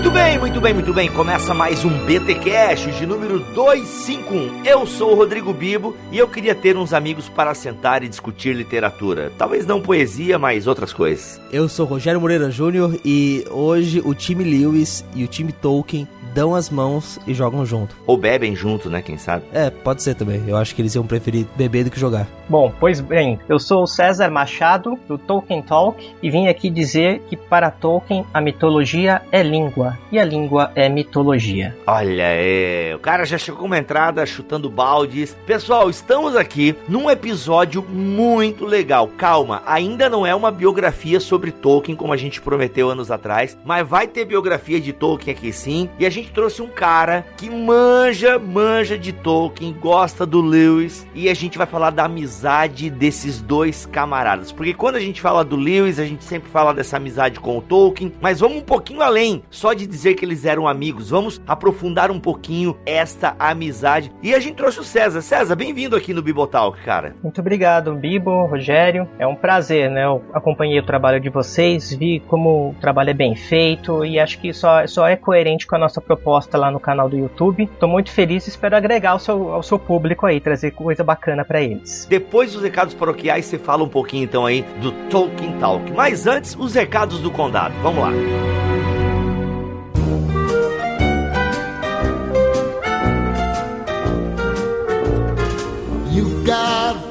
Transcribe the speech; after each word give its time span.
Muito 0.00 0.12
bem, 0.12 0.38
muito 0.38 0.60
bem, 0.62 0.72
muito 0.72 0.94
bem. 0.94 1.12
Começa 1.12 1.52
mais 1.52 1.84
um 1.84 1.90
BT 2.06 2.36
Cash 2.36 2.96
de 2.96 3.04
número 3.04 3.38
251. 3.38 4.64
Eu 4.64 4.86
sou 4.86 5.12
o 5.12 5.14
Rodrigo 5.14 5.52
Bibo 5.52 5.94
e 6.10 6.16
eu 6.16 6.26
queria 6.26 6.54
ter 6.54 6.74
uns 6.74 6.94
amigos 6.94 7.28
para 7.28 7.54
sentar 7.54 8.02
e 8.02 8.08
discutir 8.08 8.56
literatura. 8.56 9.30
Talvez 9.36 9.66
não 9.66 9.82
poesia, 9.82 10.38
mas 10.38 10.66
outras 10.66 10.90
coisas. 10.94 11.38
Eu 11.52 11.68
sou 11.68 11.84
Rogério 11.84 12.18
Moreira 12.18 12.50
Júnior 12.50 12.98
e 13.04 13.44
hoje 13.50 14.00
o 14.02 14.14
time 14.14 14.42
Lewis 14.42 15.04
e 15.14 15.22
o 15.22 15.28
time 15.28 15.52
Tolkien 15.52 16.08
dão 16.32 16.54
as 16.54 16.70
mãos 16.70 17.18
e 17.26 17.34
jogam 17.34 17.66
junto. 17.66 17.96
Ou 18.06 18.16
bebem 18.16 18.54
junto, 18.54 18.88
né? 18.88 19.02
Quem 19.02 19.18
sabe? 19.18 19.44
É, 19.52 19.68
pode 19.68 20.02
ser 20.02 20.14
também. 20.14 20.42
Eu 20.46 20.56
acho 20.56 20.74
que 20.74 20.80
eles 20.80 20.94
iam 20.94 21.06
preferir 21.06 21.46
beber 21.56 21.84
do 21.84 21.90
que 21.90 22.00
jogar. 22.00 22.26
Bom, 22.48 22.72
pois 22.78 23.00
bem, 23.00 23.38
eu 23.48 23.58
sou 23.58 23.82
o 23.82 23.86
César 23.86 24.30
Machado, 24.30 24.98
do 25.08 25.18
Tolkien 25.18 25.62
Talk, 25.62 26.14
e 26.22 26.30
vim 26.30 26.48
aqui 26.48 26.70
dizer 26.70 27.20
que 27.28 27.36
para 27.36 27.70
Tolkien 27.70 28.24
a 28.32 28.40
mitologia 28.40 29.22
é 29.30 29.42
língua 29.42 29.89
e 30.10 30.18
a 30.18 30.24
língua 30.24 30.70
é 30.74 30.88
mitologia. 30.88 31.76
Olha, 31.86 32.26
é... 32.26 32.94
o 32.94 32.98
cara 32.98 33.24
já 33.24 33.38
chegou 33.38 33.66
uma 33.66 33.78
entrada 33.78 34.24
chutando 34.26 34.70
baldes. 34.70 35.36
Pessoal, 35.46 35.88
estamos 35.88 36.36
aqui 36.36 36.74
num 36.88 37.10
episódio 37.10 37.82
muito 37.82 38.64
legal. 38.64 39.08
Calma, 39.08 39.62
ainda 39.66 40.08
não 40.08 40.26
é 40.26 40.34
uma 40.34 40.50
biografia 40.50 41.20
sobre 41.20 41.52
Tolkien 41.52 41.96
como 41.96 42.12
a 42.12 42.16
gente 42.16 42.40
prometeu 42.40 42.90
anos 42.90 43.10
atrás, 43.10 43.56
mas 43.64 43.86
vai 43.86 44.06
ter 44.06 44.24
biografia 44.24 44.80
de 44.80 44.92
Tolkien 44.92 45.34
aqui 45.34 45.52
sim, 45.52 45.88
e 45.98 46.06
a 46.06 46.10
gente 46.10 46.30
trouxe 46.30 46.62
um 46.62 46.68
cara 46.68 47.24
que 47.36 47.50
manja, 47.50 48.38
manja 48.38 48.98
de 48.98 49.12
Tolkien, 49.12 49.72
gosta 49.72 50.24
do 50.26 50.40
Lewis 50.40 51.06
e 51.14 51.28
a 51.28 51.34
gente 51.34 51.58
vai 51.58 51.66
falar 51.66 51.90
da 51.90 52.04
amizade 52.04 52.90
desses 52.90 53.40
dois 53.40 53.86
camaradas. 53.86 54.52
Porque 54.52 54.74
quando 54.74 54.96
a 54.96 55.00
gente 55.00 55.20
fala 55.20 55.44
do 55.44 55.56
Lewis, 55.56 55.98
a 55.98 56.04
gente 56.04 56.24
sempre 56.24 56.50
fala 56.50 56.72
dessa 56.72 56.96
amizade 56.96 57.40
com 57.40 57.58
o 57.58 57.62
Tolkien, 57.62 58.12
mas 58.20 58.40
vamos 58.40 58.58
um 58.58 58.62
pouquinho 58.62 59.02
além, 59.02 59.42
só 59.50 59.72
de 59.72 59.79
dizer 59.86 60.14
que 60.14 60.24
eles 60.24 60.44
eram 60.44 60.66
amigos. 60.66 61.10
Vamos 61.10 61.40
aprofundar 61.46 62.10
um 62.10 62.20
pouquinho 62.20 62.76
esta 62.84 63.34
amizade. 63.38 64.12
E 64.22 64.34
a 64.34 64.40
gente 64.40 64.54
trouxe 64.54 64.80
o 64.80 64.84
César. 64.84 65.20
César, 65.20 65.56
bem-vindo 65.56 65.96
aqui 65.96 66.12
no 66.12 66.22
Bibotalk, 66.22 66.82
cara. 66.82 67.14
Muito 67.22 67.40
obrigado, 67.40 67.94
Bibo, 67.94 68.46
Rogério. 68.46 69.08
É 69.18 69.26
um 69.26 69.34
prazer, 69.34 69.90
né? 69.90 70.04
Eu 70.04 70.22
acompanhei 70.32 70.78
o 70.78 70.86
trabalho 70.86 71.20
de 71.20 71.28
vocês, 71.28 71.92
vi 71.92 72.20
como 72.20 72.70
o 72.70 72.74
trabalho 72.80 73.10
é 73.10 73.14
bem 73.14 73.34
feito 73.34 74.04
e 74.04 74.18
acho 74.18 74.38
que 74.38 74.52
só, 74.52 74.86
só 74.86 75.06
é 75.06 75.16
coerente 75.16 75.66
com 75.66 75.76
a 75.76 75.78
nossa 75.78 76.00
proposta 76.00 76.56
lá 76.58 76.70
no 76.70 76.80
canal 76.80 77.08
do 77.08 77.16
YouTube. 77.16 77.68
Tô 77.78 77.86
muito 77.86 78.10
feliz 78.10 78.46
e 78.46 78.50
espero 78.50 78.76
agregar 78.76 79.12
ao 79.12 79.18
seu, 79.18 79.52
ao 79.52 79.62
seu 79.62 79.78
público 79.78 80.26
aí, 80.26 80.40
trazer 80.40 80.72
coisa 80.72 81.02
bacana 81.02 81.44
para 81.44 81.60
eles. 81.60 82.06
Depois 82.08 82.52
dos 82.52 82.62
recados 82.62 82.94
paroquiais, 82.94 83.46
você 83.46 83.58
fala 83.58 83.84
um 83.84 83.88
pouquinho 83.88 84.24
então 84.24 84.46
aí 84.46 84.64
do 84.80 84.92
Tolkien 85.08 85.52
Talk. 85.58 85.90
Mas 85.92 86.26
antes, 86.26 86.56
os 86.56 86.74
recados 86.74 87.20
do 87.20 87.30
condado. 87.30 87.74
Vamos 87.82 88.02
lá. 88.02 88.10
You've 88.10 88.99
got 96.44 96.96
a 96.96 96.98
friend 97.00 97.04
in 97.04 97.09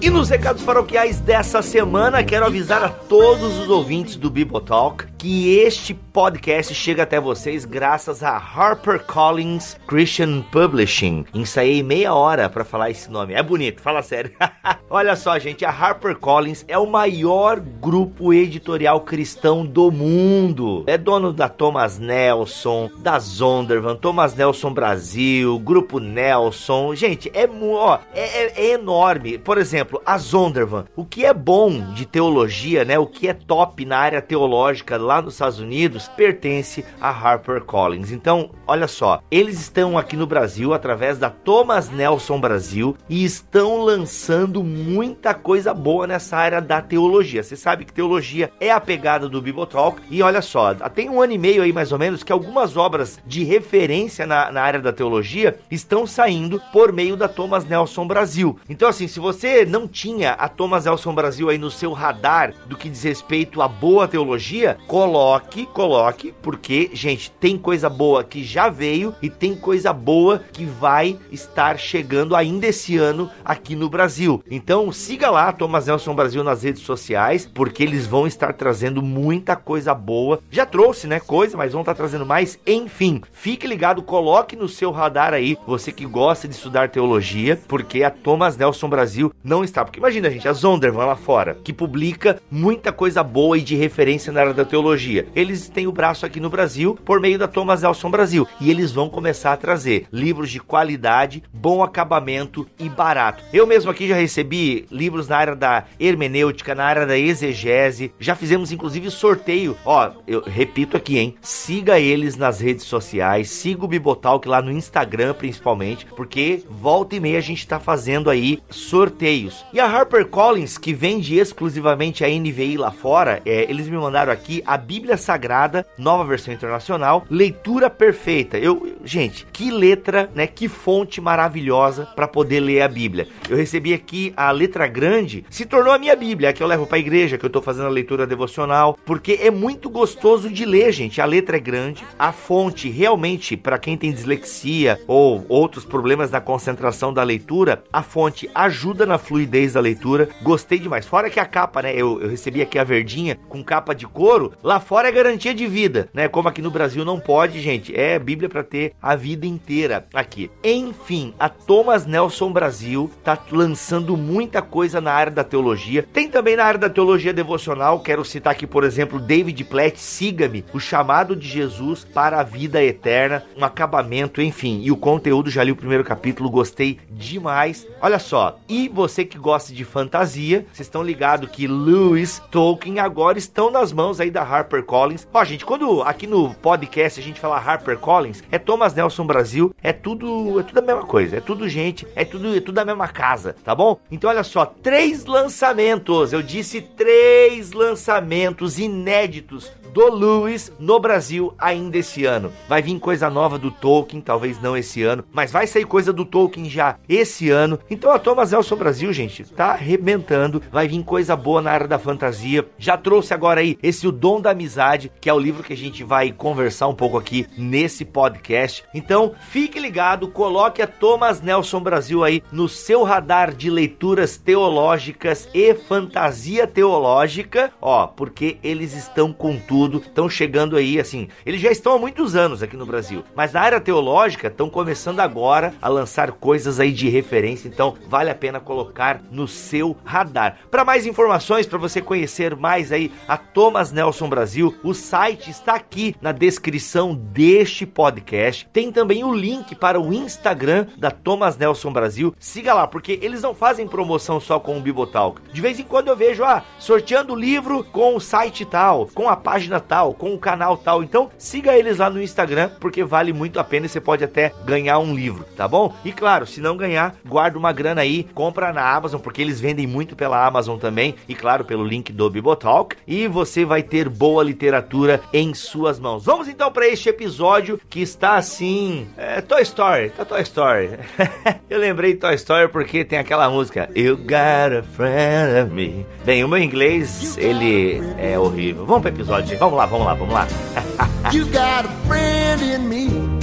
e 0.00 0.10
nos 0.10 0.28
recados 0.28 0.62
paroquiais 0.62 1.18
dessa 1.18 1.60
semana, 1.62 2.22
quero 2.22 2.46
avisar 2.46 2.84
a 2.84 2.88
todos 2.88 3.58
os 3.58 3.68
ouvintes 3.68 4.16
do 4.16 4.30
Bibotalk 4.30 5.12
que 5.22 5.56
este 5.58 5.94
podcast 5.94 6.74
chega 6.74 7.04
até 7.04 7.20
vocês 7.20 7.64
graças 7.64 8.24
a 8.24 8.36
HarperCollins 8.36 9.76
Christian 9.86 10.42
Publishing. 10.50 11.24
Ensaiei 11.32 11.80
meia 11.80 12.12
hora 12.12 12.48
para 12.48 12.64
falar 12.64 12.90
esse 12.90 13.08
nome. 13.08 13.32
É 13.32 13.40
bonito, 13.40 13.80
fala 13.80 14.02
sério. 14.02 14.32
Olha 14.90 15.14
só, 15.14 15.38
gente, 15.38 15.64
a 15.64 15.70
HarperCollins 15.70 16.64
é 16.66 16.76
o 16.76 16.90
maior 16.90 17.60
grupo 17.60 18.34
editorial 18.34 19.02
cristão 19.02 19.64
do 19.64 19.92
mundo. 19.92 20.82
É 20.88 20.98
dono 20.98 21.32
da 21.32 21.48
Thomas 21.48 22.00
Nelson, 22.00 22.90
da 22.98 23.16
Zondervan, 23.20 23.94
Thomas 23.94 24.34
Nelson 24.34 24.74
Brasil, 24.74 25.56
Grupo 25.60 26.00
Nelson. 26.00 26.96
Gente, 26.96 27.30
é, 27.32 27.48
ó, 27.48 28.00
é, 28.12 28.20
é, 28.22 28.72
é 28.72 28.78
enorme. 28.92 29.38
Por 29.38 29.58
exemplo, 29.58 30.00
a 30.04 30.18
Zondervan. 30.18 30.84
O 30.94 31.04
que 31.04 31.24
é 31.24 31.32
bom 31.32 31.92
de 31.94 32.04
teologia, 32.04 32.84
né? 32.84 32.98
O 32.98 33.06
que 33.06 33.26
é 33.26 33.32
top 33.32 33.84
na 33.84 33.96
área 33.96 34.20
teológica 34.20 34.96
lá 34.96 35.22
nos 35.22 35.34
Estados 35.34 35.58
Unidos 35.58 36.08
pertence 36.08 36.84
a 37.00 37.10
HarperCollins. 37.10 38.12
Então, 38.12 38.50
olha 38.66 38.86
só, 38.86 39.20
eles 39.30 39.60
estão 39.60 39.96
aqui 39.96 40.16
no 40.16 40.26
Brasil 40.26 40.74
através 40.74 41.18
da 41.18 41.30
Thomas 41.30 41.90
Nelson 41.90 42.38
Brasil 42.38 42.96
e 43.08 43.24
estão 43.24 43.82
lançando 43.82 44.62
muita 44.62 45.32
coisa 45.32 45.72
boa 45.72 46.06
nessa 46.06 46.36
área 46.36 46.60
da 46.60 46.80
teologia. 46.80 47.42
Você 47.42 47.56
sabe 47.56 47.84
que 47.84 47.92
teologia 47.92 48.52
é 48.60 48.70
a 48.70 48.80
pegada 48.80 49.28
do 49.28 49.40
Bibotalk 49.40 50.02
e 50.10 50.22
olha 50.22 50.42
só, 50.42 50.74
tem 50.94 51.08
um 51.08 51.20
ano 51.20 51.32
e 51.32 51.38
meio 51.38 51.62
aí 51.62 51.72
mais 51.72 51.92
ou 51.92 51.98
menos 51.98 52.22
que 52.22 52.32
algumas 52.32 52.76
obras 52.76 53.18
de 53.26 53.44
referência 53.44 54.26
na, 54.26 54.52
na 54.52 54.62
área 54.62 54.80
da 54.80 54.92
teologia 54.92 55.58
estão 55.70 56.06
saindo 56.06 56.60
por 56.72 56.92
meio 56.92 57.16
da 57.16 57.28
Thomas 57.28 57.64
Nelson 57.64 58.06
Brasil. 58.06 58.58
Então, 58.68 58.81
assim, 58.88 59.06
se 59.06 59.20
você 59.20 59.64
não 59.64 59.86
tinha 59.86 60.32
a 60.32 60.48
Thomas 60.48 60.86
Elson 60.86 61.14
Brasil 61.14 61.48
aí 61.48 61.58
no 61.58 61.70
seu 61.70 61.92
radar 61.92 62.52
do 62.66 62.76
que 62.76 62.88
diz 62.88 63.02
respeito 63.02 63.62
à 63.62 63.68
boa 63.68 64.08
teologia, 64.08 64.76
coloque, 64.86 65.66
coloque, 65.66 66.34
porque, 66.42 66.90
gente, 66.92 67.30
tem 67.30 67.56
coisa 67.56 67.88
boa 67.88 68.24
que 68.24 68.42
já 68.42 68.68
veio 68.68 69.14
e 69.22 69.30
tem 69.30 69.54
coisa 69.54 69.92
boa 69.92 70.42
que 70.52 70.64
vai 70.64 71.18
estar 71.30 71.78
chegando 71.78 72.34
ainda 72.34 72.66
esse 72.66 72.96
ano 72.96 73.30
aqui 73.44 73.76
no 73.76 73.88
Brasil. 73.88 74.42
Então, 74.50 74.90
siga 74.90 75.30
lá 75.30 75.52
Thomas 75.52 75.86
Nelson 75.86 76.14
Brasil 76.14 76.42
nas 76.42 76.62
redes 76.62 76.82
sociais, 76.82 77.48
porque 77.52 77.82
eles 77.82 78.06
vão 78.06 78.26
estar 78.26 78.52
trazendo 78.52 79.00
muita 79.00 79.56
coisa 79.56 79.94
boa. 79.94 80.40
Já 80.50 80.66
trouxe, 80.66 81.06
né, 81.06 81.20
coisa, 81.20 81.56
mas 81.56 81.72
vão 81.72 81.82
estar 81.82 81.94
trazendo 81.94 82.26
mais. 82.26 82.58
Enfim, 82.66 83.22
fique 83.32 83.66
ligado, 83.66 84.02
coloque 84.02 84.56
no 84.56 84.68
seu 84.68 84.90
radar 84.90 85.32
aí, 85.32 85.56
você 85.66 85.92
que 85.92 86.04
gosta 86.04 86.48
de 86.48 86.54
estudar 86.54 86.88
teologia, 86.88 87.60
porque 87.68 88.02
a 88.02 88.10
Thomas 88.10 88.56
Nelson 88.56 88.71
Brasil 88.88 89.32
não 89.42 89.64
está 89.64 89.72
está. 89.72 89.84
Porque 89.84 89.98
imagina, 89.98 90.30
gente, 90.30 90.46
a 90.46 90.52
Zondervan 90.52 91.06
lá 91.06 91.16
fora, 91.16 91.56
que 91.64 91.72
publica 91.72 92.40
muita 92.50 92.92
coisa 92.92 93.22
boa 93.22 93.58
e 93.58 93.62
de 93.62 93.74
referência 93.74 94.32
na 94.32 94.40
área 94.40 94.54
da 94.54 94.64
teologia. 94.64 95.26
Eles 95.34 95.68
têm 95.68 95.86
o 95.86 95.92
braço 95.92 96.24
aqui 96.24 96.38
no 96.38 96.50
Brasil 96.50 96.96
por 97.04 97.18
meio 97.18 97.38
da 97.38 97.48
Thomas 97.48 97.82
Nelson 97.82 98.10
Brasil. 98.10 98.46
E 98.60 98.70
eles 98.70 98.92
vão 98.92 99.08
começar 99.08 99.52
a 99.52 99.56
trazer 99.56 100.06
livros 100.12 100.50
de 100.50 100.60
qualidade, 100.60 101.42
bom 101.52 101.82
acabamento 101.82 102.66
e 102.78 102.88
barato. 102.88 103.42
Eu 103.52 103.66
mesmo 103.66 103.90
aqui 103.90 104.06
já 104.06 104.14
recebi 104.14 104.86
livros 104.90 105.28
na 105.28 105.36
área 105.36 105.56
da 105.56 105.84
hermenêutica, 105.98 106.74
na 106.74 106.84
área 106.84 107.06
da 107.06 107.18
exegese. 107.18 108.12
Já 108.20 108.34
fizemos 108.34 108.70
inclusive 108.70 109.10
sorteio. 109.10 109.76
Ó, 109.84 110.10
eu 110.26 110.42
repito 110.42 110.96
aqui, 110.96 111.18
hein? 111.18 111.34
Siga 111.40 111.98
eles 111.98 112.36
nas 112.36 112.60
redes 112.60 112.84
sociais, 112.84 113.50
siga 113.50 113.84
o 113.84 113.88
Bibotalk 113.88 114.46
lá 114.46 114.60
no 114.60 114.70
Instagram 114.70 115.34
principalmente, 115.34 116.06
porque 116.16 116.62
volta 116.68 117.16
e 117.16 117.20
meia 117.20 117.38
a 117.38 117.42
gente 117.42 117.66
tá 117.66 117.80
fazendo 117.80 118.28
aí 118.28 118.58
sorteios. 118.70 119.64
E 119.72 119.80
a 119.80 119.86
HarperCollins, 119.86 120.78
que 120.78 120.92
vende 120.92 121.38
exclusivamente 121.38 122.24
a 122.24 122.28
NVI 122.28 122.76
lá 122.76 122.90
fora, 122.90 123.42
é, 123.44 123.70
eles 123.70 123.88
me 123.88 123.96
mandaram 123.96 124.32
aqui 124.32 124.62
a 124.66 124.76
Bíblia 124.76 125.16
Sagrada, 125.16 125.86
nova 125.96 126.24
versão 126.24 126.52
internacional, 126.52 127.24
leitura 127.30 127.90
perfeita. 127.90 128.58
Eu, 128.58 128.96
gente, 129.04 129.46
que 129.52 129.70
letra, 129.70 130.30
né? 130.34 130.46
Que 130.46 130.68
fonte 130.68 131.20
maravilhosa 131.20 132.06
para 132.14 132.28
poder 132.28 132.60
ler 132.60 132.82
a 132.82 132.88
Bíblia. 132.88 133.28
Eu 133.48 133.56
recebi 133.56 133.94
aqui 133.94 134.32
a 134.36 134.50
letra 134.50 134.86
grande, 134.86 135.44
se 135.50 135.64
tornou 135.64 135.92
a 135.92 135.98
minha 135.98 136.16
Bíblia, 136.16 136.52
que 136.52 136.62
eu 136.62 136.66
levo 136.66 136.86
para 136.86 136.96
a 136.96 137.00
igreja, 137.00 137.38
que 137.38 137.44
eu 137.44 137.50
tô 137.50 137.60
fazendo 137.60 137.86
a 137.86 137.90
leitura 137.90 138.26
devocional, 138.26 138.98
porque 139.04 139.38
é 139.42 139.50
muito 139.50 139.90
gostoso 139.90 140.48
de 140.50 140.64
ler, 140.64 140.92
gente. 140.92 141.20
A 141.20 141.24
letra 141.24 141.56
é 141.56 141.60
grande, 141.60 142.04
a 142.18 142.32
fonte 142.32 142.88
realmente 142.88 143.56
para 143.56 143.78
quem 143.78 143.96
tem 143.96 144.12
dislexia 144.12 145.00
ou 145.06 145.44
outros 145.48 145.84
problemas 145.84 146.30
na 146.30 146.40
concentração 146.40 147.12
da 147.12 147.22
leitura, 147.22 147.84
a 147.92 148.02
fonte 148.02 148.48
ajuda 148.54 149.06
na 149.06 149.18
fluidez 149.18 149.72
da 149.74 149.80
leitura. 149.80 150.28
Gostei 150.42 150.78
demais. 150.78 151.06
Fora 151.06 151.30
que 151.30 151.40
a 151.40 151.44
capa, 151.44 151.82
né? 151.82 151.94
Eu, 151.94 152.20
eu 152.20 152.28
recebi 152.28 152.62
aqui 152.62 152.78
a 152.78 152.84
verdinha 152.84 153.38
com 153.48 153.62
capa 153.62 153.94
de 153.94 154.06
couro. 154.06 154.52
Lá 154.62 154.80
fora 154.80 155.08
é 155.08 155.12
garantia 155.12 155.54
de 155.54 155.66
vida, 155.66 156.08
né? 156.12 156.28
Como 156.28 156.48
aqui 156.48 156.62
no 156.62 156.70
Brasil 156.70 157.04
não 157.04 157.18
pode, 157.20 157.60
gente. 157.60 157.94
É 157.94 158.18
Bíblia 158.18 158.48
para 158.48 158.62
ter 158.62 158.94
a 159.00 159.14
vida 159.16 159.46
inteira 159.46 160.06
aqui. 160.12 160.50
Enfim, 160.62 161.34
a 161.38 161.48
Thomas 161.48 162.06
Nelson 162.06 162.52
Brasil 162.52 163.10
tá 163.22 163.38
lançando 163.50 164.16
muita 164.16 164.62
coisa 164.62 165.00
na 165.00 165.12
área 165.12 165.32
da 165.32 165.44
teologia. 165.44 166.06
Tem 166.12 166.28
também 166.28 166.56
na 166.56 166.64
área 166.64 166.80
da 166.80 166.90
teologia 166.90 167.32
devocional. 167.32 168.00
Quero 168.00 168.24
citar 168.24 168.52
aqui, 168.52 168.66
por 168.66 168.84
exemplo, 168.84 169.20
David 169.20 169.64
Platt, 169.64 169.98
Siga-me, 169.98 170.64
o 170.72 170.80
chamado 170.80 171.36
de 171.36 171.48
Jesus 171.48 172.04
para 172.04 172.40
a 172.40 172.42
vida 172.42 172.82
eterna, 172.82 173.44
um 173.56 173.64
acabamento, 173.64 174.40
enfim. 174.40 174.80
E 174.82 174.90
o 174.90 174.96
conteúdo, 174.96 175.50
já 175.50 175.62
li 175.62 175.72
o 175.72 175.76
primeiro 175.76 176.04
capítulo, 176.04 176.50
gostei 176.50 176.98
demais. 177.10 177.86
Olha 178.00 178.18
só, 178.18 178.41
e 178.68 178.88
você 178.88 179.24
que 179.24 179.38
gosta 179.38 179.72
de 179.72 179.84
fantasia, 179.84 180.66
vocês 180.72 180.86
estão 180.86 181.02
ligados 181.02 181.50
que 181.50 181.66
Lewis 181.66 182.42
Tolkien 182.50 182.98
agora 182.98 183.38
estão 183.38 183.70
nas 183.70 183.92
mãos 183.92 184.20
aí 184.20 184.30
da 184.30 184.42
HarperCollins. 184.42 185.26
Ó, 185.32 185.44
gente, 185.44 185.64
quando 185.64 186.02
aqui 186.02 186.26
no 186.26 186.54
podcast 186.54 187.20
a 187.20 187.22
gente 187.22 187.40
fala 187.40 187.58
HarperCollins, 187.58 188.42
é 188.50 188.58
Thomas 188.58 188.94
Nelson 188.94 189.26
Brasil, 189.26 189.74
é 189.82 189.92
tudo, 189.92 190.60
é 190.60 190.62
tudo 190.62 190.78
a 190.78 190.82
mesma 190.82 191.04
coisa, 191.04 191.36
é 191.36 191.40
tudo 191.40 191.68
gente, 191.68 192.06
é 192.14 192.24
tudo, 192.24 192.56
é 192.56 192.60
tudo 192.60 192.78
a 192.78 192.84
mesma 192.84 193.08
casa, 193.08 193.56
tá 193.64 193.74
bom? 193.74 193.98
Então 194.10 194.30
olha 194.30 194.44
só, 194.44 194.64
três 194.66 195.24
lançamentos, 195.26 196.32
eu 196.32 196.42
disse 196.42 196.80
três 196.80 197.72
lançamentos 197.72 198.78
inéditos 198.78 199.70
do 199.92 200.10
Lewis 200.10 200.72
no 200.78 200.98
Brasil 200.98 201.54
ainda 201.58 201.98
esse 201.98 202.24
ano. 202.24 202.52
Vai 202.68 202.82
vir 202.82 202.98
coisa 202.98 203.28
nova 203.28 203.58
do 203.58 203.70
Tolkien, 203.70 204.22
talvez 204.22 204.60
não 204.60 204.76
esse 204.76 205.02
ano, 205.02 205.24
mas 205.32 205.52
vai 205.52 205.66
sair 205.66 205.84
coisa 205.84 206.12
do 206.12 206.24
Tolkien 206.24 206.68
já 206.68 206.96
esse 207.08 207.50
ano. 207.50 207.78
Então 207.90 208.10
a 208.10 208.18
Thomas 208.22 208.52
Nelson 208.52 208.76
Brasil, 208.76 209.12
gente, 209.12 209.44
tá 209.44 209.72
arrebentando. 209.72 210.62
Vai 210.70 210.86
vir 210.86 211.02
coisa 211.02 211.34
boa 211.34 211.60
na 211.60 211.72
área 211.72 211.88
da 211.88 211.98
fantasia. 211.98 212.64
Já 212.78 212.96
trouxe 212.96 213.34
agora 213.34 213.60
aí 213.60 213.76
esse 213.82 214.06
O 214.06 214.12
Dom 214.12 214.40
da 214.40 214.50
Amizade, 214.50 215.10
que 215.20 215.28
é 215.28 215.34
o 215.34 215.38
livro 215.38 215.62
que 215.62 215.72
a 215.72 215.76
gente 215.76 216.04
vai 216.04 216.30
conversar 216.30 216.86
um 216.86 216.94
pouco 216.94 217.18
aqui 217.18 217.46
nesse 217.58 218.04
podcast. 218.04 218.84
Então, 218.94 219.32
fique 219.48 219.80
ligado, 219.80 220.28
coloque 220.28 220.80
a 220.80 220.86
Thomas 220.86 221.40
Nelson 221.40 221.80
Brasil 221.80 222.22
aí 222.22 222.42
no 222.52 222.68
seu 222.68 223.02
radar 223.02 223.52
de 223.52 223.68
leituras 223.68 224.36
teológicas 224.36 225.48
e 225.52 225.74
fantasia 225.74 226.66
teológica, 226.66 227.72
ó, 227.80 228.06
porque 228.06 228.58
eles 228.62 228.94
estão 228.94 229.32
com 229.32 229.58
tudo 229.58 230.00
estão 230.12 230.28
chegando 230.28 230.76
aí, 230.76 231.00
assim, 231.00 231.28
eles 231.44 231.60
já 231.60 231.70
estão 231.70 231.94
há 231.94 231.98
muitos 231.98 232.36
anos 232.36 232.62
aqui 232.62 232.76
no 232.76 232.86
Brasil, 232.86 233.24
mas 233.34 233.52
na 233.52 233.60
área 233.60 233.80
teológica 233.80 234.48
estão 234.48 234.68
começando 234.68 235.20
agora 235.20 235.74
a 235.80 235.88
lançar 235.88 236.32
coisas 236.32 236.78
aí 236.78 236.92
de 236.92 237.08
referência, 237.08 237.68
então 237.68 237.94
vale 238.12 238.28
a 238.28 238.34
pena 238.34 238.60
colocar 238.60 239.22
no 239.30 239.48
seu 239.48 239.96
radar. 240.04 240.58
Para 240.70 240.84
mais 240.84 241.06
informações, 241.06 241.64
para 241.64 241.78
você 241.78 242.02
conhecer 242.02 242.54
mais 242.54 242.92
aí 242.92 243.10
a 243.26 243.38
Thomas 243.38 243.90
Nelson 243.90 244.28
Brasil, 244.28 244.76
o 244.84 244.92
site 244.92 245.50
está 245.50 245.76
aqui 245.76 246.14
na 246.20 246.30
descrição 246.30 247.14
deste 247.14 247.86
podcast. 247.86 248.68
Tem 248.70 248.92
também 248.92 249.24
o 249.24 249.32
link 249.32 249.74
para 249.74 249.98
o 249.98 250.12
Instagram 250.12 250.88
da 250.98 251.10
Thomas 251.10 251.56
Nelson 251.56 251.90
Brasil. 251.90 252.34
Siga 252.38 252.74
lá, 252.74 252.86
porque 252.86 253.18
eles 253.22 253.40
não 253.40 253.54
fazem 253.54 253.88
promoção 253.88 254.38
só 254.38 254.60
com 254.60 254.76
o 254.76 254.80
Bibotalk. 254.82 255.40
De 255.50 255.62
vez 255.62 255.80
em 255.80 255.84
quando 255.84 256.08
eu 256.08 256.16
vejo, 256.16 256.44
ah, 256.44 256.62
sorteando 256.78 257.34
livro 257.34 257.82
com 257.82 258.14
o 258.14 258.20
site 258.20 258.66
tal, 258.66 259.08
com 259.14 259.26
a 259.26 259.36
página 259.36 259.80
tal, 259.80 260.12
com 260.12 260.34
o 260.34 260.38
canal 260.38 260.76
tal. 260.76 261.02
Então 261.02 261.30
siga 261.38 261.74
eles 261.78 261.96
lá 261.96 262.10
no 262.10 262.20
Instagram, 262.20 262.72
porque 262.78 263.02
vale 263.02 263.32
muito 263.32 263.58
a 263.58 263.64
pena 263.64 263.86
e 263.86 263.88
você 263.88 264.02
pode 264.02 264.22
até 264.22 264.52
ganhar 264.66 264.98
um 264.98 265.14
livro, 265.14 265.46
tá 265.56 265.66
bom? 265.66 265.94
E 266.04 266.12
claro, 266.12 266.46
se 266.46 266.60
não 266.60 266.76
ganhar, 266.76 267.14
guarda 267.24 267.56
uma 267.56 267.72
grana 267.72 268.01
aí, 268.02 268.26
compra 268.34 268.72
na 268.72 268.94
Amazon, 268.94 269.20
porque 269.20 269.40
eles 269.40 269.60
vendem 269.60 269.86
muito 269.86 270.14
pela 270.14 270.46
Amazon 270.46 270.78
também, 270.78 271.14
e 271.28 271.34
claro, 271.34 271.64
pelo 271.64 271.84
link 271.84 272.12
do 272.12 272.28
Bibotalk, 272.28 272.96
e 273.06 273.26
você 273.26 273.64
vai 273.64 273.82
ter 273.82 274.08
boa 274.08 274.42
literatura 274.42 275.20
em 275.32 275.54
suas 275.54 275.98
mãos. 275.98 276.24
Vamos 276.24 276.48
então 276.48 276.70
para 276.70 276.86
este 276.86 277.08
episódio 277.08 277.80
que 277.88 278.00
está 278.00 278.36
assim, 278.36 279.08
é, 279.16 279.40
Toy 279.40 279.62
Story, 279.62 280.10
tá 280.10 280.24
Toy 280.24 280.42
Story. 280.42 280.90
Eu 281.70 281.78
lembrei 281.78 282.14
Toy 282.14 282.34
Story 282.34 282.68
porque 282.68 283.04
tem 283.04 283.18
aquela 283.18 283.48
música 283.48 283.88
You 283.94 284.16
Got 284.16 284.78
a 284.78 284.82
Friend 284.82 285.62
of 285.62 285.72
Me. 285.72 286.06
Bem, 286.24 286.44
o 286.44 286.48
meu 286.48 286.58
inglês, 286.58 287.36
ele 287.38 288.00
é 288.18 288.38
horrível. 288.38 288.84
Vamos 288.84 289.02
para 289.02 289.10
o 289.10 289.14
episódio, 289.14 289.58
Vamos 289.58 289.78
lá, 289.78 289.86
vamos 289.86 290.06
lá, 290.06 290.14
vamos 290.14 290.34
lá. 290.34 290.48
you 291.32 291.44
got 291.46 291.84
a 291.84 292.06
friend 292.06 292.62
in 292.62 292.88
me. 292.88 293.41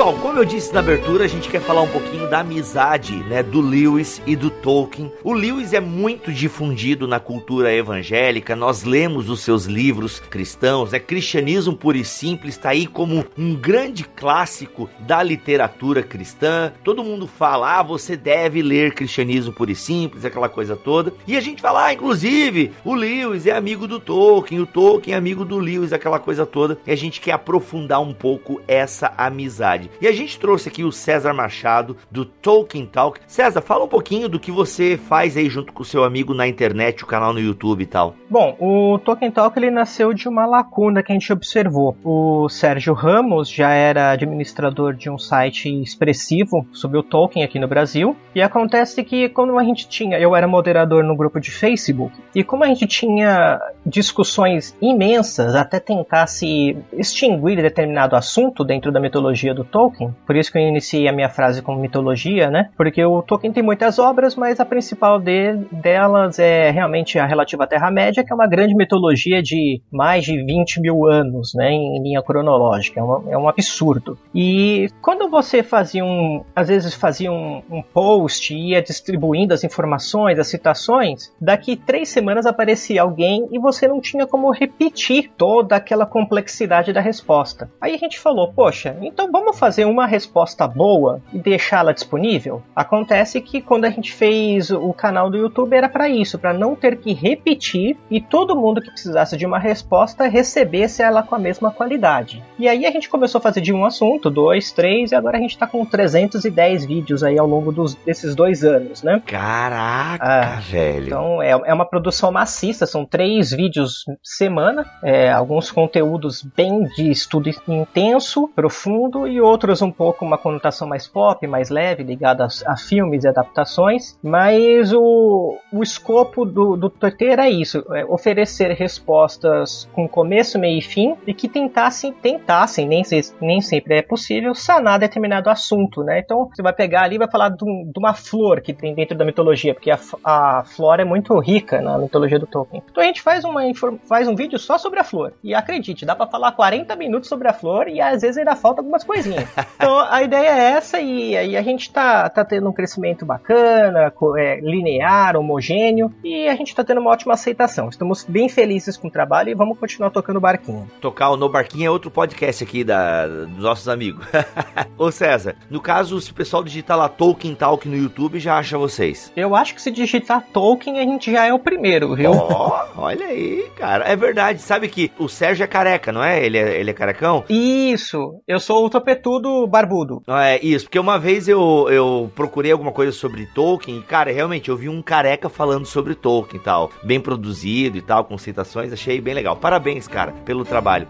Pessoal, 0.00 0.18
como 0.18 0.38
eu 0.38 0.46
disse 0.46 0.72
na 0.72 0.80
abertura, 0.80 1.26
a 1.26 1.28
gente 1.28 1.50
quer 1.50 1.60
falar 1.60 1.82
um 1.82 1.88
pouquinho 1.88 2.26
da 2.26 2.40
amizade, 2.40 3.16
né, 3.24 3.42
do 3.42 3.60
Lewis 3.60 4.22
e 4.26 4.34
do 4.34 4.48
Tolkien. 4.48 5.12
O 5.22 5.34
Lewis 5.34 5.74
é 5.74 5.80
muito 5.80 6.32
difundido 6.32 7.06
na 7.06 7.20
cultura 7.20 7.70
evangélica, 7.70 8.56
nós 8.56 8.82
lemos 8.82 9.28
os 9.28 9.40
seus 9.40 9.66
livros 9.66 10.18
cristãos, 10.18 10.92
né, 10.92 10.98
Cristianismo 10.98 11.76
Puro 11.76 11.98
e 11.98 12.04
Simples 12.06 12.54
está 12.54 12.70
aí 12.70 12.86
como 12.86 13.26
um 13.36 13.54
grande 13.54 14.04
clássico 14.04 14.88
da 15.00 15.22
literatura 15.22 16.02
cristã. 16.02 16.72
Todo 16.82 17.04
mundo 17.04 17.26
fala, 17.26 17.80
ah, 17.80 17.82
você 17.82 18.16
deve 18.16 18.62
ler 18.62 18.94
Cristianismo 18.94 19.52
Puro 19.52 19.70
e 19.70 19.76
Simples, 19.76 20.24
aquela 20.24 20.48
coisa 20.48 20.76
toda. 20.76 21.12
E 21.26 21.36
a 21.36 21.42
gente 21.42 21.60
fala, 21.60 21.84
ah, 21.84 21.92
inclusive, 21.92 22.72
o 22.86 22.94
Lewis 22.94 23.46
é 23.46 23.52
amigo 23.52 23.86
do 23.86 24.00
Tolkien, 24.00 24.62
o 24.62 24.66
Tolkien 24.66 25.14
é 25.14 25.18
amigo 25.18 25.44
do 25.44 25.58
Lewis, 25.58 25.92
aquela 25.92 26.18
coisa 26.18 26.46
toda. 26.46 26.78
E 26.86 26.90
a 26.90 26.96
gente 26.96 27.20
quer 27.20 27.32
aprofundar 27.32 28.00
um 28.00 28.14
pouco 28.14 28.62
essa 28.66 29.12
amizade. 29.18 29.89
E 30.00 30.08
a 30.08 30.12
gente 30.12 30.38
trouxe 30.38 30.68
aqui 30.68 30.82
o 30.82 30.90
César 30.90 31.32
Machado 31.32 31.96
do 32.10 32.24
Tolkien 32.24 32.84
Talk. 32.84 33.20
César, 33.26 33.60
fala 33.60 33.84
um 33.84 33.88
pouquinho 33.88 34.28
do 34.28 34.40
que 34.40 34.50
você 34.50 34.96
faz 34.96 35.36
aí 35.36 35.48
junto 35.48 35.72
com 35.72 35.82
o 35.82 35.86
seu 35.86 36.04
amigo 36.04 36.34
na 36.34 36.48
internet, 36.48 37.04
o 37.04 37.06
canal 37.06 37.32
no 37.32 37.40
YouTube 37.40 37.82
e 37.82 37.86
tal. 37.86 38.14
Bom, 38.28 38.56
o 38.58 38.98
Tolkien 38.98 39.30
Talk 39.30 39.58
ele 39.58 39.70
nasceu 39.70 40.12
de 40.12 40.28
uma 40.28 40.44
lacuna 40.44 41.02
que 41.02 41.12
a 41.12 41.14
gente 41.14 41.32
observou. 41.32 41.96
O 42.04 42.48
Sérgio 42.48 42.92
Ramos 42.92 43.48
já 43.48 43.70
era 43.70 44.10
administrador 44.10 44.94
de 44.94 45.08
um 45.08 45.18
site 45.18 45.68
expressivo 45.82 46.66
sobre 46.72 46.98
o 46.98 47.02
Tolkien 47.02 47.44
aqui 47.44 47.58
no 47.58 47.68
Brasil. 47.68 48.16
E 48.34 48.42
acontece 48.42 49.04
que 49.04 49.28
quando 49.28 49.56
a 49.58 49.64
gente 49.64 49.88
tinha, 49.88 50.18
eu 50.18 50.34
era 50.34 50.48
moderador 50.48 51.04
no 51.04 51.16
grupo 51.16 51.40
de 51.40 51.50
Facebook, 51.50 52.14
e 52.34 52.42
como 52.42 52.64
a 52.64 52.66
gente 52.66 52.86
tinha 52.86 53.60
discussões 53.86 54.76
imensas 54.80 55.54
até 55.54 55.78
tentar 55.78 56.26
se 56.26 56.76
extinguir 56.92 57.56
determinado 57.56 58.16
assunto 58.16 58.64
dentro 58.64 58.90
da 58.90 59.00
mitologia 59.00 59.54
do 59.54 59.60
do 59.60 59.64
Tolkien, 59.80 60.14
por 60.26 60.36
isso 60.36 60.52
que 60.52 60.58
eu 60.58 60.62
iniciei 60.62 61.08
a 61.08 61.12
minha 61.12 61.30
frase 61.30 61.62
com 61.62 61.74
mitologia, 61.74 62.50
né? 62.50 62.68
Porque 62.76 63.02
o 63.02 63.22
Tolkien 63.22 63.50
tem 63.50 63.62
muitas 63.62 63.98
obras, 63.98 64.36
mas 64.36 64.60
a 64.60 64.64
principal 64.64 65.18
de, 65.18 65.54
delas 65.72 66.38
é 66.38 66.70
realmente 66.70 67.18
a 67.18 67.24
relativa 67.24 67.64
à 67.64 67.66
Terra-média, 67.66 68.22
que 68.22 68.30
é 68.30 68.34
uma 68.34 68.46
grande 68.46 68.74
mitologia 68.74 69.42
de 69.42 69.80
mais 69.90 70.26
de 70.26 70.44
20 70.44 70.80
mil 70.82 71.06
anos, 71.06 71.54
né? 71.54 71.72
Em 71.72 72.02
linha 72.02 72.22
cronológica. 72.22 73.00
É, 73.00 73.02
uma, 73.02 73.22
é 73.30 73.38
um 73.38 73.48
absurdo. 73.48 74.18
E 74.34 74.90
quando 75.00 75.30
você 75.30 75.62
fazia 75.62 76.04
um. 76.04 76.44
Às 76.54 76.68
vezes 76.68 76.94
fazia 76.94 77.32
um, 77.32 77.62
um 77.70 77.82
post 77.82 78.54
e 78.54 78.72
ia 78.72 78.82
distribuindo 78.82 79.54
as 79.54 79.64
informações, 79.64 80.38
as 80.38 80.48
citações, 80.48 81.32
daqui 81.40 81.74
três 81.74 82.10
semanas 82.10 82.44
aparecia 82.44 83.00
alguém 83.00 83.48
e 83.50 83.58
você 83.58 83.88
não 83.88 83.98
tinha 83.98 84.26
como 84.26 84.50
repetir 84.50 85.30
toda 85.38 85.76
aquela 85.76 86.04
complexidade 86.04 86.92
da 86.92 87.00
resposta. 87.00 87.70
Aí 87.80 87.94
a 87.94 87.98
gente 87.98 88.18
falou, 88.18 88.52
poxa, 88.52 88.94
então 89.00 89.32
vamos 89.32 89.58
fazer 89.58 89.69
uma 89.78 90.06
resposta 90.06 90.66
boa 90.66 91.20
e 91.32 91.38
deixá-la 91.38 91.92
disponível? 91.92 92.62
Acontece 92.74 93.40
que 93.40 93.60
quando 93.60 93.84
a 93.84 93.90
gente 93.90 94.12
fez 94.12 94.70
o 94.70 94.92
canal 94.92 95.30
do 95.30 95.36
YouTube 95.36 95.74
era 95.74 95.88
para 95.88 96.08
isso, 96.08 96.38
para 96.38 96.52
não 96.52 96.74
ter 96.74 96.96
que 96.96 97.12
repetir 97.12 97.96
e 98.10 98.20
todo 98.20 98.56
mundo 98.56 98.80
que 98.80 98.90
precisasse 98.90 99.36
de 99.36 99.46
uma 99.46 99.58
resposta 99.58 100.26
recebesse 100.26 101.02
ela 101.02 101.22
com 101.22 101.34
a 101.34 101.38
mesma 101.38 101.70
qualidade. 101.70 102.42
E 102.58 102.68
aí 102.68 102.86
a 102.86 102.90
gente 102.90 103.08
começou 103.08 103.38
a 103.38 103.42
fazer 103.42 103.60
de 103.60 103.72
um 103.72 103.84
assunto, 103.84 104.30
dois, 104.30 104.72
três, 104.72 105.12
e 105.12 105.14
agora 105.14 105.38
a 105.38 105.40
gente 105.40 105.56
tá 105.56 105.66
com 105.66 105.84
310 105.84 106.84
vídeos 106.84 107.22
aí 107.22 107.38
ao 107.38 107.46
longo 107.46 107.72
dos, 107.72 107.94
desses 107.94 108.34
dois 108.34 108.64
anos, 108.64 109.02
né? 109.02 109.22
Caraca, 109.24 110.24
ah, 110.24 110.60
velho. 110.60 111.06
Então 111.06 111.42
é, 111.42 111.50
é 111.50 111.74
uma 111.74 111.84
produção 111.84 112.32
maciça, 112.32 112.86
são 112.86 113.04
três 113.04 113.50
vídeos 113.50 114.04
semana, 114.22 114.84
é, 115.02 115.30
alguns 115.30 115.70
conteúdos 115.70 116.42
bem 116.42 116.84
de 116.96 117.10
estudo 117.10 117.50
intenso, 117.68 118.48
profundo 118.54 119.26
e 119.26 119.40
outros 119.40 119.59
um 119.82 119.92
pouco 119.92 120.24
uma 120.24 120.36
conotação 120.36 120.88
mais 120.88 121.06
pop, 121.06 121.46
mais 121.46 121.70
leve, 121.70 122.02
ligada 122.02 122.46
a, 122.66 122.76
filmes 122.76 123.24
e 123.24 123.28
adaptações. 123.28 124.18
Mas 124.22 124.92
o, 124.92 125.56
o 125.72 125.82
escopo 125.82 126.44
do, 126.44 126.76
do 126.76 126.90
Twitter 126.90 127.38
é 127.38 127.48
isso: 127.48 127.84
é 127.92 128.04
oferecer 128.04 128.72
respostas 128.72 129.88
com 129.92 130.08
começo, 130.08 130.58
meio 130.58 130.78
e 130.78 130.82
fim 130.82 131.16
e 131.26 131.32
que 131.32 131.48
tentassem, 131.48 132.12
tentassem, 132.12 132.86
nem, 132.86 133.02
nem 133.40 133.60
sempre 133.60 133.96
é 133.96 134.02
possível, 134.02 134.54
sanar 134.54 134.98
determinado 134.98 135.48
assunto, 135.48 136.02
né? 136.02 136.18
Então 136.18 136.48
você 136.48 136.62
vai 136.62 136.72
pegar 136.72 137.02
ali 137.02 137.16
e 137.16 137.18
vai 137.18 137.30
falar 137.30 137.50
de, 137.50 137.64
um, 137.64 137.90
de, 137.90 137.98
uma 137.98 138.14
flor 138.14 138.60
que 138.60 138.72
tem 138.72 138.94
dentro 138.94 139.16
da 139.16 139.24
mitologia, 139.24 139.74
porque 139.74 139.90
a, 139.90 139.98
a 140.24 140.64
flora 140.64 141.02
é 141.02 141.04
muito 141.04 141.38
rica 141.38 141.80
na 141.80 141.98
mitologia 141.98 142.38
do 142.38 142.46
Tolkien. 142.46 142.82
Então 142.90 143.02
a 143.02 143.06
gente 143.06 143.22
faz, 143.22 143.44
uma, 143.44 143.62
faz 144.08 144.26
um 144.26 144.34
vídeo 144.34 144.58
só 144.58 144.76
sobre 144.78 145.00
a 145.00 145.04
flor. 145.04 145.32
E 145.42 145.54
acredite, 145.54 146.04
dá 146.04 146.16
para 146.16 146.26
falar 146.26 146.52
40 146.52 146.94
minutos 146.96 147.28
sobre 147.28 147.48
a 147.48 147.52
flor 147.52 147.88
e 147.88 148.00
às 148.00 148.22
vezes 148.22 148.38
ainda 148.38 148.56
falta 148.56 148.80
algumas 148.80 149.04
devagarzinho. 149.20 149.48
Então 149.76 149.98
a 149.98 150.22
ideia 150.22 150.48
é 150.48 150.70
essa 150.72 151.00
e 151.00 151.36
aí 151.36 151.56
a 151.56 151.62
gente 151.62 151.90
tá, 151.92 152.28
tá 152.28 152.44
tendo 152.44 152.68
um 152.68 152.72
crescimento 152.72 153.24
bacana, 153.24 154.12
é, 154.38 154.60
linear, 154.60 155.36
homogêneo 155.36 156.12
e 156.24 156.48
a 156.48 156.54
gente 156.54 156.74
tá 156.74 156.84
tendo 156.84 157.00
uma 157.00 157.10
ótima 157.10 157.34
aceitação. 157.34 157.88
Estamos 157.88 158.24
bem 158.24 158.48
felizes 158.48 158.96
com 158.96 159.08
o 159.08 159.10
trabalho 159.10 159.50
e 159.50 159.54
vamos 159.54 159.78
continuar 159.78 160.10
tocando 160.10 160.40
barquinho. 160.40 160.88
Tocar 161.00 161.30
o 161.30 161.36
No 161.36 161.48
Barquinho 161.48 161.86
é 161.86 161.90
outro 161.90 162.10
podcast 162.10 162.62
aqui 162.62 162.84
da, 162.84 163.26
dos 163.26 163.58
nossos 163.58 163.88
amigos. 163.88 164.26
Ô 164.96 165.10
César, 165.10 165.56
no 165.68 165.80
caso, 165.80 166.20
se 166.20 166.30
o 166.30 166.34
pessoal 166.34 166.62
digitar 166.62 166.96
lá 166.96 167.08
Tolkien 167.08 167.54
Talk 167.54 167.88
no 167.88 167.96
YouTube, 167.96 168.38
já 168.38 168.58
acha 168.58 168.78
vocês. 168.78 169.32
Eu 169.36 169.54
acho 169.54 169.74
que 169.74 169.82
se 169.82 169.90
digitar 169.90 170.44
Tolkien, 170.52 170.98
a 170.98 171.02
gente 171.02 171.32
já 171.32 171.46
é 171.46 171.52
o 171.52 171.58
primeiro, 171.58 172.14
viu? 172.14 172.32
Oh, 172.32 173.00
olha 173.02 173.26
aí, 173.26 173.70
cara. 173.76 174.04
É 174.04 174.16
verdade. 174.16 174.60
Sabe 174.60 174.88
que 174.88 175.10
o 175.18 175.28
Sérgio 175.28 175.64
é 175.64 175.66
careca, 175.66 176.12
não 176.12 176.22
é? 176.22 176.44
Ele 176.44 176.58
é, 176.58 176.80
ele 176.80 176.90
é 176.90 176.94
carecão? 176.94 177.44
Isso. 177.48 178.40
Eu 178.46 178.60
sou 178.60 178.84
o 178.84 178.90
topetudo 179.30 179.66
barbudo. 179.66 180.22
É, 180.26 180.64
isso. 180.64 180.86
Porque 180.86 180.98
uma 180.98 181.18
vez 181.18 181.46
eu, 181.46 181.86
eu 181.90 182.30
procurei 182.34 182.72
alguma 182.72 182.90
coisa 182.90 183.12
sobre 183.12 183.46
Tolkien 183.46 183.98
e, 183.98 184.02
cara, 184.02 184.32
realmente, 184.32 184.68
eu 184.68 184.76
vi 184.76 184.88
um 184.88 185.00
careca 185.00 185.48
falando 185.48 185.86
sobre 185.86 186.14
Tolkien 186.14 186.60
e 186.60 186.64
tal. 186.64 186.90
Bem 187.04 187.20
produzido 187.20 187.96
e 187.96 188.02
tal, 188.02 188.24
com 188.24 188.36
citações. 188.36 188.92
Achei 188.92 189.20
bem 189.20 189.34
legal. 189.34 189.56
Parabéns, 189.56 190.08
cara, 190.08 190.32
pelo 190.44 190.64
trabalho. 190.64 191.06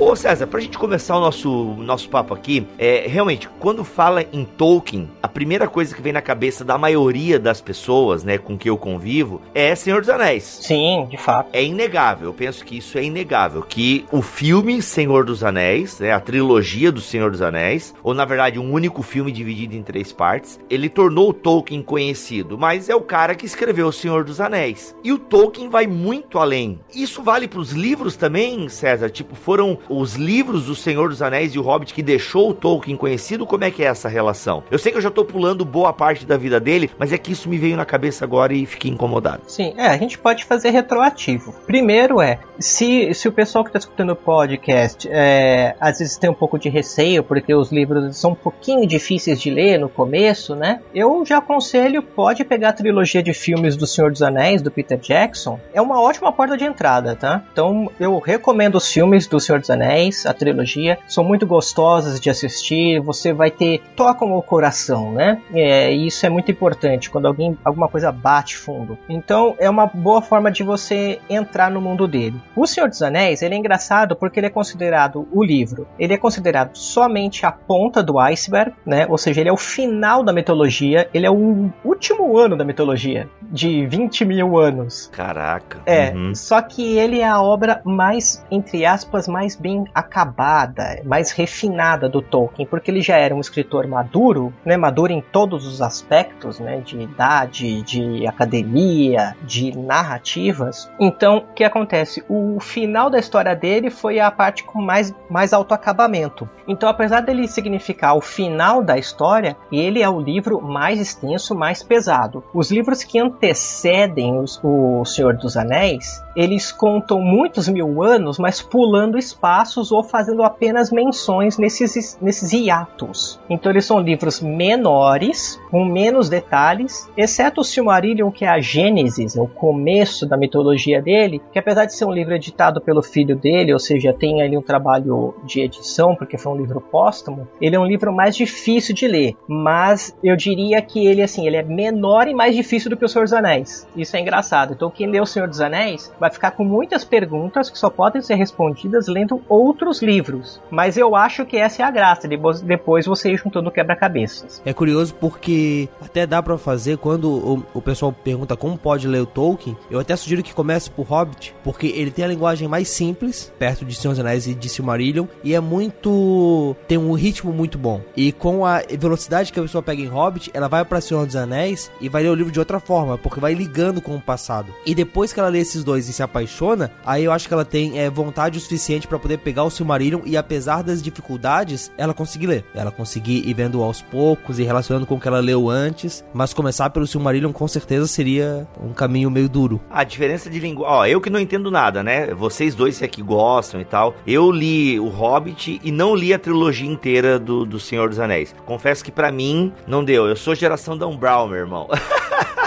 Ô 0.00 0.16
César, 0.16 0.46
pra 0.46 0.60
gente 0.60 0.78
começar 0.78 1.14
o 1.14 1.20
nosso, 1.20 1.74
nosso 1.76 2.08
papo 2.08 2.32
aqui, 2.32 2.66
é, 2.78 3.04
realmente, 3.06 3.46
quando 3.60 3.84
fala 3.84 4.24
em 4.32 4.46
Tolkien, 4.46 5.10
a 5.22 5.28
primeira 5.28 5.68
coisa 5.68 5.94
que 5.94 6.00
vem 6.00 6.10
na 6.10 6.22
cabeça 6.22 6.64
da 6.64 6.78
maioria 6.78 7.38
das 7.38 7.60
pessoas, 7.60 8.24
né, 8.24 8.38
com 8.38 8.56
que 8.56 8.70
eu 8.70 8.78
convivo, 8.78 9.42
é 9.54 9.74
Senhor 9.74 10.00
dos 10.00 10.08
Anéis. 10.08 10.60
Sim, 10.62 11.06
de 11.10 11.18
fato. 11.18 11.50
É 11.52 11.62
inegável, 11.62 12.28
eu 12.28 12.32
penso 12.32 12.64
que 12.64 12.78
isso 12.78 12.96
é 12.96 13.04
inegável, 13.04 13.60
que 13.60 14.06
o 14.10 14.22
filme 14.22 14.80
Senhor 14.80 15.22
dos 15.22 15.44
Anéis, 15.44 16.00
né, 16.00 16.12
a 16.12 16.18
trilogia 16.18 16.90
do 16.90 17.02
Senhor 17.02 17.30
dos 17.30 17.42
Anéis, 17.42 17.94
ou 18.02 18.14
na 18.14 18.24
verdade 18.24 18.58
um 18.58 18.72
único 18.72 19.02
filme 19.02 19.30
dividido 19.30 19.76
em 19.76 19.82
três 19.82 20.14
partes, 20.14 20.58
ele 20.70 20.88
tornou 20.88 21.28
o 21.28 21.34
Tolkien 21.34 21.82
conhecido, 21.82 22.56
mas 22.56 22.88
é 22.88 22.96
o 22.96 23.02
cara 23.02 23.34
que 23.34 23.44
escreveu 23.44 23.88
o 23.88 23.92
Senhor 23.92 24.24
dos 24.24 24.40
Anéis. 24.40 24.96
E 25.04 25.12
o 25.12 25.18
Tolkien 25.18 25.68
vai 25.68 25.86
muito 25.86 26.38
além. 26.38 26.80
Isso 26.94 27.22
vale 27.22 27.46
para 27.46 27.60
os 27.60 27.72
livros 27.72 28.16
também, 28.16 28.66
César? 28.70 29.10
Tipo, 29.10 29.36
foram 29.36 29.78
os 29.90 30.14
livros 30.14 30.66
do 30.66 30.74
Senhor 30.74 31.08
dos 31.08 31.20
Anéis 31.20 31.52
e 31.54 31.58
o 31.58 31.62
Hobbit 31.62 31.92
que 31.92 32.02
deixou 32.02 32.50
o 32.50 32.54
Tolkien 32.54 32.96
conhecido, 32.96 33.44
como 33.44 33.64
é 33.64 33.70
que 33.70 33.82
é 33.82 33.86
essa 33.86 34.08
relação? 34.08 34.62
Eu 34.70 34.78
sei 34.78 34.92
que 34.92 34.98
eu 34.98 35.02
já 35.02 35.10
tô 35.10 35.24
pulando 35.24 35.64
boa 35.64 35.92
parte 35.92 36.24
da 36.24 36.36
vida 36.36 36.60
dele, 36.60 36.90
mas 36.96 37.12
é 37.12 37.18
que 37.18 37.32
isso 37.32 37.48
me 37.48 37.58
veio 37.58 37.76
na 37.76 37.84
cabeça 37.84 38.24
agora 38.24 38.54
e 38.54 38.64
fiquei 38.64 38.90
incomodado. 38.90 39.42
Sim, 39.48 39.74
é, 39.76 39.88
a 39.88 39.96
gente 39.96 40.16
pode 40.16 40.44
fazer 40.44 40.70
retroativo. 40.70 41.52
Primeiro 41.66 42.22
é, 42.22 42.38
se, 42.58 43.12
se 43.12 43.26
o 43.26 43.32
pessoal 43.32 43.64
que 43.64 43.72
tá 43.72 43.78
escutando 43.78 44.10
o 44.10 44.16
podcast 44.16 45.08
é, 45.10 45.74
às 45.80 45.98
vezes 45.98 46.16
tem 46.16 46.30
um 46.30 46.34
pouco 46.34 46.58
de 46.58 46.68
receio, 46.68 47.24
porque 47.24 47.52
os 47.52 47.72
livros 47.72 48.16
são 48.16 48.30
um 48.30 48.36
pouquinho 48.36 48.86
difíceis 48.86 49.40
de 49.40 49.50
ler 49.50 49.78
no 49.78 49.88
começo, 49.88 50.54
né? 50.54 50.80
Eu 50.94 51.24
já 51.26 51.38
aconselho, 51.38 52.02
pode 52.02 52.44
pegar 52.44 52.68
a 52.68 52.72
trilogia 52.72 53.22
de 53.22 53.34
filmes 53.34 53.76
do 53.76 53.86
Senhor 53.86 54.12
dos 54.12 54.22
Anéis, 54.22 54.62
do 54.62 54.70
Peter 54.70 54.98
Jackson. 54.98 55.58
É 55.74 55.82
uma 55.82 56.00
ótima 56.00 56.32
porta 56.32 56.56
de 56.56 56.64
entrada, 56.64 57.16
tá? 57.16 57.42
Então 57.52 57.90
eu 57.98 58.18
recomendo 58.18 58.76
os 58.76 58.90
filmes 58.90 59.26
do 59.26 59.40
Senhor 59.40 59.58
dos 59.58 59.70
Anéis 59.70 59.79
Anéis, 59.80 60.26
a 60.26 60.34
trilogia, 60.34 60.98
são 61.08 61.24
muito 61.24 61.46
gostosas 61.46 62.20
de 62.20 62.28
assistir, 62.28 63.00
você 63.00 63.32
vai 63.32 63.50
ter. 63.50 63.82
tocam 63.96 64.32
o 64.34 64.42
coração, 64.42 65.12
né? 65.12 65.40
É, 65.54 65.92
e 65.92 66.06
isso 66.06 66.24
é 66.26 66.28
muito 66.28 66.50
importante 66.50 67.08
quando 67.08 67.26
alguém 67.26 67.56
alguma 67.64 67.88
coisa 67.88 68.12
bate 68.12 68.56
fundo. 68.56 68.98
Então 69.08 69.54
é 69.58 69.68
uma 69.70 69.86
boa 69.86 70.20
forma 70.20 70.50
de 70.50 70.62
você 70.62 71.18
entrar 71.28 71.70
no 71.70 71.80
mundo 71.80 72.06
dele. 72.06 72.40
O 72.54 72.66
Senhor 72.66 72.88
dos 72.88 73.02
Anéis, 73.02 73.42
ele 73.42 73.54
é 73.54 73.58
engraçado 73.58 74.14
porque 74.14 74.38
ele 74.38 74.46
é 74.46 74.50
considerado 74.50 75.26
o 75.32 75.42
livro, 75.42 75.86
ele 75.98 76.12
é 76.12 76.18
considerado 76.18 76.76
somente 76.76 77.46
a 77.46 77.52
ponta 77.52 78.02
do 78.02 78.18
iceberg, 78.18 78.72
né? 78.84 79.06
Ou 79.08 79.16
seja, 79.16 79.40
ele 79.40 79.48
é 79.48 79.52
o 79.52 79.56
final 79.56 80.22
da 80.22 80.32
mitologia, 80.32 81.08
ele 81.14 81.26
é 81.26 81.30
o 81.30 81.70
último 81.84 82.36
ano 82.36 82.56
da 82.56 82.64
mitologia, 82.64 83.28
de 83.42 83.86
20 83.86 84.24
mil 84.24 84.58
anos. 84.58 85.08
Caraca. 85.12 85.80
É, 85.86 86.10
uhum. 86.10 86.34
só 86.34 86.60
que 86.60 86.98
ele 86.98 87.20
é 87.20 87.26
a 87.26 87.40
obra 87.40 87.80
mais, 87.84 88.44
entre 88.50 88.84
aspas, 88.84 89.26
mais 89.26 89.56
bem 89.56 89.69
bem 89.70 89.84
acabada, 89.94 91.00
mais 91.04 91.30
refinada 91.30 92.08
do 92.08 92.20
Tolkien, 92.20 92.66
porque 92.66 92.90
ele 92.90 93.02
já 93.02 93.16
era 93.16 93.34
um 93.34 93.40
escritor 93.40 93.86
maduro, 93.86 94.52
né, 94.64 94.76
maduro 94.76 95.12
em 95.12 95.20
todos 95.20 95.66
os 95.66 95.80
aspectos, 95.80 96.58
né, 96.58 96.80
de 96.80 97.00
idade, 97.00 97.82
de 97.82 98.26
academia, 98.26 99.36
de 99.42 99.76
narrativas. 99.78 100.90
Então, 100.98 101.38
o 101.38 101.54
que 101.54 101.62
acontece? 101.62 102.24
O 102.28 102.58
final 102.60 103.08
da 103.08 103.18
história 103.18 103.54
dele 103.54 103.90
foi 103.90 104.18
a 104.18 104.30
parte 104.30 104.64
com 104.64 104.80
mais, 104.80 105.14
mais 105.28 105.52
alto 105.52 105.72
acabamento. 105.72 106.48
Então, 106.66 106.88
apesar 106.88 107.20
dele 107.20 107.46
significar 107.46 108.16
o 108.16 108.20
final 108.20 108.82
da 108.82 108.98
história, 108.98 109.56
ele 109.70 110.02
é 110.02 110.08
o 110.08 110.20
livro 110.20 110.60
mais 110.60 111.00
extenso, 111.00 111.54
mais 111.54 111.82
pesado. 111.82 112.42
Os 112.52 112.70
livros 112.70 113.04
que 113.04 113.18
antecedem 113.18 114.38
os, 114.38 114.60
o 114.62 115.04
Senhor 115.04 115.36
dos 115.36 115.56
Anéis, 115.56 116.22
eles 116.34 116.72
contam 116.72 117.20
muitos 117.20 117.68
mil 117.68 118.02
anos, 118.02 118.38
mas 118.38 118.62
pulando 118.62 119.18
espaço 119.18 119.49
espaços 119.50 119.90
ou 119.90 120.04
fazendo 120.04 120.42
apenas 120.42 120.92
menções 120.92 121.58
nesses, 121.58 122.16
nesses 122.22 122.52
hiatos. 122.52 123.40
Então 123.48 123.72
eles 123.72 123.84
são 123.84 123.98
livros 123.98 124.40
menores, 124.40 125.60
com 125.70 125.84
menos 125.84 126.28
detalhes, 126.28 127.10
exceto 127.16 127.60
o 127.60 127.64
Silmarillion, 127.64 128.30
que 128.30 128.44
é 128.44 128.48
a 128.48 128.60
Gênesis, 128.60 129.34
o 129.36 129.46
começo 129.46 130.26
da 130.26 130.36
mitologia 130.36 131.02
dele, 131.02 131.42
que 131.52 131.58
apesar 131.58 131.84
de 131.84 131.94
ser 131.94 132.04
um 132.04 132.12
livro 132.12 132.34
editado 132.34 132.80
pelo 132.80 133.02
filho 133.02 133.36
dele, 133.36 133.72
ou 133.72 133.78
seja, 133.78 134.12
tem 134.12 134.40
ali 134.40 134.56
um 134.56 134.62
trabalho 134.62 135.34
de 135.44 135.60
edição, 135.60 136.14
porque 136.14 136.38
foi 136.38 136.52
um 136.52 136.56
livro 136.56 136.80
póstumo, 136.80 137.48
ele 137.60 137.74
é 137.74 137.80
um 137.80 137.84
livro 137.86 138.12
mais 138.12 138.36
difícil 138.36 138.94
de 138.94 139.08
ler, 139.08 139.36
mas 139.48 140.14
eu 140.22 140.36
diria 140.36 140.80
que 140.80 141.06
ele 141.06 141.22
assim, 141.22 141.46
ele 141.46 141.56
é 141.56 141.62
menor 141.62 142.28
e 142.28 142.34
mais 142.34 142.54
difícil 142.54 142.90
do 142.90 142.96
que 142.96 143.04
o 143.04 143.08
Senhor 143.08 143.24
dos 143.24 143.32
Anéis. 143.32 143.88
Isso 143.96 144.16
é 144.16 144.20
engraçado. 144.20 144.74
Então 144.74 144.90
quem 144.90 145.08
lê 145.08 145.20
o 145.20 145.26
Senhor 145.26 145.48
dos 145.48 145.60
Anéis 145.60 146.12
vai 146.20 146.30
ficar 146.30 146.52
com 146.52 146.64
muitas 146.64 147.04
perguntas 147.04 147.68
que 147.68 147.78
só 147.78 147.90
podem 147.90 148.22
ser 148.22 148.34
respondidas 148.34 149.08
lendo 149.08 149.39
outros 149.48 150.02
livros. 150.02 150.60
Mas 150.70 150.96
eu 150.96 151.14
acho 151.16 151.44
que 151.44 151.56
essa 151.56 151.82
é 151.82 151.84
a 151.84 151.90
graça, 151.90 152.28
depois 152.28 153.06
você 153.06 153.32
ir 153.32 153.36
juntando 153.36 153.70
quebra-cabeças. 153.70 154.62
É 154.64 154.72
curioso 154.72 155.14
porque 155.14 155.88
até 156.00 156.26
dá 156.26 156.42
para 156.42 156.56
fazer 156.58 156.98
quando 156.98 157.30
o, 157.30 157.66
o, 157.74 157.82
pessoal 157.82 158.12
pergunta 158.12 158.56
como 158.56 158.78
pode 158.78 159.06
ler 159.08 159.20
o 159.20 159.26
Tolkien, 159.26 159.76
eu 159.90 159.98
até 159.98 160.14
sugiro 160.16 160.42
que 160.42 160.54
comece 160.54 160.90
por 160.90 161.06
Hobbit, 161.06 161.54
porque 161.62 161.86
ele 161.86 162.10
tem 162.10 162.24
a 162.24 162.28
linguagem 162.28 162.68
mais 162.68 162.88
simples, 162.88 163.52
perto 163.58 163.84
de 163.84 163.94
Senhor 163.94 164.12
dos 164.12 164.20
Anéis 164.20 164.46
e 164.46 164.54
de 164.54 164.68
Silmarillion, 164.68 165.26
e 165.42 165.54
é 165.54 165.60
muito... 165.60 166.76
tem 166.86 166.98
um 166.98 167.12
ritmo 167.12 167.52
muito 167.52 167.78
bom. 167.78 168.00
E 168.16 168.32
com 168.32 168.64
a 168.64 168.82
velocidade 168.98 169.52
que 169.52 169.58
a 169.58 169.62
pessoa 169.62 169.82
pega 169.82 170.02
em 170.02 170.06
Hobbit, 170.06 170.50
ela 170.54 170.68
vai 170.68 170.84
para 170.84 171.00
Senhor 171.00 171.26
dos 171.26 171.36
Anéis 171.36 171.90
e 172.00 172.08
vai 172.08 172.22
ler 172.22 172.30
o 172.30 172.34
livro 172.34 172.52
de 172.52 172.58
outra 172.58 172.80
forma, 172.80 173.18
porque 173.18 173.40
vai 173.40 173.54
ligando 173.54 174.00
com 174.00 174.16
o 174.16 174.20
passado. 174.20 174.72
E 174.84 174.94
depois 174.94 175.32
que 175.32 175.40
ela 175.40 175.48
lê 175.48 175.58
esses 175.58 175.84
dois 175.84 176.08
e 176.08 176.12
se 176.12 176.22
apaixona, 176.22 176.90
aí 177.04 177.24
eu 177.24 177.32
acho 177.32 177.48
que 177.48 177.54
ela 177.54 177.64
tem 177.64 177.98
é, 177.98 178.10
vontade 178.10 178.58
o 178.58 178.60
suficiente 178.60 179.06
para 179.06 179.18
poder 179.18 179.29
pegar 179.38 179.64
o 179.64 179.70
Silmarillion 179.70 180.20
e 180.24 180.36
apesar 180.36 180.82
das 180.82 181.02
dificuldades, 181.02 181.90
ela 181.96 182.14
conseguir 182.14 182.46
ler. 182.46 182.64
Ela 182.74 182.90
conseguir 182.90 183.48
ir 183.48 183.54
vendo 183.54 183.82
aos 183.82 184.02
poucos 184.02 184.58
e 184.58 184.62
relacionando 184.62 185.06
com 185.06 185.14
o 185.14 185.20
que 185.20 185.28
ela 185.28 185.40
leu 185.40 185.68
antes, 185.68 186.24
mas 186.32 186.54
começar 186.54 186.90
pelo 186.90 187.06
Silmarillion 187.06 187.52
com 187.52 187.68
certeza 187.68 188.06
seria 188.06 188.66
um 188.82 188.92
caminho 188.92 189.30
meio 189.30 189.48
duro. 189.48 189.80
A 189.90 190.04
diferença 190.04 190.50
de 190.50 190.58
língua, 190.58 190.86
ó, 190.88 191.06
eu 191.06 191.20
que 191.20 191.30
não 191.30 191.40
entendo 191.40 191.70
nada, 191.70 192.02
né? 192.02 192.34
Vocês 192.34 192.74
dois 192.74 192.98
que 192.98 193.04
aqui 193.04 193.22
gostam 193.22 193.80
e 193.80 193.84
tal. 193.84 194.14
Eu 194.26 194.50
li 194.50 194.98
o 194.98 195.08
Hobbit 195.08 195.80
e 195.82 195.92
não 195.92 196.14
li 196.14 196.32
a 196.32 196.38
trilogia 196.38 196.90
inteira 196.90 197.38
do, 197.38 197.64
do 197.64 197.80
Senhor 197.80 198.08
dos 198.08 198.18
Anéis. 198.18 198.54
Confesso 198.66 199.04
que 199.04 199.12
para 199.12 199.32
mim 199.32 199.72
não 199.86 200.04
deu. 200.04 200.26
Eu 200.26 200.36
sou 200.36 200.54
geração 200.54 200.96
Dan 200.96 201.16
Brown, 201.16 201.48
meu 201.48 201.58
irmão. 201.58 201.88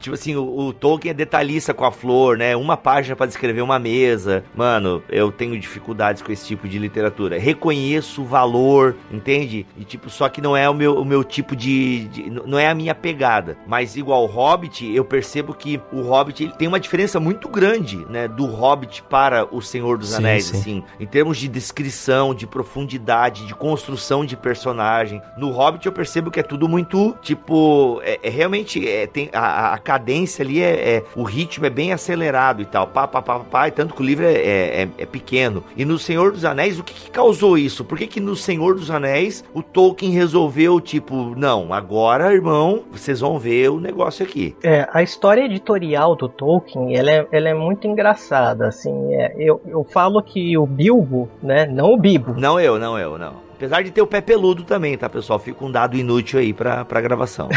Tipo 0.00 0.14
assim, 0.14 0.34
o, 0.34 0.68
o, 0.68 0.72
Tolkien 0.72 1.10
é 1.10 1.14
detalhista 1.14 1.74
com 1.74 1.84
a 1.84 1.92
flor, 1.92 2.38
né? 2.38 2.56
Uma 2.56 2.76
página 2.76 3.14
para 3.14 3.26
descrever 3.26 3.60
uma 3.60 3.78
mesa. 3.78 4.42
Mano, 4.56 5.02
eu 5.10 5.30
tenho 5.30 5.58
dificuldades 5.60 6.22
com 6.22 6.32
esse 6.32 6.46
tipo 6.46 6.66
de 6.66 6.78
literatura. 6.78 7.38
Reconheço 7.38 8.22
o 8.22 8.24
valor, 8.24 8.96
entende? 9.12 9.66
E 9.76 9.84
tipo, 9.84 10.08
só 10.08 10.28
que 10.30 10.40
não 10.40 10.56
é 10.56 10.68
o 10.68 10.74
meu, 10.74 10.96
o 10.96 11.04
meu 11.04 11.22
tipo 11.22 11.54
de, 11.54 12.08
de 12.08 12.30
Não 12.30 12.58
é 12.58 12.68
a 12.68 12.74
minha 12.74 12.94
pegada. 12.94 13.58
Mas 13.66 13.94
igual 13.94 14.24
o 14.24 14.26
Hobbit, 14.26 14.90
eu 14.94 15.04
percebo 15.04 15.52
que 15.52 15.78
o 15.92 16.00
Hobbit 16.00 16.44
ele 16.44 16.52
tem 16.54 16.66
uma 16.66 16.80
diferença 16.80 17.20
muito 17.20 17.46
grande, 17.48 17.98
né? 18.08 18.26
Do 18.26 18.46
Hobbit 18.46 19.02
para 19.02 19.46
o 19.54 19.60
Senhor 19.60 19.98
dos 19.98 20.10
sim, 20.10 20.16
Anéis, 20.16 20.46
sim. 20.46 20.56
assim. 20.56 20.84
Em 20.98 21.06
termos 21.06 21.36
de 21.36 21.46
descrição, 21.46 22.34
de 22.34 22.46
profundidade, 22.46 23.46
de 23.46 23.54
construção 23.54 24.24
de 24.24 24.34
personagem. 24.34 25.20
No 25.36 25.50
Hobbit 25.50 25.84
eu 25.84 25.92
percebo 25.92 26.30
que 26.30 26.40
é 26.40 26.42
tudo 26.42 26.66
muito, 26.66 27.14
tipo... 27.20 28.00
É, 28.02 28.18
é 28.22 28.30
realmente... 28.30 28.88
É, 28.88 29.06
tem 29.06 29.28
a, 29.32 29.74
a 29.74 29.78
cadência 29.90 30.44
ali 30.44 30.62
é, 30.62 30.98
é, 30.98 31.04
o 31.16 31.24
ritmo 31.24 31.66
é 31.66 31.70
bem 31.70 31.92
acelerado 31.92 32.62
e 32.62 32.64
tal, 32.64 32.86
pá, 32.86 33.08
pá, 33.08 33.20
pá, 33.20 33.40
pá, 33.40 33.66
e 33.66 33.72
tanto 33.72 33.92
que 33.92 34.00
o 34.00 34.04
livro 34.04 34.24
é, 34.24 34.34
é, 34.34 34.82
é, 34.82 34.88
é 34.98 35.04
pequeno. 35.04 35.64
E 35.76 35.84
no 35.84 35.98
Senhor 35.98 36.30
dos 36.30 36.44
Anéis, 36.44 36.78
o 36.78 36.84
que, 36.84 36.94
que 36.94 37.10
causou 37.10 37.58
isso? 37.58 37.84
Por 37.84 37.98
que, 37.98 38.06
que 38.06 38.20
no 38.20 38.36
Senhor 38.36 38.76
dos 38.76 38.88
Anéis 38.88 39.44
o 39.52 39.64
Tolkien 39.64 40.12
resolveu, 40.12 40.80
tipo, 40.80 41.34
não, 41.36 41.74
agora, 41.74 42.32
irmão, 42.32 42.84
vocês 42.92 43.18
vão 43.18 43.36
ver 43.36 43.68
o 43.70 43.80
negócio 43.80 44.24
aqui? 44.24 44.54
É, 44.62 44.88
a 44.92 45.02
história 45.02 45.44
editorial 45.44 46.14
do 46.14 46.28
Tolkien, 46.28 46.96
ela 46.96 47.10
é, 47.10 47.26
ela 47.32 47.48
é 47.48 47.54
muito 47.54 47.88
engraçada, 47.88 48.68
assim, 48.68 49.12
é, 49.12 49.34
eu, 49.36 49.60
eu 49.66 49.82
falo 49.82 50.22
que 50.22 50.56
o 50.56 50.66
Bilbo, 50.66 51.28
né, 51.42 51.66
não 51.66 51.92
o 51.92 51.98
Bibo. 51.98 52.32
Não 52.38 52.60
eu, 52.60 52.78
não 52.78 52.96
eu, 52.96 53.18
não. 53.18 53.49
Apesar 53.60 53.82
de 53.82 53.90
ter 53.90 54.00
o 54.00 54.06
pé 54.06 54.22
peludo 54.22 54.64
também, 54.64 54.96
tá, 54.96 55.06
pessoal? 55.06 55.38
Fica 55.38 55.62
um 55.62 55.70
dado 55.70 55.94
inútil 55.94 56.40
aí 56.40 56.50
pra, 56.50 56.82
pra 56.82 56.98
gravação. 56.98 57.50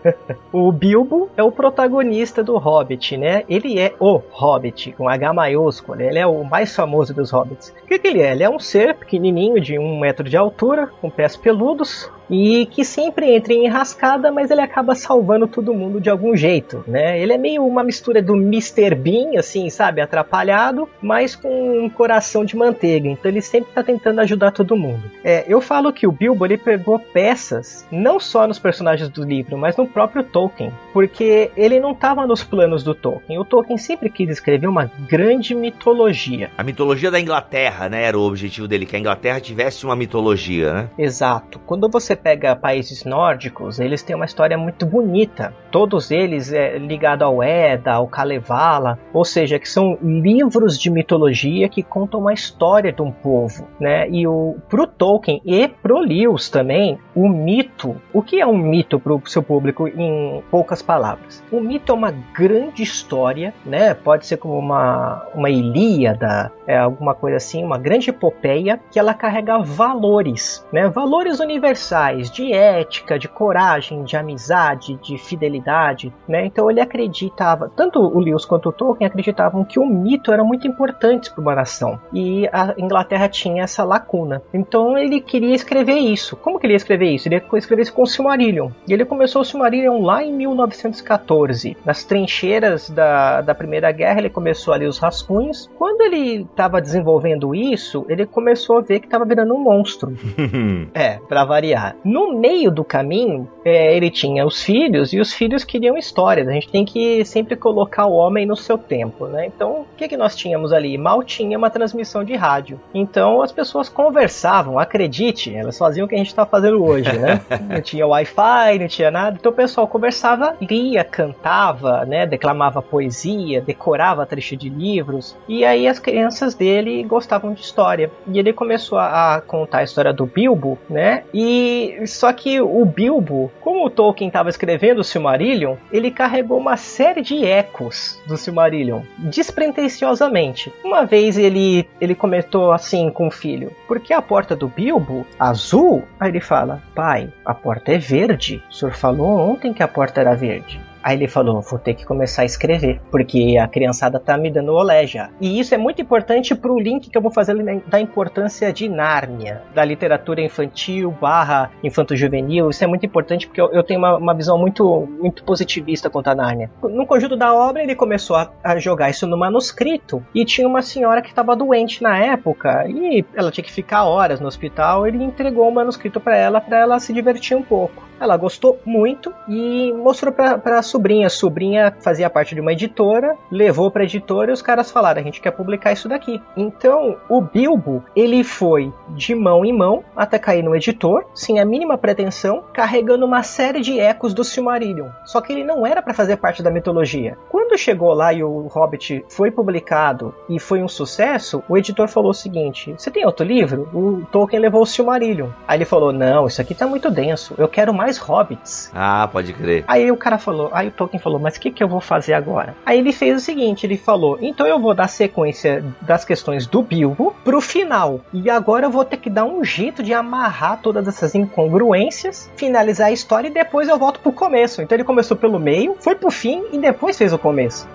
o 0.50 0.72
Bilbo 0.72 1.28
é 1.36 1.42
o 1.42 1.52
protagonista 1.52 2.42
do 2.42 2.56
Hobbit, 2.56 3.18
né? 3.18 3.44
Ele 3.46 3.78
é 3.78 3.94
o 4.00 4.22
Hobbit, 4.30 4.92
com 4.92 5.06
H 5.06 5.34
maiúsculo. 5.34 6.00
Ele 6.00 6.18
é 6.18 6.26
o 6.26 6.42
mais 6.44 6.74
famoso 6.74 7.12
dos 7.12 7.30
Hobbits. 7.30 7.74
O 7.84 7.86
que, 7.86 7.98
que 7.98 8.08
ele 8.08 8.22
é? 8.22 8.32
Ele 8.32 8.42
é 8.42 8.48
um 8.48 8.58
ser 8.58 8.94
pequenininho, 8.94 9.60
de 9.60 9.78
um 9.78 10.00
metro 10.00 10.26
de 10.26 10.34
altura, 10.34 10.86
com 10.98 11.10
pés 11.10 11.36
peludos, 11.36 12.10
e 12.30 12.66
que 12.66 12.84
sempre 12.84 13.34
entra 13.34 13.52
em 13.52 13.66
enrascada, 13.66 14.30
mas 14.30 14.50
ele 14.50 14.60
acaba 14.60 14.94
salvando 14.94 15.48
todo 15.48 15.74
mundo 15.74 16.00
de 16.00 16.08
algum 16.08 16.36
jeito, 16.36 16.84
né? 16.86 17.20
Ele 17.20 17.32
é 17.32 17.38
meio 17.38 17.66
uma 17.66 17.82
mistura 17.82 18.22
do 18.22 18.34
Mr. 18.36 18.94
Bean, 18.94 19.38
assim, 19.38 19.68
sabe, 19.68 20.00
atrapalhado, 20.00 20.88
mas 21.02 21.34
com 21.34 21.84
um 21.84 21.90
coração 21.90 22.44
de 22.44 22.56
manteiga. 22.56 23.08
Então 23.08 23.30
ele 23.30 23.42
sempre 23.42 23.72
tá 23.72 23.82
tentando 23.82 24.20
ajudar 24.20 24.52
todo 24.52 24.76
mundo. 24.76 25.02
É, 25.24 25.44
eu 25.48 25.60
falo 25.60 25.92
que 25.92 26.06
o 26.06 26.12
Bilbo 26.12 26.44
ele 26.44 26.56
pegou 26.56 26.98
peças 26.98 27.86
não 27.90 28.20
só 28.20 28.46
nos 28.46 28.58
personagens 28.58 29.08
do 29.08 29.24
livro, 29.24 29.58
mas 29.58 29.76
no 29.76 29.86
próprio 29.86 30.22
Tolkien, 30.22 30.72
porque 30.92 31.50
ele 31.56 31.80
não 31.80 31.92
estava 31.92 32.26
nos 32.26 32.44
planos 32.44 32.84
do 32.84 32.94
Tolkien. 32.94 33.38
O 33.38 33.44
Tolkien 33.44 33.78
sempre 33.78 34.08
quis 34.08 34.28
escrever 34.30 34.68
uma 34.68 34.90
grande 35.08 35.54
mitologia. 35.54 36.50
A 36.56 36.62
mitologia 36.62 37.10
da 37.10 37.18
Inglaterra, 37.20 37.88
né, 37.88 38.04
era 38.04 38.18
o 38.18 38.22
objetivo 38.22 38.68
dele, 38.68 38.86
que 38.86 38.94
a 38.94 38.98
Inglaterra 38.98 39.40
tivesse 39.40 39.84
uma 39.84 39.96
mitologia, 39.96 40.72
né? 40.72 40.90
Exato. 40.98 41.58
Quando 41.66 41.88
você 41.88 42.14
pega 42.22 42.54
países 42.54 43.04
nórdicos, 43.04 43.80
eles 43.80 44.02
têm 44.02 44.14
uma 44.16 44.24
história 44.24 44.56
muito 44.56 44.86
bonita. 44.86 45.54
Todos 45.70 46.10
eles 46.10 46.52
é 46.52 46.78
ligado 46.78 47.22
ao 47.22 47.42
Edda, 47.42 47.92
ao 47.92 48.06
Kalevala, 48.06 48.98
ou 49.12 49.24
seja, 49.24 49.58
que 49.58 49.68
são 49.68 49.98
livros 50.02 50.78
de 50.78 50.90
mitologia 50.90 51.68
que 51.68 51.82
contam 51.82 52.20
uma 52.20 52.32
história 52.32 52.92
de 52.92 53.02
um 53.02 53.10
povo, 53.10 53.66
né? 53.78 54.08
E 54.10 54.26
o 54.26 54.56
pro 54.68 54.86
Tolkien 54.86 55.40
e 55.44 55.68
pro 55.68 55.98
Lewis 55.98 56.48
também, 56.48 56.98
o 57.14 57.28
mito. 57.28 57.96
O 58.12 58.22
que 58.22 58.40
é 58.40 58.46
um 58.46 58.56
mito 58.56 58.98
para 58.98 59.14
o 59.14 59.22
seu 59.26 59.42
público 59.42 59.88
em 59.88 60.42
poucas 60.50 60.82
palavras? 60.82 61.42
O 61.50 61.60
mito 61.60 61.92
é 61.92 61.94
uma 61.94 62.10
grande 62.10 62.82
história, 62.82 63.54
né? 63.64 63.94
Pode 63.94 64.26
ser 64.26 64.36
como 64.36 64.58
uma 64.58 65.26
uma 65.34 65.50
Ilíada, 65.50 66.52
é 66.66 66.78
alguma 66.78 67.14
coisa 67.14 67.36
assim, 67.36 67.64
uma 67.64 67.78
grande 67.78 68.10
epopeia 68.10 68.80
que 68.90 68.98
ela 68.98 69.14
carrega 69.14 69.58
valores, 69.58 70.66
né? 70.72 70.88
Valores 70.88 71.40
universais 71.40 72.09
de 72.18 72.52
ética, 72.52 73.18
de 73.18 73.28
coragem, 73.28 74.02
de 74.04 74.16
amizade, 74.16 74.96
de 74.96 75.18
fidelidade, 75.18 76.12
né? 76.28 76.46
Então 76.46 76.70
ele 76.70 76.80
acreditava, 76.80 77.70
tanto 77.74 78.00
o 78.00 78.18
Lewis 78.18 78.44
quanto 78.44 78.68
o 78.68 78.72
Tolkien 78.72 79.06
acreditavam 79.06 79.64
que 79.64 79.78
o 79.78 79.86
mito 79.86 80.32
era 80.32 80.42
muito 80.42 80.66
importante 80.66 81.30
para 81.30 81.40
uma 81.40 81.54
nação 81.54 81.98
e 82.12 82.48
a 82.52 82.74
Inglaterra 82.78 83.28
tinha 83.28 83.62
essa 83.62 83.84
lacuna. 83.84 84.42
Então 84.52 84.96
ele 84.96 85.20
queria 85.20 85.54
escrever 85.54 85.98
isso. 85.98 86.36
Como 86.36 86.58
que 86.58 86.66
ele 86.66 86.74
ia 86.74 86.78
escrever 86.78 87.10
isso? 87.10 87.28
Ele 87.28 87.36
ia 87.36 87.58
escrever 87.58 87.82
isso 87.82 87.92
com 87.92 88.02
o 88.02 88.06
Silmarillion. 88.06 88.70
E 88.86 88.92
ele 88.92 89.04
começou 89.04 89.42
o 89.42 89.44
Silmarillion 89.44 90.02
lá 90.02 90.22
em 90.22 90.32
1914, 90.32 91.76
nas 91.84 92.04
trincheiras 92.04 92.90
da, 92.90 93.40
da 93.40 93.54
Primeira 93.54 93.90
Guerra. 93.92 94.18
Ele 94.18 94.30
começou 94.30 94.74
ali 94.74 94.86
os 94.86 94.98
rascunhos. 94.98 95.70
Quando 95.78 96.00
ele 96.02 96.42
estava 96.42 96.80
desenvolvendo 96.80 97.54
isso, 97.54 98.04
ele 98.08 98.26
começou 98.26 98.78
a 98.78 98.80
ver 98.80 99.00
que 99.00 99.06
estava 99.06 99.24
virando 99.24 99.54
um 99.54 99.60
monstro. 99.60 100.16
é, 100.94 101.18
para 101.28 101.44
variar. 101.44 101.96
No 102.04 102.32
meio 102.32 102.70
do 102.70 102.84
caminho, 102.84 103.48
é, 103.64 103.94
ele 103.94 104.10
tinha 104.10 104.46
os 104.46 104.62
filhos 104.62 105.12
e 105.12 105.20
os 105.20 105.32
filhos 105.32 105.64
queriam 105.64 105.96
histórias. 105.96 106.48
A 106.48 106.52
gente 106.52 106.68
tem 106.68 106.84
que 106.84 107.24
sempre 107.24 107.56
colocar 107.56 108.06
o 108.06 108.12
homem 108.12 108.46
no 108.46 108.56
seu 108.56 108.78
tempo, 108.78 109.26
né? 109.26 109.46
Então, 109.46 109.82
o 109.82 109.86
que, 109.96 110.08
que 110.08 110.16
nós 110.16 110.34
tínhamos 110.34 110.72
ali? 110.72 110.96
Mal 110.96 111.22
tinha 111.22 111.56
uma 111.58 111.70
transmissão 111.70 112.24
de 112.24 112.34
rádio. 112.34 112.80
Então, 112.94 113.42
as 113.42 113.52
pessoas 113.52 113.88
conversavam, 113.88 114.78
acredite, 114.78 115.54
elas 115.54 115.76
faziam 115.76 116.06
o 116.06 116.08
que 116.08 116.14
a 116.14 116.18
gente 116.18 116.28
está 116.28 116.46
fazendo 116.46 116.82
hoje, 116.82 117.12
né? 117.18 117.40
não 117.68 117.80
tinha 117.82 118.06
Wi-Fi, 118.06 118.78
não 118.78 118.88
tinha 118.88 119.10
nada. 119.10 119.36
Então, 119.38 119.52
o 119.52 119.54
pessoal 119.54 119.86
conversava, 119.86 120.56
lia, 120.60 121.04
cantava, 121.04 122.04
né? 122.06 122.26
Declamava 122.26 122.80
poesia, 122.80 123.60
decorava 123.60 124.26
trecho 124.26 124.56
de 124.56 124.68
livros. 124.68 125.36
E 125.48 125.64
aí 125.64 125.86
as 125.86 125.98
crianças 125.98 126.54
dele 126.54 127.02
gostavam 127.02 127.52
de 127.52 127.60
história. 127.60 128.10
E 128.26 128.38
ele 128.38 128.52
começou 128.52 128.98
a, 128.98 129.36
a 129.36 129.40
contar 129.40 129.78
a 129.78 129.84
história 129.84 130.12
do 130.12 130.26
Bilbo, 130.26 130.78
né? 130.88 131.24
E 131.32 131.89
só 132.06 132.32
que 132.32 132.60
o 132.60 132.84
Bilbo, 132.84 133.50
como 133.60 133.84
o 133.84 133.90
Tolkien 133.90 134.28
estava 134.28 134.48
escrevendo 134.48 135.00
o 135.00 135.04
Silmarillion, 135.04 135.76
ele 135.92 136.10
carregou 136.10 136.58
uma 136.58 136.76
série 136.76 137.22
de 137.22 137.44
ecos 137.44 138.20
do 138.26 138.36
Silmarillion, 138.36 139.02
despretensiosamente. 139.18 140.72
Uma 140.84 141.04
vez 141.04 141.36
ele 141.36 141.88
ele 142.00 142.14
comentou 142.14 142.72
assim 142.72 143.10
com 143.10 143.28
o 143.28 143.30
filho: 143.30 143.72
"Por 143.86 144.00
que 144.00 144.12
a 144.12 144.22
porta 144.22 144.56
do 144.56 144.68
Bilbo 144.68 145.26
azul?" 145.38 146.04
Aí 146.18 146.30
ele 146.30 146.40
fala: 146.40 146.82
"Pai, 146.94 147.32
a 147.44 147.54
porta 147.54 147.92
é 147.92 147.98
verde. 147.98 148.62
O 148.70 148.74
senhor 148.74 148.92
falou 148.92 149.38
ontem 149.38 149.72
que 149.72 149.82
a 149.82 149.88
porta 149.88 150.20
era 150.20 150.34
verde." 150.34 150.80
Aí 151.02 151.16
ele 151.16 151.28
falou: 151.28 151.60
vou 151.60 151.78
ter 151.78 151.94
que 151.94 152.04
começar 152.04 152.42
a 152.42 152.44
escrever, 152.44 153.00
porque 153.10 153.56
a 153.60 153.66
criançada 153.66 154.18
tá 154.18 154.36
me 154.36 154.50
dando 154.50 154.72
olé 154.72 155.06
já. 155.06 155.30
E 155.40 155.58
isso 155.58 155.74
é 155.74 155.78
muito 155.78 156.00
importante 156.00 156.54
pro 156.54 156.78
link 156.78 157.10
que 157.10 157.16
eu 157.16 157.22
vou 157.22 157.30
fazer 157.30 157.54
da 157.86 158.00
importância 158.00 158.72
de 158.72 158.88
Nárnia, 158.88 159.62
da 159.74 159.84
literatura 159.84 160.40
infantil 160.40 161.10
barra 161.20 161.70
infanto-juvenil. 161.82 162.70
Isso 162.70 162.84
é 162.84 162.86
muito 162.86 163.06
importante 163.06 163.46
porque 163.46 163.60
eu, 163.60 163.70
eu 163.72 163.82
tenho 163.82 163.98
uma, 163.98 164.16
uma, 164.16 164.34
visão 164.34 164.58
muito, 164.58 165.08
muito 165.20 165.42
positivista 165.44 166.10
quanto 166.10 166.28
a 166.28 166.34
Nárnia. 166.34 166.70
No 166.82 167.06
conjunto 167.06 167.36
da 167.36 167.54
obra, 167.54 167.82
ele 167.82 167.94
começou 167.94 168.36
a, 168.36 168.50
a 168.62 168.78
jogar 168.78 169.10
isso 169.10 169.26
no 169.26 169.36
manuscrito. 169.36 170.24
E 170.34 170.44
tinha 170.44 170.66
uma 170.66 170.82
senhora 170.82 171.22
que 171.22 171.28
estava 171.28 171.56
doente 171.56 172.02
na 172.02 172.16
época 172.18 172.86
e 172.88 173.24
ela 173.34 173.50
tinha 173.50 173.64
que 173.64 173.72
ficar 173.72 174.04
horas 174.04 174.40
no 174.40 174.46
hospital. 174.46 175.06
Ele 175.06 175.22
entregou 175.22 175.68
o 175.68 175.74
manuscrito 175.74 176.20
para 176.20 176.36
ela, 176.36 176.60
para 176.60 176.78
ela 176.78 176.98
se 177.00 177.12
divertir 177.12 177.56
um 177.56 177.62
pouco. 177.62 178.09
Ela 178.20 178.36
gostou 178.36 178.78
muito 178.84 179.32
e 179.48 179.92
mostrou 179.94 180.32
para 180.32 180.78
a 180.78 180.82
sobrinha. 180.82 181.26
A 181.26 181.30
sobrinha 181.30 181.94
fazia 182.00 182.28
parte 182.28 182.54
de 182.54 182.60
uma 182.60 182.72
editora, 182.72 183.36
levou 183.50 183.90
para 183.90 184.02
a 184.02 184.04
editora 184.04 184.50
e 184.50 184.54
os 184.54 184.62
caras 184.62 184.90
falaram: 184.90 185.20
a 185.20 185.24
gente 185.24 185.40
quer 185.40 185.50
publicar 185.50 185.92
isso 185.92 186.08
daqui. 186.08 186.40
Então, 186.56 187.16
o 187.28 187.40
Bilbo 187.40 188.04
ele 188.14 188.44
foi 188.44 188.92
de 189.08 189.34
mão 189.34 189.64
em 189.64 189.72
mão 189.72 190.04
até 190.14 190.38
cair 190.38 190.62
no 190.62 190.76
editor, 190.76 191.24
sem 191.34 191.58
a 191.58 191.64
mínima 191.64 191.96
pretensão, 191.96 192.62
carregando 192.72 193.24
uma 193.24 193.42
série 193.42 193.80
de 193.80 193.98
ecos 193.98 194.34
do 194.34 194.44
Silmarillion. 194.44 195.08
Só 195.24 195.40
que 195.40 195.52
ele 195.52 195.64
não 195.64 195.86
era 195.86 196.02
para 196.02 196.14
fazer 196.14 196.36
parte 196.36 196.62
da 196.62 196.70
mitologia. 196.70 197.36
Quando 197.48 197.78
chegou 197.78 198.12
lá 198.12 198.32
e 198.32 198.44
o 198.44 198.66
Hobbit 198.66 199.24
foi 199.28 199.50
publicado 199.50 200.34
e 200.48 200.58
foi 200.58 200.82
um 200.82 200.88
sucesso, 200.88 201.62
o 201.68 201.76
editor 201.76 202.08
falou 202.08 202.30
o 202.30 202.34
seguinte: 202.34 202.94
Você 202.96 203.10
tem 203.10 203.24
outro 203.24 203.46
livro? 203.46 203.88
O 203.94 204.26
Tolkien 204.30 204.60
levou 204.60 204.82
o 204.82 204.86
Silmarillion. 204.86 205.48
Aí 205.66 205.78
ele 205.78 205.84
falou: 205.84 206.12
Não, 206.12 206.46
isso 206.46 206.60
aqui 206.60 206.74
tá 206.74 206.86
muito 206.86 207.10
denso. 207.10 207.54
Eu 207.56 207.68
quero 207.68 207.94
mais 207.94 208.09
hobbits. 208.18 208.90
Ah, 208.94 209.28
pode 209.30 209.52
crer. 209.52 209.84
Aí 209.86 210.10
o 210.10 210.16
cara 210.16 210.38
falou, 210.38 210.70
aí 210.72 210.88
o 210.88 210.90
Tolkien 210.90 211.20
falou, 211.20 211.38
mas 211.38 211.56
o 211.56 211.60
que, 211.60 211.70
que 211.70 211.82
eu 211.82 211.88
vou 211.88 212.00
fazer 212.00 212.34
agora? 212.34 212.74
Aí 212.84 212.98
ele 212.98 213.12
fez 213.12 213.36
o 213.36 213.40
seguinte, 213.40 213.86
ele 213.86 213.96
falou, 213.96 214.38
então 214.40 214.66
eu 214.66 214.78
vou 214.78 214.94
dar 214.94 215.08
sequência 215.08 215.84
das 216.00 216.24
questões 216.24 216.66
do 216.66 216.82
Bilbo 216.82 217.34
pro 217.44 217.60
final. 217.60 218.20
E 218.32 218.48
agora 218.50 218.86
eu 218.86 218.90
vou 218.90 219.04
ter 219.04 219.16
que 219.16 219.30
dar 219.30 219.44
um 219.44 219.64
jeito 219.64 220.02
de 220.02 220.12
amarrar 220.12 220.80
todas 220.82 221.06
essas 221.06 221.34
incongruências, 221.34 222.50
finalizar 222.56 223.08
a 223.08 223.12
história 223.12 223.48
e 223.48 223.52
depois 223.52 223.88
eu 223.88 223.98
volto 223.98 224.20
pro 224.20 224.32
começo. 224.32 224.82
Então 224.82 224.96
ele 224.96 225.04
começou 225.04 225.36
pelo 225.36 225.58
meio, 225.58 225.96
foi 226.00 226.14
pro 226.14 226.30
fim 226.30 226.64
e 226.72 226.78
depois 226.78 227.16
fez 227.16 227.32
o 227.32 227.38
começo. 227.38 227.86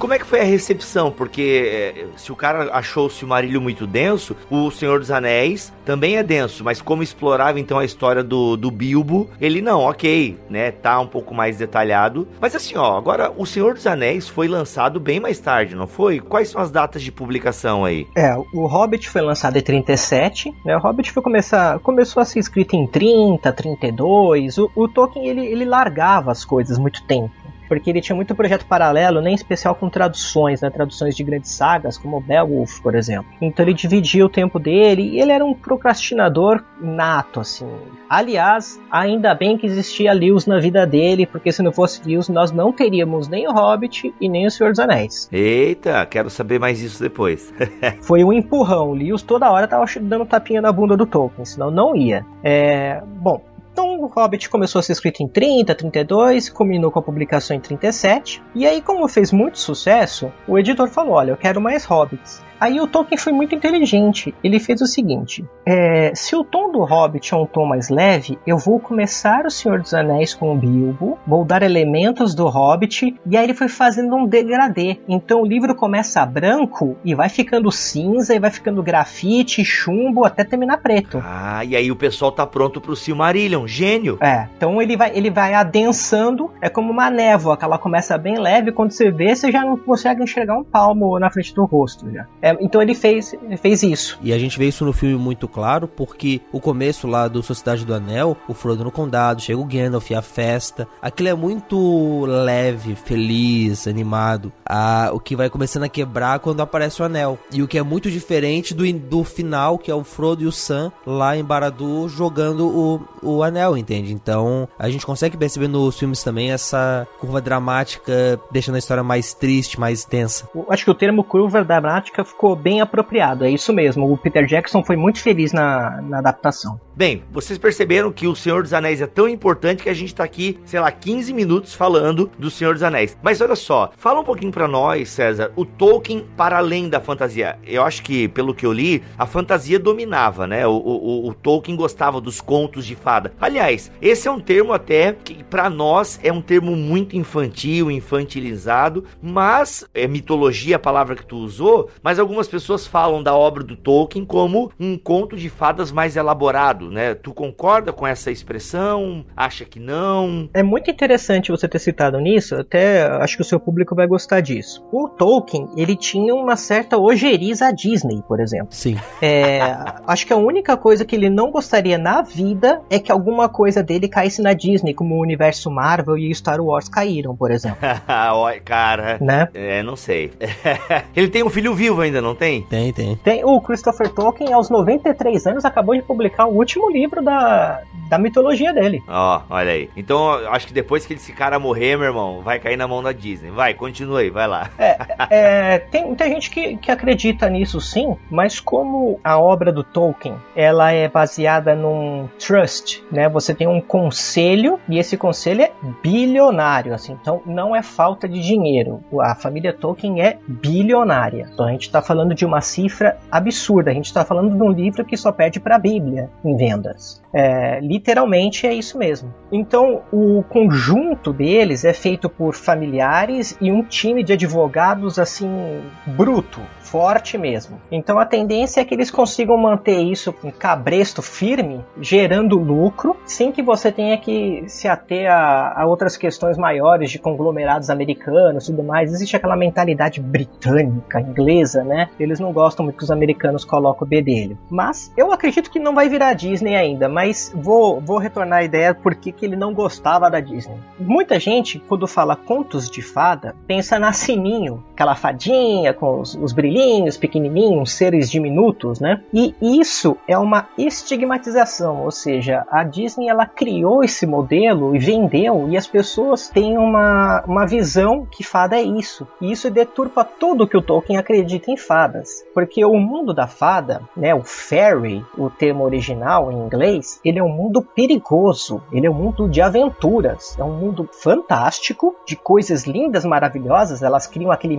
Como 0.00 0.14
é 0.14 0.18
que 0.18 0.24
foi 0.24 0.40
a 0.40 0.44
recepção? 0.44 1.12
Porque 1.12 1.94
é, 1.94 2.06
se 2.16 2.32
o 2.32 2.36
cara 2.36 2.72
achou 2.72 3.06
o 3.06 3.10
Silmarillion 3.10 3.60
muito 3.60 3.86
denso, 3.86 4.34
o 4.50 4.70
Senhor 4.70 4.98
dos 4.98 5.10
Anéis 5.10 5.72
também 5.84 6.16
é 6.16 6.22
denso, 6.22 6.64
mas 6.64 6.80
como 6.80 7.02
explorava 7.02 7.60
então 7.60 7.78
a 7.78 7.84
história 7.84 8.24
do, 8.24 8.56
do 8.56 8.70
Bilbo, 8.70 9.28
ele 9.38 9.60
não, 9.60 9.80
ok, 9.80 10.38
né, 10.48 10.70
tá 10.70 10.98
um 10.98 11.06
pouco 11.06 11.34
mais 11.34 11.58
detalhado. 11.58 12.26
Mas 12.40 12.56
assim, 12.56 12.76
ó, 12.76 12.96
agora 12.96 13.30
o 13.36 13.44
Senhor 13.44 13.74
dos 13.74 13.86
Anéis 13.86 14.26
foi 14.26 14.48
lançado 14.48 14.98
bem 14.98 15.20
mais 15.20 15.38
tarde, 15.38 15.74
não 15.74 15.86
foi? 15.86 16.18
Quais 16.18 16.48
são 16.48 16.62
as 16.62 16.70
datas 16.70 17.02
de 17.02 17.12
publicação 17.12 17.84
aí? 17.84 18.06
É, 18.16 18.34
o 18.54 18.66
Hobbit 18.66 19.06
foi 19.06 19.20
lançado 19.20 19.58
em 19.58 19.62
37, 19.62 20.54
né, 20.64 20.76
o 20.78 20.80
Hobbit 20.80 21.12
foi 21.12 21.22
começar, 21.22 21.78
começou 21.80 22.22
a 22.22 22.24
ser 22.24 22.38
escrito 22.38 22.74
em 22.74 22.86
30, 22.86 23.52
32, 23.52 24.56
o, 24.56 24.70
o 24.74 24.88
Tolkien 24.88 25.28
ele, 25.28 25.44
ele 25.44 25.66
largava 25.66 26.32
as 26.32 26.42
coisas 26.42 26.78
muito 26.78 27.02
tempo. 27.04 27.30
Porque 27.70 27.88
ele 27.88 28.00
tinha 28.00 28.16
muito 28.16 28.34
projeto 28.34 28.66
paralelo, 28.66 29.20
nem 29.20 29.32
especial 29.32 29.76
com 29.76 29.88
traduções, 29.88 30.60
né? 30.60 30.68
Traduções 30.70 31.14
de 31.14 31.22
grandes 31.22 31.52
sagas, 31.52 31.96
como 31.96 32.20
Beowulf, 32.20 32.80
por 32.80 32.96
exemplo. 32.96 33.30
Então 33.40 33.64
ele 33.64 33.72
dividia 33.72 34.26
o 34.26 34.28
tempo 34.28 34.58
dele 34.58 35.02
e 35.02 35.20
ele 35.20 35.30
era 35.30 35.44
um 35.44 35.54
procrastinador 35.54 36.64
nato, 36.80 37.38
assim. 37.38 37.68
Aliás, 38.08 38.80
ainda 38.90 39.32
bem 39.36 39.56
que 39.56 39.68
existia 39.68 40.12
Lewis 40.12 40.46
na 40.46 40.58
vida 40.58 40.84
dele, 40.84 41.26
porque 41.26 41.52
se 41.52 41.62
não 41.62 41.70
fosse 41.70 42.02
Lewis, 42.04 42.28
nós 42.28 42.50
não 42.50 42.72
teríamos 42.72 43.28
nem 43.28 43.46
o 43.46 43.52
Hobbit 43.52 44.12
e 44.20 44.28
nem 44.28 44.48
o 44.48 44.50
Senhor 44.50 44.70
dos 44.70 44.80
Anéis. 44.80 45.28
Eita, 45.30 46.04
quero 46.06 46.28
saber 46.28 46.58
mais 46.58 46.82
isso 46.82 47.00
depois. 47.00 47.54
Foi 48.02 48.24
um 48.24 48.32
empurrão. 48.32 48.90
Lewis 48.90 49.22
toda 49.22 49.48
hora 49.48 49.68
tava 49.68 49.84
dando 50.00 50.26
tapinha 50.26 50.60
na 50.60 50.72
bunda 50.72 50.96
do 50.96 51.06
Tolkien, 51.06 51.44
senão 51.44 51.70
não 51.70 51.94
ia. 51.94 52.26
É, 52.42 53.00
bom, 53.06 53.40
então 53.80 53.98
o 53.98 54.06
Hobbit 54.06 54.50
começou 54.50 54.78
a 54.78 54.82
ser 54.82 54.92
escrito 54.92 55.22
em 55.22 55.28
30, 55.28 55.74
32, 55.74 56.50
combinou 56.50 56.90
com 56.90 56.98
a 56.98 57.02
publicação 57.02 57.56
em 57.56 57.60
37. 57.60 58.42
E 58.54 58.66
aí, 58.66 58.82
como 58.82 59.08
fez 59.08 59.32
muito 59.32 59.58
sucesso, 59.58 60.30
o 60.46 60.58
editor 60.58 60.88
falou: 60.88 61.14
Olha, 61.14 61.30
eu 61.30 61.36
quero 61.36 61.60
mais 61.60 61.84
Hobbits. 61.84 62.42
Aí 62.60 62.78
o 62.78 62.86
Tolkien 62.86 63.16
foi 63.16 63.32
muito 63.32 63.54
inteligente. 63.54 64.34
Ele 64.44 64.60
fez 64.60 64.82
o 64.82 64.86
seguinte: 64.86 65.44
é, 65.64 66.12
se 66.14 66.36
o 66.36 66.44
tom 66.44 66.70
do 66.70 66.84
Hobbit 66.84 67.32
é 67.32 67.36
um 67.36 67.46
tom 67.46 67.64
mais 67.64 67.88
leve, 67.88 68.38
eu 68.46 68.58
vou 68.58 68.78
começar 68.78 69.46
o 69.46 69.50
Senhor 69.50 69.80
dos 69.80 69.94
Anéis 69.94 70.34
com 70.34 70.52
o 70.52 70.58
Bilbo, 70.58 71.18
vou 71.26 71.44
dar 71.44 71.62
elementos 71.62 72.34
do 72.34 72.46
Hobbit, 72.46 73.16
e 73.26 73.36
aí 73.36 73.44
ele 73.44 73.54
foi 73.54 73.68
fazendo 73.68 74.14
um 74.14 74.26
degradê. 74.26 74.98
Então 75.08 75.40
o 75.40 75.46
livro 75.46 75.74
começa 75.74 76.24
branco 76.26 76.96
e 77.04 77.14
vai 77.14 77.28
ficando 77.28 77.72
cinza, 77.72 78.34
e 78.34 78.38
vai 78.38 78.50
ficando 78.50 78.82
grafite, 78.82 79.64
chumbo, 79.64 80.24
até 80.26 80.44
terminar 80.44 80.78
preto. 80.78 81.22
Ah, 81.24 81.64
e 81.64 81.74
aí 81.74 81.90
o 81.90 81.96
pessoal 81.96 82.30
tá 82.30 82.46
pronto 82.46 82.80
pro 82.80 82.94
Silmarillion, 82.94 83.66
gênio. 83.66 84.18
É, 84.20 84.48
então 84.56 84.82
ele 84.82 84.96
vai, 84.96 85.12
ele 85.14 85.30
vai 85.30 85.54
adensando, 85.54 86.50
é 86.60 86.68
como 86.68 86.90
uma 86.90 87.10
névoa, 87.10 87.56
que 87.56 87.64
ela 87.64 87.78
começa 87.78 88.18
bem 88.18 88.38
leve, 88.38 88.72
quando 88.72 88.90
você 88.90 89.10
vê, 89.10 89.34
você 89.34 89.50
já 89.50 89.62
não 89.62 89.76
consegue 89.76 90.22
enxergar 90.22 90.58
um 90.58 90.64
palmo 90.64 91.18
na 91.18 91.30
frente 91.30 91.54
do 91.54 91.64
rosto. 91.64 92.10
Já. 92.10 92.26
É, 92.42 92.49
então 92.60 92.80
ele 92.80 92.94
fez, 92.94 93.32
ele 93.32 93.56
fez 93.56 93.82
isso. 93.82 94.18
E 94.22 94.32
a 94.32 94.38
gente 94.38 94.58
vê 94.58 94.66
isso 94.68 94.84
no 94.84 94.92
filme 94.92 95.16
muito 95.16 95.46
claro, 95.48 95.86
porque 95.86 96.40
o 96.52 96.60
começo 96.60 97.06
lá 97.06 97.28
do 97.28 97.42
Sociedade 97.42 97.84
do 97.84 97.94
Anel, 97.94 98.36
o 98.48 98.54
Frodo 98.54 98.84
no 98.84 98.90
Condado, 98.90 99.42
chega 99.42 99.58
o 99.58 99.64
Gandalf, 99.64 100.10
a 100.12 100.22
festa, 100.22 100.88
aquilo 101.00 101.28
é 101.28 101.34
muito 101.34 102.24
leve, 102.26 102.94
feliz, 102.94 103.86
animado. 103.86 104.52
Ah, 104.64 105.10
o 105.12 105.20
que 105.20 105.36
vai 105.36 105.48
começando 105.50 105.84
a 105.84 105.88
quebrar 105.88 106.38
quando 106.38 106.60
aparece 106.60 107.00
o 107.00 107.04
Anel. 107.04 107.38
E 107.52 107.62
o 107.62 107.68
que 107.68 107.78
é 107.78 107.82
muito 107.82 108.10
diferente 108.10 108.74
do, 108.74 108.90
do 108.92 109.24
final, 109.24 109.78
que 109.78 109.90
é 109.90 109.94
o 109.94 110.04
Frodo 110.04 110.42
e 110.42 110.46
o 110.46 110.52
Sam 110.52 110.92
lá 111.06 111.36
em 111.36 111.44
Barad-dûr 111.44 112.08
jogando 112.08 112.66
o, 112.66 113.08
o 113.22 113.42
Anel, 113.42 113.76
entende? 113.76 114.12
Então 114.12 114.68
a 114.78 114.88
gente 114.88 115.06
consegue 115.06 115.36
perceber 115.36 115.68
nos 115.68 115.98
filmes 115.98 116.22
também 116.22 116.52
essa 116.52 117.06
curva 117.18 117.40
dramática, 117.40 118.40
deixando 118.50 118.76
a 118.76 118.78
história 118.78 119.02
mais 119.02 119.34
triste, 119.34 119.78
mais 119.78 120.04
tensa. 120.04 120.48
Eu 120.54 120.66
acho 120.68 120.84
que 120.84 120.90
o 120.90 120.94
termo 120.94 121.24
curva 121.24 121.64
dramática 121.64 122.24
ficou 122.40 122.56
bem 122.56 122.80
apropriado, 122.80 123.44
é 123.44 123.50
isso 123.50 123.70
mesmo. 123.70 124.10
O 124.10 124.16
Peter 124.16 124.46
Jackson 124.46 124.82
foi 124.82 124.96
muito 124.96 125.20
feliz 125.20 125.52
na, 125.52 126.00
na 126.00 126.18
adaptação. 126.20 126.80
Bem, 126.96 127.22
vocês 127.30 127.58
perceberam 127.58 128.10
que 128.10 128.26
o 128.26 128.34
Senhor 128.34 128.62
dos 128.62 128.72
Anéis 128.72 129.00
é 129.00 129.06
tão 129.06 129.28
importante 129.28 129.82
que 129.82 129.88
a 129.88 129.94
gente 129.94 130.14
tá 130.14 130.24
aqui, 130.24 130.58
sei 130.64 130.80
lá, 130.80 130.90
15 130.90 131.32
minutos 131.32 131.74
falando 131.74 132.30
do 132.38 132.50
Senhor 132.50 132.72
dos 132.74 132.82
Anéis. 132.82 133.16
Mas 133.22 133.40
olha 133.40 133.56
só, 133.56 133.90
fala 133.96 134.20
um 134.20 134.24
pouquinho 134.24 134.52
para 134.52 134.68
nós, 134.68 135.10
César, 135.10 135.52
o 135.56 135.64
Tolkien 135.64 136.26
para 136.36 136.58
além 136.58 136.88
da 136.88 137.00
fantasia. 137.00 137.58
Eu 137.64 137.82
acho 137.82 138.02
que, 138.02 138.28
pelo 138.28 138.54
que 138.54 138.64
eu 138.64 138.72
li, 138.72 139.02
a 139.18 139.26
fantasia 139.26 139.78
dominava, 139.78 140.46
né? 140.46 140.66
O, 140.66 140.72
o, 140.72 141.28
o 141.28 141.34
Tolkien 141.34 141.76
gostava 141.76 142.20
dos 142.20 142.40
contos 142.40 142.84
de 142.84 142.94
fada. 142.94 143.32
Aliás, 143.40 143.90
esse 144.00 144.28
é 144.28 144.30
um 144.30 144.40
termo 144.40 144.72
até 144.72 145.12
que 145.12 145.42
para 145.44 145.70
nós 145.70 146.20
é 146.22 146.32
um 146.32 146.42
termo 146.42 146.76
muito 146.76 147.16
infantil, 147.16 147.90
infantilizado, 147.90 149.04
mas 149.22 149.86
é 149.94 150.06
mitologia 150.06 150.76
a 150.76 150.78
palavra 150.78 151.16
que 151.16 151.24
tu 151.24 151.36
usou, 151.36 151.88
mas 152.02 152.18
pessoas 152.48 152.86
falam 152.86 153.22
da 153.22 153.34
obra 153.34 153.62
do 153.62 153.76
Tolkien 153.76 154.24
como 154.24 154.70
um 154.78 154.98
conto 154.98 155.36
de 155.36 155.48
fadas 155.48 155.92
mais 155.92 156.16
elaborado, 156.16 156.90
né? 156.90 157.14
Tu 157.14 157.32
concorda 157.32 157.92
com 157.92 158.06
essa 158.06 158.30
expressão? 158.30 159.24
Acha 159.36 159.64
que 159.64 159.78
não? 159.78 160.48
É 160.52 160.62
muito 160.62 160.90
interessante 160.90 161.50
você 161.50 161.68
ter 161.68 161.78
citado 161.78 162.18
nisso, 162.20 162.56
até 162.56 163.04
acho 163.04 163.36
que 163.36 163.42
o 163.42 163.44
seu 163.44 163.60
público 163.60 163.94
vai 163.94 164.06
gostar 164.06 164.40
disso. 164.40 164.84
O 164.92 165.08
Tolkien, 165.08 165.68
ele 165.76 165.96
tinha 165.96 166.34
uma 166.34 166.56
certa 166.56 166.98
ojeriza 166.98 167.66
à 167.66 167.72
Disney, 167.72 168.22
por 168.26 168.40
exemplo. 168.40 168.68
Sim. 168.70 168.96
É, 169.22 169.60
acho 170.06 170.26
que 170.26 170.32
a 170.32 170.36
única 170.36 170.76
coisa 170.76 171.04
que 171.04 171.14
ele 171.14 171.30
não 171.30 171.50
gostaria 171.50 171.98
na 171.98 172.22
vida 172.22 172.80
é 172.90 172.98
que 172.98 173.10
alguma 173.10 173.48
coisa 173.48 173.82
dele 173.82 174.08
caísse 174.08 174.42
na 174.42 174.52
Disney, 174.52 174.94
como 174.94 175.14
o 175.14 175.20
universo 175.20 175.70
Marvel 175.70 176.16
e 176.18 176.34
Star 176.34 176.60
Wars 176.60 176.88
caíram, 176.88 177.36
por 177.36 177.50
exemplo. 177.50 177.78
Cara. 178.64 179.18
Né? 179.20 179.48
É, 179.54 179.82
não 179.82 179.96
sei. 179.96 180.30
ele 181.14 181.28
tem 181.28 181.42
um 181.42 181.50
filho 181.50 181.74
vivo 181.74 182.00
ainda, 182.00 182.19
não 182.20 182.34
tem? 182.34 182.62
Tem, 182.62 182.92
tem. 182.92 183.16
Tem 183.16 183.44
o 183.44 183.60
Christopher 183.60 184.08
Tolkien, 184.08 184.52
aos 184.52 184.70
93 184.70 185.46
anos, 185.46 185.64
acabou 185.64 185.94
de 185.94 186.02
publicar 186.02 186.46
o 186.46 186.56
último 186.56 186.90
livro 186.90 187.22
da, 187.22 187.82
da 188.08 188.18
mitologia 188.18 188.72
dele. 188.72 189.02
Ó, 189.08 189.38
oh, 189.38 189.54
olha 189.54 189.72
aí. 189.72 189.90
Então, 189.96 190.30
acho 190.48 190.66
que 190.66 190.72
depois 190.72 191.06
que 191.06 191.14
esse 191.14 191.32
cara 191.32 191.58
morrer, 191.58 191.96
meu 191.96 192.06
irmão, 192.06 192.40
vai 192.42 192.58
cair 192.58 192.76
na 192.76 192.88
mão 192.88 193.02
da 193.02 193.12
Disney. 193.12 193.50
Vai, 193.50 193.74
continua 193.74 194.20
aí, 194.20 194.30
vai 194.30 194.46
lá. 194.46 194.70
É, 194.78 194.96
é 195.30 195.78
tem 195.78 196.06
muita 196.06 196.26
gente 196.26 196.50
que, 196.50 196.76
que 196.76 196.90
acredita 196.90 197.48
nisso 197.48 197.80
sim, 197.80 198.16
mas 198.30 198.60
como 198.60 199.20
a 199.22 199.38
obra 199.38 199.72
do 199.72 199.84
Tolkien, 199.84 200.36
ela 200.54 200.92
é 200.92 201.08
baseada 201.08 201.74
num 201.74 202.28
trust, 202.38 203.04
né? 203.10 203.28
Você 203.28 203.54
tem 203.54 203.68
um 203.68 203.80
conselho 203.80 204.80
e 204.88 204.98
esse 204.98 205.16
conselho 205.16 205.62
é 205.62 205.72
bilionário, 206.02 206.94
assim. 206.94 207.16
Então, 207.20 207.42
não 207.46 207.74
é 207.74 207.82
falta 207.82 208.28
de 208.28 208.40
dinheiro. 208.40 209.02
A 209.20 209.34
família 209.34 209.72
Tolkien 209.72 210.22
é 210.22 210.38
bilionária. 210.46 211.48
Então, 211.52 211.66
a 211.66 211.72
gente 211.72 211.90
está 212.00 212.02
falando 212.02 212.34
de 212.34 212.44
uma 212.44 212.60
cifra 212.60 213.18
absurda. 213.30 213.90
A 213.90 213.94
gente 213.94 214.06
está 214.06 214.24
falando 214.24 214.56
de 214.56 214.62
um 214.62 214.70
livro 214.70 215.04
que 215.04 215.16
só 215.16 215.30
perde 215.30 215.60
para 215.60 215.76
a 215.76 215.78
Bíblia 215.78 216.28
em 216.44 216.56
vendas. 216.56 217.22
É, 217.32 217.78
literalmente 217.80 218.66
é 218.66 218.74
isso 218.74 218.98
mesmo. 218.98 219.32
Então, 219.52 220.02
o 220.12 220.42
conjunto 220.48 221.32
deles 221.32 221.84
é 221.84 221.92
feito 221.92 222.28
por 222.28 222.54
familiares 222.54 223.56
e 223.60 223.70
um 223.70 223.82
time 223.82 224.24
de 224.24 224.32
advogados 224.32 225.18
assim 225.18 225.80
bruto, 226.06 226.60
forte 226.90 227.38
mesmo. 227.38 227.80
Então 227.90 228.18
a 228.18 228.26
tendência 228.26 228.80
é 228.80 228.84
que 228.84 228.94
eles 228.94 229.10
consigam 229.10 229.56
manter 229.56 230.00
isso 230.02 230.32
com 230.32 230.50
cabresto 230.50 231.22
firme, 231.22 231.84
gerando 232.00 232.58
lucro, 232.58 233.16
sem 233.24 233.52
que 233.52 233.62
você 233.62 233.92
tenha 233.92 234.18
que 234.18 234.64
se 234.66 234.88
ater 234.88 235.30
a, 235.30 235.82
a 235.82 235.86
outras 235.86 236.16
questões 236.16 236.58
maiores 236.58 237.10
de 237.10 237.18
conglomerados 237.18 237.90
americanos 237.90 238.64
e 238.64 238.72
tudo 238.72 238.82
mais. 238.82 239.12
Existe 239.12 239.36
aquela 239.36 239.56
mentalidade 239.56 240.20
britânica, 240.20 241.20
inglesa, 241.20 241.84
né? 241.84 242.10
Eles 242.18 242.40
não 242.40 242.52
gostam 242.52 242.84
muito 242.84 242.96
que 242.96 243.04
os 243.04 243.10
americanos 243.10 243.64
coloquem 243.64 244.04
o 244.04 244.08
bedelho. 244.08 244.58
Mas 244.68 245.12
eu 245.16 245.32
acredito 245.32 245.70
que 245.70 245.78
não 245.78 245.94
vai 245.94 246.08
virar 246.08 246.34
Disney 246.34 246.74
ainda, 246.74 247.08
mas 247.08 247.52
vou, 247.54 248.00
vou 248.00 248.18
retornar 248.18 248.60
a 248.60 248.64
ideia 248.64 248.94
por 248.94 249.14
que 249.14 249.34
ele 249.44 249.56
não 249.56 249.72
gostava 249.72 250.28
da 250.28 250.40
Disney. 250.40 250.76
Muita 250.98 251.38
gente, 251.38 251.78
quando 251.78 252.06
fala 252.08 252.34
contos 252.34 252.90
de 252.90 253.00
fada, 253.00 253.54
pensa 253.66 253.98
na 253.98 254.12
Sininho, 254.12 254.82
aquela 254.92 255.14
fadinha 255.14 255.94
com 255.94 256.20
os, 256.20 256.34
os 256.34 256.52
brilhinhos 256.52 256.79
pequenininhos, 256.80 257.16
pequenininhos, 257.18 257.92
seres 257.92 258.30
diminutos, 258.30 259.00
né? 259.00 259.22
E 259.32 259.54
isso 259.60 260.16
é 260.26 260.38
uma 260.38 260.68
estigmatização, 260.78 262.02
ou 262.02 262.10
seja, 262.10 262.64
a 262.70 262.82
Disney 262.82 263.28
ela 263.28 263.44
criou 263.44 264.02
esse 264.02 264.26
modelo 264.26 264.96
e 264.96 264.98
vendeu 264.98 265.68
e 265.68 265.76
as 265.76 265.86
pessoas 265.86 266.48
têm 266.48 266.78
uma, 266.78 267.44
uma 267.46 267.66
visão 267.66 268.26
que 268.30 268.42
fada 268.42 268.76
é 268.76 268.82
isso. 268.82 269.28
E 269.40 269.52
isso 269.52 269.70
deturpa 269.70 270.24
tudo 270.24 270.66
que 270.66 270.76
o 270.76 270.82
Tolkien 270.82 271.18
acredita 271.18 271.70
em 271.70 271.76
fadas, 271.76 272.44
porque 272.54 272.84
o 272.84 272.96
mundo 272.98 273.34
da 273.34 273.46
fada, 273.46 274.00
né, 274.16 274.34
o 274.34 274.42
fairy, 274.42 275.24
o 275.36 275.50
termo 275.50 275.84
original 275.84 276.50
em 276.50 276.56
inglês, 276.56 277.20
ele 277.24 277.38
é 277.38 277.42
um 277.42 277.48
mundo 277.48 277.82
perigoso, 277.82 278.82
ele 278.92 279.06
é 279.06 279.10
um 279.10 279.14
mundo 279.14 279.48
de 279.48 279.60
aventuras, 279.60 280.56
é 280.58 280.64
um 280.64 280.72
mundo 280.72 281.08
fantástico, 281.12 282.16
de 282.26 282.36
coisas 282.36 282.86
lindas, 282.86 283.24
maravilhosas, 283.24 284.02
elas 284.02 284.26
criam 284.26 284.50
aquele 284.50 284.78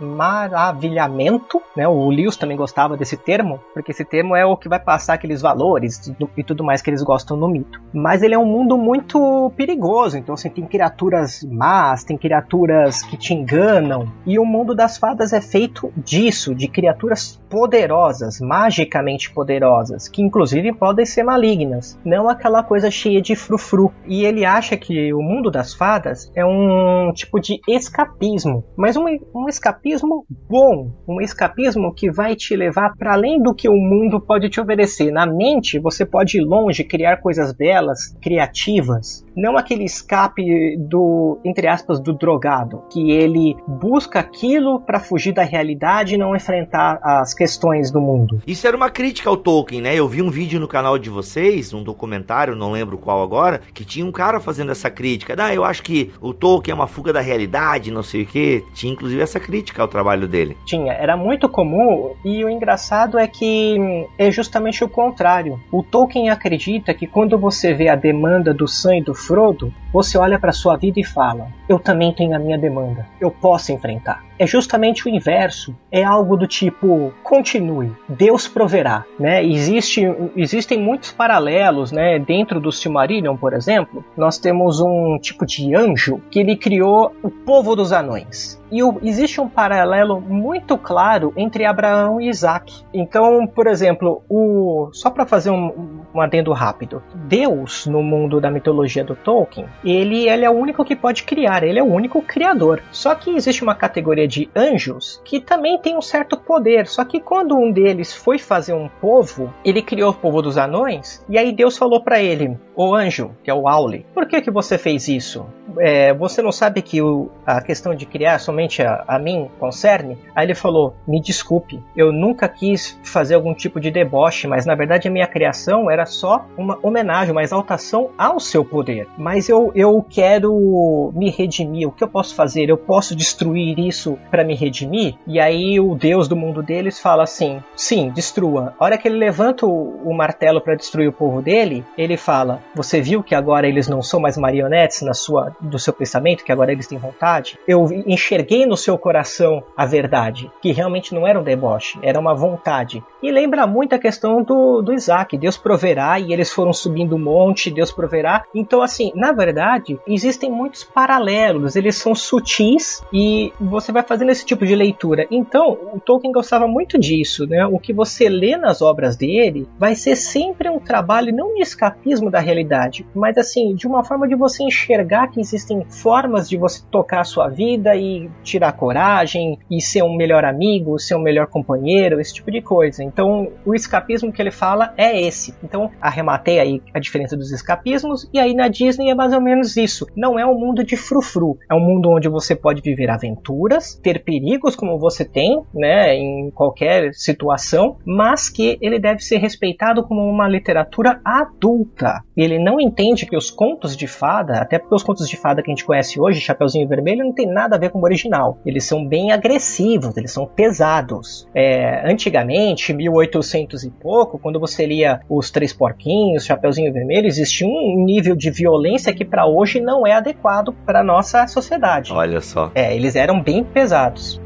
maravilhamento 0.00 1.29
né? 1.76 1.86
O 1.86 2.08
Lewis 2.10 2.36
também 2.36 2.56
gostava 2.56 2.96
desse 2.96 3.16
termo, 3.16 3.60
porque 3.72 3.92
esse 3.92 4.04
termo 4.04 4.34
é 4.34 4.44
o 4.44 4.56
que 4.56 4.68
vai 4.68 4.80
passar 4.80 5.14
aqueles 5.14 5.40
valores 5.40 6.12
e 6.36 6.42
tudo 6.42 6.64
mais 6.64 6.82
que 6.82 6.90
eles 6.90 7.02
gostam 7.02 7.36
no 7.36 7.48
mito. 7.48 7.80
Mas 7.92 8.22
ele 8.22 8.34
é 8.34 8.38
um 8.38 8.46
mundo 8.46 8.76
muito 8.76 9.52
perigoso, 9.56 10.16
então 10.16 10.34
assim, 10.34 10.50
tem 10.50 10.66
criaturas 10.66 11.42
más, 11.44 12.04
tem 12.04 12.16
criaturas 12.16 13.02
que 13.02 13.16
te 13.16 13.34
enganam, 13.34 14.10
e 14.26 14.38
o 14.38 14.44
mundo 14.44 14.74
das 14.74 14.96
fadas 14.96 15.32
é 15.32 15.40
feito 15.40 15.92
disso 15.96 16.30
isso 16.40 16.54
de 16.54 16.68
criaturas 16.68 17.40
poderosas, 17.50 18.40
magicamente 18.40 19.30
poderosas, 19.32 20.08
que 20.08 20.22
inclusive 20.22 20.72
podem 20.72 21.04
ser 21.04 21.24
malignas, 21.24 21.98
não 22.04 22.28
aquela 22.28 22.62
coisa 22.62 22.90
cheia 22.90 23.20
de 23.20 23.34
frufru. 23.34 23.92
E 24.06 24.24
ele 24.24 24.44
acha 24.44 24.76
que 24.76 25.12
o 25.12 25.20
mundo 25.20 25.50
das 25.50 25.74
fadas 25.74 26.30
é 26.34 26.44
um 26.44 27.12
tipo 27.12 27.40
de 27.40 27.60
escapismo, 27.68 28.64
mas 28.76 28.96
um, 28.96 29.04
um 29.34 29.48
escapismo 29.48 30.24
bom, 30.48 30.92
um 31.06 31.19
escapismo 31.22 31.92
que 31.94 32.10
vai 32.10 32.34
te 32.34 32.54
levar 32.56 32.96
para 32.96 33.14
além 33.14 33.42
do 33.42 33.54
que 33.54 33.68
o 33.68 33.76
mundo 33.76 34.20
pode 34.20 34.48
te 34.48 34.60
oferecer. 34.60 35.10
Na 35.10 35.26
mente, 35.26 35.78
você 35.78 36.04
pode 36.04 36.38
ir 36.38 36.42
longe, 36.42 36.84
criar 36.84 37.18
coisas 37.18 37.52
belas, 37.52 38.16
criativas, 38.20 39.24
não 39.36 39.56
aquele 39.56 39.84
escape 39.84 40.76
do, 40.78 41.38
entre 41.44 41.66
aspas, 41.66 42.00
do 42.00 42.12
drogado, 42.12 42.82
que 42.90 43.10
ele 43.10 43.56
busca 43.66 44.20
aquilo 44.20 44.80
para 44.80 45.00
fugir 45.00 45.32
da 45.32 45.42
realidade 45.42 46.14
e 46.14 46.18
não 46.18 46.34
enfrentar 46.34 46.98
as 47.02 47.34
questões 47.34 47.90
do 47.90 48.00
mundo. 48.00 48.40
Isso 48.46 48.66
era 48.66 48.76
uma 48.76 48.90
crítica 48.90 49.30
ao 49.30 49.36
Tolkien, 49.36 49.80
né? 49.80 49.94
Eu 49.94 50.08
vi 50.08 50.22
um 50.22 50.30
vídeo 50.30 50.60
no 50.60 50.68
canal 50.68 50.98
de 50.98 51.10
vocês, 51.10 51.72
um 51.72 51.82
documentário, 51.82 52.56
não 52.56 52.72
lembro 52.72 52.98
qual 52.98 53.22
agora, 53.22 53.60
que 53.72 53.84
tinha 53.84 54.04
um 54.04 54.12
cara 54.12 54.40
fazendo 54.40 54.72
essa 54.72 54.90
crítica. 54.90 55.34
Ah, 55.38 55.54
eu 55.54 55.64
acho 55.64 55.82
que 55.82 56.10
o 56.20 56.34
Tolkien 56.34 56.72
é 56.72 56.74
uma 56.74 56.86
fuga 56.86 57.12
da 57.12 57.20
realidade, 57.20 57.90
não 57.90 58.02
sei 58.02 58.22
o 58.22 58.26
que. 58.26 58.64
Tinha 58.74 58.92
inclusive 58.92 59.22
essa 59.22 59.40
crítica 59.40 59.82
ao 59.82 59.88
trabalho 59.88 60.28
dele. 60.28 60.56
Tinha, 60.66 60.92
era 60.92 61.09
muito 61.16 61.48
comum 61.48 62.14
e 62.24 62.44
o 62.44 62.50
engraçado 62.50 63.18
é 63.18 63.26
que 63.26 64.06
é 64.18 64.30
justamente 64.30 64.84
o 64.84 64.88
contrário. 64.88 65.60
O 65.70 65.82
Tolkien 65.82 66.30
acredita 66.30 66.94
que 66.94 67.06
quando 67.06 67.38
você 67.38 67.72
vê 67.74 67.88
a 67.88 67.96
demanda 67.96 68.52
do 68.52 68.68
Sam 68.68 68.96
e 68.98 69.02
do 69.02 69.14
Frodo, 69.14 69.72
você 69.92 70.18
olha 70.18 70.38
para 70.38 70.52
sua 70.52 70.76
vida 70.76 71.00
e 71.00 71.04
fala: 71.04 71.48
eu 71.68 71.78
também 71.78 72.12
tenho 72.12 72.34
a 72.34 72.38
minha 72.38 72.58
demanda, 72.58 73.06
eu 73.20 73.30
posso 73.30 73.72
enfrentar 73.72 74.29
é 74.40 74.46
justamente 74.46 75.06
o 75.06 75.10
inverso. 75.10 75.76
É 75.92 76.02
algo 76.02 76.34
do 76.34 76.46
tipo 76.46 77.12
continue, 77.22 77.92
Deus 78.08 78.48
proverá, 78.48 79.04
né? 79.18 79.44
Existe, 79.44 80.02
existem 80.34 80.80
muitos 80.80 81.12
paralelos, 81.12 81.92
né? 81.92 82.18
Dentro 82.18 82.58
do 82.58 82.72
Silmarillion, 82.72 83.36
por 83.36 83.52
exemplo, 83.52 84.02
nós 84.16 84.38
temos 84.38 84.80
um 84.80 85.18
tipo 85.20 85.44
de 85.44 85.74
anjo 85.74 86.22
que 86.30 86.40
ele 86.40 86.56
criou 86.56 87.14
o 87.22 87.30
povo 87.30 87.76
dos 87.76 87.92
anões. 87.92 88.60
E 88.70 88.82
o, 88.82 88.98
existe 89.02 89.40
um 89.40 89.48
paralelo 89.48 90.20
muito 90.20 90.78
claro 90.78 91.32
entre 91.36 91.64
Abraão 91.64 92.20
e 92.20 92.28
Isaac. 92.28 92.84
Então, 92.94 93.46
por 93.46 93.66
exemplo, 93.66 94.22
o, 94.28 94.88
só 94.92 95.10
para 95.10 95.26
fazer 95.26 95.50
um, 95.50 96.00
um 96.14 96.20
adendo 96.20 96.52
rápido, 96.52 97.02
Deus 97.14 97.86
no 97.86 98.02
mundo 98.02 98.40
da 98.40 98.50
mitologia 98.50 99.02
do 99.02 99.16
Tolkien, 99.16 99.66
ele, 99.84 100.28
ele 100.28 100.44
é 100.44 100.50
o 100.50 100.54
único 100.54 100.84
que 100.84 100.94
pode 100.94 101.24
criar, 101.24 101.64
ele 101.64 101.78
é 101.78 101.82
o 101.82 101.92
único 101.92 102.22
criador. 102.22 102.82
Só 102.92 103.14
que 103.14 103.30
existe 103.34 103.62
uma 103.62 103.74
categoria 103.74 104.28
de 104.30 104.48
anjos 104.56 105.20
que 105.24 105.40
também 105.40 105.78
tem 105.78 105.96
um 105.96 106.00
certo 106.00 106.36
poder. 106.36 106.86
Só 106.86 107.04
que 107.04 107.20
quando 107.20 107.56
um 107.56 107.70
deles 107.70 108.14
foi 108.14 108.38
fazer 108.38 108.72
um 108.72 108.88
povo, 108.88 109.52
ele 109.64 109.82
criou 109.82 110.10
o 110.10 110.14
povo 110.14 110.40
dos 110.40 110.56
anões, 110.56 111.24
e 111.28 111.36
aí 111.36 111.52
Deus 111.52 111.76
falou 111.76 112.02
para 112.02 112.22
ele: 112.22 112.56
O 112.74 112.94
anjo, 112.94 113.32
que 113.42 113.50
é 113.50 113.54
o 113.54 113.68
Aule, 113.68 114.06
por 114.14 114.26
que, 114.26 114.40
que 114.40 114.50
você 114.50 114.78
fez 114.78 115.08
isso? 115.08 115.46
É, 115.78 116.12
você 116.14 116.42
não 116.42 116.50
sabe 116.50 116.82
que 116.82 117.00
o, 117.00 117.30
a 117.46 117.60
questão 117.60 117.94
de 117.94 118.06
criar 118.06 118.38
somente 118.38 118.82
a, 118.82 119.04
a 119.06 119.18
mim 119.18 119.50
concerne? 119.58 120.16
Aí 120.34 120.46
ele 120.46 120.54
falou: 120.54 120.94
Me 121.06 121.20
desculpe, 121.20 121.82
eu 121.96 122.12
nunca 122.12 122.48
quis 122.48 122.98
fazer 123.04 123.34
algum 123.34 123.54
tipo 123.54 123.80
de 123.80 123.90
deboche, 123.90 124.46
mas 124.46 124.64
na 124.64 124.74
verdade 124.74 125.08
a 125.08 125.10
minha 125.10 125.26
criação 125.26 125.90
era 125.90 126.06
só 126.06 126.46
uma 126.56 126.78
homenagem, 126.82 127.32
uma 127.32 127.42
exaltação 127.42 128.10
ao 128.16 128.38
seu 128.38 128.64
poder. 128.64 129.08
Mas 129.18 129.48
eu, 129.48 129.72
eu 129.74 130.04
quero 130.08 131.12
me 131.14 131.30
redimir. 131.30 131.88
O 131.88 131.92
que 131.92 132.04
eu 132.04 132.08
posso 132.08 132.34
fazer? 132.34 132.68
Eu 132.68 132.76
posso 132.76 133.16
destruir 133.16 133.78
isso 133.78 134.18
para 134.30 134.44
me 134.44 134.54
redimir? 134.54 135.14
E 135.26 135.38
aí 135.40 135.78
o 135.80 135.94
Deus 135.94 136.28
do 136.28 136.36
mundo 136.36 136.62
deles 136.62 136.98
fala 136.98 137.22
assim: 137.22 137.62
sim, 137.74 138.10
destrua. 138.10 138.74
A 138.78 138.84
hora 138.84 138.98
que 138.98 139.08
ele 139.08 139.16
levanta 139.16 139.66
o, 139.66 140.00
o 140.04 140.14
martelo 140.14 140.60
para 140.60 140.74
destruir 140.74 141.08
o 141.08 141.12
povo 141.12 141.42
dele, 141.42 141.84
ele 141.96 142.16
fala: 142.16 142.62
Você 142.74 143.00
viu 143.00 143.22
que 143.22 143.34
agora 143.34 143.66
eles 143.66 143.88
não 143.88 144.02
são 144.02 144.20
mais 144.20 144.36
marionetes 144.36 145.02
na 145.02 145.14
sua, 145.14 145.54
do 145.60 145.78
seu 145.78 145.92
pensamento, 145.92 146.44
que 146.44 146.52
agora 146.52 146.72
eles 146.72 146.86
têm 146.86 146.98
vontade? 146.98 147.58
Eu 147.66 147.86
enxerguei 148.06 148.66
no 148.66 148.76
seu 148.76 148.96
coração 148.98 149.62
a 149.76 149.86
verdade, 149.86 150.50
que 150.60 150.72
realmente 150.72 151.14
não 151.14 151.26
era 151.26 151.38
um 151.38 151.42
deboche, 151.42 151.98
era 152.02 152.18
uma 152.18 152.34
vontade. 152.34 153.02
E 153.22 153.30
lembra 153.30 153.66
muito 153.66 153.94
a 153.94 153.98
questão 153.98 154.42
do, 154.42 154.82
do 154.82 154.92
Isaac: 154.92 155.36
Deus 155.36 155.56
proverá, 155.56 156.18
e 156.18 156.32
eles 156.32 156.50
foram 156.50 156.72
subindo 156.72 157.16
o 157.16 157.18
monte, 157.18 157.70
Deus 157.70 157.92
proverá. 157.92 158.44
Então, 158.54 158.82
assim, 158.82 159.12
na 159.14 159.32
verdade, 159.32 159.98
existem 160.06 160.50
muitos 160.50 160.84
paralelos, 160.84 161.76
eles 161.76 161.96
são 161.96 162.14
sutis 162.14 163.02
e 163.12 163.52
você 163.60 163.92
vai 163.92 164.02
fazendo 164.10 164.32
esse 164.32 164.44
tipo 164.44 164.66
de 164.66 164.74
leitura. 164.74 165.24
Então, 165.30 165.78
o 165.94 166.00
Tolkien 166.00 166.32
gostava 166.32 166.66
muito 166.66 166.98
disso, 166.98 167.46
né? 167.46 167.64
O 167.64 167.78
que 167.78 167.92
você 167.92 168.28
lê 168.28 168.56
nas 168.56 168.82
obras 168.82 169.16
dele 169.16 169.68
vai 169.78 169.94
ser 169.94 170.16
sempre 170.16 170.68
um 170.68 170.80
trabalho 170.80 171.32
não 171.32 171.54
de 171.54 171.62
escapismo 171.62 172.28
da 172.28 172.40
realidade, 172.40 173.06
mas 173.14 173.38
assim, 173.38 173.72
de 173.72 173.86
uma 173.86 174.02
forma 174.02 174.26
de 174.26 174.34
você 174.34 174.64
enxergar 174.64 175.28
que 175.28 175.38
existem 175.38 175.84
formas 175.88 176.48
de 176.48 176.56
você 176.56 176.82
tocar 176.90 177.20
a 177.20 177.24
sua 177.24 177.46
vida 177.48 177.94
e 177.94 178.28
tirar 178.42 178.72
coragem 178.72 179.56
e 179.70 179.80
ser 179.80 180.02
um 180.02 180.16
melhor 180.16 180.44
amigo, 180.44 180.98
ser 180.98 181.14
um 181.14 181.22
melhor 181.22 181.46
companheiro, 181.46 182.20
esse 182.20 182.34
tipo 182.34 182.50
de 182.50 182.60
coisa. 182.60 183.04
Então, 183.04 183.52
o 183.64 183.76
escapismo 183.76 184.32
que 184.32 184.42
ele 184.42 184.50
fala 184.50 184.92
é 184.96 185.20
esse. 185.20 185.54
Então, 185.62 185.88
arrematei 186.00 186.58
aí 186.58 186.82
a 186.92 186.98
diferença 186.98 187.36
dos 187.36 187.52
escapismos 187.52 188.28
e 188.32 188.40
aí 188.40 188.54
na 188.54 188.66
Disney 188.66 189.10
é 189.10 189.14
mais 189.14 189.32
ou 189.32 189.40
menos 189.40 189.76
isso. 189.76 190.04
Não 190.16 190.36
é 190.36 190.44
um 190.44 190.58
mundo 190.58 190.82
de 190.82 190.96
frufru, 190.96 191.56
é 191.70 191.74
um 191.76 191.80
mundo 191.80 192.10
onde 192.10 192.28
você 192.28 192.56
pode 192.56 192.82
viver 192.82 193.08
aventuras, 193.08 193.89
ter 193.94 194.22
perigos 194.22 194.76
como 194.76 194.98
você 194.98 195.24
tem, 195.24 195.62
né, 195.74 196.14
em 196.14 196.50
qualquer 196.50 197.12
situação, 197.14 197.96
mas 198.04 198.48
que 198.48 198.78
ele 198.80 198.98
deve 198.98 199.20
ser 199.20 199.38
respeitado 199.38 200.02
como 200.04 200.22
uma 200.22 200.48
literatura 200.48 201.20
adulta. 201.24 202.22
Ele 202.36 202.58
não 202.58 202.80
entende 202.80 203.26
que 203.26 203.36
os 203.36 203.50
contos 203.50 203.96
de 203.96 204.06
fada, 204.06 204.60
até 204.60 204.78
porque 204.78 204.94
os 204.94 205.02
contos 205.02 205.28
de 205.28 205.36
fada 205.36 205.62
que 205.62 205.70
a 205.70 205.74
gente 205.74 205.84
conhece 205.84 206.20
hoje, 206.20 206.40
Chapeuzinho 206.40 206.88
Vermelho, 206.88 207.24
não 207.24 207.32
tem 207.32 207.46
nada 207.46 207.76
a 207.76 207.78
ver 207.78 207.90
com 207.90 207.98
o 207.98 208.04
original. 208.04 208.58
Eles 208.64 208.84
são 208.84 209.06
bem 209.06 209.32
agressivos, 209.32 210.16
eles 210.16 210.32
são 210.32 210.46
pesados. 210.46 211.48
É, 211.54 212.08
antigamente, 212.10 212.92
1800 212.92 213.84
e 213.84 213.90
pouco, 213.90 214.38
quando 214.38 214.58
você 214.58 214.86
lia 214.86 215.20
os 215.28 215.50
Três 215.50 215.72
Porquinhos, 215.72 216.44
Chapeuzinho 216.44 216.92
Vermelho, 216.92 217.26
existia 217.26 217.66
um 217.66 218.04
nível 218.04 218.34
de 218.34 218.50
violência 218.50 219.12
que 219.12 219.24
para 219.24 219.46
hoje 219.46 219.80
não 219.80 220.06
é 220.06 220.12
adequado 220.12 220.72
para 220.84 221.02
nossa 221.02 221.46
sociedade. 221.46 222.12
Olha 222.12 222.40
só. 222.40 222.70
É, 222.74 222.94
eles 222.94 223.16
eram 223.16 223.42
bem 223.42 223.64
pesados 223.64 223.79
pesados. 223.80 224.38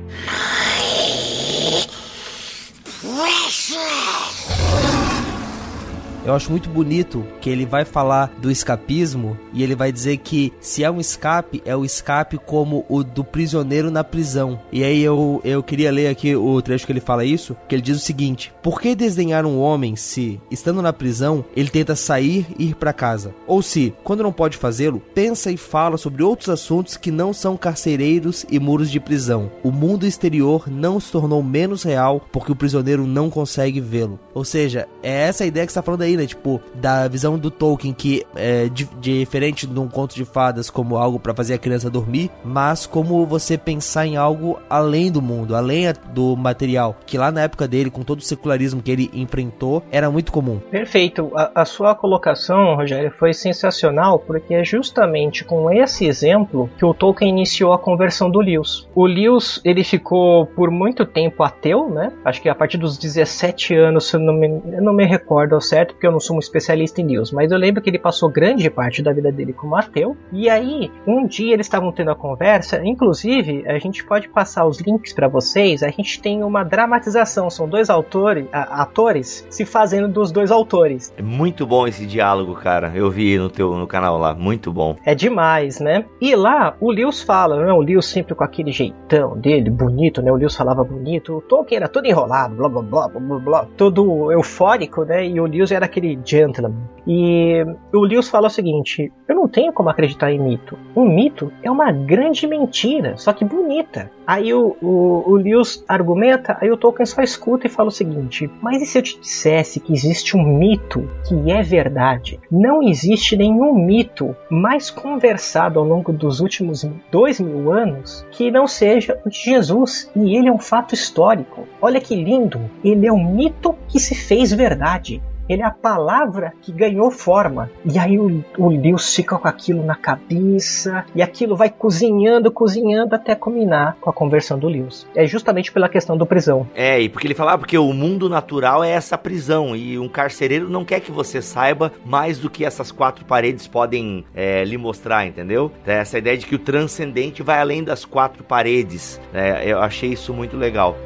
Eu 6.25 6.33
acho 6.35 6.51
muito 6.51 6.71
bonito 6.71 7.23
que 7.39 7.51
ele 7.51 7.67
vai 7.67 7.85
falar 7.85 8.33
do 8.39 8.51
escapismo 8.51 9.39
e 9.53 9.63
ele 9.63 9.75
vai 9.75 9.93
dizer 9.93 10.17
que 10.17 10.55
se 10.59 10.83
é 10.83 10.91
um 10.91 10.99
escape, 10.99 11.63
é 11.67 11.77
o 11.77 11.85
escape 11.85 12.39
como 12.39 12.87
o 12.89 13.05
do 13.05 13.23
prisioneiro 13.23 13.91
na 13.91 14.03
prisão. 14.03 14.59
E 14.73 14.83
aí 14.83 15.03
eu, 15.03 15.43
eu 15.45 15.63
queria 15.63 15.93
ler 15.93 16.09
aqui 16.09 16.35
o 16.35 16.63
trecho 16.63 16.87
que 16.87 16.93
ele 16.93 17.01
fala 17.01 17.27
isso, 17.27 17.55
que 17.69 17.75
ele 17.75 17.83
diz 17.83 17.99
o 17.99 18.05
seguinte: 18.05 18.55
Por 18.63 18.81
que 18.81 18.95
desdenhar 18.95 19.45
um 19.45 19.61
homem 19.61 19.97
se, 19.97 20.41
estando 20.51 20.81
na 20.81 20.95
prisão, 20.95 21.45
ele 21.55 21.69
tenta 21.69 21.95
sair 21.95 22.47
e 22.59 22.71
ir 22.71 22.75
para 22.75 22.95
casa? 22.95 23.35
Ou 23.47 23.61
se, 23.61 23.93
quando 24.03 24.23
não 24.23 24.33
pode 24.33 24.57
fazê-lo, 24.57 25.03
pensa 25.15 25.51
e 25.51 25.59
fala 25.59 25.99
sobre 25.99 26.23
outros 26.23 26.49
assuntos 26.49 26.97
que 26.97 27.11
não 27.11 27.35
são 27.35 27.55
carcereiros 27.55 28.47
e 28.51 28.59
muros 28.59 28.91
de 28.91 28.99
prisão. 28.99 29.53
O 29.63 29.71
mundo 29.71 30.07
exterior 30.07 30.71
não 30.71 30.99
se 30.99 31.13
tornou 31.13 31.43
menos 31.43 31.83
real 31.83 32.27
porque 32.33 32.51
o 32.51 32.57
prisioneiro 32.57 33.07
não 33.07 33.29
consegue 33.29 33.79
vê-lo. 33.79 34.19
Ou 34.33 34.43
seja, 34.43 34.89
é 35.03 35.25
essa 35.29 35.45
a 35.45 35.47
ideia 35.47 35.67
que 35.67 35.71
está 35.71 35.83
falando 35.83 36.01
aí 36.01 36.14
né? 36.17 36.27
Tipo, 36.27 36.61
da 36.75 37.09
visão 37.09 37.39
do 37.39 37.51
Tolkien, 37.51 37.93
que 37.93 38.25
é 38.35 38.69
diferente 39.01 39.67
de 39.67 39.79
um 39.79 39.89
conto 39.89 40.15
de 40.15 40.25
fadas 40.25 40.71
como 40.71 40.97
algo 40.97 41.19
para 41.19 41.35
fazer 41.35 41.55
a 41.55 41.59
criança 41.59 41.91
dormir, 41.91 42.31
mas 42.45 42.87
como 42.87 43.27
você 43.27 43.57
pensar 43.57 44.07
em 44.07 44.17
algo 44.17 44.59
além 44.69 45.11
do 45.11 45.23
mundo, 45.23 45.55
além 45.55 45.93
do 46.13 46.37
material, 46.37 46.97
que 47.07 47.19
lá 47.19 47.31
na 47.31 47.43
época 47.43 47.69
dele, 47.69 47.91
com 47.91 48.03
todo 48.03 48.21
o 48.21 48.23
secularismo 48.23 48.83
que 48.83 48.91
ele 48.91 49.11
enfrentou, 49.13 49.83
era 49.91 50.11
muito 50.11 50.33
comum. 50.33 50.61
Perfeito. 50.71 51.31
A, 51.35 51.63
a 51.63 51.65
sua 51.65 51.95
colocação, 51.95 52.75
Rogério, 52.77 53.13
foi 53.19 53.33
sensacional, 53.33 54.19
porque 54.19 54.55
é 54.55 54.65
justamente 54.65 55.45
com 55.45 55.71
esse 55.71 56.07
exemplo 56.07 56.71
que 56.79 56.85
o 56.85 56.95
Tolkien 56.95 57.31
iniciou 57.31 57.73
a 57.73 57.79
conversão 57.79 58.31
do 58.31 58.41
Lewis. 58.41 58.89
O 58.95 59.07
Lewis, 59.07 59.61
ele 59.65 59.85
ficou 59.85 60.47
por 60.47 60.71
muito 60.71 61.05
tempo 61.05 61.43
ateu, 61.43 61.89
né? 61.89 62.13
Acho 62.25 62.41
que 62.41 62.49
a 62.49 62.55
partir 62.55 62.79
dos 62.79 62.99
17 62.99 63.75
anos, 63.75 64.13
eu 64.13 64.21
não 64.21 64.35
me, 64.35 64.49
eu 64.49 64.83
não 64.83 64.93
me 64.93 65.05
recordo 65.05 65.55
ao 65.55 65.61
certo, 65.61 65.95
porque 66.05 66.09
eu 66.09 66.13
não 66.13 66.21
sou 66.21 66.37
um 66.37 66.39
especialista 66.39 67.01
em 67.01 67.07
Lewis, 67.07 67.33
mas 67.33 67.51
eu 67.51 67.57
lembro 67.57 67.81
que 67.81 67.89
ele 67.89 67.99
passou 67.99 68.29
grande 68.29 68.69
parte 68.69 69.03
da 69.03 69.13
vida 69.13 69.33
dele 69.33 69.55
como 69.55 69.75
ateu. 69.75 70.15
E 70.31 70.51
aí, 70.51 70.91
um 71.07 71.27
dia 71.27 71.55
eles 71.55 71.67
estavam 71.67 71.91
tendo 71.93 72.11
a 72.11 72.15
conversa, 72.15 72.85
inclusive, 72.85 73.65
a 73.67 73.79
gente 73.79 74.05
pode 74.05 74.29
passar 74.29 74.67
os 74.67 74.81
links 74.81 75.15
para 75.15 75.29
vocês. 75.29 75.83
A 75.83 75.89
gente 75.89 76.21
tem 76.21 76.43
uma 76.43 76.63
dramatização, 76.63 77.49
são 77.49 77.67
dois 77.67 77.89
autores, 77.89 78.47
atores 78.53 79.47
se 79.49 79.65
fazendo 79.65 80.09
dos 80.09 80.31
dois 80.31 80.51
autores. 80.51 81.13
É 81.17 81.23
muito 81.23 81.67
bom 81.67 81.87
esse 81.87 82.05
diálogo, 82.05 82.55
cara. 82.55 82.93
Eu 82.95 83.11
vi 83.11 83.39
no 83.39 83.49
teu 83.49 83.75
no 83.75 83.87
canal 83.87 84.19
lá, 84.19 84.35
muito 84.35 84.71
bom. 84.71 84.97
É 85.07 85.15
demais, 85.15 85.81
né? 85.81 86.05
E 86.21 86.37
lá 86.37 86.77
o 86.81 86.91
Lewis 86.91 87.23
fala, 87.23 87.65
né? 87.65 87.73
O 87.73 87.81
Lewis 87.81 88.07
sempre 88.07 88.35
com 88.35 88.45
aquele 88.45 88.73
jeitão 88.73 89.39
dele, 89.39 89.71
bonito, 89.71 90.21
né? 90.21 90.31
O 90.31 90.37
Lewis 90.37 90.55
falava 90.55 90.85
bonito. 90.85 91.39
O 91.39 91.41
Tolkien 91.41 91.79
era 91.79 91.89
todo 91.89 92.05
enrolado, 92.05 92.57
blá 92.57 92.69
blá 92.69 92.83
blá 92.83 93.09
blá 93.09 93.39
blá, 93.39 93.67
todo 93.77 94.31
eufórico, 94.31 95.05
né? 95.05 95.27
E 95.27 95.41
o 95.41 95.47
Lewis 95.47 95.71
era 95.71 95.87
aquele 95.95 96.19
gentleman. 96.25 96.75
E 97.07 97.65
o 97.93 98.01
Lewis 98.01 98.29
fala 98.29 98.49
o 98.49 98.51
seguinte: 98.51 99.13
eu 99.29 99.35
não 99.35 99.47
tenho 99.47 99.73
como 99.73 99.89
acreditar 99.89 100.33
em 100.33 100.39
mito. 100.39 100.77
Um 100.97 101.09
mito 101.09 101.53
é 101.63 101.71
uma 101.71 101.93
grande 101.93 102.47
mentira, 102.47 103.17
só 103.17 103.33
que 103.33 103.45
bonita. 103.45 104.11
Aí 104.27 104.55
o, 104.55 104.75
o, 104.81 105.31
o 105.31 105.37
Lewis 105.37 105.85
argumenta, 105.87 106.57
aí 106.61 106.71
o 106.71 106.79
Tolkien 106.79 107.05
só 107.05 107.23
escuta 107.23 107.67
e 107.67 107.71
fala 107.71 107.89
o 107.89 107.93
seguinte: 107.93 108.51
Mas 108.61 108.83
e 108.83 108.87
se 108.87 108.99
eu 108.99 109.03
te 109.03 109.21
dissesse 109.21 109.81
que 109.81 109.93
existe 109.93 110.37
um 110.37 110.43
mito 110.43 111.09
que 111.29 111.51
é 111.51 111.63
verdade? 111.63 112.41
Não 112.51 112.83
existe 112.83 113.37
nenhum 113.37 113.75
mito 113.75 114.35
mais 114.51 114.91
conversado 114.91 115.79
ao 115.79 115.85
longo 115.85 116.13
dos 116.13 116.41
últimos 116.41 116.87
dois 117.11 117.39
mil 117.39 117.71
anos 117.71 118.27
que 118.31 118.51
não 118.51 118.67
seja 118.67 119.21
o 119.25 119.29
de 119.29 119.39
Jesus. 119.39 120.11
E 120.17 120.37
ele 120.37 120.49
é 120.49 120.53
um 120.53 120.59
fato 120.59 120.95
histórico. 120.95 121.69
Olha 121.81 122.01
que 122.01 122.17
lindo! 122.17 122.61
Ele 122.83 123.07
é 123.07 123.13
um 123.13 123.33
mito 123.35 123.75
que 123.89 124.01
se 124.01 124.15
fez 124.15 124.53
verdade. 124.53 125.23
Ele 125.49 125.63
é 125.63 125.65
a 125.65 125.71
palavra 125.71 126.55
que 126.63 126.73
ganhou 126.73 127.11
forma. 127.11 127.71
E 127.85 127.99
aí 127.99 128.19
o, 128.19 128.43
o 128.57 128.69
Lewis 128.69 129.15
fica 129.15 129.37
com 129.37 129.47
aquilo 129.47 129.85
na 129.85 129.95
cabeça. 129.95 131.05
E 131.15 131.23
aquilo 131.23 131.57
vai 131.57 131.69
cozinhando, 131.69 132.51
cozinhando 132.51 133.15
até 133.15 133.35
culminar 133.35 133.97
com 134.01 134.09
a 134.09 134.13
conversão 134.13 134.59
do 134.59 134.69
Lewis. 134.69 135.07
É 135.15 135.27
justamente 135.27 135.71
pela 135.71 135.89
questão 135.89 136.17
do 136.17 136.27
prisão. 136.27 136.67
É, 136.75 137.01
e 137.01 137.09
porque 137.09 137.27
ele 137.27 137.35
fala, 137.35 137.53
ah, 137.53 137.59
porque 137.59 137.77
o 137.77 137.93
mundo 137.93 138.29
natural 138.29 138.83
é 138.83 138.91
essa 138.91 139.19
prisão. 139.19 139.77
E 139.77 139.99
um 139.99 140.09
carcereiro 140.09 140.69
não 140.69 140.85
quer 140.85 141.01
que 141.01 141.13
você 141.13 141.43
saiba 141.43 141.93
mais 142.05 142.39
do 142.39 142.49
que 142.49 142.65
essas 142.65 142.91
quatro 142.91 143.25
paredes 143.25 143.67
podem 143.67 144.25
é, 144.35 144.65
lhe 144.65 144.79
mostrar, 144.79 145.27
entendeu? 145.27 145.71
É 145.87 145.95
essa 145.95 146.19
ideia 146.19 146.39
de 146.39 146.47
que 146.47 146.55
o 146.55 146.59
transcendente 146.59 147.43
vai 147.43 147.61
além 147.61 147.85
das 147.85 148.05
quatro 148.05 148.43
paredes. 148.43 149.21
É, 149.33 149.65
eu 149.71 149.81
achei 149.81 150.11
isso 150.11 150.33
muito 150.33 150.57
legal. 150.57 150.97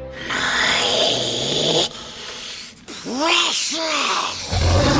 precious. 3.19 4.98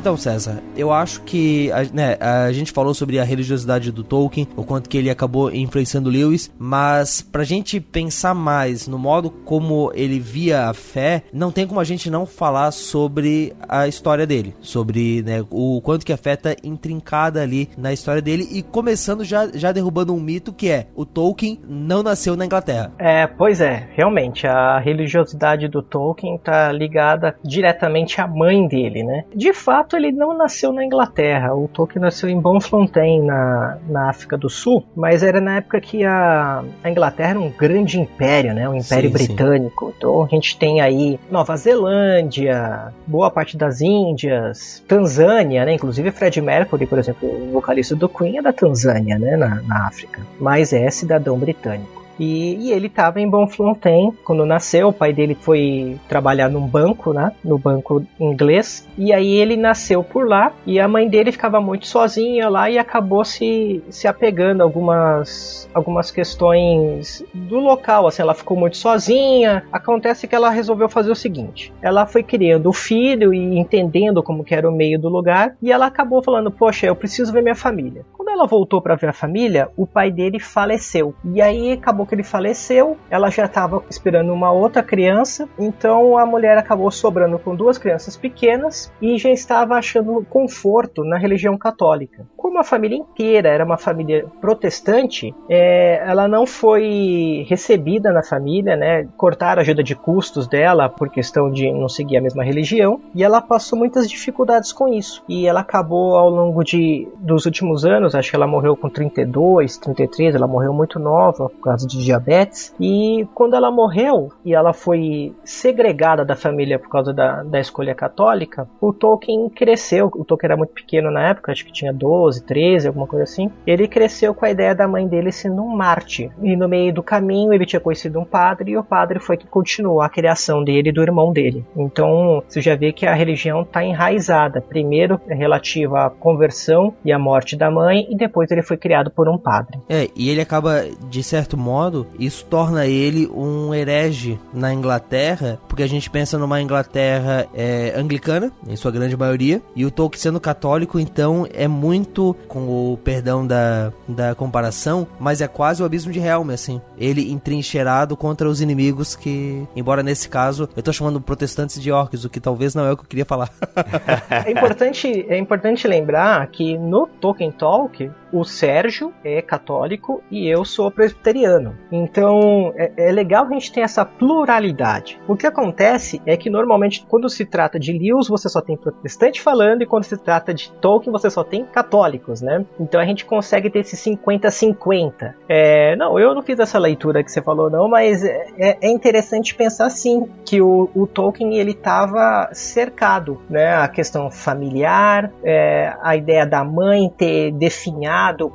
Então, 0.00 0.16
César, 0.16 0.62
eu 0.74 0.90
acho 0.90 1.20
que 1.24 1.70
a, 1.72 1.82
né, 1.92 2.16
a 2.18 2.50
gente 2.52 2.72
falou 2.72 2.94
sobre 2.94 3.18
a 3.18 3.22
religiosidade 3.22 3.92
do 3.92 4.02
Tolkien, 4.02 4.48
o 4.56 4.64
quanto 4.64 4.88
que 4.88 4.96
ele 4.96 5.10
acabou 5.10 5.54
influenciando 5.54 6.08
Lewis, 6.08 6.50
mas 6.58 7.20
pra 7.20 7.44
gente 7.44 7.78
pensar 7.78 8.34
mais 8.34 8.88
no 8.88 8.98
modo 8.98 9.30
como 9.30 9.92
ele 9.94 10.18
via 10.18 10.70
a 10.70 10.72
fé, 10.72 11.24
não 11.30 11.52
tem 11.52 11.66
como 11.66 11.80
a 11.80 11.84
gente 11.84 12.10
não 12.10 12.24
falar 12.24 12.70
sobre 12.70 13.52
a 13.68 13.86
história 13.86 14.26
dele, 14.26 14.56
sobre 14.62 15.22
né, 15.22 15.44
o 15.50 15.82
quanto 15.82 16.06
que 16.06 16.14
a 16.14 16.16
fé 16.16 16.34
tá 16.34 16.56
intrincada 16.64 17.42
ali 17.42 17.68
na 17.76 17.92
história 17.92 18.22
dele 18.22 18.48
e 18.50 18.62
começando 18.62 19.22
já, 19.22 19.48
já 19.52 19.70
derrubando 19.70 20.14
um 20.14 20.20
mito 20.20 20.50
que 20.50 20.70
é 20.70 20.86
o 20.94 21.04
Tolkien 21.04 21.60
não 21.68 22.02
nasceu 22.02 22.36
na 22.36 22.46
Inglaterra. 22.46 22.90
É, 22.98 23.26
pois 23.26 23.60
é, 23.60 23.86
realmente 23.92 24.46
a 24.46 24.78
religiosidade 24.78 25.68
do 25.68 25.82
Tolkien 25.82 26.38
tá 26.38 26.72
ligada 26.72 27.36
diretamente 27.44 28.18
à 28.18 28.26
mãe 28.26 28.66
dele, 28.66 29.02
né? 29.02 29.24
De 29.36 29.52
fato 29.52 29.89
fato, 29.90 29.96
ele 29.96 30.12
não 30.12 30.36
nasceu 30.36 30.72
na 30.72 30.84
Inglaterra. 30.84 31.54
O 31.54 31.66
Tolkien 31.68 32.00
nasceu 32.00 32.28
em 32.28 32.40
Bonfontaine, 32.40 33.26
na, 33.26 33.78
na 33.88 34.08
África 34.08 34.38
do 34.38 34.48
Sul, 34.48 34.84
mas 34.94 35.22
era 35.22 35.40
na 35.40 35.56
época 35.56 35.80
que 35.80 36.04
a, 36.04 36.62
a 36.82 36.90
Inglaterra 36.90 37.30
era 37.30 37.40
um 37.40 37.50
grande 37.50 37.98
império, 37.98 38.54
né? 38.54 38.68
Um 38.68 38.76
império 38.76 39.08
sim, 39.08 39.12
britânico. 39.12 39.86
Sim. 39.86 39.94
Então 39.96 40.24
a 40.24 40.28
gente 40.28 40.56
tem 40.56 40.80
aí 40.80 41.18
Nova 41.30 41.56
Zelândia, 41.56 42.92
boa 43.06 43.30
parte 43.30 43.56
das 43.56 43.80
Índias, 43.80 44.82
Tanzânia, 44.86 45.64
né? 45.64 45.74
Inclusive 45.74 46.10
Fred 46.12 46.40
Mercury, 46.40 46.86
por 46.86 46.98
exemplo, 46.98 47.28
o 47.28 47.52
vocalista 47.52 47.96
do 47.96 48.08
Queen 48.08 48.38
é 48.38 48.42
da 48.42 48.52
Tanzânia, 48.52 49.18
né? 49.18 49.36
Na, 49.36 49.62
na 49.62 49.86
África. 49.86 50.20
Mas 50.38 50.72
é 50.72 50.88
cidadão 50.90 51.36
britânico. 51.36 51.99
E, 52.20 52.54
e 52.56 52.72
ele 52.72 52.86
estava 52.86 53.18
em 53.18 53.28
Bonfontaine 53.28 54.12
quando 54.22 54.44
nasceu. 54.44 54.88
O 54.88 54.92
pai 54.92 55.10
dele 55.10 55.34
foi 55.34 55.98
trabalhar 56.06 56.50
num 56.50 56.66
banco, 56.66 57.14
né? 57.14 57.32
No 57.42 57.56
banco 57.56 58.04
inglês. 58.20 58.86
E 58.98 59.10
aí 59.10 59.36
ele 59.36 59.56
nasceu 59.56 60.04
por 60.04 60.28
lá. 60.28 60.52
E 60.66 60.78
a 60.78 60.86
mãe 60.86 61.08
dele 61.08 61.32
ficava 61.32 61.60
muito 61.62 61.86
sozinha 61.86 62.50
lá 62.50 62.68
e 62.68 62.78
acabou 62.78 63.24
se, 63.24 63.82
se 63.88 64.06
apegando 64.06 64.60
a 64.60 64.64
algumas, 64.64 65.68
algumas 65.72 66.10
questões 66.10 67.24
do 67.32 67.56
local. 67.56 68.06
Assim, 68.06 68.20
ela 68.20 68.34
ficou 68.34 68.56
muito 68.56 68.76
sozinha. 68.76 69.64
Acontece 69.72 70.28
que 70.28 70.34
ela 70.34 70.50
resolveu 70.50 70.90
fazer 70.90 71.10
o 71.10 71.16
seguinte: 71.16 71.72
ela 71.80 72.04
foi 72.04 72.22
criando 72.22 72.68
o 72.68 72.72
filho 72.72 73.32
e 73.32 73.58
entendendo 73.58 74.22
como 74.22 74.44
que 74.44 74.54
era 74.54 74.68
o 74.68 74.76
meio 74.76 75.00
do 75.00 75.08
lugar. 75.08 75.56
E 75.62 75.72
ela 75.72 75.86
acabou 75.86 76.22
falando: 76.22 76.50
Poxa, 76.50 76.84
eu 76.86 76.94
preciso 76.94 77.32
ver 77.32 77.42
minha 77.42 77.54
família. 77.54 78.04
Ela 78.40 78.46
voltou 78.46 78.80
para 78.80 78.96
ver 78.96 79.10
a 79.10 79.12
família, 79.12 79.68
o 79.76 79.86
pai 79.86 80.10
dele 80.10 80.40
faleceu. 80.40 81.14
E 81.22 81.42
aí 81.42 81.72
acabou 81.72 82.06
que 82.06 82.14
ele 82.14 82.22
faleceu, 82.22 82.96
ela 83.10 83.28
já 83.28 83.44
estava 83.44 83.84
esperando 83.90 84.32
uma 84.32 84.50
outra 84.50 84.82
criança, 84.82 85.46
então 85.58 86.16
a 86.16 86.24
mulher 86.24 86.56
acabou 86.56 86.90
sobrando 86.90 87.38
com 87.38 87.54
duas 87.54 87.76
crianças 87.76 88.16
pequenas 88.16 88.90
e 88.98 89.18
já 89.18 89.28
estava 89.28 89.74
achando 89.74 90.24
conforto 90.30 91.04
na 91.04 91.18
religião 91.18 91.58
católica. 91.58 92.26
Como 92.34 92.58
a 92.58 92.64
família 92.64 92.96
inteira 92.96 93.50
era 93.50 93.62
uma 93.62 93.76
família 93.76 94.24
protestante, 94.40 95.34
é, 95.46 96.02
ela 96.02 96.26
não 96.26 96.46
foi 96.46 97.44
recebida 97.46 98.10
na 98.10 98.22
família, 98.22 98.74
né? 98.74 99.06
Cortaram 99.18 99.60
a 99.60 99.62
ajuda 99.62 99.82
de 99.82 99.94
custos 99.94 100.48
dela 100.48 100.88
por 100.88 101.10
questão 101.10 101.50
de 101.50 101.70
não 101.70 101.90
seguir 101.90 102.16
a 102.16 102.22
mesma 102.22 102.42
religião 102.42 103.02
e 103.14 103.22
ela 103.22 103.42
passou 103.42 103.78
muitas 103.78 104.08
dificuldades 104.08 104.72
com 104.72 104.88
isso. 104.88 105.22
E 105.28 105.46
ela 105.46 105.60
acabou 105.60 106.16
ao 106.16 106.30
longo 106.30 106.64
de, 106.64 107.06
dos 107.18 107.44
últimos 107.44 107.84
anos, 107.84 108.14
acho 108.14 108.29
que 108.30 108.36
ela 108.36 108.46
morreu 108.46 108.76
com 108.76 108.88
32, 108.88 109.76
33, 109.78 110.36
ela 110.36 110.46
morreu 110.46 110.72
muito 110.72 110.98
nova 110.98 111.48
por 111.48 111.60
causa 111.60 111.86
de 111.86 112.02
diabetes. 112.02 112.74
E 112.78 113.26
quando 113.34 113.54
ela 113.54 113.70
morreu 113.70 114.30
e 114.44 114.54
ela 114.54 114.72
foi 114.72 115.34
segregada 115.44 116.24
da 116.24 116.36
família 116.36 116.78
por 116.78 116.88
causa 116.88 117.12
da, 117.12 117.42
da 117.42 117.58
escolha 117.58 117.94
católica, 117.94 118.68
o 118.80 118.92
Tolkien 118.92 119.48
cresceu. 119.48 120.06
O 120.14 120.24
Tolkien 120.24 120.48
era 120.48 120.56
muito 120.56 120.72
pequeno 120.72 121.10
na 121.10 121.28
época, 121.28 121.50
acho 121.50 121.64
que 121.64 121.72
tinha 121.72 121.92
12, 121.92 122.44
13, 122.44 122.86
alguma 122.86 123.06
coisa 123.06 123.24
assim. 123.24 123.50
Ele 123.66 123.88
cresceu 123.88 124.32
com 124.32 124.44
a 124.44 124.50
ideia 124.50 124.74
da 124.74 124.86
mãe 124.86 125.06
dele 125.06 125.32
sendo 125.32 125.62
um 125.62 125.68
Marte. 125.68 126.30
E 126.42 126.54
no 126.56 126.68
meio 126.68 126.94
do 126.94 127.02
caminho 127.02 127.52
ele 127.52 127.66
tinha 127.66 127.80
conhecido 127.80 128.20
um 128.20 128.24
padre 128.24 128.72
e 128.72 128.78
o 128.78 128.84
padre 128.84 129.18
foi 129.18 129.36
que 129.36 129.46
continuou 129.46 130.00
a 130.00 130.08
criação 130.08 130.62
dele 130.62 130.90
e 130.90 130.92
do 130.92 131.02
irmão 131.02 131.32
dele. 131.32 131.64
Então 131.76 132.42
você 132.46 132.60
já 132.60 132.76
vê 132.76 132.92
que 132.92 133.06
a 133.06 133.14
religião 133.14 133.62
está 133.62 133.82
enraizada. 133.84 134.60
Primeiro 134.60 135.20
é 135.28 135.34
relativa 135.34 136.06
à 136.06 136.10
conversão 136.10 136.94
e 137.04 137.12
à 137.12 137.18
morte 137.18 137.56
da 137.56 137.70
mãe 137.70 138.06
e 138.08 138.19
depois 138.20 138.50
ele 138.50 138.62
foi 138.62 138.76
criado 138.76 139.10
por 139.10 139.28
um 139.28 139.36
padre. 139.36 139.80
É, 139.88 140.08
e 140.14 140.30
ele 140.30 140.40
acaba, 140.40 140.84
de 141.08 141.22
certo 141.22 141.56
modo, 141.56 142.06
isso 142.18 142.44
torna 142.44 142.86
ele 142.86 143.26
um 143.26 143.74
herege 143.74 144.38
na 144.52 144.72
Inglaterra, 144.72 145.58
porque 145.68 145.82
a 145.82 145.88
gente 145.88 146.08
pensa 146.08 146.38
numa 146.38 146.60
Inglaterra 146.60 147.48
é, 147.54 147.92
anglicana, 147.96 148.52
em 148.68 148.76
sua 148.76 148.90
grande 148.90 149.16
maioria, 149.16 149.60
e 149.74 149.84
o 149.84 149.90
Tolkien 149.90 150.20
sendo 150.20 150.38
católico, 150.38 150.98
então 150.98 151.46
é 151.52 151.66
muito, 151.66 152.36
com 152.46 152.92
o 152.92 152.98
perdão 152.98 153.46
da, 153.46 153.92
da 154.06 154.34
comparação, 154.34 155.06
mas 155.18 155.40
é 155.40 155.48
quase 155.48 155.82
o 155.82 155.86
abismo 155.86 156.12
de 156.12 156.20
Helm, 156.20 156.50
assim. 156.50 156.80
Ele 156.98 157.32
entrincheirado 157.32 158.16
contra 158.16 158.48
os 158.48 158.60
inimigos 158.60 159.16
que, 159.16 159.66
embora 159.74 160.02
nesse 160.02 160.28
caso, 160.28 160.68
eu 160.76 160.82
tô 160.82 160.92
chamando 160.92 161.20
protestantes 161.20 161.80
de 161.80 161.90
orcs, 161.90 162.24
o 162.24 162.30
que 162.30 162.40
talvez 162.40 162.74
não 162.74 162.84
é 162.84 162.92
o 162.92 162.96
que 162.96 163.04
eu 163.04 163.08
queria 163.08 163.24
falar. 163.24 163.50
é, 164.44 164.50
importante, 164.50 165.26
é 165.28 165.38
importante 165.38 165.88
lembrar 165.88 166.46
que 166.48 166.76
no 166.76 167.06
Tolkien 167.06 167.50
Talk, 167.50 167.99
o 168.32 168.44
Sérgio 168.44 169.12
é 169.24 169.42
católico 169.42 170.22
e 170.30 170.48
eu 170.48 170.64
sou 170.64 170.90
presbiteriano. 170.90 171.76
Então 171.90 172.72
é, 172.76 172.92
é, 172.96 173.12
legal 173.12 173.46
que 173.46 173.54
a 173.54 173.58
gente 173.58 173.72
tenha 173.72 173.84
essa 173.84 174.04
pluralidade. 174.04 175.20
O 175.26 175.36
que 175.36 175.46
acontece 175.46 176.22
é 176.24 176.36
que 176.36 176.48
normalmente 176.48 177.04
quando 177.08 177.28
se 177.28 177.44
trata 177.44 177.78
de 177.78 177.92
Lewis 177.92 178.28
você 178.28 178.48
só 178.48 178.60
tem 178.60 178.76
protestante 178.76 179.40
falando 179.40 179.82
e 179.82 179.86
quando 179.86 180.04
se 180.04 180.16
trata 180.16 180.54
de 180.54 180.70
Tolkien 180.72 181.12
você 181.12 181.28
só 181.28 181.42
tem 181.42 181.64
católico. 181.64 181.90
católicos, 181.90 182.40
né? 182.40 182.64
Então 182.78 183.00
a 183.00 183.04
gente 183.04 183.24
consegue 183.24 183.68
ter 183.68 183.80
esse 183.80 183.96
50-50. 183.96 185.34
É, 185.48 185.96
não, 185.96 186.18
eu 186.18 186.34
não 186.34 186.42
fiz 186.42 186.58
essa 186.58 186.78
leitura 186.78 187.24
que 187.24 187.30
você 187.30 187.42
falou, 187.42 187.70
não, 187.70 187.88
mas 187.88 188.24
é, 188.24 188.46
é, 188.58 188.78
é 188.80 188.90
interessante 188.90 189.54
pensar 189.54 189.90
sim 189.90 190.28
que 190.44 190.60
o, 190.60 190.88
o 190.94 191.06
Tolkien 191.06 191.58
ele 191.58 191.72
estava 191.72 192.48
cercado, 192.52 193.40
né? 193.48 193.74
A 193.74 193.88
questão 193.88 194.30
familiar, 194.30 195.32
é, 195.42 195.94
a 196.00 196.16
ideia 196.16 196.46
da 196.46 196.64
mãe 196.64 197.12
ter 197.16 197.52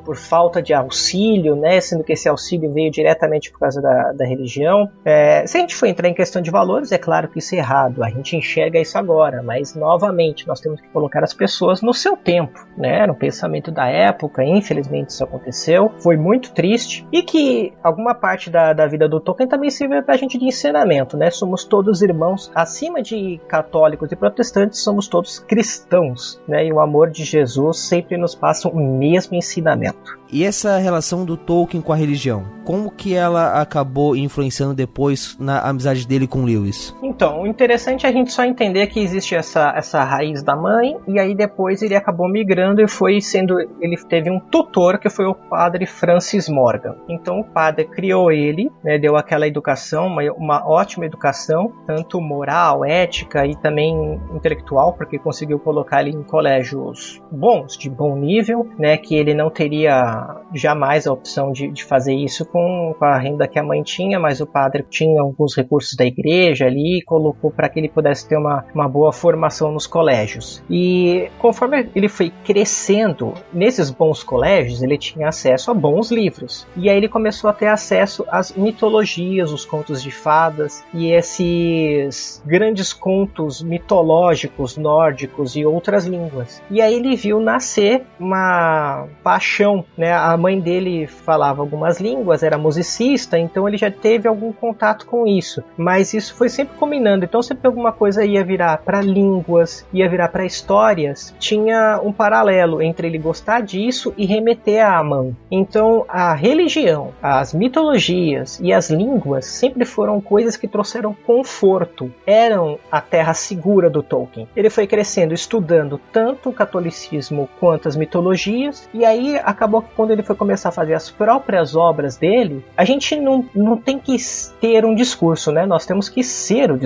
por 0.04 0.16
falta 0.16 0.62
de 0.62 0.74
auxílio, 0.74 1.56
né? 1.56 1.80
Sendo 1.82 2.04
que 2.04 2.14
esse 2.14 2.28
auxílio 2.28 2.72
veio 2.72 2.92
diretamente 2.92 3.52
por 3.52 3.60
causa 3.60 3.82
da, 3.82 4.12
da 4.14 4.26
religião. 4.26 4.90
É, 5.04 5.46
se 5.48 5.58
a 5.58 5.62
gente 5.62 5.76
for 5.76 5.88
entrar 5.88 6.08
em 6.08 6.14
questão 6.14 6.42
de 6.42 6.52
valores, 6.52 6.92
é 6.92 6.98
claro 6.98 7.28
que 7.28 7.40
isso 7.40 7.56
é 7.56 7.58
errado. 7.58 8.04
A 8.04 8.10
gente 8.10 8.36
enxerga 8.36 8.80
isso 8.80 8.98
agora, 8.98 9.42
mas 9.42 9.76
novamente 9.76 10.48
nós 10.48 10.60
temos 10.60 10.82
que 10.82 10.88
colocar 10.90 11.24
as 11.24 11.34
pessoas 11.34 11.82
no 11.82 11.94
seu 11.94 12.16
tempo, 12.16 12.66
né? 12.78 13.06
Um 13.06 13.14
pensamento 13.14 13.72
da 13.72 13.88
época, 13.88 14.44
infelizmente 14.44 15.10
isso 15.10 15.24
aconteceu, 15.24 15.92
foi 16.00 16.18
muito 16.18 16.54
triste 16.54 17.08
e 17.12 17.22
que 17.24 17.74
alguma 17.84 18.14
parte 18.14 18.50
da, 18.50 18.74
da 18.74 18.88
vida 18.88 19.08
do 19.08 19.20
Tolkien 19.20 19.48
também 19.48 19.70
serve 19.70 20.02
para 20.02 20.16
a 20.16 20.18
gente 20.18 20.38
de 20.38 20.46
ensinamento, 20.46 21.18
né? 21.18 21.30
Somos 21.32 21.64
todos 21.64 22.02
irmãos, 22.02 22.52
acima 22.54 23.02
de 23.02 23.40
católicos 23.48 24.12
e 24.12 24.16
protestantes, 24.16 24.80
somos 24.80 25.08
todos 25.08 25.40
cristãos, 25.40 26.42
né? 26.48 26.66
E 26.66 26.74
o 26.74 26.80
amor 26.80 27.10
de 27.10 27.24
Jesus 27.24 27.80
sempre 27.80 28.18
nos 28.18 28.36
passa 28.36 28.70
o 28.70 28.76
mesmo 28.76 29.25
ensinamento. 29.34 30.18
E 30.32 30.44
essa 30.44 30.78
relação 30.78 31.24
do 31.24 31.38
Tolkien 31.38 31.82
com 31.82 31.94
a 31.94 31.96
religião, 31.96 32.46
como 32.66 32.92
que 32.92 33.14
ela 33.14 33.62
acabou 33.62 34.16
influenciando 34.16 34.74
depois 34.74 35.38
na 35.40 35.62
amizade 35.62 36.06
dele 36.06 36.28
com 36.28 36.44
Lewis? 36.44 36.94
Então, 37.16 37.44
o 37.44 37.48
interessante 37.48 38.06
é 38.06 38.10
a 38.10 38.12
gente 38.12 38.30
só 38.34 38.44
entender 38.44 38.88
que 38.88 39.00
existe 39.00 39.36
essa, 39.36 39.72
essa 39.74 40.04
raiz 40.04 40.44
da 40.44 40.54
mãe, 40.54 40.98
e 41.08 41.18
aí 41.18 41.34
depois 41.34 41.82
ele 41.82 41.96
acabou 41.96 42.28
migrando 42.28 42.82
e 42.82 42.90
foi 42.90 43.22
sendo. 43.22 43.58
Ele 43.80 43.96
teve 44.10 44.30
um 44.30 44.38
tutor 44.38 45.00
que 45.00 45.10
foi 45.10 45.26
o 45.26 45.34
padre 45.34 45.86
Francis 45.86 46.50
Morgan. 46.50 46.98
Então 47.08 47.40
o 47.40 47.44
padre 47.46 47.86
criou 47.86 48.34
ele, 48.34 48.70
né, 48.84 48.98
deu 49.00 49.16
aquela 49.16 49.48
educação, 49.48 50.08
uma, 50.08 50.24
uma 50.34 50.70
ótima 50.70 51.06
educação, 51.06 51.72
tanto 51.88 52.20
moral, 52.20 52.84
ética 52.84 53.48
e 53.48 53.56
também 53.56 54.20
intelectual, 54.34 54.92
porque 54.92 55.18
conseguiu 55.18 55.58
colocar 55.58 56.02
ele 56.02 56.18
em 56.18 56.24
colégios 56.24 57.22
bons, 57.32 57.78
de 57.78 57.90
bom 57.90 58.18
nível, 58.18 58.68
né, 58.78 58.98
que 58.98 59.16
ele 59.16 59.34
não 59.34 59.50
teria 59.50 60.42
jamais 60.54 61.08
a 61.08 61.14
opção 61.14 61.54
de, 61.54 61.70
de 61.70 61.86
fazer 61.86 62.14
isso 62.14 62.46
com, 62.46 62.94
com, 63.00 63.06
a 63.06 63.18
renda 63.18 63.48
que 63.48 63.58
a 63.58 63.64
mãe 63.64 63.82
tinha, 63.84 64.20
mas 64.20 64.42
o 64.42 64.46
padre 64.46 64.84
tinha 64.90 65.22
alguns 65.22 65.56
recursos 65.56 65.96
da 65.96 66.04
igreja 66.04 66.66
ali 66.66 67.05
colocou 67.06 67.52
para 67.52 67.70
que 67.70 67.80
ele 67.80 67.90
pudesse 67.90 68.28
ter 68.28 68.38
uma, 68.38 68.66
uma 68.74 68.88
boa 68.88 69.12
formação 69.12 69.72
nos 69.72 69.88
colégios. 69.88 70.64
E 70.70 71.30
conforme 71.40 71.90
ele 71.96 72.10
foi 72.10 72.32
crescendo 72.44 73.34
nesses 73.54 73.90
bons 73.90 74.24
colégios, 74.24 74.82
ele 74.82 74.98
tinha 74.98 75.30
acesso 75.30 75.72
a 75.72 75.74
bons 75.74 76.12
livros. 76.12 76.68
E 76.76 76.90
aí 76.90 76.98
ele 76.98 77.08
começou 77.08 77.50
a 77.50 77.54
ter 77.54 77.68
acesso 77.68 78.26
às 78.30 78.52
mitologias, 78.52 79.52
os 79.52 79.66
contos 79.66 80.02
de 80.02 80.12
fadas 80.12 80.84
e 80.94 81.12
esses 81.12 82.42
grandes 82.46 82.94
contos 82.94 83.62
mitológicos 83.62 84.78
nórdicos 84.78 85.56
e 85.56 85.66
outras 85.66 86.06
línguas. 86.06 86.62
E 86.70 86.82
aí 86.82 86.96
ele 86.96 87.16
viu 87.16 87.40
nascer 87.40 88.04
uma 88.20 89.08
paixão 89.24 89.86
né? 89.98 90.14
A 90.14 90.36
mãe 90.38 90.60
dele 90.60 91.08
falava 91.08 91.62
algumas 91.62 92.00
línguas, 92.00 92.44
era 92.44 92.58
musicista, 92.58 93.38
então 93.38 93.68
ele 93.68 93.78
já 93.78 93.90
teve 93.90 94.28
algum 94.28 94.52
contato 94.52 95.06
com 95.06 95.26
isso. 95.26 95.64
Mas 95.78 96.14
isso 96.14 96.36
foi 96.36 96.50
sempre 96.50 96.78
combinando. 96.96 97.26
Então 97.26 97.42
sempre 97.42 97.68
alguma 97.68 97.92
coisa 97.92 98.26
ia 98.26 98.44
virar 98.44 98.78
para 98.78 99.02
línguas, 99.02 99.86
ia 99.94 100.10
virar 100.10 100.30
para 100.30 100.46
histórias, 100.46 101.34
tinha 101.40 102.00
um 102.04 102.12
paralelo 102.12 102.82
entre 102.82 103.08
ele 103.08 103.18
gostar 103.18 103.62
disso 103.62 104.14
e 104.18 104.26
remeter 104.26 104.86
à 104.86 105.04
mãe. 105.04 105.36
Então 105.52 106.06
a 106.08 106.34
religião, 106.34 107.14
as 107.22 107.54
mitologias 107.54 108.60
e 108.62 108.72
as 108.72 108.90
línguas 108.90 109.46
sempre 109.46 109.86
foram 109.86 110.22
coisas 110.22 110.56
que 110.56 110.68
trouxeram 110.68 111.14
conforto. 111.26 112.12
Eram 112.26 112.80
a 112.92 113.02
terra 113.02 113.34
segura 113.34 113.90
do 113.90 114.02
Tolkien. 114.02 114.48
Ele 114.56 114.70
foi 114.70 114.88
crescendo 114.88 115.34
estudando 115.34 116.00
tanto 116.12 116.50
o 116.50 116.54
catolicismo 116.54 117.50
quanto 117.60 117.88
as 117.88 117.96
mitologias 117.96 118.90
e 118.94 119.04
aí 119.04 119.38
acabou 119.44 119.84
quando 119.96 120.12
ele 120.12 120.24
foi 120.24 120.36
começar 120.36 120.70
a 120.70 120.72
fazer 120.72 120.94
as 120.94 121.10
próprias 121.10 121.76
obras 121.76 122.16
dele, 122.18 122.64
a 122.78 122.86
gente 122.86 123.16
não, 123.16 123.46
não 123.54 123.78
tem 123.78 124.00
que 124.00 124.16
ter 124.62 124.86
um 124.86 124.96
discurso, 124.96 125.52
né? 125.52 125.66
Nós 125.66 125.86
temos 125.86 126.10
que 126.10 126.24
ser 126.24 126.72
o 126.72 126.78
discurso. 126.78 126.85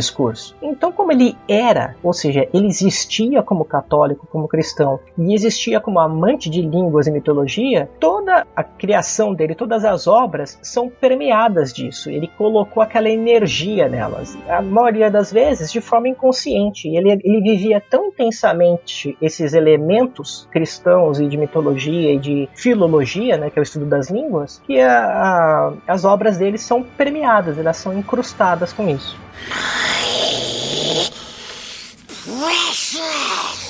Então, 0.62 0.91
como 0.91 1.12
ele 1.12 1.36
era, 1.47 1.95
ou 2.04 2.14
seja, 2.14 2.47
ele 2.54 2.68
existia 2.68 3.41
como 3.43 3.66
católico, 3.66 4.28
como 4.32 4.47
cristão, 4.47 5.00
e 5.18 5.34
existia 5.34 5.80
como 5.80 6.00
amante 6.00 6.50
de 6.50 6.62
línguas 6.62 7.08
e 7.08 7.12
mitologia, 7.12 7.89
toda 8.00 8.45
a 8.56 8.64
criação 8.64 9.34
dele, 9.34 9.56
todas 9.56 9.84
as 9.84 10.08
obras 10.08 10.58
são 10.62 10.89
permeadas 10.89 11.74
disso. 11.74 12.10
Ele 12.10 12.28
colocou 12.38 12.82
aquela 12.82 13.10
energia 13.10 13.88
nelas. 13.88 14.38
A 14.47 14.62
maioria 14.62 15.10
das 15.10 15.32
vezes 15.32 15.72
de 15.72 15.82
forma 15.82 16.08
inconsciente. 16.08 16.88
Ele, 16.88 17.12
ele 17.24 17.41
vivia 17.41 17.82
tão 17.82 18.08
intensamente 18.08 19.18
esses 19.22 19.54
elementos 19.54 20.47
cristãos 20.52 21.20
e 21.20 21.28
de 21.28 21.38
mitologia 21.38 22.14
e 22.14 22.20
de 22.20 22.50
filologia, 22.54 23.38
né, 23.38 23.50
que 23.50 23.58
é 23.58 23.62
o 23.62 23.64
estudo 23.64 23.86
das 23.86 24.10
línguas, 24.10 24.62
que 24.66 24.80
a, 24.80 25.06
a, 25.06 25.74
as 25.88 26.06
obras 26.06 26.38
dele 26.38 26.58
são 26.58 26.84
permeadas, 26.84 27.58
elas 27.58 27.78
são 27.78 27.97
incrustadas 27.97 28.74
com 28.74 28.88
isso. 28.89 29.18
My 29.48 31.10
precious. 32.26 33.68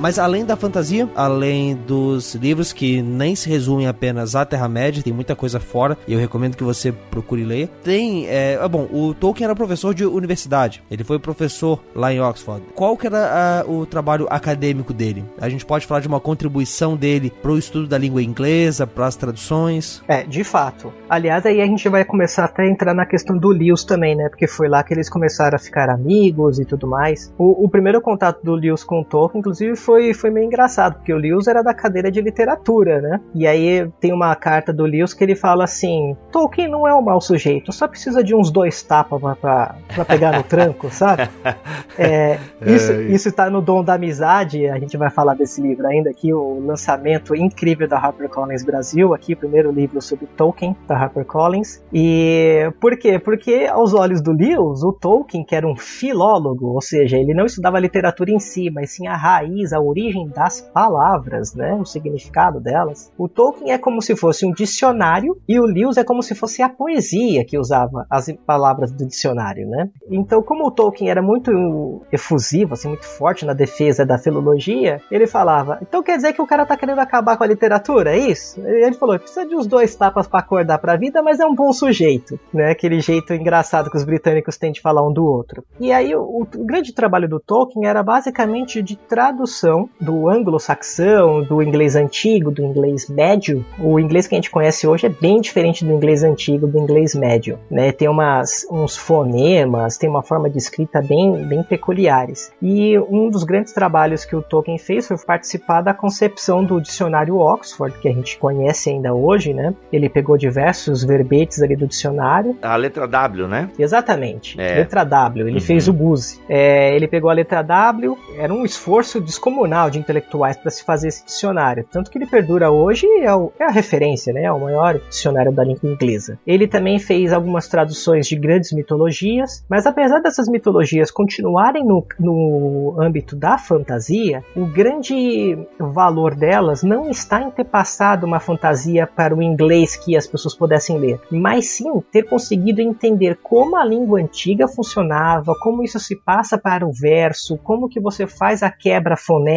Mas 0.00 0.18
além 0.18 0.46
da 0.46 0.56
fantasia, 0.56 1.06
além 1.14 1.76
dos 1.76 2.34
livros 2.34 2.72
que 2.72 3.02
nem 3.02 3.36
se 3.36 3.50
resumem 3.50 3.86
apenas 3.86 4.34
à 4.34 4.46
Terra-média, 4.46 5.02
tem 5.02 5.12
muita 5.12 5.36
coisa 5.36 5.60
fora, 5.60 5.98
e 6.08 6.14
eu 6.14 6.18
recomendo 6.18 6.56
que 6.56 6.64
você 6.64 6.90
procure 6.90 7.44
ler. 7.44 7.68
Tem, 7.84 8.26
é, 8.26 8.58
ah, 8.58 8.66
bom, 8.66 8.88
o 8.90 9.12
Tolkien 9.12 9.44
era 9.44 9.54
professor 9.54 9.94
de 9.94 10.06
universidade, 10.06 10.82
ele 10.90 11.04
foi 11.04 11.18
professor 11.18 11.78
lá 11.94 12.14
em 12.14 12.18
Oxford. 12.18 12.64
Qual 12.74 12.96
que 12.96 13.06
era 13.06 13.60
a, 13.60 13.70
o 13.70 13.84
trabalho 13.84 14.26
acadêmico 14.30 14.94
dele? 14.94 15.22
A 15.38 15.50
gente 15.50 15.66
pode 15.66 15.86
falar 15.86 16.00
de 16.00 16.08
uma 16.08 16.18
contribuição 16.18 16.96
dele 16.96 17.30
para 17.42 17.50
o 17.50 17.58
estudo 17.58 17.86
da 17.86 17.98
língua 17.98 18.22
inglesa, 18.22 18.86
para 18.86 19.06
as 19.06 19.16
traduções? 19.16 20.02
É, 20.08 20.22
de 20.22 20.42
fato. 20.42 20.90
Aliás, 21.10 21.44
aí 21.44 21.60
a 21.60 21.66
gente 21.66 21.86
vai 21.90 22.06
começar 22.06 22.46
até 22.46 22.62
a 22.62 22.70
entrar 22.70 22.94
na 22.94 23.04
questão 23.04 23.36
do 23.36 23.48
Lewis 23.48 23.84
também, 23.84 24.16
né? 24.16 24.30
Porque 24.30 24.46
foi 24.46 24.66
lá 24.66 24.82
que 24.82 24.94
eles 24.94 25.10
começaram 25.10 25.56
a 25.56 25.58
ficar 25.58 25.90
amigos 25.90 26.58
e 26.58 26.64
tudo 26.64 26.86
mais. 26.86 27.30
O, 27.36 27.66
o 27.66 27.68
primeiro 27.68 28.00
contato 28.00 28.42
do 28.42 28.54
Lewis 28.54 28.82
com 28.82 29.00
o 29.00 29.04
Tolkien, 29.04 29.40
inclusive, 29.40 29.76
foi 29.76 29.89
foi, 29.90 30.14
foi 30.14 30.30
meio 30.30 30.46
engraçado, 30.46 30.94
porque 30.94 31.12
o 31.12 31.16
Lewis 31.16 31.48
era 31.48 31.62
da 31.62 31.74
cadeira 31.74 32.12
de 32.12 32.20
literatura, 32.20 33.00
né? 33.00 33.20
E 33.34 33.44
aí 33.44 33.90
tem 33.98 34.12
uma 34.12 34.32
carta 34.36 34.72
do 34.72 34.84
Lewis 34.84 35.12
que 35.12 35.24
ele 35.24 35.34
fala 35.34 35.64
assim: 35.64 36.16
Tolkien 36.30 36.68
não 36.68 36.86
é 36.86 36.94
um 36.94 37.02
mau 37.02 37.20
sujeito, 37.20 37.72
só 37.72 37.88
precisa 37.88 38.22
de 38.22 38.32
uns 38.32 38.52
dois 38.52 38.80
tapas 38.82 39.20
pra, 39.40 39.74
pegar 40.06 40.36
no 40.36 40.44
tranco, 40.44 40.88
sabe? 40.90 41.28
É, 41.98 42.38
isso, 42.64 42.92
é. 42.92 43.02
isso 43.02 43.32
tá 43.32 43.50
no 43.50 43.60
Dom 43.60 43.84
da 43.84 43.94
Amizade, 43.94 44.66
a 44.68 44.78
gente 44.78 44.96
vai 44.96 45.10
falar 45.10 45.34
desse 45.34 45.60
livro 45.60 45.86
ainda 45.86 46.08
aqui, 46.08 46.32
o 46.32 46.60
lançamento 46.64 47.34
incrível 47.34 47.86
da 47.86 47.98
HarperCollins 47.98 48.64
Brasil, 48.64 49.12
aqui, 49.12 49.34
o 49.34 49.36
primeiro 49.36 49.70
livro 49.70 50.00
sobre 50.00 50.26
Tolkien 50.26 50.74
da 50.86 50.96
HarperCollins. 50.96 51.82
E 51.92 52.72
por 52.80 52.96
quê? 52.96 53.18
Porque 53.18 53.68
aos 53.70 53.92
olhos 53.92 54.22
do 54.22 54.32
Lewis, 54.32 54.82
o 54.82 54.92
Tolkien, 54.92 55.44
que 55.44 55.54
era 55.54 55.66
um 55.66 55.76
filólogo, 55.76 56.68
ou 56.68 56.80
seja, 56.80 57.18
ele 57.18 57.34
não 57.34 57.44
estudava 57.44 57.78
literatura 57.78 58.30
em 58.30 58.38
si, 58.38 58.70
mas 58.70 58.92
sim 58.92 59.06
a 59.06 59.16
raiz, 59.16 59.72
a 59.72 59.79
a 59.80 59.82
origem 59.82 60.28
das 60.28 60.60
palavras, 60.60 61.54
né, 61.54 61.74
o 61.74 61.84
significado 61.84 62.60
delas. 62.60 63.10
O 63.18 63.28
Tolkien 63.28 63.72
é 63.72 63.78
como 63.78 64.02
se 64.02 64.14
fosse 64.14 64.46
um 64.46 64.52
dicionário 64.52 65.36
e 65.48 65.58
o 65.58 65.64
Lewis 65.64 65.96
é 65.96 66.04
como 66.04 66.22
se 66.22 66.34
fosse 66.34 66.62
a 66.62 66.68
poesia 66.68 67.44
que 67.44 67.58
usava 67.58 68.06
as 68.10 68.30
palavras 68.46 68.92
do 68.92 69.06
dicionário, 69.06 69.68
né? 69.68 69.88
Então, 70.10 70.42
como 70.42 70.66
o 70.66 70.70
Tolkien 70.70 71.10
era 71.10 71.22
muito 71.22 72.02
efusivo, 72.12 72.74
assim, 72.74 72.88
muito 72.88 73.06
forte 73.06 73.46
na 73.46 73.52
defesa 73.52 74.04
da 74.04 74.18
filologia, 74.18 75.00
ele 75.10 75.26
falava: 75.26 75.78
"Então 75.82 76.02
quer 76.02 76.16
dizer 76.16 76.32
que 76.32 76.42
o 76.42 76.46
cara 76.46 76.66
tá 76.66 76.76
querendo 76.76 76.98
acabar 76.98 77.36
com 77.36 77.44
a 77.44 77.46
literatura, 77.46 78.14
é 78.14 78.18
isso?" 78.18 78.60
Ele 78.60 78.94
falou: 78.94 79.18
"Precisa 79.18 79.46
de 79.46 79.54
uns 79.54 79.66
dois 79.66 79.94
tapas 79.94 80.28
para 80.28 80.40
acordar 80.40 80.78
para 80.78 80.92
a 80.92 80.96
vida, 80.96 81.22
mas 81.22 81.40
é 81.40 81.46
um 81.46 81.54
bom 81.54 81.72
sujeito", 81.72 82.38
né? 82.52 82.70
Aquele 82.70 83.00
jeito 83.00 83.32
engraçado 83.32 83.90
que 83.90 83.96
os 83.96 84.04
britânicos 84.04 84.56
têm 84.56 84.72
de 84.72 84.80
falar 84.80 85.06
um 85.06 85.12
do 85.12 85.24
outro. 85.24 85.64
E 85.78 85.92
aí 85.92 86.14
o, 86.14 86.42
o 86.42 86.64
grande 86.64 86.92
trabalho 86.92 87.28
do 87.28 87.40
Tolkien 87.40 87.86
era 87.86 88.02
basicamente 88.02 88.82
de 88.82 88.96
tradução 88.96 89.69
do 90.00 90.28
anglo-saxão, 90.28 91.42
do 91.42 91.62
inglês 91.62 91.96
antigo, 91.96 92.50
do 92.50 92.62
inglês 92.62 93.08
médio. 93.08 93.64
O 93.78 93.98
inglês 93.98 94.26
que 94.26 94.34
a 94.34 94.38
gente 94.38 94.50
conhece 94.50 94.86
hoje 94.86 95.06
é 95.06 95.08
bem 95.08 95.40
diferente 95.40 95.84
do 95.84 95.92
inglês 95.92 96.22
antigo, 96.22 96.66
do 96.66 96.78
inglês 96.78 97.14
médio. 97.14 97.58
Né? 97.70 97.92
Tem 97.92 98.08
umas, 98.08 98.66
uns 98.70 98.96
fonemas, 98.96 99.96
tem 99.96 100.08
uma 100.08 100.22
forma 100.22 100.50
de 100.50 100.58
escrita 100.58 101.00
bem, 101.00 101.44
bem 101.46 101.62
peculiares. 101.62 102.52
E 102.60 102.98
um 102.98 103.30
dos 103.30 103.44
grandes 103.44 103.72
trabalhos 103.72 104.24
que 104.24 104.34
o 104.34 104.42
Tolkien 104.42 104.78
fez 104.78 105.06
foi 105.08 105.16
participar 105.18 105.82
da 105.82 105.94
concepção 105.94 106.64
do 106.64 106.80
dicionário 106.80 107.36
Oxford, 107.36 107.96
que 107.98 108.08
a 108.08 108.12
gente 108.12 108.38
conhece 108.38 108.90
ainda 108.90 109.14
hoje. 109.14 109.54
Né? 109.54 109.74
Ele 109.92 110.08
pegou 110.08 110.36
diversos 110.36 111.04
verbetes 111.04 111.62
ali 111.62 111.76
do 111.76 111.86
dicionário. 111.86 112.56
A 112.62 112.76
letra 112.76 113.06
W, 113.06 113.46
né? 113.46 113.70
Exatamente. 113.78 114.60
É. 114.60 114.76
Letra 114.76 115.04
W. 115.04 115.46
Ele 115.46 115.54
uhum. 115.54 115.60
fez 115.60 115.88
o 115.88 115.92
Buse. 115.92 116.40
É, 116.48 116.94
ele 116.94 117.06
pegou 117.06 117.30
a 117.30 117.32
letra 117.32 117.62
W, 117.62 118.16
era 118.36 118.52
um 118.52 118.64
esforço 118.64 119.20
descomunal 119.20 119.59
descomunal 119.60 119.90
de 119.90 119.98
intelectuais 119.98 120.56
para 120.56 120.70
se 120.70 120.84
fazer 120.84 121.08
esse 121.08 121.24
dicionário, 121.24 121.86
tanto 121.90 122.10
que 122.10 122.18
ele 122.18 122.26
perdura 122.26 122.70
hoje 122.70 123.06
é, 123.22 123.34
o, 123.34 123.52
é 123.58 123.64
a 123.64 123.70
referência, 123.70 124.32
né? 124.32 124.44
É 124.44 124.52
o 124.52 124.60
maior 124.60 124.98
dicionário 125.08 125.52
da 125.52 125.62
língua 125.62 125.90
inglesa. 125.90 126.38
Ele 126.46 126.66
também 126.66 126.98
fez 126.98 127.32
algumas 127.32 127.68
traduções 127.68 128.26
de 128.26 128.36
grandes 128.36 128.72
mitologias, 128.72 129.64
mas 129.68 129.86
apesar 129.86 130.20
dessas 130.20 130.48
mitologias 130.48 131.10
continuarem 131.10 131.84
no, 131.84 132.04
no 132.18 132.96
âmbito 133.00 133.36
da 133.36 133.58
fantasia, 133.58 134.42
o 134.56 134.64
grande 134.66 135.58
valor 135.78 136.34
delas 136.34 136.82
não 136.82 137.10
está 137.10 137.42
em 137.42 137.50
ter 137.50 137.64
passado 137.64 138.24
uma 138.24 138.40
fantasia 138.40 139.06
para 139.06 139.34
o 139.34 139.42
inglês 139.42 139.96
que 139.96 140.16
as 140.16 140.26
pessoas 140.26 140.54
pudessem 140.54 140.98
ler, 140.98 141.20
mas 141.30 141.66
sim 141.66 141.90
ter 142.12 142.22
conseguido 142.22 142.80
entender 142.80 143.38
como 143.42 143.76
a 143.76 143.84
língua 143.84 144.20
antiga 144.20 144.66
funcionava, 144.66 145.54
como 145.60 145.82
isso 145.82 145.98
se 145.98 146.16
passa 146.16 146.56
para 146.56 146.86
o 146.86 146.92
verso, 146.92 147.58
como 147.58 147.88
que 147.88 148.00
você 148.00 148.26
faz 148.26 148.62
a 148.62 148.70
quebra 148.70 149.16
fonética, 149.16 149.49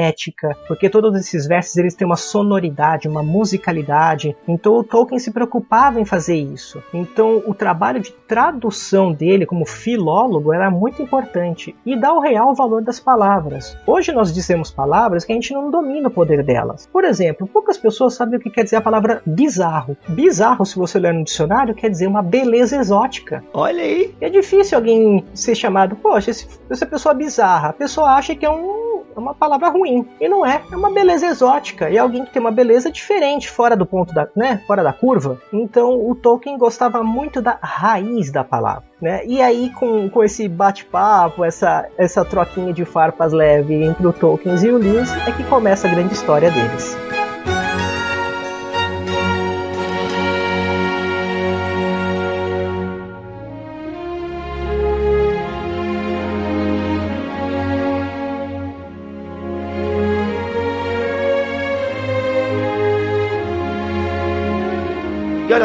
porque 0.68 0.90
todos 0.90 1.16
esses 1.20 1.48
versos 1.48 1.78
eles 1.78 1.96
têm 1.96 2.06
uma 2.06 2.16
sonoridade, 2.16 3.08
uma 3.08 3.24
musicalidade. 3.24 4.36
Então 4.48 4.74
o 4.76 4.84
Tolkien 4.84 5.20
se 5.20 5.32
preocupava 5.32 6.00
em 6.00 6.06
fazer 6.06 6.36
isso. 6.36 6.82
Então 6.94 7.44
o 7.46 7.54
trabalho 7.54 8.00
de 8.00 8.12
tradução 8.12 9.12
dele 9.12 9.46
como 9.46 9.66
filólogo 9.66 10.54
era 10.54 10.70
muito 10.72 11.02
importante 11.02 11.76
e 11.86 11.96
dá 11.96 12.14
o 12.14 12.20
real 12.20 12.54
valor 12.56 12.82
das 12.82 13.00
palavras. 13.00 13.78
Hoje 13.86 14.12
nós 14.12 14.34
dizemos 14.34 14.72
palavras 14.72 15.26
que 15.26 15.32
a 15.32 15.36
gente 15.36 15.54
não 15.54 15.70
domina 15.70 16.08
o 16.08 16.12
poder 16.12 16.44
delas. 16.44 16.88
Por 16.92 17.04
exemplo, 17.04 17.48
poucas 17.48 17.78
pessoas 17.78 18.14
sabem 18.14 18.40
o 18.40 18.42
que 18.42 18.50
quer 18.50 18.64
dizer 18.64 18.78
a 18.78 18.82
palavra 18.82 19.22
bizarro. 19.26 19.98
Bizarro, 20.08 20.66
se 20.66 20.76
você 20.76 21.00
ler 21.00 21.14
no 21.14 21.24
dicionário, 21.24 21.76
quer 21.76 21.90
dizer 21.90 22.08
uma 22.08 22.22
beleza 22.22 22.78
exótica. 22.78 23.44
Olha 23.54 23.84
aí. 23.84 24.16
É 24.20 24.30
difícil 24.30 24.78
alguém 24.78 25.24
ser 25.34 25.56
chamado, 25.56 25.96
poxa, 25.96 26.32
essa 26.32 26.86
pessoa 26.86 27.14
é 27.14 27.18
bizarra. 27.18 27.70
A 27.70 27.74
pessoa 27.74 28.10
acha 28.16 28.36
que 28.36 28.46
é 28.46 28.50
um 28.50 28.83
é 29.16 29.20
uma 29.20 29.34
palavra 29.34 29.70
ruim. 29.70 30.08
E 30.20 30.28
não 30.28 30.46
é, 30.46 30.62
é 30.72 30.76
uma 30.76 30.92
beleza 30.92 31.26
exótica. 31.26 31.90
E 31.90 31.98
alguém 31.98 32.26
que 32.26 32.32
tem 32.32 32.42
uma 32.42 32.52
beleza 32.52 32.92
diferente, 32.92 33.50
fora 33.50 33.76
do 33.76 33.86
ponto 33.86 34.14
da, 34.14 34.28
né, 34.36 34.62
fora 34.68 34.84
da 34.84 34.94
curva. 34.94 35.40
Então 35.52 36.10
o 36.10 36.16
Tolkien 36.16 36.58
gostava 36.58 37.04
muito 37.04 37.42
da 37.42 37.58
raiz 37.62 38.32
da 38.32 38.44
palavra. 38.44 38.84
Né? 39.02 39.26
E 39.26 39.42
aí, 39.42 39.70
com, 39.72 40.10
com 40.10 40.24
esse 40.24 40.48
bate-papo, 40.48 41.44
essa, 41.44 41.88
essa 41.98 42.24
troquinha 42.24 42.74
de 42.74 42.86
farpas 42.86 43.34
leve 43.34 43.84
entre 43.84 44.08
o 44.08 44.14
Tolkien 44.14 44.56
e 44.56 44.72
o 44.72 44.78
Lewis, 44.78 45.12
é 45.28 45.32
que 45.32 45.44
começa 45.44 45.88
a 45.88 45.92
grande 45.92 46.14
história 46.14 46.50
deles. 46.50 46.96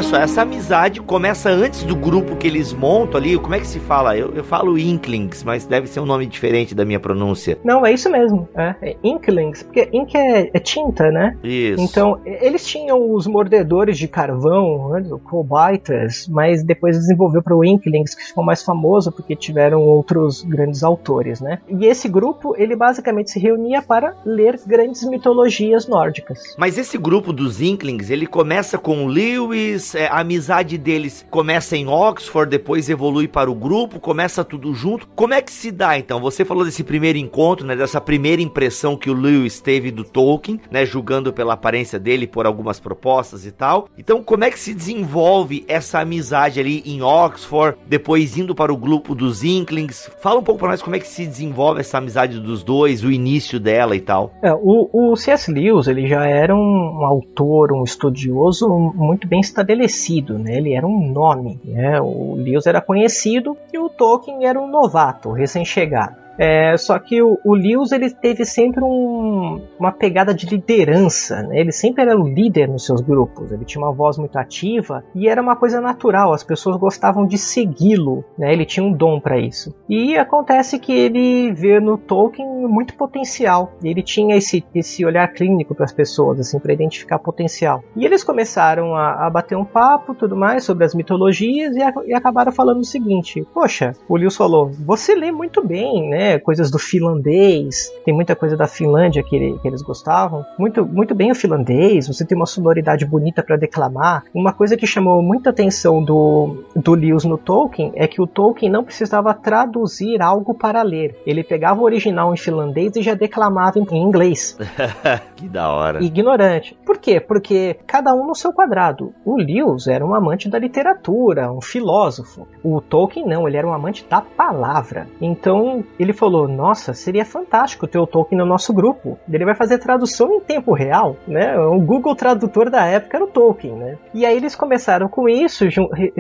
Só, 0.08 0.16
essa 0.16 0.40
amizade 0.40 1.02
começa 1.02 1.50
antes 1.50 1.82
do 1.82 1.94
grupo 1.94 2.34
que 2.34 2.46
eles 2.46 2.72
montam 2.72 3.20
ali. 3.20 3.36
Como 3.36 3.54
é 3.54 3.60
que 3.60 3.66
se 3.66 3.78
fala? 3.78 4.16
Eu, 4.16 4.32
eu 4.34 4.42
falo 4.42 4.78
Inklings, 4.78 5.44
mas 5.44 5.66
deve 5.66 5.86
ser 5.86 6.00
um 6.00 6.06
nome 6.06 6.24
diferente 6.24 6.74
da 6.74 6.82
minha 6.82 6.98
pronúncia. 6.98 7.58
Não, 7.62 7.84
é 7.84 7.92
isso 7.92 8.08
mesmo. 8.08 8.48
É, 8.56 8.74
é 8.80 8.96
Inklings, 9.04 9.62
porque 9.62 9.86
Ink 9.92 10.16
é, 10.16 10.50
é, 10.54 10.58
tinta, 10.58 11.10
né? 11.10 11.36
Isso. 11.44 11.82
Então, 11.82 12.18
eles 12.24 12.66
tinham 12.66 13.12
os 13.12 13.26
mordedores 13.26 13.98
de 13.98 14.08
carvão, 14.08 14.88
né, 14.88 15.04
Cobites, 15.24 16.26
mas 16.26 16.62
depois 16.62 16.96
desenvolveu 16.96 17.42
para 17.42 17.54
o 17.54 17.62
Inklings, 17.62 18.14
que 18.14 18.24
ficou 18.24 18.42
mais 18.42 18.62
famoso 18.62 19.12
porque 19.12 19.36
tiveram 19.36 19.82
outros 19.82 20.42
grandes 20.42 20.82
autores, 20.82 21.38
né? 21.38 21.58
E 21.68 21.84
esse 21.84 22.08
grupo, 22.08 22.54
ele 22.56 22.74
basicamente 22.74 23.30
se 23.30 23.38
reunia 23.38 23.82
para 23.82 24.14
ler 24.24 24.58
grandes 24.66 25.04
mitologias 25.04 25.86
nórdicas. 25.86 26.54
Mas 26.56 26.78
esse 26.78 26.96
grupo 26.96 27.30
dos 27.30 27.60
Inklings, 27.60 28.08
ele 28.08 28.26
começa 28.26 28.78
com 28.78 29.06
Lewis, 29.06 29.97
é, 29.98 30.06
a 30.06 30.20
amizade 30.20 30.78
deles 30.78 31.26
começa 31.28 31.76
em 31.76 31.88
Oxford, 31.88 32.48
depois 32.48 32.88
evolui 32.88 33.26
para 33.26 33.50
o 33.50 33.54
grupo, 33.54 33.98
começa 33.98 34.44
tudo 34.44 34.72
junto. 34.72 35.08
Como 35.08 35.34
é 35.34 35.42
que 35.42 35.50
se 35.50 35.72
dá 35.72 35.98
então? 35.98 36.20
Você 36.20 36.44
falou 36.44 36.64
desse 36.64 36.84
primeiro 36.84 37.18
encontro, 37.18 37.66
né, 37.66 37.74
dessa 37.74 38.00
primeira 38.00 38.40
impressão 38.40 38.96
que 38.96 39.10
o 39.10 39.12
Lewis 39.12 39.60
teve 39.60 39.90
do 39.90 40.04
Tolkien, 40.04 40.60
né, 40.70 40.86
julgando 40.86 41.32
pela 41.32 41.54
aparência 41.54 41.98
dele 41.98 42.28
por 42.28 42.46
algumas 42.46 42.78
propostas 42.78 43.44
e 43.44 43.50
tal. 43.50 43.88
Então, 43.98 44.22
como 44.22 44.44
é 44.44 44.50
que 44.52 44.58
se 44.58 44.72
desenvolve 44.72 45.64
essa 45.66 45.98
amizade 45.98 46.60
ali 46.60 46.80
em 46.86 47.02
Oxford, 47.02 47.76
depois 47.84 48.38
indo 48.38 48.54
para 48.54 48.72
o 48.72 48.76
grupo 48.76 49.16
dos 49.16 49.42
Inklings? 49.42 50.08
Fala 50.22 50.38
um 50.38 50.44
pouco 50.44 50.60
para 50.60 50.68
nós 50.68 50.82
como 50.82 50.94
é 50.94 51.00
que 51.00 51.08
se 51.08 51.26
desenvolve 51.26 51.80
essa 51.80 51.98
amizade 51.98 52.38
dos 52.38 52.62
dois, 52.62 53.02
o 53.02 53.10
início 53.10 53.58
dela 53.58 53.96
e 53.96 54.00
tal. 54.00 54.32
É, 54.44 54.52
o, 54.54 54.88
o 54.92 55.16
C.S. 55.16 55.50
Lewis, 55.50 55.88
ele 55.88 56.06
já 56.06 56.24
era 56.24 56.54
um, 56.54 57.00
um 57.00 57.04
autor, 57.04 57.72
um 57.72 57.82
estudioso 57.82 58.68
muito 58.68 59.26
bem 59.26 59.40
estabelecido 59.40 59.87
estabelecido, 59.88 60.38
né? 60.38 60.56
ele 60.56 60.74
era 60.74 60.86
um 60.86 61.10
nome. 61.10 61.58
Né? 61.64 62.00
O 62.00 62.34
Lewis 62.34 62.66
era 62.66 62.80
conhecido 62.80 63.56
e 63.72 63.78
o 63.78 63.88
Tolkien 63.88 64.46
era 64.46 64.60
um 64.60 64.68
novato, 64.68 65.32
recém-chegado. 65.32 66.27
É, 66.38 66.76
só 66.76 66.98
que 66.98 67.20
o, 67.20 67.38
o 67.44 67.54
Lewis 67.54 67.90
ele 67.90 68.10
teve 68.10 68.44
sempre 68.44 68.82
um, 68.82 69.60
uma 69.78 69.90
pegada 69.90 70.32
de 70.32 70.46
liderança, 70.46 71.42
né? 71.42 71.58
ele 71.60 71.72
sempre 71.72 72.02
era 72.02 72.16
o 72.16 72.28
líder 72.28 72.68
nos 72.68 72.86
seus 72.86 73.00
grupos, 73.00 73.50
ele 73.50 73.64
tinha 73.64 73.82
uma 73.82 73.92
voz 73.92 74.16
muito 74.16 74.36
ativa 74.38 75.02
e 75.14 75.28
era 75.28 75.42
uma 75.42 75.56
coisa 75.56 75.80
natural, 75.80 76.32
as 76.32 76.44
pessoas 76.44 76.76
gostavam 76.76 77.26
de 77.26 77.36
segui-lo, 77.36 78.24
né? 78.38 78.52
ele 78.52 78.64
tinha 78.64 78.84
um 78.84 78.92
dom 78.92 79.18
para 79.20 79.38
isso. 79.38 79.74
E 79.88 80.16
acontece 80.16 80.78
que 80.78 80.92
ele 80.92 81.52
vê 81.52 81.80
no 81.80 81.98
Tolkien 81.98 82.46
muito 82.68 82.94
potencial, 82.94 83.72
ele 83.82 84.02
tinha 84.02 84.36
esse, 84.36 84.64
esse 84.74 85.04
olhar 85.04 85.26
clínico 85.32 85.74
para 85.74 85.84
as 85.84 85.92
pessoas, 85.92 86.38
assim, 86.38 86.58
para 86.58 86.72
identificar 86.72 87.18
potencial. 87.18 87.82
E 87.96 88.04
eles 88.04 88.22
começaram 88.22 88.94
a, 88.94 89.26
a, 89.26 89.30
bater 89.30 89.56
um 89.56 89.64
papo, 89.64 90.14
tudo 90.14 90.36
mais, 90.36 90.64
sobre 90.64 90.84
as 90.84 90.94
mitologias 90.94 91.74
e, 91.74 91.82
a, 91.82 91.92
e 92.06 92.14
acabaram 92.14 92.52
falando 92.52 92.80
o 92.80 92.84
seguinte: 92.84 93.46
Poxa, 93.52 93.92
o 94.08 94.16
Lewis 94.16 94.36
falou, 94.36 94.70
você 94.70 95.14
lê 95.14 95.32
muito 95.32 95.66
bem, 95.66 96.08
né? 96.08 96.27
Coisas 96.36 96.68
do 96.68 96.78
finlandês, 96.78 97.92
tem 98.04 98.12
muita 98.12 98.34
coisa 98.34 98.56
da 98.56 98.66
Finlândia 98.66 99.22
que, 99.22 99.36
ele, 99.36 99.58
que 99.60 99.68
eles 99.68 99.82
gostavam. 99.82 100.44
Muito, 100.58 100.84
muito 100.84 101.14
bem 101.14 101.30
o 101.30 101.34
finlandês, 101.34 102.08
você 102.08 102.26
tem 102.26 102.36
uma 102.36 102.46
sonoridade 102.46 103.06
bonita 103.06 103.40
para 103.42 103.56
declamar. 103.56 104.24
Uma 104.34 104.52
coisa 104.52 104.76
que 104.76 104.86
chamou 104.86 105.22
muita 105.22 105.50
atenção 105.50 106.02
do, 106.02 106.64
do 106.74 106.94
Lewis 106.94 107.24
no 107.24 107.38
Tolkien 107.38 107.92
é 107.94 108.08
que 108.08 108.20
o 108.20 108.26
Tolkien 108.26 108.70
não 108.70 108.82
precisava 108.82 109.32
traduzir 109.32 110.20
algo 110.20 110.52
para 110.54 110.82
ler. 110.82 111.16
Ele 111.24 111.44
pegava 111.44 111.80
o 111.80 111.84
original 111.84 112.34
em 112.34 112.36
finlandês 112.36 112.96
e 112.96 113.02
já 113.02 113.14
declamava 113.14 113.78
em 113.78 113.96
inglês. 113.96 114.58
que 115.36 115.48
da 115.48 115.70
hora. 115.70 116.02
Ignorante. 116.02 116.76
Por 116.84 116.98
quê? 116.98 117.20
Porque 117.20 117.78
cada 117.86 118.14
um 118.14 118.26
no 118.26 118.34
seu 118.34 118.52
quadrado. 118.52 119.12
O 119.24 119.36
Lewis 119.36 119.86
era 119.86 120.04
um 120.04 120.14
amante 120.14 120.48
da 120.48 120.58
literatura, 120.58 121.52
um 121.52 121.60
filósofo. 121.60 122.48
O 122.62 122.80
Tolkien 122.80 123.26
não, 123.26 123.46
ele 123.46 123.56
era 123.56 123.66
um 123.66 123.72
amante 123.72 124.04
da 124.08 124.20
palavra. 124.20 125.06
Então 125.20 125.84
ele 125.98 126.12
falou: 126.18 126.48
Nossa, 126.48 126.92
seria 126.92 127.24
fantástico 127.24 127.86
ter 127.86 127.98
o 127.98 128.06
Tolkien 128.06 128.38
no 128.38 128.46
nosso 128.46 128.72
grupo. 128.72 129.18
Ele 129.30 129.44
vai 129.44 129.54
fazer 129.54 129.78
tradução 129.78 130.34
em 130.34 130.40
tempo 130.40 130.72
real, 130.72 131.16
né? 131.26 131.58
O 131.58 131.80
Google 131.80 132.14
Tradutor 132.14 132.70
da 132.70 132.84
época 132.84 133.16
era 133.16 133.24
o 133.24 133.28
Tolkien, 133.28 133.74
né? 133.74 133.96
E 134.12 134.26
aí 134.26 134.36
eles 134.36 134.54
começaram 134.54 135.08
com 135.08 135.28
isso, 135.28 135.64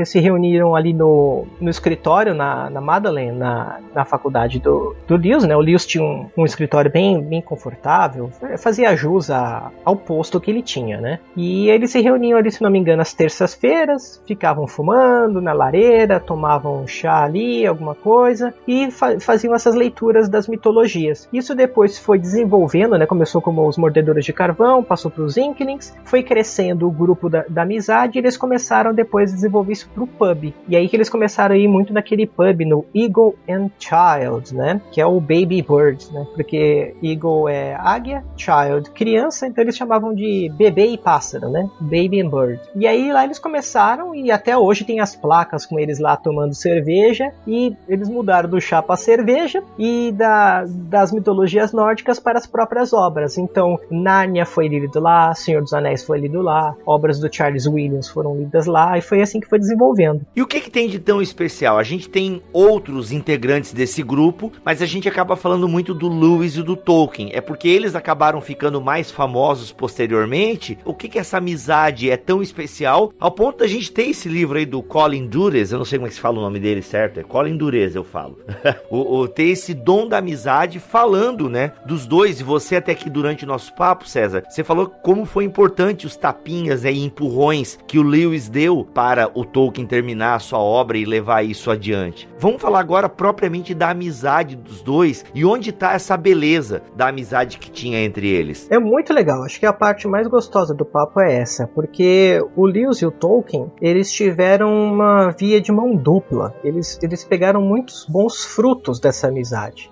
se 0.04 0.20
reuniram 0.20 0.74
ali 0.74 0.92
no, 0.92 1.46
no 1.60 1.68
escritório, 1.68 2.34
na, 2.34 2.70
na 2.70 2.80
Madeleine, 2.80 3.36
na, 3.36 3.80
na 3.94 4.04
faculdade 4.04 4.58
do, 4.58 4.94
do 5.06 5.16
Lewis, 5.16 5.44
né? 5.44 5.56
O 5.56 5.60
Lewis 5.60 5.86
tinha 5.86 6.04
um, 6.04 6.28
um 6.36 6.44
escritório 6.44 6.90
bem, 6.90 7.20
bem 7.20 7.42
confortável, 7.42 8.30
fazia 8.58 8.94
jus 8.96 9.30
a, 9.30 9.70
ao 9.84 9.96
posto 9.96 10.40
que 10.40 10.50
ele 10.50 10.62
tinha, 10.62 11.00
né? 11.00 11.18
E 11.36 11.68
eles 11.68 11.90
se 11.90 12.00
reuniam 12.00 12.38
ali, 12.38 12.50
se 12.50 12.62
não 12.62 12.70
me 12.70 12.78
engano, 12.78 13.02
às 13.02 13.12
terças-feiras, 13.12 14.22
ficavam 14.26 14.66
fumando 14.66 15.40
na 15.40 15.52
lareira, 15.52 16.20
tomavam 16.20 16.86
chá 16.86 17.24
ali, 17.24 17.66
alguma 17.66 17.94
coisa, 17.94 18.54
e 18.66 18.90
fa 18.90 19.18
faziam 19.20 19.54
essas 19.54 19.74
leituras 19.78 20.28
das 20.28 20.48
mitologias. 20.48 21.28
Isso 21.32 21.54
depois 21.54 21.98
foi 21.98 22.18
desenvolvendo, 22.18 22.98
né? 22.98 23.06
Começou 23.06 23.40
como 23.40 23.66
os 23.66 23.78
mordedores 23.78 24.24
de 24.24 24.32
carvão, 24.32 24.82
passou 24.82 25.10
para 25.10 25.22
os 25.22 25.36
Inklings, 25.36 25.94
foi 26.04 26.22
crescendo 26.22 26.86
o 26.86 26.90
grupo 26.90 27.30
da, 27.30 27.44
da 27.48 27.62
amizade 27.62 28.18
e 28.18 28.20
eles 28.20 28.36
começaram 28.36 28.92
depois 28.92 29.32
a 29.32 29.34
desenvolver 29.34 29.72
isso 29.72 29.88
para 29.94 30.02
o 30.02 30.06
pub. 30.06 30.52
E 30.68 30.76
aí 30.76 30.88
que 30.88 30.96
eles 30.96 31.08
começaram 31.08 31.54
a 31.54 31.58
ir 31.58 31.68
muito 31.68 31.92
naquele 31.92 32.26
pub, 32.26 32.60
no 32.66 32.84
Eagle 32.94 33.34
and 33.48 33.70
Child, 33.78 34.54
né? 34.54 34.80
Que 34.90 35.00
é 35.00 35.06
o 35.06 35.20
Baby 35.20 35.62
Bird, 35.62 36.12
né? 36.12 36.26
Porque 36.34 36.94
Eagle 37.02 37.48
é 37.48 37.74
águia, 37.74 38.24
Child 38.36 38.90
criança, 38.90 39.46
então 39.46 39.62
eles 39.62 39.76
chamavam 39.76 40.14
de 40.14 40.50
bebê 40.56 40.86
e 40.86 40.98
pássaro, 40.98 41.48
né? 41.48 41.68
Baby 41.80 42.20
and 42.20 42.30
Bird. 42.30 42.60
E 42.74 42.86
aí 42.86 43.12
lá 43.12 43.24
eles 43.24 43.38
começaram 43.38 44.14
e 44.14 44.30
até 44.30 44.56
hoje 44.56 44.84
tem 44.84 45.00
as 45.00 45.14
placas 45.14 45.64
com 45.64 45.78
eles 45.78 45.98
lá 45.98 46.16
tomando 46.16 46.54
cerveja 46.54 47.30
e 47.46 47.76
eles 47.88 48.08
mudaram 48.08 48.48
do 48.48 48.60
chá 48.60 48.82
para 48.82 48.96
cerveja 48.96 49.62
e 49.78 50.12
da, 50.12 50.64
das 50.66 51.12
mitologias 51.12 51.72
nórdicas 51.72 52.18
para 52.18 52.38
as 52.38 52.46
próprias 52.46 52.92
obras. 52.92 53.38
Então, 53.38 53.78
Nárnia 53.90 54.46
foi 54.46 54.68
lido 54.68 55.00
lá, 55.00 55.34
Senhor 55.34 55.62
dos 55.62 55.72
Anéis 55.72 56.04
foi 56.04 56.18
lido 56.18 56.42
lá, 56.42 56.74
obras 56.86 57.18
do 57.18 57.32
Charles 57.32 57.66
Williams 57.66 58.08
foram 58.08 58.36
lidas 58.36 58.66
lá, 58.66 58.96
e 58.98 59.00
foi 59.00 59.22
assim 59.22 59.40
que 59.40 59.48
foi 59.48 59.58
desenvolvendo. 59.58 60.22
E 60.34 60.42
o 60.42 60.46
que, 60.46 60.60
que 60.60 60.70
tem 60.70 60.88
de 60.88 60.98
tão 60.98 61.20
especial? 61.22 61.78
A 61.78 61.82
gente 61.82 62.08
tem 62.08 62.42
outros 62.52 63.12
integrantes 63.12 63.72
desse 63.72 64.02
grupo, 64.02 64.52
mas 64.64 64.82
a 64.82 64.86
gente 64.86 65.08
acaba 65.08 65.36
falando 65.36 65.68
muito 65.68 65.94
do 65.94 66.08
Lewis 66.08 66.56
e 66.56 66.62
do 66.62 66.76
Tolkien. 66.76 67.30
É 67.32 67.40
porque 67.40 67.68
eles 67.68 67.94
acabaram 67.94 68.40
ficando 68.40 68.80
mais 68.80 69.10
famosos 69.10 69.72
posteriormente. 69.72 70.78
O 70.84 70.94
que, 70.94 71.08
que 71.08 71.18
essa 71.18 71.38
amizade 71.38 72.10
é 72.10 72.16
tão 72.16 72.42
especial 72.42 73.12
ao 73.18 73.30
ponto 73.30 73.58
da 73.58 73.66
gente 73.66 73.90
ter 73.92 74.08
esse 74.08 74.28
livro 74.28 74.58
aí 74.58 74.66
do 74.66 74.82
Colin 74.82 75.26
Dures, 75.26 75.72
eu 75.72 75.78
não 75.78 75.84
sei 75.84 75.98
como 75.98 76.06
é 76.06 76.10
que 76.10 76.14
se 76.14 76.20
fala 76.20 76.38
o 76.38 76.42
nome 76.42 76.58
dele 76.58 76.82
certo, 76.82 77.20
é 77.20 77.22
Colin 77.22 77.56
Dures, 77.56 77.94
eu 77.94 78.04
falo. 78.04 78.38
o, 78.90 79.20
o, 79.20 79.28
esse 79.58 79.74
dom 79.74 80.06
da 80.06 80.18
amizade 80.18 80.78
falando, 80.78 81.48
né, 81.48 81.72
dos 81.84 82.06
dois. 82.06 82.40
E 82.40 82.44
você 82.44 82.76
até 82.76 82.92
aqui 82.92 83.10
durante 83.10 83.44
o 83.44 83.48
nosso 83.48 83.74
papo, 83.74 84.08
César, 84.08 84.44
você 84.48 84.64
falou 84.64 84.88
como 85.02 85.24
foi 85.24 85.44
importante 85.44 86.06
os 86.06 86.16
tapinhas 86.16 86.82
né, 86.82 86.92
e 86.92 87.04
empurrões 87.04 87.78
que 87.86 87.98
o 87.98 88.02
Lewis 88.02 88.48
deu 88.48 88.84
para 88.84 89.30
o 89.34 89.44
Tolkien 89.44 89.86
terminar 89.86 90.34
a 90.34 90.38
sua 90.38 90.58
obra 90.58 90.96
e 90.96 91.04
levar 91.04 91.42
isso 91.42 91.70
adiante. 91.70 92.28
Vamos 92.38 92.62
falar 92.62 92.80
agora 92.80 93.08
propriamente 93.08 93.74
da 93.74 93.90
amizade 93.90 94.56
dos 94.56 94.80
dois 94.80 95.24
e 95.34 95.44
onde 95.44 95.70
está 95.70 95.92
essa 95.92 96.16
beleza 96.16 96.82
da 96.94 97.08
amizade 97.08 97.58
que 97.58 97.70
tinha 97.70 98.00
entre 98.00 98.28
eles. 98.28 98.68
É 98.70 98.78
muito 98.78 99.12
legal, 99.12 99.42
acho 99.42 99.58
que 99.58 99.66
a 99.66 99.72
parte 99.72 100.06
mais 100.06 100.26
gostosa 100.26 100.74
do 100.74 100.84
papo 100.84 101.20
é 101.20 101.34
essa, 101.40 101.66
porque 101.66 102.40
o 102.56 102.66
Lewis 102.66 102.98
e 102.98 103.06
o 103.06 103.10
Tolkien, 103.10 103.70
eles 103.80 104.12
tiveram 104.12 104.72
uma 104.72 105.30
via 105.30 105.60
de 105.60 105.72
mão 105.72 105.94
dupla. 105.96 106.54
Eles, 106.62 106.98
eles 107.02 107.24
pegaram 107.24 107.60
muitos 107.60 108.06
bons 108.08 108.44
frutos 108.44 109.00
dessa 109.00 109.28
amizade. 109.28 109.47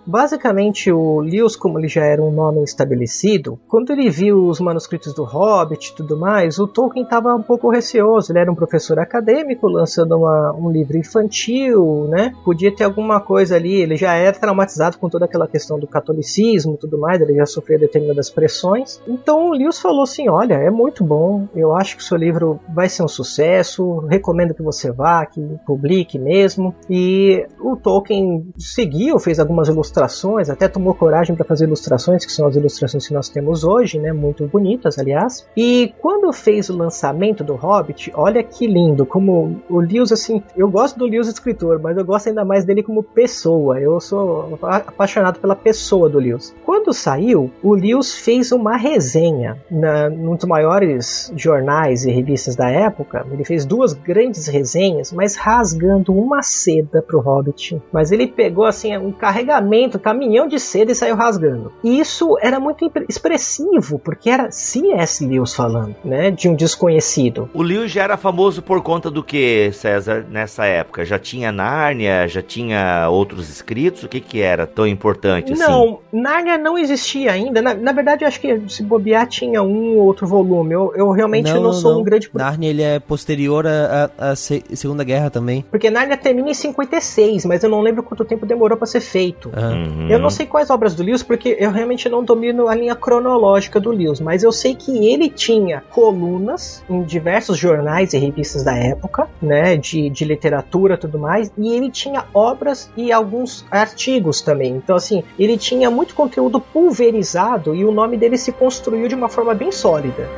Basicamente, 0.07 0.91
o 0.93 1.21
Lewis, 1.21 1.57
como 1.57 1.79
ele 1.79 1.89
já 1.89 2.05
era 2.05 2.23
um 2.23 2.31
nome 2.31 2.63
estabelecido, 2.63 3.59
quando 3.69 3.93
ele 3.93 4.11
viu 4.11 4.47
os 4.47 4.61
manuscritos 4.61 5.15
do 5.15 5.25
Hobbit 5.25 5.91
e 5.91 5.95
tudo 5.95 6.17
mais, 6.17 6.59
o 6.59 6.67
Tolkien 6.67 7.05
estava 7.05 7.35
um 7.35 7.43
pouco 7.43 7.71
receoso. 7.71 8.33
Ele 8.33 8.39
era 8.39 8.51
um 8.51 8.55
professor 8.55 8.99
acadêmico, 8.99 9.69
lançando 9.69 10.17
uma, 10.17 10.53
um 10.53 10.71
livro 10.71 10.97
infantil, 10.97 12.07
né? 12.09 12.33
Podia 12.45 12.75
ter 12.75 12.85
alguma 12.85 13.21
coisa 13.21 13.57
ali. 13.57 13.81
Ele 13.81 13.97
já 13.97 14.15
era 14.15 14.39
traumatizado 14.39 14.99
com 14.99 15.09
toda 15.09 15.25
aquela 15.25 15.49
questão 15.49 15.79
do 15.79 15.87
catolicismo 15.87 16.75
e 16.75 16.79
tudo 16.79 16.99
mais, 16.99 17.21
ele 17.21 17.35
já 17.35 17.47
sofreu 17.47 17.79
determinadas 17.79 18.31
pressões. 18.31 19.01
Então 19.07 19.49
o 19.49 19.53
Lewis 19.53 19.79
falou 19.79 20.03
assim: 20.03 20.29
Olha, 20.29 20.55
é 20.55 20.71
muito 20.71 21.05
bom, 21.05 21.49
eu 21.55 21.75
acho 21.75 21.97
que 21.97 22.03
o 22.03 22.07
seu 22.07 22.17
livro 22.17 22.61
vai 22.69 22.89
ser 22.89 23.03
um 23.03 23.09
sucesso, 23.09 23.99
recomendo 24.01 24.55
que 24.55 24.63
você 24.63 24.91
vá, 24.91 25.25
que 25.27 25.41
publique 25.67 26.19
mesmo. 26.19 26.75
E 26.89 27.47
o 27.61 27.77
Tolkien 27.77 28.49
seguiu, 28.59 29.19
fez 29.19 29.39
algumas 29.47 29.69
ilustrações, 29.69 30.51
até 30.51 30.69
tomou 30.69 30.95
coragem 30.95 31.35
para 31.35 31.45
fazer 31.45 31.65
ilustrações, 31.65 32.25
que 32.25 32.33
são 32.33 32.47
as 32.47 32.57
ilustrações 32.57 33.07
que 33.07 33.15
nós 33.15 33.29
temos 33.29 33.65
hoje, 33.65 33.99
né? 33.99 34.13
Muito 34.13 34.47
bonitas, 34.47 34.99
aliás. 34.99 35.47
E 35.57 35.95
quando 36.01 36.33
fez 36.33 36.69
o 36.69 36.77
lançamento 36.77 37.43
do 37.43 37.55
Hobbit, 37.55 38.13
olha 38.15 38.43
que 38.43 38.67
lindo, 38.67 39.07
como 39.07 39.61
o 39.69 39.81
Lewis, 39.81 40.13
assim, 40.13 40.43
eu 40.57 40.69
gosto 40.69 40.99
do 40.99 41.07
Lewis 41.07 41.29
escritor, 41.29 41.81
mas 41.81 41.97
eu 41.97 42.05
gosto 42.05 42.29
ainda 42.29 42.45
mais 42.45 42.65
dele 42.65 42.83
como 42.83 43.03
pessoa. 43.03 43.81
Eu 43.81 44.01
sou 44.01 44.59
apaixonado 44.63 45.39
pela 45.41 45.55
pessoa 45.55 46.09
do 46.09 46.19
Lewis. 46.19 46.55
Quando 46.65 46.93
saiu, 46.93 47.51
o 47.63 47.75
Lewis 47.75 48.15
fez 48.15 48.53
uma 48.53 48.77
resenha 48.77 49.57
na, 49.71 50.11
num 50.11 50.35
dos 50.35 50.45
maiores 50.45 51.33
jornais 51.37 52.05
e 52.05 52.11
revistas 52.11 52.57
da 52.57 52.71
época. 52.71 53.27
Ele 53.31 53.45
fez 53.45 53.65
duas 53.65 53.93
grandes 53.93 54.47
resenhas, 54.47 55.13
mas 55.13 55.37
rasgando 55.37 56.13
uma 56.13 56.43
seda 56.43 57.03
pro 57.03 57.21
Hobbit. 57.21 57.81
Mas 57.93 58.13
ele 58.13 58.27
pegou 58.27 58.65
assim 58.65 58.97
um 58.97 59.13
carregamento, 59.37 59.99
caminhão 59.99 60.49
de 60.49 60.59
seda 60.59 60.93
e 60.93 60.95
saiu 60.95 61.15
rasgando. 61.15 61.73
E 61.85 62.01
isso 62.01 62.37
era 62.41 62.59
muito 62.59 62.91
expressivo, 63.09 63.99
porque 63.99 64.31
era 64.31 64.51
C.S. 64.51 65.27
Lewis 65.27 65.55
falando, 65.55 65.95
né, 66.05 66.31
de 66.31 66.49
um 66.49 66.55
desconhecido. 66.55 67.51
O 67.53 67.63
Lewis 67.63 67.91
já 67.91 68.03
era 68.03 68.17
famoso 68.17 68.63
por 68.63 68.83
conta 68.83 69.11
do 69.11 69.23
que, 69.23 69.71
César, 69.73 70.25
nessa 70.31 70.65
época? 70.65 71.05
Já 71.05 71.19
tinha 71.19 71.53
Nárnia, 71.53 72.27
já 72.27 72.43
tinha 72.43 73.09
outros 73.11 73.51
escritos? 73.51 74.05
O 74.05 74.09
que 74.09 74.21
que 74.21 74.41
era 74.41 74.67
tão 74.67 74.87
importante 74.87 75.53
assim? 75.53 75.63
Não, 75.63 76.01
Nárnia 76.13 76.57
não 76.57 76.79
existia 76.79 77.33
ainda. 77.33 77.61
Na, 77.61 77.75
na 77.75 77.93
verdade, 77.93 78.25
eu 78.25 78.29
acho 78.29 78.41
que 78.41 78.63
se 78.69 78.83
bobear 78.83 79.27
tinha 79.27 79.63
um 79.63 79.97
ou 79.97 80.07
outro 80.07 80.27
volume. 80.27 80.73
Eu, 80.73 80.93
eu 80.95 81.11
realmente 81.11 81.53
não, 81.53 81.63
não 81.63 81.73
sou 81.73 81.93
não. 81.93 82.01
um 82.01 82.05
grande... 82.05 82.31
Nárnia, 82.33 82.71
ele 82.71 82.83
é 82.83 82.99
posterior 82.99 83.67
à, 83.67 84.11
à 84.19 84.37
Segunda 84.37 85.05
Guerra 85.05 85.31
também. 85.31 85.65
Porque 85.71 85.91
Nárnia 85.91 86.17
termina 86.17 86.51
em 86.51 86.55
56, 86.55 87.45
mas 87.45 87.63
eu 87.63 87.71
não 87.71 87.81
lembro 87.81 88.03
quanto 88.03 88.25
tempo 88.25 88.47
demorou 88.47 88.77
para 88.77 88.87
ser 88.87 89.01
feito. 89.01 89.26
Uhum. 89.55 90.09
Eu 90.09 90.19
não 90.19 90.31
sei 90.31 90.47
quais 90.47 90.71
obras 90.71 90.95
do 90.95 91.03
Lewis, 91.03 91.23
porque 91.23 91.57
eu 91.59 91.71
realmente 91.71 92.09
não 92.09 92.23
domino 92.23 92.69
a 92.69 92.75
linha 92.75 92.95
cronológica 92.95 93.81
do 93.81 93.91
Lewis, 93.91 94.21
mas 94.21 94.43
eu 94.43 94.53
sei 94.53 94.75
que 94.75 95.07
ele 95.09 95.29
tinha 95.29 95.83
colunas 95.91 96.85
em 96.89 97.03
diversos 97.03 97.59
jornais 97.59 98.13
e 98.13 98.19
revistas 98.19 98.63
da 98.63 98.77
época, 98.77 99.29
né, 99.41 99.77
de, 99.77 100.11
de 100.11 100.25
literatura 100.25 100.95
e 100.95 100.99
tudo 100.99 101.19
mais, 101.19 101.51
e 101.57 101.75
ele 101.75 101.91
tinha 101.91 102.25
obras 102.33 102.91
e 102.97 103.13
alguns 103.13 103.65
artigos 103.71 104.41
também. 104.41 104.75
Então, 104.77 104.97
assim, 104.97 105.23
ele 105.39 105.57
tinha 105.57 105.91
muito 105.91 106.15
conteúdo 106.15 106.61
pulverizado 106.61 107.75
e 107.75 107.85
o 107.85 107.93
nome 107.93 108.17
dele 108.17 108.37
se 108.37 108.53
construiu 108.53 109.09
de 109.09 109.15
uma 109.15 109.29
forma 109.29 109.55
bem 109.55 109.73
sólida. 109.73 110.29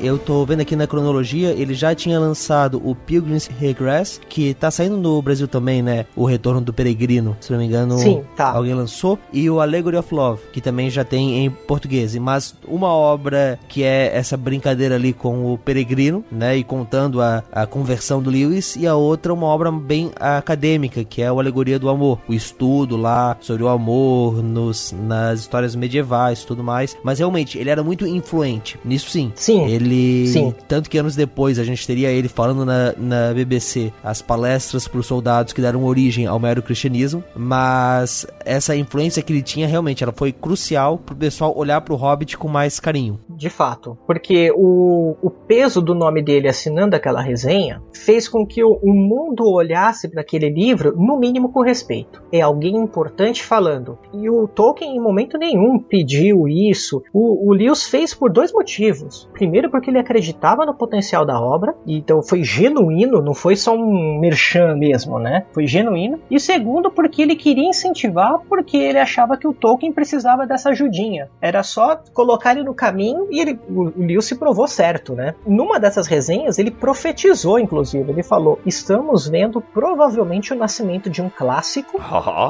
Eu 0.00 0.18
tô 0.18 0.44
vendo 0.44 0.60
aqui 0.60 0.76
na 0.76 0.86
cronologia, 0.86 1.50
ele 1.50 1.74
já 1.74 1.94
tinha 1.94 2.20
lançado 2.20 2.80
o 2.84 2.94
Pilgrim's 2.94 3.48
Regress, 3.58 4.20
que 4.28 4.52
tá 4.54 4.70
saindo 4.70 4.96
no 4.96 5.20
Brasil 5.22 5.48
também, 5.48 5.82
né? 5.82 6.06
O 6.14 6.26
Retorno 6.26 6.60
do 6.60 6.72
Peregrino, 6.72 7.36
se 7.40 7.50
não 7.50 7.58
me 7.58 7.64
engano. 7.64 7.98
Sim, 7.98 8.22
tá. 8.36 8.50
Alguém 8.50 8.74
lançou. 8.74 9.18
E 9.32 9.48
o 9.48 9.60
Allegory 9.60 9.96
of 9.96 10.14
Love, 10.14 10.42
que 10.52 10.60
também 10.60 10.90
já 10.90 11.02
tem 11.02 11.44
em 11.44 11.50
português. 11.50 12.14
Mas 12.16 12.54
uma 12.68 12.88
obra 12.88 13.58
que 13.68 13.82
é 13.82 14.14
essa 14.14 14.36
brincadeira 14.36 14.96
ali 14.96 15.12
com 15.12 15.52
o 15.52 15.58
Peregrino, 15.58 16.24
né? 16.30 16.56
E 16.56 16.62
contando 16.62 17.20
a, 17.20 17.42
a 17.50 17.66
conversão 17.66 18.22
do 18.22 18.30
Lewis. 18.30 18.76
E 18.76 18.86
a 18.86 18.94
outra, 18.94 19.32
uma 19.32 19.46
obra 19.46 19.72
bem 19.72 20.10
acadêmica, 20.20 21.04
que 21.04 21.22
é 21.22 21.32
o 21.32 21.40
Alegoria 21.40 21.78
do 21.78 21.88
Amor. 21.88 22.18
O 22.28 22.34
estudo 22.34 22.96
lá 22.96 23.36
sobre 23.40 23.62
o 23.62 23.68
amor 23.68 24.42
nos, 24.42 24.92
nas 24.92 25.40
histórias 25.40 25.74
medievais 25.74 26.42
e 26.42 26.46
tudo 26.46 26.62
mais. 26.62 26.96
Mas 27.02 27.18
realmente, 27.18 27.58
ele 27.58 27.70
era 27.70 27.82
muito 27.82 28.06
influente. 28.06 28.78
Nisso 28.84 29.10
sim. 29.10 29.32
Sim. 29.34 29.64
Ele 29.66 29.95
ele. 29.96 30.28
Sim. 30.28 30.54
Tanto 30.68 30.90
que 30.90 30.98
anos 30.98 31.16
depois 31.16 31.58
a 31.58 31.64
gente 31.64 31.86
teria 31.86 32.10
ele 32.10 32.28
falando 32.28 32.64
na, 32.64 32.92
na 32.96 33.34
BBC 33.34 33.92
as 34.02 34.22
palestras 34.22 34.86
para 34.88 35.00
os 35.00 35.06
soldados 35.06 35.52
que 35.52 35.60
deram 35.60 35.84
origem 35.84 36.26
ao 36.26 36.38
mero 36.38 36.62
cristianismo. 36.62 37.22
Mas 37.34 38.26
essa 38.44 38.76
influência 38.76 39.22
que 39.22 39.32
ele 39.32 39.42
tinha 39.42 39.66
realmente 39.66 40.02
ela 40.02 40.12
foi 40.12 40.32
crucial 40.32 40.98
para 40.98 41.14
o 41.14 41.18
pessoal 41.18 41.56
olhar 41.56 41.80
para 41.80 41.94
o 41.94 41.96
Hobbit 41.96 42.36
com 42.36 42.48
mais 42.48 42.80
carinho. 42.80 43.18
De 43.28 43.50
fato. 43.50 43.96
Porque 44.06 44.50
o, 44.54 45.16
o 45.22 45.30
peso 45.30 45.80
do 45.80 45.94
nome 45.94 46.22
dele 46.22 46.48
assinando 46.48 46.96
aquela 46.96 47.20
resenha 47.20 47.82
fez 47.92 48.28
com 48.28 48.46
que 48.46 48.62
o, 48.62 48.78
o 48.82 48.92
mundo 48.92 49.44
olhasse 49.46 50.08
para 50.08 50.20
aquele 50.20 50.48
livro, 50.48 50.94
no 50.96 51.18
mínimo 51.18 51.52
com 51.52 51.62
respeito. 51.62 52.22
É 52.32 52.40
alguém 52.40 52.76
importante 52.76 53.42
falando. 53.42 53.98
E 54.12 54.28
o 54.28 54.46
Tolkien, 54.48 54.96
em 54.96 55.00
momento 55.00 55.38
nenhum, 55.38 55.78
pediu 55.78 56.48
isso. 56.48 57.02
O, 57.12 57.48
o 57.48 57.52
Lewis 57.52 57.84
fez 57.84 58.14
por 58.14 58.30
dois 58.30 58.52
motivos. 58.52 59.28
Primeiro, 59.32 59.70
porque 59.76 59.90
ele 59.90 59.98
acreditava 59.98 60.64
no 60.64 60.72
potencial 60.72 61.26
da 61.26 61.38
obra, 61.38 61.74
então 61.86 62.22
foi 62.22 62.42
genuíno, 62.42 63.20
não 63.20 63.34
foi 63.34 63.54
só 63.56 63.74
um 63.74 64.18
merchan 64.18 64.74
mesmo, 64.74 65.18
né? 65.18 65.44
Foi 65.52 65.66
genuíno. 65.66 66.18
E 66.30 66.40
segundo, 66.40 66.90
porque 66.90 67.20
ele 67.20 67.36
queria 67.36 67.68
incentivar, 67.68 68.38
porque 68.48 68.78
ele 68.78 68.98
achava 68.98 69.36
que 69.36 69.46
o 69.46 69.52
Tolkien 69.52 69.92
precisava 69.92 70.46
dessa 70.46 70.70
ajudinha. 70.70 71.28
Era 71.42 71.62
só 71.62 72.00
colocar 72.14 72.52
ele 72.52 72.64
no 72.64 72.72
caminho 72.72 73.28
e 73.30 73.38
ele, 73.38 73.60
o 73.68 73.92
Lewis 73.94 74.24
se 74.24 74.36
provou 74.36 74.66
certo, 74.66 75.14
né? 75.14 75.34
Numa 75.46 75.78
dessas 75.78 76.06
resenhas, 76.06 76.58
ele 76.58 76.70
profetizou, 76.70 77.58
inclusive, 77.58 78.10
ele 78.10 78.22
falou: 78.22 78.58
Estamos 78.64 79.28
vendo 79.28 79.60
provavelmente 79.60 80.54
o 80.54 80.56
nascimento 80.56 81.10
de 81.10 81.20
um 81.20 81.28
clássico. 81.28 82.00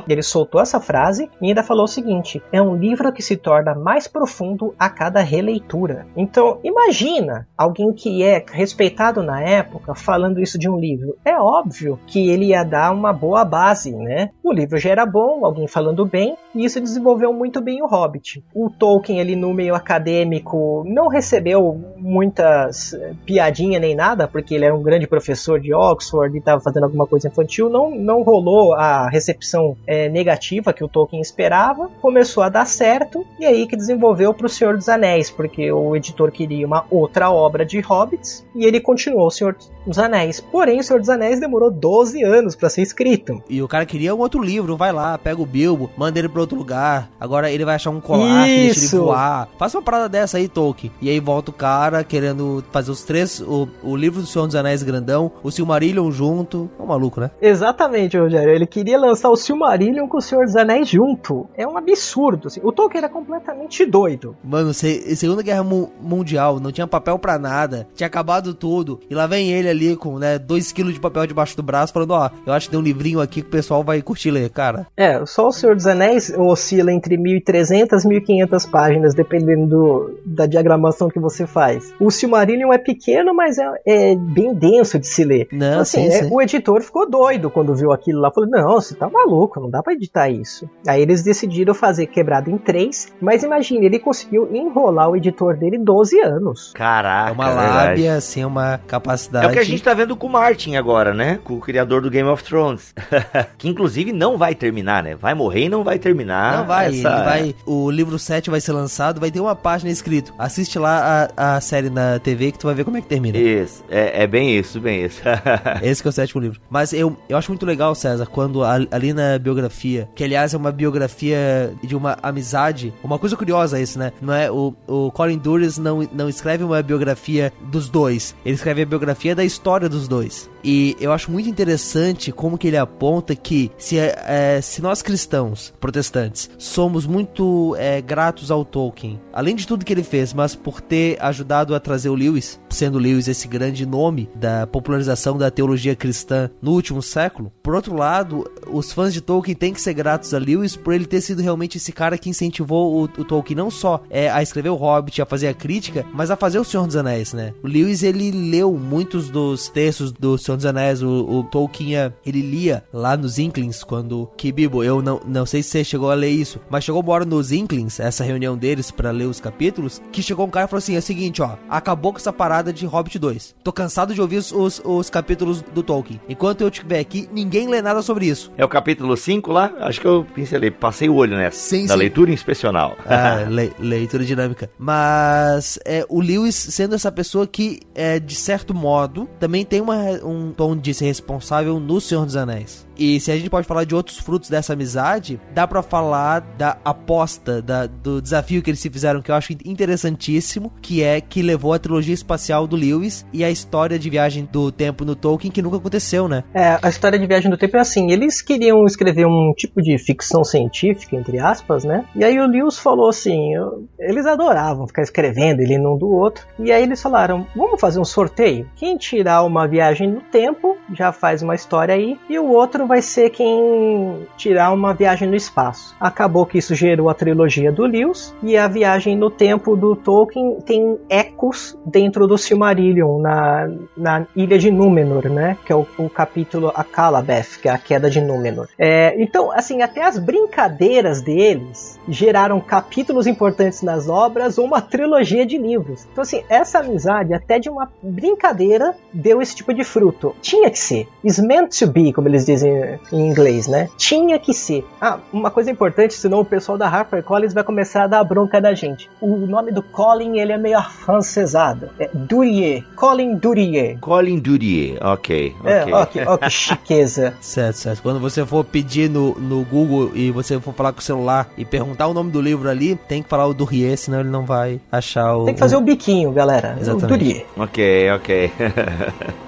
Ele 0.08 0.22
soltou 0.22 0.60
essa 0.60 0.78
frase 0.78 1.28
e 1.42 1.48
ainda 1.48 1.64
falou 1.64 1.86
o 1.86 1.88
seguinte: 1.88 2.40
é 2.52 2.62
um 2.62 2.76
livro 2.76 3.12
que 3.12 3.20
se 3.20 3.36
torna 3.36 3.74
mais 3.74 4.06
profundo 4.06 4.76
a 4.78 4.88
cada 4.88 5.20
releitura. 5.20 6.06
Então, 6.16 6.60
imagine 6.62 7.15
imagina 7.16 7.46
alguém 7.56 7.92
que 7.92 8.22
é 8.22 8.44
respeitado 8.52 9.22
na 9.22 9.40
época 9.40 9.94
falando 9.94 10.40
isso 10.40 10.58
de 10.58 10.68
um 10.68 10.78
livro. 10.78 11.16
É 11.24 11.38
óbvio 11.38 11.98
que 12.06 12.28
ele 12.30 12.46
ia 12.46 12.62
dar 12.62 12.92
uma 12.92 13.12
boa 13.12 13.44
base, 13.44 13.92
né? 13.92 14.30
O 14.42 14.52
livro 14.52 14.78
já 14.78 14.90
era 14.90 15.06
bom, 15.06 15.44
alguém 15.44 15.66
falando 15.66 16.04
bem, 16.04 16.36
e 16.54 16.64
isso 16.64 16.80
desenvolveu 16.80 17.32
muito 17.32 17.60
bem 17.60 17.82
o 17.82 17.86
Hobbit. 17.86 18.44
O 18.54 18.70
Tolkien 18.70 19.20
ali 19.20 19.36
no 19.36 19.52
meio 19.52 19.74
acadêmico 19.74 20.84
não 20.86 21.08
recebeu 21.08 21.80
muitas 21.96 22.92
eh, 22.92 23.14
piadinha 23.24 23.78
nem 23.78 23.94
nada, 23.94 24.28
porque 24.28 24.54
ele 24.54 24.64
era 24.64 24.74
um 24.74 24.82
grande 24.82 25.06
professor 25.06 25.60
de 25.60 25.74
Oxford 25.74 26.34
e 26.34 26.38
estava 26.38 26.60
fazendo 26.60 26.84
alguma 26.84 27.06
coisa 27.06 27.28
infantil, 27.28 27.68
não, 27.68 27.90
não 27.90 28.22
rolou 28.22 28.74
a 28.74 29.08
recepção 29.08 29.76
é, 29.86 30.08
negativa 30.08 30.72
que 30.72 30.84
o 30.84 30.88
Tolkien 30.88 31.20
esperava, 31.20 31.90
começou 32.00 32.42
a 32.42 32.48
dar 32.48 32.66
certo, 32.66 33.24
e 33.38 33.46
aí 33.46 33.66
que 33.66 33.76
desenvolveu 33.76 34.32
para 34.34 34.46
o 34.46 34.48
Senhor 34.48 34.76
dos 34.76 34.88
Anéis, 34.88 35.30
porque 35.30 35.70
o 35.72 35.96
editor 35.96 36.30
queria 36.30 36.66
uma 36.66 36.84
outra 36.90 37.05
obra 37.30 37.64
de 37.64 37.80
Hobbits, 37.80 38.44
e 38.54 38.64
ele 38.64 38.80
continuou 38.80 39.26
o 39.26 39.30
Senhor 39.30 39.56
dos 39.86 39.98
Anéis. 39.98 40.40
Porém, 40.40 40.80
o 40.80 40.82
Senhor 40.82 40.98
dos 40.98 41.08
Anéis 41.08 41.40
demorou 41.40 41.70
12 41.70 42.22
anos 42.24 42.54
para 42.54 42.68
ser 42.68 42.82
escrito. 42.82 43.42
E 43.48 43.62
o 43.62 43.68
cara 43.68 43.86
queria 43.86 44.14
um 44.14 44.18
outro 44.18 44.42
livro, 44.42 44.76
vai 44.76 44.92
lá, 44.92 45.16
pega 45.16 45.40
o 45.40 45.46
Bilbo, 45.46 45.90
manda 45.96 46.18
ele 46.18 46.28
para 46.28 46.40
outro 46.40 46.56
lugar, 46.56 47.10
agora 47.20 47.50
ele 47.50 47.64
vai 47.64 47.76
achar 47.76 47.90
um 47.90 48.00
colar 48.00 48.44
que 48.44 48.56
deixa 48.56 48.96
ele 48.96 49.04
voar. 49.04 49.48
Faça 49.58 49.78
uma 49.78 49.84
parada 49.84 50.08
dessa 50.08 50.38
aí, 50.38 50.48
Tolkien. 50.48 50.92
E 51.00 51.08
aí 51.08 51.20
volta 51.20 51.50
o 51.50 51.54
cara 51.54 52.02
querendo 52.02 52.64
fazer 52.72 52.90
os 52.90 53.02
três, 53.02 53.40
o, 53.40 53.68
o 53.82 53.96
livro 53.96 54.20
do 54.20 54.26
Senhor 54.26 54.46
dos 54.46 54.56
Anéis 54.56 54.82
grandão, 54.82 55.30
o 55.42 55.50
Silmarillion 55.50 56.10
junto. 56.10 56.70
É 56.78 56.82
um 56.82 56.86
maluco, 56.86 57.20
né? 57.20 57.30
Exatamente, 57.40 58.18
Rogério. 58.18 58.52
Ele 58.52 58.66
queria 58.66 58.98
lançar 58.98 59.30
o 59.30 59.36
Silmarillion 59.36 60.06
com 60.08 60.18
o 60.18 60.22
Senhor 60.22 60.44
dos 60.44 60.56
Anéis 60.56 60.88
junto. 60.88 61.46
É 61.56 61.66
um 61.66 61.76
absurdo. 61.76 62.48
Assim. 62.48 62.60
O 62.62 62.72
Tolkien 62.72 62.98
era 62.98 63.08
completamente 63.08 63.84
doido. 63.84 64.36
Mano, 64.42 64.72
Segunda 64.74 65.42
Guerra 65.42 65.64
Mundial, 65.64 66.60
não 66.60 66.72
tinha 66.72 66.86
papel 66.96 67.18
para 67.18 67.38
nada, 67.38 67.86
tinha 67.94 68.06
acabado 68.06 68.54
tudo. 68.54 69.00
E 69.08 69.14
lá 69.14 69.26
vem 69.26 69.50
ele 69.52 69.68
ali 69.68 69.96
com, 69.96 70.18
né, 70.18 70.38
2 70.38 70.72
kg 70.72 70.92
de 70.92 71.00
papel 71.00 71.26
debaixo 71.26 71.56
do 71.56 71.62
braço, 71.62 71.92
falando: 71.92 72.12
Ó, 72.12 72.30
eu 72.46 72.52
acho 72.52 72.66
que 72.66 72.70
tem 72.70 72.80
um 72.80 72.82
livrinho 72.82 73.20
aqui 73.20 73.42
que 73.42 73.48
o 73.48 73.50
pessoal 73.50 73.82
vai 73.82 74.00
curtir 74.02 74.30
ler, 74.30 74.50
cara. 74.50 74.86
É, 74.96 75.24
só 75.26 75.48
o 75.48 75.52
Senhor 75.52 75.74
dos 75.76 75.86
Anéis 75.86 76.32
oscila 76.36 76.92
entre 76.92 77.16
1.300 77.16 78.04
e 78.04 78.44
1.500 78.46 78.70
páginas, 78.70 79.14
dependendo 79.14 79.66
do, 79.66 80.20
da 80.24 80.46
diagramação 80.46 81.08
que 81.08 81.20
você 81.20 81.46
faz. 81.46 81.92
O 82.00 82.10
Silmarillion 82.10 82.72
é 82.72 82.78
pequeno, 82.78 83.34
mas 83.34 83.58
é, 83.58 83.66
é 83.86 84.16
bem 84.16 84.54
denso 84.54 84.98
de 84.98 85.06
se 85.06 85.24
ler. 85.24 85.48
Não, 85.52 85.66
então, 85.66 85.80
assim, 85.80 86.10
sim, 86.10 86.16
é, 86.16 86.22
sim. 86.24 86.28
o 86.32 86.40
editor 86.40 86.82
ficou 86.82 87.08
doido 87.08 87.50
quando 87.50 87.74
viu 87.74 87.92
aquilo 87.92 88.20
lá. 88.20 88.30
Falou: 88.30 88.48
Não, 88.48 88.74
você 88.74 88.94
tá 88.94 89.08
maluco, 89.08 89.60
não 89.60 89.70
dá 89.70 89.82
para 89.82 89.92
editar 89.92 90.30
isso. 90.30 90.68
Aí 90.86 91.02
eles 91.02 91.22
decidiram 91.22 91.74
fazer 91.74 92.06
quebrado 92.06 92.50
em 92.50 92.58
três, 92.58 93.12
mas 93.20 93.42
imagine, 93.42 93.86
ele 93.86 93.98
conseguiu 93.98 94.48
enrolar 94.54 95.10
o 95.10 95.16
editor 95.16 95.56
dele 95.56 95.78
12 95.78 96.20
anos. 96.20 96.72
Caraca, 96.86 97.30
é 97.30 97.32
uma 97.32 97.48
lábia, 97.48 98.14
assim, 98.14 98.42
é 98.42 98.46
uma 98.46 98.78
capacidade. 98.86 99.46
É 99.46 99.48
o 99.48 99.52
que 99.52 99.58
a 99.58 99.64
gente 99.64 99.82
tá 99.82 99.92
vendo 99.92 100.16
com 100.16 100.28
o 100.28 100.30
Martin 100.30 100.76
agora, 100.76 101.12
né? 101.12 101.40
Com 101.42 101.54
o 101.54 101.60
criador 101.60 102.00
do 102.00 102.08
Game 102.08 102.28
of 102.28 102.44
Thrones. 102.44 102.94
que 103.58 103.68
inclusive 103.68 104.12
não 104.12 104.38
vai 104.38 104.54
terminar, 104.54 105.02
né? 105.02 105.16
Vai 105.16 105.34
morrer 105.34 105.64
e 105.64 105.68
não 105.68 105.82
vai 105.82 105.98
terminar. 105.98 106.58
Não 106.58 106.66
vai, 106.66 106.88
essa... 106.88 107.24
vai. 107.24 107.54
O 107.66 107.90
livro 107.90 108.18
7 108.20 108.50
vai 108.50 108.60
ser 108.60 108.72
lançado, 108.72 109.18
vai 109.20 109.32
ter 109.32 109.40
uma 109.40 109.56
página 109.56 109.90
escrito. 109.90 110.32
Assiste 110.38 110.78
lá 110.78 111.28
a, 111.36 111.56
a 111.56 111.60
série 111.60 111.90
na 111.90 112.20
TV 112.20 112.52
que 112.52 112.58
tu 112.58 112.66
vai 112.68 112.74
ver 112.74 112.84
como 112.84 112.96
é 112.96 113.00
que 113.00 113.08
termina. 113.08 113.36
Isso, 113.36 113.82
é, 113.90 114.22
é 114.22 114.26
bem 114.28 114.56
isso, 114.56 114.80
bem 114.80 115.04
isso. 115.04 115.20
Esse 115.82 116.00
que 116.00 116.08
é 116.08 116.10
o 116.10 116.12
sétimo 116.12 116.40
livro. 116.40 116.60
Mas 116.70 116.92
eu, 116.92 117.16
eu 117.28 117.36
acho 117.36 117.50
muito 117.50 117.66
legal, 117.66 117.96
César, 117.96 118.26
quando 118.26 118.62
ali 118.62 119.12
na 119.12 119.38
biografia, 119.40 120.08
que 120.14 120.22
aliás 120.22 120.54
é 120.54 120.56
uma 120.56 120.70
biografia 120.70 121.74
de 121.82 121.96
uma 121.96 122.16
amizade, 122.22 122.94
uma 123.02 123.18
coisa 123.18 123.36
curiosa 123.36 123.80
isso, 123.80 123.98
né? 123.98 124.12
Não 124.22 124.32
é 124.32 124.48
o, 124.50 124.72
o 124.86 125.10
Colin 125.10 125.38
Dures 125.38 125.78
não, 125.78 126.06
não 126.12 126.28
escreve 126.28 126.62
uma 126.62 126.75
biografia 126.82 127.52
dos 127.60 127.88
dois, 127.88 128.34
ele 128.44 128.54
escreve 128.54 128.82
a 128.82 128.86
biografia 128.86 129.34
da 129.34 129.44
história 129.44 129.88
dos 129.88 130.08
dois. 130.08 130.50
E 130.68 130.96
eu 130.98 131.12
acho 131.12 131.30
muito 131.30 131.48
interessante 131.48 132.32
como 132.32 132.58
que 132.58 132.66
ele 132.66 132.76
aponta 132.76 133.36
que 133.36 133.70
se, 133.78 133.96
é, 134.00 134.60
se 134.60 134.82
nós 134.82 135.00
cristãos, 135.00 135.72
protestantes, 135.78 136.50
somos 136.58 137.06
muito 137.06 137.76
é, 137.78 138.02
gratos 138.02 138.50
ao 138.50 138.64
Tolkien, 138.64 139.20
além 139.32 139.54
de 139.54 139.64
tudo 139.64 139.84
que 139.84 139.92
ele 139.92 140.02
fez, 140.02 140.32
mas 140.32 140.56
por 140.56 140.80
ter 140.80 141.22
ajudado 141.22 141.72
a 141.72 141.78
trazer 141.78 142.08
o 142.08 142.16
Lewis, 142.16 142.58
sendo 142.68 142.98
Lewis 142.98 143.28
esse 143.28 143.46
grande 143.46 143.86
nome 143.86 144.28
da 144.34 144.66
popularização 144.66 145.38
da 145.38 145.52
teologia 145.52 145.94
cristã 145.94 146.50
no 146.60 146.72
último 146.72 147.00
século, 147.00 147.52
por 147.62 147.76
outro 147.76 147.94
lado, 147.94 148.50
os 148.66 148.92
fãs 148.92 149.14
de 149.14 149.20
Tolkien 149.20 149.54
têm 149.54 149.72
que 149.72 149.80
ser 149.80 149.94
gratos 149.94 150.34
a 150.34 150.38
Lewis 150.38 150.74
por 150.74 150.92
ele 150.92 151.06
ter 151.06 151.20
sido 151.20 151.42
realmente 151.42 151.78
esse 151.78 151.92
cara 151.92 152.18
que 152.18 152.28
incentivou 152.28 152.92
o, 152.92 153.02
o 153.04 153.24
Tolkien 153.24 153.56
não 153.56 153.70
só 153.70 154.02
é, 154.10 154.28
a 154.28 154.42
escrever 154.42 154.70
o 154.70 154.74
Hobbit, 154.74 155.22
a 155.22 155.26
fazer 155.26 155.46
a 155.46 155.54
crítica, 155.54 156.04
mas 156.12 156.28
a 156.28 156.36
fazer 156.36 156.58
o 156.58 156.64
Senhor 156.64 156.88
dos 156.88 156.96
Anéis, 156.96 157.32
né? 157.32 157.54
O 157.62 157.68
Lewis 157.68 158.02
ele 158.02 158.32
leu 158.32 158.74
muitos 158.74 159.30
dos 159.30 159.68
textos 159.68 160.10
do 160.10 160.36
Senhor 160.36 160.55
dos 160.56 160.66
Anéis, 160.66 161.02
o, 161.02 161.08
o 161.08 161.44
Tolkien 161.44 162.12
ele 162.24 162.40
lia 162.40 162.84
lá 162.92 163.16
nos 163.16 163.38
Inklings 163.38 163.84
quando 163.84 164.28
que 164.36 164.52
Bibo, 164.52 164.82
eu 164.82 165.02
não, 165.02 165.20
não 165.26 165.46
sei 165.46 165.62
se 165.62 165.70
você 165.70 165.84
chegou 165.84 166.10
a 166.10 166.14
ler 166.14 166.30
isso, 166.30 166.60
mas 166.68 166.84
chegou 166.84 167.02
uma 167.02 167.12
hora 167.12 167.24
nos 167.24 167.52
Inklings, 167.52 168.00
essa 168.00 168.24
reunião 168.24 168.56
deles 168.56 168.90
para 168.90 169.10
ler 169.10 169.26
os 169.26 169.40
capítulos, 169.40 170.00
que 170.10 170.22
chegou 170.22 170.46
um 170.46 170.50
cara 170.50 170.66
e 170.66 170.68
falou 170.68 170.78
assim: 170.78 170.94
é 170.94 170.98
o 170.98 171.02
seguinte, 171.02 171.42
ó, 171.42 171.56
acabou 171.68 172.12
com 172.12 172.18
essa 172.18 172.32
parada 172.32 172.72
de 172.72 172.86
Hobbit 172.86 173.18
2. 173.18 173.54
Tô 173.62 173.72
cansado 173.72 174.14
de 174.14 174.20
ouvir 174.20 174.38
os, 174.38 174.52
os, 174.52 174.82
os 174.84 175.10
capítulos 175.10 175.62
do 175.62 175.82
Tolkien. 175.82 176.20
Enquanto 176.28 176.62
eu 176.62 176.68
estiver 176.68 176.98
aqui, 176.98 177.28
ninguém 177.32 177.68
lê 177.68 177.82
nada 177.82 178.02
sobre 178.02 178.26
isso. 178.26 178.52
É 178.56 178.64
o 178.64 178.68
capítulo 178.68 179.16
5 179.16 179.52
lá? 179.52 179.72
Acho 179.80 180.00
que 180.00 180.06
eu 180.06 180.26
pincelei, 180.34 180.70
passei 180.70 181.08
o 181.08 181.14
olho 181.14 181.36
nessa. 181.36 181.58
Sim, 181.58 181.86
da 181.86 181.94
sim. 181.94 181.98
leitura 181.98 182.32
inspecional. 182.32 182.96
Ah, 183.18 183.46
le, 183.48 183.72
leitura 183.78 184.24
dinâmica. 184.24 184.70
Mas 184.78 185.78
é, 185.86 186.04
o 186.08 186.20
Lewis 186.20 186.54
sendo 186.54 186.94
essa 186.94 187.10
pessoa 187.10 187.46
que, 187.46 187.80
é, 187.94 188.20
de 188.20 188.34
certo 188.34 188.74
modo, 188.74 189.28
também 189.40 189.64
tem 189.64 189.80
uma, 189.80 189.96
um 190.22 190.45
tom 190.52 190.76
de 190.76 190.94
ser 190.94 191.06
responsável 191.06 191.80
no 191.80 192.00
Senhor 192.00 192.24
dos 192.24 192.36
Anés. 192.36 192.85
E 192.98 193.20
se 193.20 193.30
a 193.30 193.36
gente 193.36 193.50
pode 193.50 193.66
falar 193.66 193.84
de 193.84 193.94
outros 193.94 194.18
frutos 194.18 194.48
dessa 194.48 194.72
amizade, 194.72 195.40
dá 195.54 195.66
para 195.66 195.82
falar 195.82 196.40
da 196.56 196.76
aposta, 196.84 197.60
da, 197.60 197.86
do 197.86 198.20
desafio 198.20 198.62
que 198.62 198.70
eles 198.70 198.80
se 198.80 198.90
fizeram, 198.90 199.20
que 199.20 199.30
eu 199.30 199.34
acho 199.34 199.52
interessantíssimo, 199.64 200.72
que 200.80 201.02
é 201.02 201.20
que 201.20 201.42
levou 201.42 201.72
a 201.72 201.78
trilogia 201.78 202.14
espacial 202.14 202.66
do 202.66 202.76
Lewis 202.76 203.26
e 203.32 203.44
a 203.44 203.50
história 203.50 203.98
de 203.98 204.08
viagem 204.08 204.48
do 204.50 204.72
tempo 204.72 205.04
no 205.04 205.14
Tolkien, 205.14 205.50
que 205.50 205.62
nunca 205.62 205.76
aconteceu, 205.76 206.28
né? 206.28 206.44
É, 206.54 206.78
a 206.80 206.88
história 206.88 207.18
de 207.18 207.26
viagem 207.26 207.50
do 207.50 207.56
tempo 207.56 207.76
é 207.76 207.80
assim, 207.80 208.10
eles 208.10 208.40
queriam 208.40 208.84
escrever 208.84 209.26
um 209.26 209.52
tipo 209.56 209.82
de 209.82 209.98
ficção 209.98 210.42
científica, 210.44 211.16
entre 211.16 211.38
aspas, 211.38 211.84
né? 211.84 212.04
E 212.14 212.24
aí 212.24 212.38
o 212.38 212.46
Lewis 212.46 212.78
falou 212.78 213.08
assim, 213.08 213.52
eles 213.98 214.26
adoravam 214.26 214.86
ficar 214.86 215.02
escrevendo 215.02 215.60
ele 215.60 215.76
um 215.78 215.96
do 215.96 216.08
outro, 216.08 216.46
e 216.58 216.72
aí 216.72 216.82
eles 216.82 217.02
falaram, 217.02 217.46
vamos 217.54 217.80
fazer 217.80 218.00
um 218.00 218.04
sorteio? 218.04 218.68
Quem 218.76 218.96
tirar 218.96 219.42
uma 219.42 219.66
viagem 219.66 220.10
no 220.10 220.20
tempo, 220.20 220.76
já 220.94 221.12
faz 221.12 221.42
uma 221.42 221.54
história 221.54 221.94
aí, 221.94 222.18
e 222.28 222.38
o 222.38 222.48
outro 222.48 222.85
vai 222.86 223.02
ser 223.02 223.30
quem 223.30 224.26
tirar 224.36 224.72
uma 224.72 224.94
viagem 224.94 225.28
no 225.28 225.36
espaço. 225.36 225.94
Acabou 226.00 226.46
que 226.46 226.58
isso 226.58 226.74
gerou 226.74 227.08
a 227.08 227.14
trilogia 227.14 227.72
do 227.72 227.84
Lewis 227.84 228.34
e 228.42 228.56
a 228.56 228.68
viagem 228.68 229.16
no 229.16 229.30
tempo 229.30 229.76
do 229.76 229.96
Tolkien 229.96 230.58
tem 230.64 230.98
ecos 231.08 231.76
dentro 231.84 232.26
do 232.26 232.36
Silmarillion, 232.36 233.18
na, 233.20 233.70
na 233.96 234.26
ilha 234.34 234.58
de 234.58 234.70
Númenor, 234.70 235.28
né? 235.28 235.56
Que 235.64 235.72
é 235.72 235.76
o, 235.76 235.86
o 235.98 236.08
capítulo 236.08 236.72
A 236.74 236.84
Calabeth, 236.84 237.60
que 237.60 237.68
é 237.68 237.72
a 237.72 237.78
queda 237.78 238.10
de 238.10 238.20
Númenor. 238.20 238.68
É, 238.78 239.14
então, 239.20 239.50
assim, 239.52 239.82
até 239.82 240.04
as 240.04 240.18
brincadeiras 240.18 241.22
deles 241.22 241.98
geraram 242.08 242.60
capítulos 242.60 243.26
importantes 243.26 243.82
nas 243.82 244.08
obras 244.08 244.58
ou 244.58 244.64
uma 244.64 244.80
trilogia 244.80 245.46
de 245.46 245.58
livros. 245.58 246.06
Então, 246.10 246.22
assim, 246.22 246.42
essa 246.48 246.78
amizade, 246.80 247.34
até 247.34 247.58
de 247.58 247.68
uma 247.68 247.90
brincadeira, 248.02 248.94
deu 249.12 249.40
esse 249.40 249.54
tipo 249.56 249.72
de 249.72 249.84
fruto. 249.84 250.34
Tinha 250.40 250.70
que 250.70 250.78
ser. 250.78 251.08
It's 251.24 251.38
meant 251.38 251.78
to 251.78 251.86
be, 251.86 252.12
como 252.12 252.28
eles 252.28 252.44
dizem 252.46 252.75
em 253.12 253.26
inglês, 253.26 253.66
né? 253.66 253.88
Tinha 253.96 254.38
que 254.38 254.52
ser. 254.54 254.84
Ah, 255.00 255.18
uma 255.32 255.50
coisa 255.50 255.70
importante, 255.70 256.14
senão 256.14 256.40
o 256.40 256.44
pessoal 256.44 256.78
da 256.78 256.88
HarperCollins 256.88 257.52
vai 257.52 257.64
começar 257.64 258.04
a 258.04 258.06
dar 258.06 258.24
bronca 258.24 258.60
da 258.60 258.74
gente. 258.74 259.10
O 259.20 259.36
nome 259.46 259.72
do 259.72 259.82
Colin, 259.82 260.38
ele 260.38 260.52
é 260.52 260.58
meio 260.58 260.78
afrancesado. 260.78 261.90
É 261.98 262.08
Durier. 262.12 262.84
Colin 262.94 263.36
Durier. 263.36 263.98
Colin 264.00 264.38
Durier, 264.38 264.98
ok. 265.04 265.54
É, 265.64 265.84
ok, 265.94 266.22
ok, 266.26 266.48
que 266.48 266.50
chiqueza. 266.54 267.34
certo, 267.40 267.76
certo. 267.76 268.02
Quando 268.02 268.20
você 268.20 268.44
for 268.44 268.64
pedir 268.64 269.08
no, 269.10 269.34
no 269.34 269.64
Google 269.64 270.12
e 270.14 270.30
você 270.30 270.58
for 270.60 270.72
falar 270.74 270.92
com 270.92 271.00
o 271.00 271.02
celular 271.02 271.48
e 271.56 271.64
perguntar 271.64 272.06
o 272.06 272.14
nome 272.14 272.30
do 272.30 272.40
livro 272.40 272.68
ali, 272.68 272.94
tem 272.94 273.22
que 273.22 273.28
falar 273.28 273.46
o 273.46 273.54
Durier, 273.54 273.96
senão 273.96 274.20
ele 274.20 274.30
não 274.30 274.44
vai 274.44 274.80
achar 274.90 275.36
o... 275.36 275.44
Tem 275.44 275.54
que 275.54 275.60
fazer 275.60 275.76
o 275.76 275.80
biquinho, 275.80 276.32
galera. 276.32 276.76
Exatamente. 276.80 277.04
O 277.04 277.08
Durier. 277.08 277.46
Ok, 277.56 278.10
ok. 278.10 278.52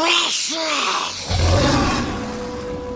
Russia! 0.00 1.09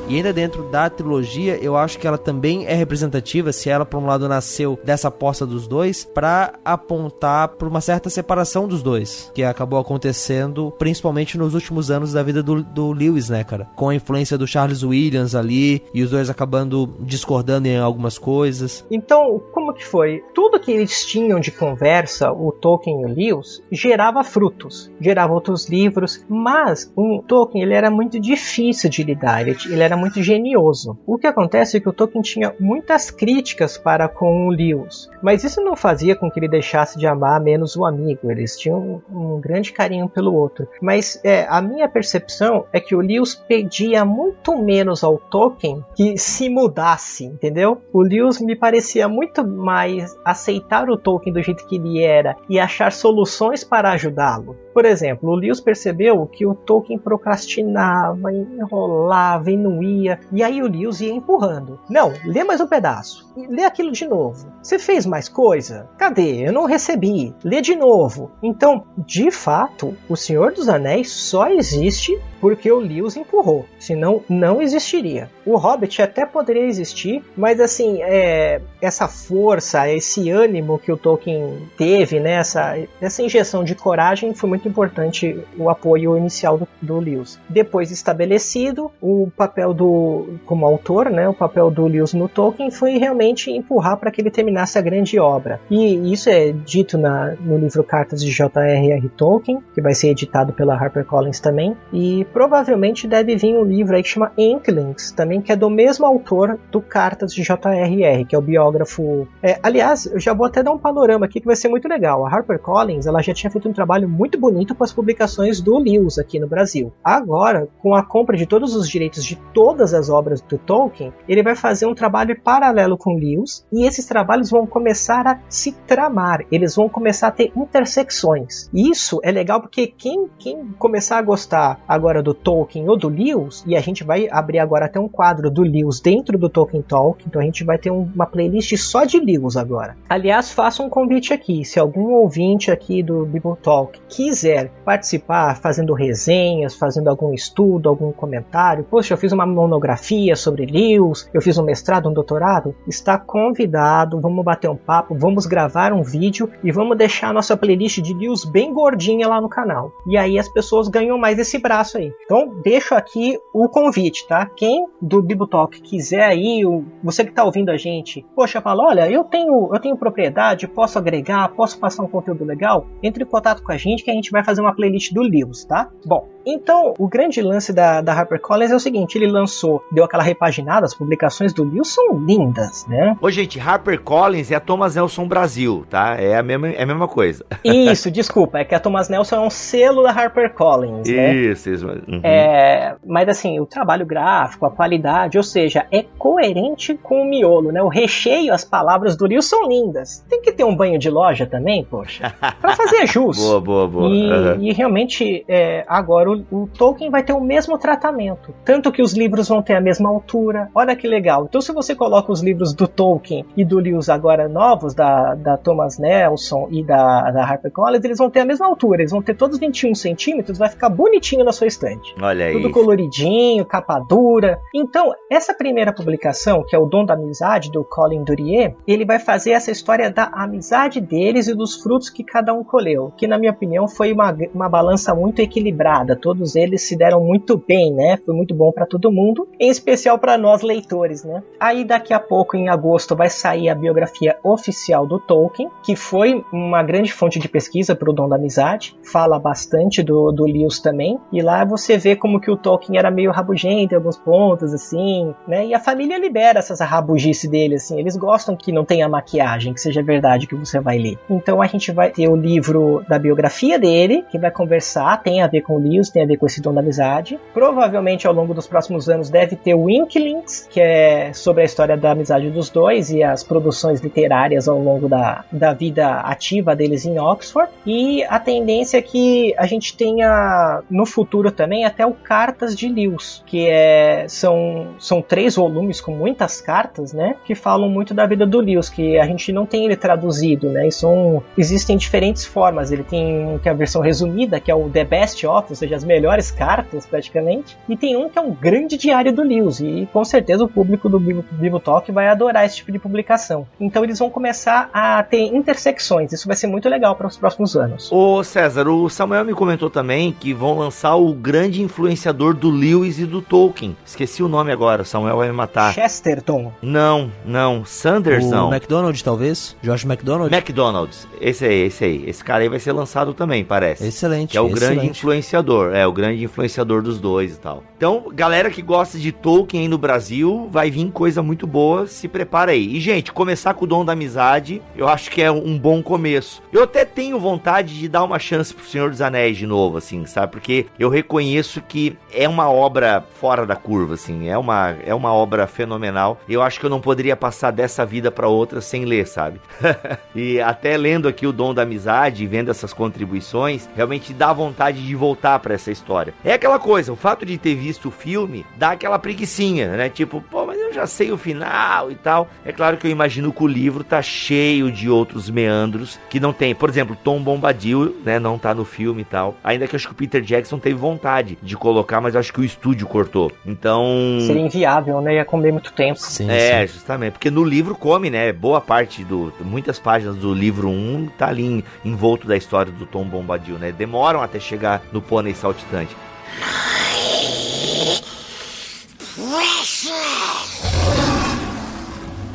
E 0.08 0.16
ainda 0.16 0.32
dentro 0.34 0.64
da 0.64 0.90
trilogia, 0.90 1.56
eu 1.62 1.76
acho 1.76 1.98
que 1.98 2.06
ela 2.06 2.18
também 2.18 2.66
é 2.66 2.74
representativa, 2.74 3.52
se 3.52 3.70
ela 3.70 3.86
por 3.86 3.98
um 3.98 4.06
lado 4.06 4.28
nasceu 4.28 4.78
dessa 4.84 5.08
aposta 5.08 5.46
dos 5.46 5.66
dois, 5.66 6.04
para 6.04 6.54
apontar 6.64 7.48
para 7.48 7.66
uma 7.66 7.80
certa 7.80 8.10
separação 8.10 8.68
dos 8.68 8.82
dois, 8.82 9.32
que 9.34 9.42
acabou 9.42 9.78
acontecendo 9.78 10.72
principalmente 10.78 11.38
nos 11.38 11.54
últimos 11.54 11.90
anos 11.90 12.12
da 12.12 12.22
vida 12.22 12.42
do, 12.42 12.62
do 12.62 12.92
Lewis, 12.92 13.30
né, 13.30 13.44
cara? 13.44 13.66
Com 13.76 13.88
a 13.88 13.94
influência 13.94 14.36
do 14.36 14.46
Charles 14.46 14.82
Williams 14.82 15.34
ali 15.34 15.82
e 15.94 16.02
os 16.02 16.10
dois 16.10 16.28
acabando 16.28 16.94
discordando 17.00 17.66
em 17.66 17.78
algumas 17.78 18.18
coisas. 18.18 18.84
Então, 18.90 19.40
como 19.52 19.72
que 19.72 19.84
foi? 19.84 20.22
Tudo 20.34 20.60
que 20.60 20.70
eles 20.70 21.06
tinham 21.06 21.40
de 21.40 21.50
conversa, 21.50 22.30
o 22.30 22.52
Tolkien 22.52 23.00
e 23.00 23.04
o 23.06 23.08
Lewis, 23.08 23.62
gerava 23.72 24.22
frutos, 24.22 24.90
gerava 25.00 25.32
outros 25.32 25.68
livros, 25.68 26.24
mas 26.28 26.92
o 26.94 27.22
Tolkien 27.26 27.64
ele 27.64 27.74
era 27.74 27.90
muito 27.90 28.20
difícil 28.20 28.90
de 28.90 29.02
lidar, 29.02 29.40
ele, 29.40 29.56
ele 29.66 29.82
era 29.82 29.93
era 29.94 29.96
muito 29.96 30.20
genioso. 30.22 30.98
O 31.06 31.16
que 31.16 31.26
acontece 31.26 31.76
é 31.76 31.80
que 31.80 31.88
o 31.88 31.92
Tolkien 31.92 32.20
tinha 32.20 32.54
muitas 32.58 33.10
críticas 33.10 33.78
para 33.78 34.08
com 34.08 34.46
o 34.46 34.50
Lewis, 34.50 35.08
mas 35.22 35.44
isso 35.44 35.60
não 35.60 35.76
fazia 35.76 36.16
com 36.16 36.30
que 36.30 36.40
ele 36.40 36.48
deixasse 36.48 36.98
de 36.98 37.06
amar 37.06 37.40
menos 37.40 37.76
o 37.76 37.84
amigo. 37.84 38.30
Eles 38.30 38.58
tinham 38.58 39.02
um, 39.08 39.36
um 39.36 39.40
grande 39.40 39.72
carinho 39.72 40.08
pelo 40.08 40.34
outro. 40.34 40.68
Mas 40.82 41.20
é, 41.24 41.46
a 41.48 41.62
minha 41.62 41.88
percepção 41.88 42.66
é 42.72 42.80
que 42.80 42.94
o 42.94 43.00
Lewis 43.00 43.34
pedia 43.34 44.04
muito 44.04 44.56
menos 44.56 45.04
ao 45.04 45.16
Tolkien 45.16 45.84
que 45.94 46.18
se 46.18 46.48
mudasse, 46.48 47.24
entendeu? 47.24 47.80
O 47.92 48.02
Lewis 48.02 48.40
me 48.40 48.56
parecia 48.56 49.08
muito 49.08 49.46
mais 49.46 50.16
aceitar 50.24 50.90
o 50.90 50.96
Tolkien 50.96 51.32
do 51.32 51.42
jeito 51.42 51.66
que 51.66 51.76
ele 51.76 52.02
era 52.02 52.36
e 52.48 52.58
achar 52.58 52.90
soluções 52.90 53.62
para 53.62 53.92
ajudá-lo. 53.92 54.56
Por 54.74 54.84
exemplo, 54.84 55.30
o 55.30 55.36
Lewis 55.36 55.60
percebeu 55.60 56.26
que 56.26 56.44
o 56.44 56.54
Tolkien 56.54 56.98
procrastinava, 56.98 58.32
enrolava 58.32 59.48
e 59.48 59.56
não 59.56 59.80
ia, 59.80 60.18
e 60.32 60.42
aí 60.42 60.60
o 60.60 60.68
Lewis 60.68 61.00
ia 61.00 61.12
empurrando. 61.12 61.78
Não, 61.88 62.12
lê 62.24 62.42
mais 62.42 62.60
um 62.60 62.66
pedaço. 62.66 63.32
Lê 63.48 63.64
aquilo 63.64 63.92
de 63.92 64.04
novo. 64.04 64.52
Você 64.60 64.78
fez 64.78 65.06
mais 65.06 65.28
coisa? 65.28 65.88
Cadê? 65.96 66.48
Eu 66.48 66.52
não 66.52 66.66
recebi. 66.66 67.34
Lê 67.44 67.60
de 67.60 67.76
novo. 67.76 68.32
Então, 68.42 68.84
de 68.98 69.30
fato, 69.30 69.96
o 70.08 70.16
Senhor 70.16 70.52
dos 70.52 70.68
Anéis 70.68 71.10
só 71.10 71.48
existe 71.48 72.20
porque 72.40 72.70
o 72.70 72.78
Lewis 72.78 73.16
empurrou. 73.16 73.64
Senão, 73.78 74.22
não 74.28 74.60
existiria. 74.60 75.30
O 75.46 75.56
Hobbit 75.56 76.02
até 76.02 76.26
poderia 76.26 76.66
existir, 76.66 77.24
mas 77.36 77.58
assim, 77.60 78.02
é, 78.02 78.60
essa 78.82 79.08
força, 79.08 79.90
esse 79.90 80.30
ânimo 80.30 80.78
que 80.78 80.92
o 80.92 80.96
Tolkien 80.96 81.68
teve, 81.76 82.20
né, 82.20 82.32
essa, 82.32 82.76
essa 83.00 83.22
injeção 83.22 83.64
de 83.64 83.74
coragem 83.74 84.34
foi 84.34 84.48
muito 84.48 84.63
importante 84.68 85.38
o 85.56 85.68
apoio 85.70 86.16
inicial 86.16 86.58
do, 86.58 86.68
do 86.80 86.98
Lewis. 86.98 87.38
Depois 87.48 87.90
estabelecido, 87.90 88.90
o 89.00 89.28
papel 89.36 89.72
do, 89.72 90.38
como 90.44 90.66
autor, 90.66 91.10
né, 91.10 91.28
o 91.28 91.34
papel 91.34 91.70
do 91.70 91.86
Lewis 91.86 92.14
no 92.14 92.28
Tolkien 92.28 92.70
foi 92.70 92.98
realmente 92.98 93.50
empurrar 93.50 93.96
para 93.96 94.10
que 94.10 94.20
ele 94.20 94.30
terminasse 94.30 94.78
a 94.78 94.82
grande 94.82 95.18
obra. 95.18 95.60
E 95.70 96.12
isso 96.12 96.28
é 96.28 96.52
dito 96.52 96.96
na, 96.98 97.34
no 97.40 97.58
livro 97.58 97.84
Cartas 97.84 98.22
de 98.22 98.30
J.R.R. 98.30 99.08
Tolkien, 99.10 99.62
que 99.74 99.80
vai 99.80 99.94
ser 99.94 100.08
editado 100.08 100.52
pela 100.52 100.74
HarperCollins 100.74 101.40
também, 101.40 101.76
e 101.92 102.24
provavelmente 102.32 103.06
deve 103.06 103.36
vir 103.36 103.56
um 103.56 103.64
livro 103.64 103.94
aí 103.94 104.02
que 104.02 104.08
chama 104.08 104.32
Inklings, 104.36 105.12
também 105.12 105.40
que 105.40 105.52
é 105.52 105.56
do 105.56 105.70
mesmo 105.70 106.06
autor 106.06 106.58
do 106.70 106.80
Cartas 106.80 107.32
de 107.32 107.42
J.R.R., 107.42 108.24
que 108.24 108.34
é 108.34 108.38
o 108.38 108.42
biógrafo. 108.42 109.26
É, 109.42 109.58
aliás, 109.62 110.06
eu 110.06 110.20
já 110.20 110.32
vou 110.32 110.46
até 110.46 110.62
dar 110.62 110.72
um 110.72 110.78
panorama 110.78 111.26
aqui 111.26 111.40
que 111.40 111.46
vai 111.46 111.56
ser 111.56 111.68
muito 111.68 111.88
legal. 111.88 112.26
A 112.26 112.30
HarperCollins 112.30 113.06
ela 113.06 113.22
já 113.22 113.34
tinha 113.34 113.50
feito 113.50 113.68
um 113.68 113.72
trabalho 113.72 114.08
muito 114.08 114.38
bonito 114.38 114.53
com 114.74 114.84
as 114.84 114.92
publicações 114.92 115.60
do 115.60 115.78
Lewis 115.78 116.18
aqui 116.18 116.38
no 116.38 116.46
Brasil. 116.46 116.92
Agora, 117.02 117.66
com 117.82 117.94
a 117.94 118.04
compra 118.04 118.36
de 118.36 118.46
todos 118.46 118.76
os 118.76 118.88
direitos 118.88 119.24
de 119.24 119.36
todas 119.52 119.92
as 119.92 120.08
obras 120.08 120.40
do 120.40 120.56
Tolkien, 120.56 121.12
ele 121.28 121.42
vai 121.42 121.56
fazer 121.56 121.86
um 121.86 121.94
trabalho 121.94 122.40
paralelo 122.40 122.96
com 122.96 123.14
Lewis 123.14 123.66
e 123.72 123.84
esses 123.84 124.06
trabalhos 124.06 124.50
vão 124.50 124.66
começar 124.66 125.26
a 125.26 125.40
se 125.48 125.72
tramar, 125.72 126.44
eles 126.52 126.76
vão 126.76 126.88
começar 126.88 127.28
a 127.28 127.32
ter 127.32 127.52
intersecções. 127.56 128.70
Isso 128.72 129.18
é 129.24 129.32
legal 129.32 129.60
porque 129.60 129.86
quem, 129.86 130.28
quem 130.38 130.68
começar 130.78 131.18
a 131.18 131.22
gostar 131.22 131.80
agora 131.88 132.22
do 132.22 132.32
Tolkien 132.32 132.88
ou 132.88 132.96
do 132.96 133.08
Lewis, 133.08 133.64
e 133.66 133.76
a 133.76 133.80
gente 133.80 134.04
vai 134.04 134.28
abrir 134.30 134.58
agora 134.58 134.86
até 134.86 135.00
um 135.00 135.08
quadro 135.08 135.50
do 135.50 135.62
Lewis 135.62 136.00
dentro 136.00 136.38
do 136.38 136.48
Tolkien 136.48 136.82
Talk, 136.82 137.24
então 137.26 137.40
a 137.40 137.44
gente 137.44 137.64
vai 137.64 137.78
ter 137.78 137.90
uma 137.90 138.26
playlist 138.26 138.76
só 138.76 139.04
de 139.04 139.18
Lewis 139.18 139.56
agora. 139.56 139.96
Aliás, 140.08 140.52
faço 140.52 140.82
um 140.82 140.88
convite 140.88 141.32
aqui, 141.32 141.64
se 141.64 141.80
algum 141.80 142.12
ouvinte 142.12 142.70
aqui 142.70 143.02
do 143.02 143.24
Bible 143.24 143.56
Talk 143.62 143.98
quiser 144.08 144.43
participar 144.84 145.56
fazendo 145.56 145.94
resenhas, 145.94 146.74
fazendo 146.74 147.08
algum 147.08 147.32
estudo, 147.32 147.88
algum 147.88 148.12
comentário, 148.12 148.84
poxa, 148.84 149.14
eu 149.14 149.18
fiz 149.18 149.32
uma 149.32 149.46
monografia 149.46 150.36
sobre 150.36 150.66
Lewis, 150.66 151.28
eu 151.32 151.40
fiz 151.40 151.58
um 151.58 151.64
mestrado, 151.64 152.08
um 152.08 152.12
doutorado, 152.12 152.74
está 152.86 153.18
convidado, 153.18 154.20
vamos 154.20 154.44
bater 154.44 154.68
um 154.68 154.76
papo, 154.76 155.14
vamos 155.14 155.46
gravar 155.46 155.92
um 155.92 156.02
vídeo 156.02 156.50
e 156.62 156.70
vamos 156.70 156.96
deixar 156.96 157.28
a 157.28 157.32
nossa 157.32 157.56
playlist 157.56 158.00
de 158.00 158.14
Lewis 158.14 158.44
bem 158.44 158.72
gordinha 158.72 159.28
lá 159.28 159.40
no 159.40 159.48
canal. 159.48 159.92
E 160.06 160.16
aí 160.16 160.38
as 160.38 160.48
pessoas 160.48 160.88
ganham 160.88 161.18
mais 161.18 161.38
esse 161.38 161.58
braço 161.58 161.98
aí. 161.98 162.12
Então, 162.24 162.60
deixo 162.62 162.94
aqui 162.94 163.38
o 163.52 163.68
convite, 163.68 164.26
tá? 164.26 164.46
Quem 164.46 164.86
do 165.00 165.22
Bibotalk 165.22 165.80
quiser 165.80 166.24
aí, 166.24 166.62
você 167.02 167.24
que 167.24 167.30
está 167.30 167.44
ouvindo 167.44 167.70
a 167.70 167.76
gente, 167.76 168.24
poxa, 168.34 168.60
fala, 168.60 168.84
olha, 168.84 169.10
eu 169.10 169.24
tenho, 169.24 169.70
eu 169.72 169.80
tenho 169.80 169.96
propriedade, 169.96 170.68
posso 170.68 170.98
agregar, 170.98 171.48
posso 171.54 171.78
passar 171.78 172.02
um 172.02 172.08
conteúdo 172.08 172.44
legal, 172.44 172.86
entre 173.02 173.24
em 173.24 173.26
contato 173.26 173.62
com 173.62 173.72
a 173.72 173.76
gente 173.76 174.04
que 174.04 174.10
a 174.10 174.14
gente 174.14 174.30
vai 174.34 174.44
fazer 174.44 174.60
uma 174.60 174.74
playlist 174.74 175.12
do 175.12 175.22
Lewis, 175.22 175.64
tá? 175.64 175.90
Bom, 176.04 176.28
então, 176.46 176.94
o 176.98 177.08
grande 177.08 177.40
lance 177.40 177.72
da, 177.72 178.00
da 178.00 178.12
HarperCollins 178.12 178.70
é 178.70 178.76
o 178.76 178.80
seguinte: 178.80 179.16
ele 179.16 179.26
lançou, 179.26 179.84
deu 179.90 180.04
aquela 180.04 180.22
repaginada, 180.22 180.84
as 180.84 180.94
publicações 180.94 181.52
do 181.52 181.64
Lewis 181.64 181.88
são 181.88 182.18
lindas, 182.18 182.86
né? 182.86 183.16
Ô, 183.20 183.30
gente, 183.30 183.58
HarperCollins 183.58 184.50
é 184.50 184.56
a 184.56 184.60
Thomas 184.60 184.94
Nelson 184.94 185.26
Brasil, 185.26 185.86
tá? 185.88 186.16
É 186.18 186.36
a 186.36 186.42
mesma, 186.42 186.68
é 186.70 186.82
a 186.82 186.86
mesma 186.86 187.08
coisa. 187.08 187.44
Isso, 187.64 188.10
desculpa, 188.10 188.58
é 188.58 188.64
que 188.64 188.74
a 188.74 188.80
Thomas 188.80 189.08
Nelson 189.08 189.36
é 189.36 189.40
um 189.40 189.50
selo 189.50 190.02
da 190.02 190.10
HarperCollins, 190.10 191.08
né? 191.08 191.34
Isso, 191.34 191.70
isso. 191.70 191.86
Uhum. 191.86 192.20
É, 192.22 192.96
mas 193.06 193.28
assim, 193.28 193.58
o 193.60 193.66
trabalho 193.66 194.04
gráfico, 194.06 194.66
a 194.66 194.70
qualidade, 194.70 195.38
ou 195.38 195.44
seja, 195.44 195.86
é 195.90 196.04
coerente 196.18 196.94
com 196.94 197.22
o 197.22 197.24
miolo, 197.24 197.72
né? 197.72 197.82
O 197.82 197.88
recheio, 197.88 198.52
as 198.52 198.64
palavras 198.64 199.16
do 199.16 199.26
Lewis 199.26 199.46
são 199.46 199.68
lindas. 199.68 200.24
Tem 200.28 200.40
que 200.40 200.52
ter 200.52 200.64
um 200.64 200.74
banho 200.74 200.98
de 200.98 201.10
loja 201.10 201.46
também, 201.46 201.84
poxa, 201.84 202.34
pra 202.60 202.76
fazer 202.76 203.06
jus. 203.08 203.38
boa, 203.38 203.60
boa, 203.60 203.88
boa. 203.88 204.08
E, 204.08 204.30
uhum. 204.30 204.62
e 204.62 204.72
realmente, 204.72 205.44
é, 205.48 205.84
agora 205.88 206.30
o, 206.30 206.33
Tolkien 206.76 207.10
vai 207.10 207.22
ter 207.22 207.32
o 207.32 207.40
mesmo 207.40 207.78
tratamento. 207.78 208.54
Tanto 208.64 208.90
que 208.90 209.02
os 209.02 209.12
livros 209.12 209.48
vão 209.48 209.62
ter 209.62 209.74
a 209.74 209.80
mesma 209.80 210.08
altura. 210.08 210.68
Olha 210.74 210.96
que 210.96 211.06
legal. 211.06 211.44
Então, 211.44 211.60
se 211.60 211.72
você 211.72 211.94
coloca 211.94 212.32
os 212.32 212.42
livros 212.42 212.74
do 212.74 212.86
Tolkien 212.88 213.44
e 213.56 213.64
do 213.64 213.78
Lewis 213.78 214.08
agora 214.08 214.48
novos, 214.48 214.94
da, 214.94 215.34
da 215.34 215.56
Thomas 215.56 215.98
Nelson 215.98 216.68
e 216.70 216.82
da, 216.82 217.30
da 217.30 217.44
HarperCollins, 217.44 218.04
eles 218.04 218.18
vão 218.18 218.30
ter 218.30 218.40
a 218.40 218.44
mesma 218.44 218.66
altura. 218.66 219.02
Eles 219.02 219.12
vão 219.12 219.22
ter 219.22 219.34
todos 219.34 219.58
21 219.58 219.94
centímetros, 219.94 220.58
vai 220.58 220.68
ficar 220.68 220.88
bonitinho 220.88 221.44
na 221.44 221.52
sua 221.52 221.66
estante. 221.66 222.14
Olha 222.20 222.46
aí. 222.46 222.52
Tudo 222.52 222.70
coloridinho, 222.70 223.64
capa 223.64 223.98
dura. 224.00 224.58
Então, 224.74 225.12
essa 225.30 225.54
primeira 225.54 225.92
publicação, 225.92 226.64
que 226.66 226.74
é 226.74 226.78
o 226.78 226.86
Dom 226.86 227.04
da 227.04 227.14
Amizade, 227.14 227.70
do 227.70 227.84
Colin 227.84 228.24
Durier, 228.24 228.76
ele 228.86 229.04
vai 229.04 229.18
fazer 229.18 229.50
essa 229.50 229.70
história 229.70 230.10
da 230.10 230.24
amizade 230.32 231.00
deles 231.00 231.48
e 231.48 231.54
dos 231.54 231.82
frutos 231.82 232.10
que 232.10 232.24
cada 232.24 232.52
um 232.52 232.64
colheu. 232.64 233.12
Que, 233.16 233.26
na 233.26 233.38
minha 233.38 233.52
opinião, 233.52 233.88
foi 233.88 234.12
uma, 234.12 234.36
uma 234.54 234.68
balança 234.68 235.14
muito 235.14 235.40
equilibrada. 235.40 236.16
Todos 236.24 236.56
eles 236.56 236.80
se 236.80 236.96
deram 236.96 237.22
muito 237.22 237.62
bem, 237.68 237.92
né? 237.92 238.16
Foi 238.24 238.34
muito 238.34 238.54
bom 238.54 238.72
para 238.72 238.86
todo 238.86 239.12
mundo, 239.12 239.46
em 239.60 239.68
especial 239.68 240.18
para 240.18 240.38
nós 240.38 240.62
leitores, 240.62 241.22
né? 241.22 241.42
Aí 241.60 241.84
daqui 241.84 242.14
a 242.14 242.18
pouco, 242.18 242.56
em 242.56 242.70
agosto, 242.70 243.14
vai 243.14 243.28
sair 243.28 243.68
a 243.68 243.74
biografia 243.74 244.38
oficial 244.42 245.06
do 245.06 245.20
Tolkien, 245.20 245.68
que 245.84 245.94
foi 245.94 246.42
uma 246.50 246.82
grande 246.82 247.12
fonte 247.12 247.38
de 247.38 247.46
pesquisa 247.46 247.94
para 247.94 248.08
o 248.08 248.12
Dom 248.14 248.26
da 248.26 248.36
Amizade. 248.36 248.96
Fala 249.02 249.38
bastante 249.38 250.02
do, 250.02 250.32
do 250.32 250.46
Lewis 250.46 250.80
também. 250.80 251.20
E 251.30 251.42
lá 251.42 251.62
você 251.62 251.98
vê 251.98 252.16
como 252.16 252.40
que 252.40 252.50
o 252.50 252.56
Tolkien 252.56 252.98
era 252.98 253.10
meio 253.10 253.30
rabugento 253.30 253.92
em 253.92 253.96
alguns 253.96 254.16
pontos, 254.16 254.72
assim, 254.72 255.34
né? 255.46 255.66
E 255.66 255.74
a 255.74 255.78
família 255.78 256.16
libera 256.16 256.60
essas 256.60 256.80
rabugice 256.80 257.46
dele, 257.46 257.74
assim. 257.74 257.98
Eles 258.00 258.16
gostam 258.16 258.56
que 258.56 258.72
não 258.72 258.86
tenha 258.86 259.06
maquiagem, 259.10 259.74
que 259.74 259.80
seja 259.82 260.02
verdade 260.02 260.46
que 260.46 260.54
você 260.54 260.80
vai 260.80 260.96
ler. 260.96 261.18
Então 261.28 261.60
a 261.60 261.66
gente 261.66 261.92
vai 261.92 262.10
ter 262.10 262.28
o 262.28 262.34
livro 262.34 263.04
da 263.06 263.18
biografia 263.18 263.78
dele, 263.78 264.24
que 264.30 264.38
vai 264.38 264.50
conversar, 264.50 265.22
tem 265.22 265.42
a 265.42 265.46
ver 265.46 265.60
com 265.60 265.74
o 265.74 265.78
Lewis, 265.78 266.13
tem 266.14 266.22
a 266.22 266.26
ver 266.26 266.36
com 266.36 266.46
esse 266.46 266.62
dom 266.62 266.72
da 266.72 266.80
amizade. 266.80 267.38
Provavelmente 267.52 268.26
ao 268.26 268.32
longo 268.32 268.54
dos 268.54 268.68
próximos 268.68 269.08
anos 269.08 269.28
deve 269.28 269.56
ter 269.56 269.74
o 269.74 269.90
Inklings, 269.90 270.68
que 270.70 270.80
é 270.80 271.32
sobre 271.34 271.62
a 271.62 271.64
história 271.64 271.96
da 271.96 272.12
amizade 272.12 272.48
dos 272.50 272.70
dois 272.70 273.10
e 273.10 273.22
as 273.22 273.42
produções 273.42 274.00
literárias 274.00 274.68
ao 274.68 274.78
longo 274.78 275.08
da, 275.08 275.44
da 275.50 275.72
vida 275.72 276.20
ativa 276.20 276.76
deles 276.76 277.04
em 277.04 277.18
Oxford. 277.18 277.68
E 277.84 278.22
a 278.24 278.38
tendência 278.38 278.98
é 278.98 279.02
que 279.02 279.52
a 279.58 279.66
gente 279.66 279.96
tenha 279.96 280.82
no 280.88 281.04
futuro 281.04 281.50
também 281.50 281.84
até 281.84 282.06
o 282.06 282.12
Cartas 282.12 282.76
de 282.76 282.88
Lewis, 282.88 283.42
que 283.44 283.66
é, 283.66 284.26
são, 284.28 284.94
são 284.98 285.20
três 285.20 285.56
volumes 285.56 286.00
com 286.00 286.14
muitas 286.14 286.60
cartas, 286.60 287.12
né? 287.12 287.34
Que 287.44 287.54
falam 287.54 287.88
muito 287.88 288.14
da 288.14 288.24
vida 288.24 288.46
do 288.46 288.60
Lewis, 288.60 288.88
que 288.88 289.18
a 289.18 289.26
gente 289.26 289.52
não 289.52 289.66
tem 289.66 289.84
ele 289.84 289.96
traduzido, 289.96 290.70
né? 290.70 290.86
E 290.86 290.92
são, 290.92 291.42
existem 291.58 291.96
diferentes 291.96 292.44
formas. 292.44 292.92
Ele 292.92 293.02
tem 293.02 293.58
que 293.62 293.68
é 293.68 293.72
a 293.72 293.74
versão 293.74 294.00
resumida, 294.00 294.60
que 294.60 294.70
é 294.70 294.74
o 294.74 294.88
The 294.88 295.04
Best 295.04 295.46
of, 295.46 295.66
ou 295.70 295.74
seja, 295.74 295.96
as 295.96 296.03
melhores 296.04 296.50
cartas 296.50 297.06
praticamente, 297.06 297.76
e 297.88 297.96
tem 297.96 298.16
um 298.16 298.28
que 298.28 298.38
é 298.38 298.42
um 298.42 298.52
grande 298.52 298.96
diário 298.96 299.32
do 299.32 299.42
Lewis, 299.42 299.80
e 299.80 300.08
com 300.12 300.24
certeza 300.24 300.64
o 300.64 300.68
público 300.68 301.08
do 301.08 301.18
Vivo 301.18 301.80
Talk 301.80 302.10
vai 302.12 302.28
adorar 302.28 302.64
esse 302.64 302.76
tipo 302.76 302.92
de 302.92 302.98
publicação. 302.98 303.66
Então 303.80 304.04
eles 304.04 304.18
vão 304.18 304.30
começar 304.30 304.90
a 304.92 305.22
ter 305.22 305.46
intersecções, 305.46 306.32
isso 306.32 306.46
vai 306.46 306.56
ser 306.56 306.66
muito 306.66 306.88
legal 306.88 307.14
para 307.16 307.26
os 307.26 307.36
próximos 307.36 307.76
anos. 307.76 308.10
Ô 308.12 308.42
César, 308.44 308.88
o 308.88 309.08
Samuel 309.08 309.44
me 309.44 309.54
comentou 309.54 309.90
também 309.90 310.32
que 310.32 310.52
vão 310.52 310.78
lançar 310.78 311.14
o 311.16 311.32
grande 311.32 311.82
influenciador 311.82 312.54
do 312.54 312.70
Lewis 312.70 313.18
e 313.18 313.26
do 313.26 313.40
Tolkien. 313.40 313.96
Esqueci 314.04 314.42
o 314.42 314.48
nome 314.48 314.72
agora, 314.72 315.02
o 315.02 315.04
Samuel 315.04 315.38
vai 315.38 315.48
me 315.48 315.54
matar. 315.54 315.92
Chesterton. 315.94 316.72
Não, 316.82 317.30
não, 317.44 317.84
Sanderson. 317.84 318.68
O 318.68 318.74
McDonald 318.74 319.22
talvez? 319.22 319.76
Josh 319.82 320.04
McDonald? 320.04 320.52
McDonald's. 320.54 321.26
Esse 321.40 321.64
aí, 321.64 321.86
esse 321.86 322.04
aí. 322.04 322.24
Esse 322.26 322.42
cara 322.42 322.62
aí 322.62 322.68
vai 322.68 322.78
ser 322.78 322.92
lançado 322.92 323.34
também, 323.34 323.64
parece. 323.64 324.06
Excelente. 324.06 324.52
Que 324.52 324.58
é 324.58 324.60
o 324.60 324.66
excelente. 324.68 324.94
grande 324.94 325.10
influenciador. 325.10 325.83
Influenciador, 325.84 325.94
é 325.94 326.06
o 326.06 326.12
grande 326.12 326.44
influenciador 326.44 327.02
dos 327.02 327.20
dois 327.20 327.54
e 327.54 327.60
tal. 327.60 327.82
Então, 327.96 328.30
galera 328.32 328.70
que 328.70 328.82
gosta 328.82 329.18
de 329.18 329.32
Tolkien 329.32 329.82
aí 329.82 329.88
no 329.88 329.98
Brasil, 329.98 330.68
vai 330.70 330.90
vir 330.90 331.10
coisa 331.10 331.42
muito 331.42 331.66
boa, 331.66 332.06
se 332.06 332.28
prepara 332.28 332.72
aí. 332.72 332.96
E 332.96 333.00
gente, 333.00 333.32
começar 333.32 333.74
com 333.74 333.84
o 333.84 333.88
Dom 333.88 334.04
da 334.04 334.12
Amizade, 334.12 334.80
eu 334.96 335.08
acho 335.08 335.30
que 335.30 335.42
é 335.42 335.50
um 335.50 335.78
bom 335.78 336.02
começo. 336.02 336.62
Eu 336.72 336.82
até 336.82 337.04
tenho 337.04 337.38
vontade 337.38 337.98
de 337.98 338.08
dar 338.08 338.24
uma 338.24 338.38
chance 338.38 338.72
pro 338.72 338.84
Senhor 338.84 339.10
dos 339.10 339.20
Anéis 339.20 339.56
de 339.56 339.66
novo, 339.66 339.98
assim, 339.98 340.24
sabe? 340.26 340.52
Porque 340.52 340.86
eu 340.98 341.08
reconheço 341.08 341.80
que 341.80 342.16
é 342.32 342.48
uma 342.48 342.70
obra 342.70 343.24
fora 343.40 343.66
da 343.66 343.76
curva, 343.76 344.14
assim, 344.14 344.48
é 344.48 344.56
uma, 344.56 344.94
é 345.04 345.14
uma 345.14 345.32
obra 345.32 345.66
fenomenal. 345.66 346.40
Eu 346.48 346.62
acho 346.62 346.80
que 346.80 346.86
eu 346.86 346.90
não 346.90 347.00
poderia 347.00 347.36
passar 347.36 347.70
dessa 347.70 348.04
vida 348.04 348.30
para 348.30 348.48
outra 348.48 348.80
sem 348.80 349.04
ler, 349.04 349.26
sabe? 349.26 349.60
e 350.34 350.60
até 350.60 350.96
lendo 350.96 351.28
aqui 351.28 351.46
o 351.46 351.52
Dom 351.52 351.74
da 351.74 351.82
Amizade, 351.82 352.46
vendo 352.46 352.70
essas 352.70 352.92
contribuições, 352.92 353.88
realmente 353.94 354.32
dá 354.32 354.52
vontade 354.52 355.04
de 355.04 355.14
voltar 355.14 355.58
para 355.58 355.73
essa 355.74 355.90
história. 355.90 356.34
É 356.44 356.52
aquela 356.52 356.78
coisa, 356.78 357.12
o 357.12 357.16
fato 357.16 357.44
de 357.44 357.58
ter 357.58 357.74
visto 357.74 358.08
o 358.08 358.10
filme 358.10 358.64
dá 358.76 358.92
aquela 358.92 359.18
preguiçinha, 359.18 359.96
né? 359.96 360.08
Tipo, 360.08 360.40
pô, 360.40 360.66
mas 360.66 360.78
eu 360.78 360.92
já 360.92 361.06
sei 361.06 361.32
o 361.32 361.36
final 361.36 362.10
e 362.10 362.14
tal. 362.14 362.48
É 362.64 362.72
claro 362.72 362.96
que 362.96 363.06
eu 363.06 363.10
imagino 363.10 363.52
que 363.52 363.62
o 363.62 363.66
livro 363.66 364.04
tá 364.04 364.22
cheio 364.22 364.90
de 364.90 365.08
outros 365.08 365.50
meandros 365.50 366.18
que 366.28 366.40
não 366.40 366.52
tem. 366.52 366.74
Por 366.74 366.88
exemplo, 366.88 367.16
Tom 367.22 367.40
Bombadil, 367.40 368.16
né, 368.24 368.38
não 368.38 368.58
tá 368.58 368.74
no 368.74 368.84
filme 368.84 369.22
e 369.22 369.24
tal. 369.24 369.56
Ainda 369.62 369.86
que 369.86 369.94
eu 369.94 369.96
acho 369.96 370.08
que 370.08 370.12
o 370.12 370.16
Peter 370.16 370.40
Jackson 370.40 370.78
teve 370.78 370.94
vontade 370.94 371.58
de 371.62 371.76
colocar, 371.76 372.20
mas 372.20 372.36
acho 372.36 372.52
que 372.52 372.60
o 372.60 372.64
estúdio 372.64 373.06
cortou. 373.06 373.50
Então, 373.66 374.38
seria 374.40 374.62
inviável, 374.62 375.20
né? 375.20 375.34
Ia 375.34 375.44
comer 375.44 375.72
muito 375.72 375.92
tempo. 375.92 376.18
Sim, 376.20 376.50
é, 376.50 376.86
sim. 376.86 376.94
justamente, 376.94 377.32
porque 377.32 377.50
no 377.50 377.64
livro 377.64 377.94
come, 377.94 378.30
né? 378.30 378.52
Boa 378.52 378.80
parte 378.80 379.24
do 379.24 379.52
muitas 379.60 379.98
páginas 379.98 380.36
do 380.36 380.52
livro 380.52 380.88
1 380.88 381.28
tá 381.38 381.48
ali 381.48 381.84
envolto 382.04 382.46
da 382.46 382.56
história 382.56 382.92
do 382.92 383.06
Tom 383.06 383.24
Bombadil, 383.24 383.78
né? 383.78 383.92
Demoram 383.92 384.42
até 384.42 384.60
chegar 384.60 385.02
no 385.12 385.20
pônei 385.20 385.54
saltitante. 385.64 386.14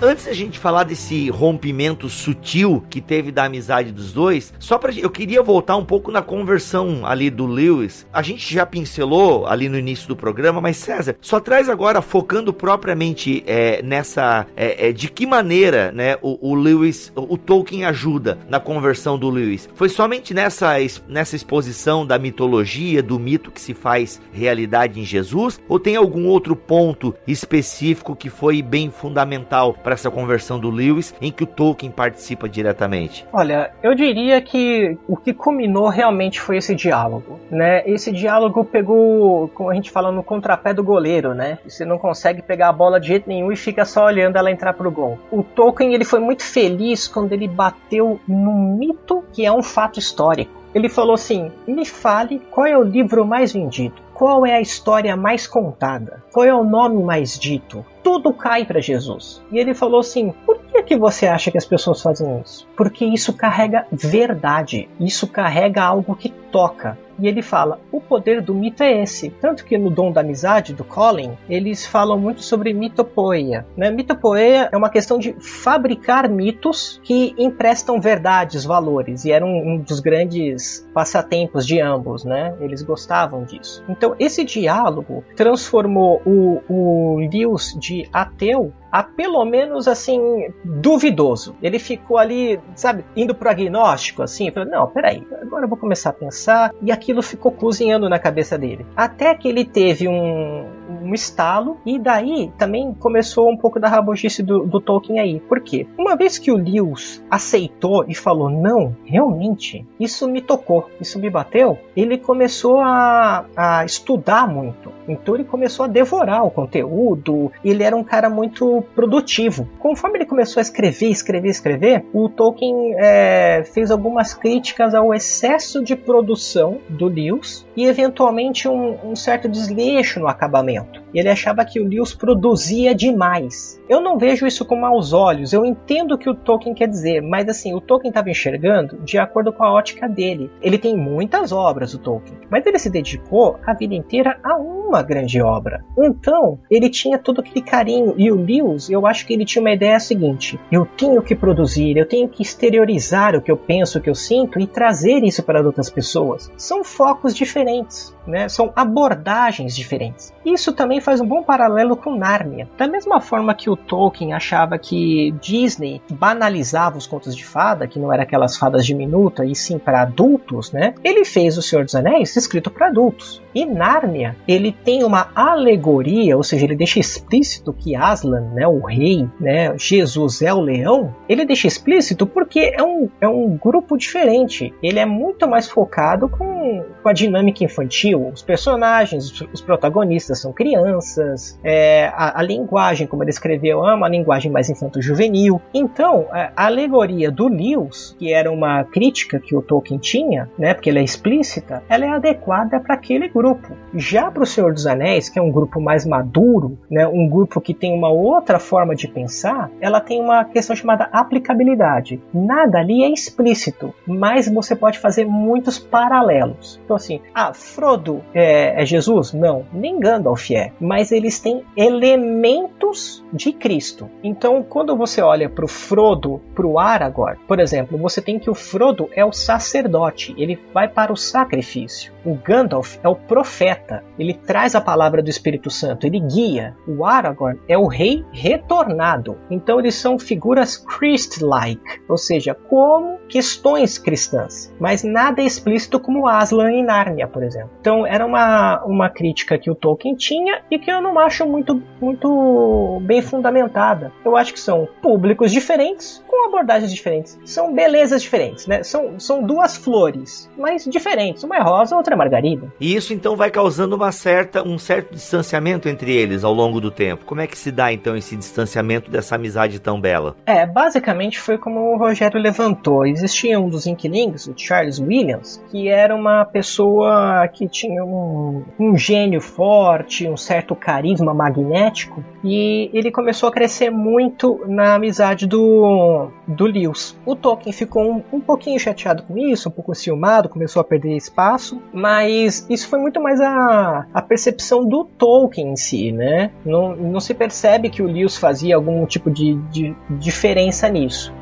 Antes 0.01 0.27
da 0.27 0.33
gente 0.33 0.57
falar 0.57 0.85
desse 0.85 1.29
rompimento 1.29 2.07
sutil 2.07 2.81
que 2.89 3.01
teve 3.01 3.33
da 3.33 3.43
amizade 3.43 3.91
dos 3.91 4.13
dois, 4.13 4.53
só 4.57 4.77
pra 4.77 4.93
eu 4.93 5.09
queria 5.09 5.43
voltar 5.43 5.75
um 5.75 5.83
pouco 5.83 6.09
na 6.09 6.21
conversão 6.21 7.05
ali 7.05 7.29
do 7.29 7.45
Lewis. 7.45 8.07
A 8.13 8.21
gente 8.21 8.53
já 8.53 8.65
pincelou 8.65 9.45
ali 9.45 9.67
no 9.67 9.77
início 9.77 10.07
do 10.07 10.15
programa, 10.15 10.61
mas 10.61 10.77
César, 10.77 11.17
só 11.19 11.41
traz 11.41 11.67
agora 11.67 12.01
focando 12.01 12.53
propriamente 12.53 13.43
é, 13.45 13.81
nessa 13.83 14.47
é, 14.55 14.87
é, 14.87 14.93
de 14.93 15.09
que 15.09 15.25
maneira, 15.25 15.91
né, 15.91 16.15
o, 16.21 16.49
o 16.49 16.55
Lewis, 16.55 17.11
o, 17.13 17.33
o 17.33 17.37
Tolkien 17.37 17.83
ajuda 17.83 18.39
na 18.47 18.59
conversão 18.59 19.19
do 19.19 19.29
Lewis. 19.29 19.67
Foi 19.75 19.89
somente 19.89 20.33
nessa 20.33 20.75
nessa 21.09 21.35
exposição 21.35 22.05
da 22.05 22.17
mitologia, 22.17 23.03
do 23.03 23.19
mito 23.19 23.51
que 23.51 23.59
se 23.59 23.73
faz 23.73 24.21
realidade 24.31 24.97
em 24.97 25.03
Jesus, 25.03 25.59
ou 25.67 25.77
tem 25.77 25.97
algum 25.97 26.25
outro 26.27 26.55
ponto 26.55 27.13
específico 27.27 28.15
que 28.15 28.29
foi 28.29 28.61
bem 28.61 28.89
fundamental 28.89 29.73
para 29.89 29.95
essa 29.95 30.11
conversão 30.11 30.59
do 30.59 30.69
Lewis, 30.69 31.15
em 31.19 31.31
que 31.31 31.43
o 31.43 31.47
Tolkien 31.47 31.91
participa 31.91 32.47
diretamente? 32.47 33.25
Olha, 33.33 33.71
eu 33.81 33.95
diria 33.95 34.39
que 34.39 34.95
o 35.07 35.17
que 35.17 35.33
culminou 35.33 35.87
realmente 35.87 36.39
foi 36.39 36.57
esse 36.57 36.75
diálogo, 36.75 37.39
né? 37.49 37.81
Esse 37.89 38.11
diálogo 38.11 38.63
pegou, 38.63 39.47
como 39.47 39.71
a 39.71 39.73
gente 39.73 39.89
fala, 39.89 40.11
no 40.11 40.21
contrapé 40.21 40.75
do 40.75 40.83
goleiro, 40.83 41.33
né? 41.33 41.57
Você 41.67 41.83
não 41.85 41.97
consegue 41.97 42.43
pegar 42.43 42.69
a 42.69 42.73
bola 42.73 42.99
de 42.99 43.07
jeito 43.07 43.27
nenhum 43.27 43.51
e 43.51 43.55
fica 43.55 43.83
só 43.83 44.05
olhando 44.05 44.37
ela 44.37 44.51
entrar 44.51 44.73
pro 44.73 44.91
gol. 44.91 45.17
O 45.31 45.41
Tolkien, 45.41 45.95
ele 45.95 46.05
foi 46.05 46.19
muito 46.19 46.43
feliz 46.43 47.07
quando 47.07 47.33
ele 47.33 47.47
bateu 47.47 48.19
num 48.27 48.77
mito 48.77 49.23
que 49.33 49.43
é 49.43 49.51
um 49.51 49.63
fato 49.63 49.97
histórico. 49.97 50.58
Ele 50.73 50.89
falou 50.89 51.13
assim: 51.13 51.51
me 51.67 51.85
fale 51.85 52.39
qual 52.51 52.67
é 52.67 52.77
o 52.77 52.83
livro 52.83 53.25
mais 53.25 53.53
vendido. 53.53 53.95
Qual 54.13 54.45
é 54.45 54.55
a 54.55 54.61
história 54.61 55.15
mais 55.15 55.47
contada? 55.47 56.21
Qual 56.31 56.45
é 56.45 56.53
o 56.53 56.63
nome 56.63 57.01
mais 57.01 57.39
dito? 57.39 57.85
Tudo 58.03 58.33
cai 58.33 58.65
para 58.65 58.81
Jesus. 58.81 59.41
E 59.51 59.57
ele 59.57 59.73
falou 59.73 60.01
assim: 60.01 60.33
por 60.45 60.59
que, 60.59 60.83
que 60.83 60.97
você 60.97 61.25
acha 61.25 61.49
que 61.49 61.57
as 61.57 61.65
pessoas 61.65 62.01
fazem 62.01 62.41
isso? 62.41 62.67
Porque 62.75 63.05
isso 63.05 63.33
carrega 63.33 63.87
verdade, 63.91 64.89
isso 64.99 65.27
carrega 65.27 65.83
algo 65.83 66.15
que 66.15 66.29
toca. 66.29 66.97
E 67.19 67.27
ele 67.27 67.41
fala: 67.41 67.79
o 67.91 67.99
poder 67.99 68.41
do 68.41 68.53
mito 68.53 68.83
é 68.83 69.01
esse. 69.01 69.29
Tanto 69.29 69.65
que 69.65 69.77
no 69.77 69.89
Dom 69.89 70.11
da 70.11 70.21
Amizade, 70.21 70.73
do 70.73 70.83
Colin, 70.83 71.37
eles 71.49 71.85
falam 71.85 72.17
muito 72.17 72.41
sobre 72.41 72.73
mitopoeia. 72.73 73.65
Né? 73.75 73.91
Mitopoeia 73.91 74.69
é 74.71 74.77
uma 74.77 74.89
questão 74.89 75.19
de 75.19 75.33
fabricar 75.39 76.29
mitos 76.29 76.99
que 77.03 77.33
emprestam 77.37 77.99
verdades, 77.99 78.63
valores. 78.63 79.25
E 79.25 79.31
era 79.31 79.45
um, 79.45 79.73
um 79.73 79.77
dos 79.77 79.99
grandes 79.99 80.87
passatempos 80.93 81.65
de 81.65 81.79
ambos. 81.79 82.23
Né? 82.23 82.55
Eles 82.59 82.81
gostavam 82.81 83.43
disso. 83.43 83.83
Então, 83.89 84.15
esse 84.19 84.43
diálogo 84.43 85.23
transformou 85.35 86.21
o, 86.25 86.61
o 86.69 87.17
Lewis 87.19 87.75
de 87.79 88.07
ateu 88.13 88.73
a 88.91 89.03
pelo 89.03 89.43
menos 89.45 89.87
assim 89.87 90.51
duvidoso. 90.63 91.55
Ele 91.61 91.79
ficou 91.79 92.17
ali, 92.17 92.59
sabe, 92.75 93.05
indo 93.15 93.35
pro 93.35 93.49
agnóstico 93.49 94.23
assim, 94.23 94.51
falou: 94.51 94.69
"Não, 94.69 94.87
peraí, 94.87 95.23
agora 95.41 95.65
eu 95.65 95.69
vou 95.69 95.77
começar 95.77 96.09
a 96.11 96.13
pensar". 96.13 96.73
E 96.81 96.91
aquilo 96.91 97.21
ficou 97.21 97.51
cozinhando 97.51 98.09
na 98.09 98.19
cabeça 98.19 98.57
dele. 98.57 98.85
Até 98.95 99.33
que 99.35 99.47
ele 99.47 99.65
teve 99.65 100.07
um, 100.07 100.65
um 100.89 101.13
estalo 101.13 101.77
e 101.85 101.99
daí 101.99 102.51
também 102.57 102.93
começou 102.93 103.49
um 103.49 103.57
pouco 103.57 103.79
da 103.79 103.87
rabugice 103.87 104.41
do, 104.41 104.65
do 104.65 104.79
Tolkien 104.79 105.19
aí. 105.19 105.39
Por 105.39 105.59
quê? 105.61 105.87
Uma 105.97 106.15
vez 106.15 106.37
que 106.37 106.51
o 106.51 106.57
Lewis 106.57 107.23
aceitou 107.29 108.05
e 108.07 108.15
falou: 108.15 108.49
"Não, 108.49 108.95
realmente, 109.05 109.85
isso 109.99 110.27
me 110.27 110.41
tocou, 110.41 110.89
isso 110.99 111.19
me 111.19 111.29
bateu", 111.29 111.77
ele 111.95 112.17
começou 112.17 112.79
a, 112.79 113.45
a 113.55 113.85
estudar 113.85 114.47
muito. 114.47 114.91
Então 115.07 115.35
ele 115.35 115.43
começou 115.43 115.85
a 115.85 115.87
devorar 115.87 116.45
o 116.45 116.51
conteúdo. 116.51 117.51
Ele 117.63 117.83
era 117.83 117.95
um 117.95 118.03
cara 118.03 118.29
muito 118.29 118.83
produtivo. 118.95 119.67
Conforme 119.79 120.19
ele 120.19 120.25
começou 120.25 120.59
a 120.59 120.61
escrever, 120.61 121.09
escrever, 121.09 121.49
escrever, 121.49 122.05
o 122.13 122.29
Tolkien 122.29 122.95
é, 122.97 123.63
fez 123.63 123.91
algumas 123.91 124.33
críticas 124.33 124.93
ao 124.93 125.13
excesso 125.13 125.83
de 125.83 125.95
produção 125.95 126.77
do 126.87 127.07
Lewis 127.07 127.65
e 127.79 127.85
eventualmente 127.85 128.67
um, 128.67 129.11
um 129.11 129.15
certo 129.15 129.47
desleixo 129.47 130.19
no 130.19 130.27
acabamento. 130.27 131.01
E 131.13 131.19
ele 131.19 131.29
achava 131.29 131.65
que 131.65 131.79
o 131.79 131.87
Lewis 131.87 132.13
produzia 132.13 132.93
demais. 132.93 133.81
Eu 133.87 134.01
não 134.01 134.17
vejo 134.17 134.45
isso 134.45 134.65
com 134.65 134.75
maus 134.75 135.13
olhos, 135.13 135.53
eu 135.53 135.65
entendo 135.65 136.13
o 136.13 136.17
que 136.17 136.29
o 136.29 136.35
Tolkien 136.35 136.75
quer 136.75 136.87
dizer, 136.87 137.21
mas 137.21 137.47
assim, 137.49 137.73
o 137.73 137.81
Tolkien 137.81 138.09
estava 138.09 138.29
enxergando 138.29 138.97
de 139.03 139.17
acordo 139.17 139.51
com 139.51 139.63
a 139.63 139.73
ótica 139.73 140.07
dele. 140.07 140.51
Ele 140.61 140.77
tem 140.77 140.95
muitas 140.95 141.51
obras, 141.51 141.93
o 141.93 141.99
Tolkien, 141.99 142.37
mas 142.49 142.65
ele 142.65 142.79
se 142.79 142.89
dedicou 142.89 143.57
a 143.65 143.73
vida 143.73 143.95
inteira 143.95 144.39
a 144.43 144.55
uma 144.57 145.01
grande 145.01 145.41
obra. 145.41 145.83
Então, 145.97 146.59
ele 146.69 146.89
tinha 146.89 147.17
todo 147.17 147.41
aquele 147.41 147.61
carinho, 147.61 148.15
e 148.17 148.31
o 148.31 148.35
Lewis, 148.35 148.89
eu 148.89 149.05
acho 149.05 149.25
que 149.25 149.33
ele 149.33 149.45
tinha 149.45 149.61
uma 149.61 149.71
ideia 149.71 149.99
seguinte: 149.99 150.59
eu 150.71 150.85
tenho 150.85 151.21
que 151.21 151.35
produzir, 151.35 151.97
eu 151.97 152.07
tenho 152.07 152.27
que 152.27 152.41
exteriorizar 152.41 153.35
o 153.35 153.41
que 153.41 153.51
eu 153.51 153.57
penso, 153.57 153.97
o 153.97 154.01
que 154.01 154.09
eu 154.09 154.15
sinto 154.15 154.59
e 154.59 154.67
trazer 154.67 155.23
isso 155.23 155.43
para 155.43 155.61
outras 155.61 155.89
pessoas. 155.89 156.51
São 156.57 156.83
focos 156.83 157.35
diferentes, 157.35 158.15
né? 158.29 158.47
são 158.47 158.71
abordagens 158.75 159.75
diferentes. 159.75 160.33
Isso 160.45 160.73
também 160.73 161.01
faz 161.01 161.19
um 161.19 161.27
bom 161.27 161.43
paralelo 161.43 161.95
com 161.95 162.15
Nárnia. 162.15 162.67
Da 162.77 162.87
mesma 162.87 163.19
forma 163.19 163.53
que 163.53 163.69
o 163.69 163.75
Tolkien 163.75 164.33
achava 164.33 164.77
que 164.77 165.31
Disney 165.41 166.01
banalizava 166.11 166.97
os 166.97 167.07
contos 167.07 167.35
de 167.35 167.45
fada, 167.45 167.87
que 167.87 167.99
não 167.99 168.13
era 168.13 168.23
aquelas 168.23 168.57
fadas 168.57 168.85
diminutas, 168.85 169.49
e 169.49 169.55
sim 169.55 169.77
para 169.77 170.01
adultos, 170.01 170.71
né? 170.71 170.93
Ele 171.03 171.25
fez 171.25 171.57
O 171.57 171.61
Senhor 171.61 171.83
dos 171.83 171.95
Anéis 171.95 172.35
escrito 172.35 172.69
para 172.69 172.87
adultos. 172.87 173.41
E 173.53 173.65
Nárnia, 173.65 174.35
ele 174.47 174.71
tem 174.71 175.03
uma 175.03 175.29
alegoria, 175.35 176.37
ou 176.37 176.43
seja, 176.43 176.65
ele 176.65 176.75
deixa 176.75 176.99
explícito 176.99 177.73
que 177.73 177.95
Aslan, 177.95 178.51
né, 178.53 178.67
o 178.67 178.79
rei, 178.79 179.27
né, 179.39 179.75
Jesus 179.77 180.41
é 180.41 180.53
o 180.53 180.59
leão. 180.59 181.15
Ele 181.27 181.45
deixa 181.45 181.67
explícito 181.67 182.27
porque 182.27 182.73
é 182.75 182.83
um, 182.83 183.09
é 183.19 183.27
um 183.27 183.57
grupo 183.57 183.97
diferente. 183.97 184.73
Ele 184.83 184.99
é 184.99 185.05
muito 185.05 185.47
mais 185.47 185.67
focado 185.67 186.29
com, 186.29 186.83
com 187.01 187.09
a 187.09 187.13
dinâmica 187.13 187.63
infantil. 187.63 188.18
Os 188.27 188.41
personagens, 188.41 189.41
os 189.53 189.61
protagonistas 189.61 190.39
são 190.39 190.51
crianças. 190.51 191.59
É, 191.63 192.07
a, 192.13 192.39
a, 192.39 192.43
linguagem, 192.43 193.07
como 193.07 193.23
ele 193.23 193.29
escreveu, 193.29 193.85
é 193.87 193.93
uma 193.93 194.09
linguagem 194.09 194.51
mais 194.51 194.69
infanto-juvenil. 194.69 195.61
Então, 195.73 196.27
a, 196.31 196.51
a 196.55 196.65
alegoria 196.65 197.31
do 197.31 197.47
Lewis, 197.47 198.15
que 198.19 198.31
era 198.33 198.51
uma 198.51 198.83
crítica 198.83 199.39
que 199.39 199.55
o 199.55 199.61
Tolkien 199.61 199.99
tinha, 199.99 200.49
né, 200.57 200.73
porque 200.73 200.89
ela 200.89 200.99
é 200.99 201.03
explícita, 201.03 201.83
ela 201.89 202.05
é 202.05 202.09
adequada 202.09 202.79
para 202.79 202.95
aquele 202.95 203.27
grupo 203.27 203.49
grupo. 203.59 203.75
Já 203.93 204.29
para 204.29 204.43
o 204.43 204.45
Senhor 204.45 204.73
dos 204.73 204.85
Anéis, 204.85 205.29
que 205.29 205.39
é 205.39 205.41
um 205.41 205.51
grupo 205.51 205.81
mais 205.81 206.05
maduro, 206.05 206.77
né, 206.89 207.07
um 207.07 207.27
grupo 207.27 207.61
que 207.61 207.73
tem 207.73 207.93
uma 207.93 208.09
outra 208.09 208.59
forma 208.59 208.95
de 208.95 209.07
pensar, 209.07 209.69
ela 209.79 209.99
tem 209.99 210.21
uma 210.21 210.45
questão 210.45 210.75
chamada 210.75 211.09
aplicabilidade. 211.11 212.21
Nada 212.33 212.79
ali 212.79 213.03
é 213.03 213.09
explícito, 213.09 213.93
mas 214.05 214.47
você 214.47 214.75
pode 214.75 214.99
fazer 214.99 215.25
muitos 215.25 215.79
paralelos. 215.79 216.79
Então 216.83 216.95
assim, 216.95 217.21
ah, 217.33 217.53
Frodo 217.53 218.08
é, 218.33 218.81
é 218.81 218.85
Jesus? 218.85 219.33
Não, 219.33 219.65
nem 219.73 219.99
Gandalf 219.99 220.51
é, 220.51 220.71
mas 220.79 221.11
eles 221.11 221.39
têm 221.39 221.63
elementos 221.75 223.23
de 223.31 223.53
Cristo. 223.53 224.09
Então, 224.23 224.63
quando 224.63 224.95
você 224.95 225.21
olha 225.21 225.49
para 225.49 225.65
o 225.65 225.67
Frodo, 225.67 226.41
para 226.55 226.65
o 226.65 226.79
Aragorn, 226.79 227.37
por 227.47 227.59
exemplo, 227.59 227.97
você 227.97 228.21
tem 228.21 228.39
que 228.39 228.49
o 228.49 228.55
Frodo 228.55 229.09
é 229.15 229.23
o 229.23 229.31
sacerdote, 229.31 230.33
ele 230.37 230.59
vai 230.73 230.87
para 230.87 231.13
o 231.13 231.17
sacrifício. 231.17 232.13
O 232.25 232.35
Gandalf 232.35 232.97
é 233.03 233.07
o 233.07 233.15
profeta. 233.15 234.03
Ele 234.17 234.33
traz 234.33 234.75
a 234.75 234.81
palavra 234.81 235.21
do 235.21 235.29
Espírito 235.29 235.69
Santo, 235.69 236.05
ele 236.05 236.19
guia. 236.19 236.75
O 236.87 237.05
Aragorn 237.05 237.59
é 237.67 237.77
o 237.77 237.87
rei 237.87 238.25
retornado. 238.31 239.37
Então 239.49 239.79
eles 239.79 239.95
são 239.95 240.17
figuras 240.19 240.77
Christ-like, 240.77 241.81
ou 242.07 242.17
seja, 242.17 242.53
como 242.53 243.19
questões 243.27 243.97
cristãs, 243.97 244.73
mas 244.79 245.03
nada 245.03 245.41
é 245.41 245.45
explícito 245.45 245.99
como 245.99 246.27
Aslan 246.27 246.71
em 246.71 246.83
Nárnia, 246.83 247.27
por 247.27 247.43
exemplo. 247.43 247.69
Então 247.89 248.05
era 248.05 248.23
uma, 248.23 248.83
uma 248.85 249.09
crítica 249.09 249.57
que 249.57 249.71
o 249.71 249.73
Tolkien 249.73 250.13
tinha 250.13 250.61
e 250.69 250.77
que 250.77 250.91
eu 250.91 251.01
não 251.01 251.17
acho 251.17 251.43
muito, 251.47 251.81
muito 251.99 253.01
bem 253.01 253.19
fundamentada. 253.19 254.11
Eu 254.23 254.37
acho 254.37 254.53
que 254.53 254.59
são 254.59 254.87
públicos 255.01 255.51
diferentes 255.51 256.23
com 256.27 256.45
abordagens 256.47 256.93
diferentes. 256.93 257.39
São 257.43 257.73
belezas 257.73 258.21
diferentes, 258.21 258.67
né? 258.67 258.83
São, 258.83 259.19
são 259.19 259.41
duas 259.41 259.75
flores, 259.75 260.47
mas 260.55 260.85
diferentes. 260.85 261.43
Uma 261.43 261.57
é 261.57 261.61
rosa, 261.61 261.95
outra 261.95 262.13
é 262.13 262.17
margarida. 262.17 262.71
E 262.79 262.95
isso 262.95 263.11
então 263.11 263.35
vai 263.35 263.49
causando 263.49 263.95
uma 263.95 264.11
certa, 264.11 264.61
um 264.61 264.77
certo 264.77 265.15
distanciamento 265.15 265.89
entre 265.89 266.15
eles 266.15 266.43
ao 266.43 266.53
longo 266.53 266.79
do 266.79 266.91
tempo. 266.91 267.25
Como 267.25 267.41
é 267.41 267.47
que 267.47 267.57
se 267.57 267.71
dá 267.71 267.91
então 267.91 268.15
esse 268.15 268.35
distanciamento 268.35 269.09
dessa 269.09 269.33
amizade 269.33 269.79
tão 269.79 269.99
bela? 269.99 270.35
É, 270.45 270.63
basicamente 270.63 271.39
foi 271.39 271.57
como 271.57 271.93
o 271.93 271.97
Rogério 271.97 272.39
levantou. 272.39 273.05
Existia 273.05 273.59
um 273.59 273.67
dos 273.67 273.87
inquilinos, 273.87 274.45
o 274.45 274.53
Charles 274.55 274.99
Williams, 274.99 275.59
que 275.71 275.87
era 275.87 276.15
uma 276.15 276.45
pessoa 276.45 277.47
que 277.47 277.67
tinha 277.79 278.03
um, 278.03 278.63
um 278.77 278.97
gênio 278.97 279.39
forte, 279.39 280.27
um 280.27 280.35
certo 280.35 280.75
carisma 280.75 281.33
magnético, 281.33 282.23
e 282.43 282.89
ele 282.93 283.11
começou 283.11 283.47
a 283.47 283.51
crescer 283.51 283.89
muito 283.89 284.61
na 284.67 284.95
amizade 284.95 285.47
do, 285.47 286.29
do 286.47 286.65
Lewis. 286.65 287.17
O 287.25 287.35
Tolkien 287.35 287.71
ficou 287.71 288.03
um, 288.03 288.23
um 288.33 288.41
pouquinho 288.41 288.79
chateado 288.79 289.23
com 289.23 289.37
isso, 289.37 289.69
um 289.69 289.71
pouco 289.71 289.95
ciumado, 289.95 290.49
começou 290.49 290.81
a 290.81 290.83
perder 290.83 291.15
espaço, 291.15 291.81
mas 291.93 292.65
isso 292.69 292.87
foi 292.89 292.99
muito 292.99 293.21
mais 293.21 293.39
a, 293.39 294.05
a 294.13 294.21
percepção 294.21 294.85
do 294.85 295.05
Tolkien 295.05 295.71
em 295.71 295.75
si, 295.75 296.11
né? 296.11 296.51
Não, 296.65 296.95
não 296.95 297.19
se 297.19 297.33
percebe 297.33 297.89
que 297.89 298.01
o 298.01 298.07
Lewis 298.07 298.35
fazia 298.35 298.75
algum 298.75 299.05
tipo 299.05 299.31
de, 299.31 299.55
de 299.71 299.95
diferença 300.09 300.89
nisso. 300.89 301.33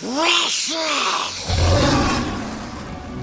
de 0.00 1.29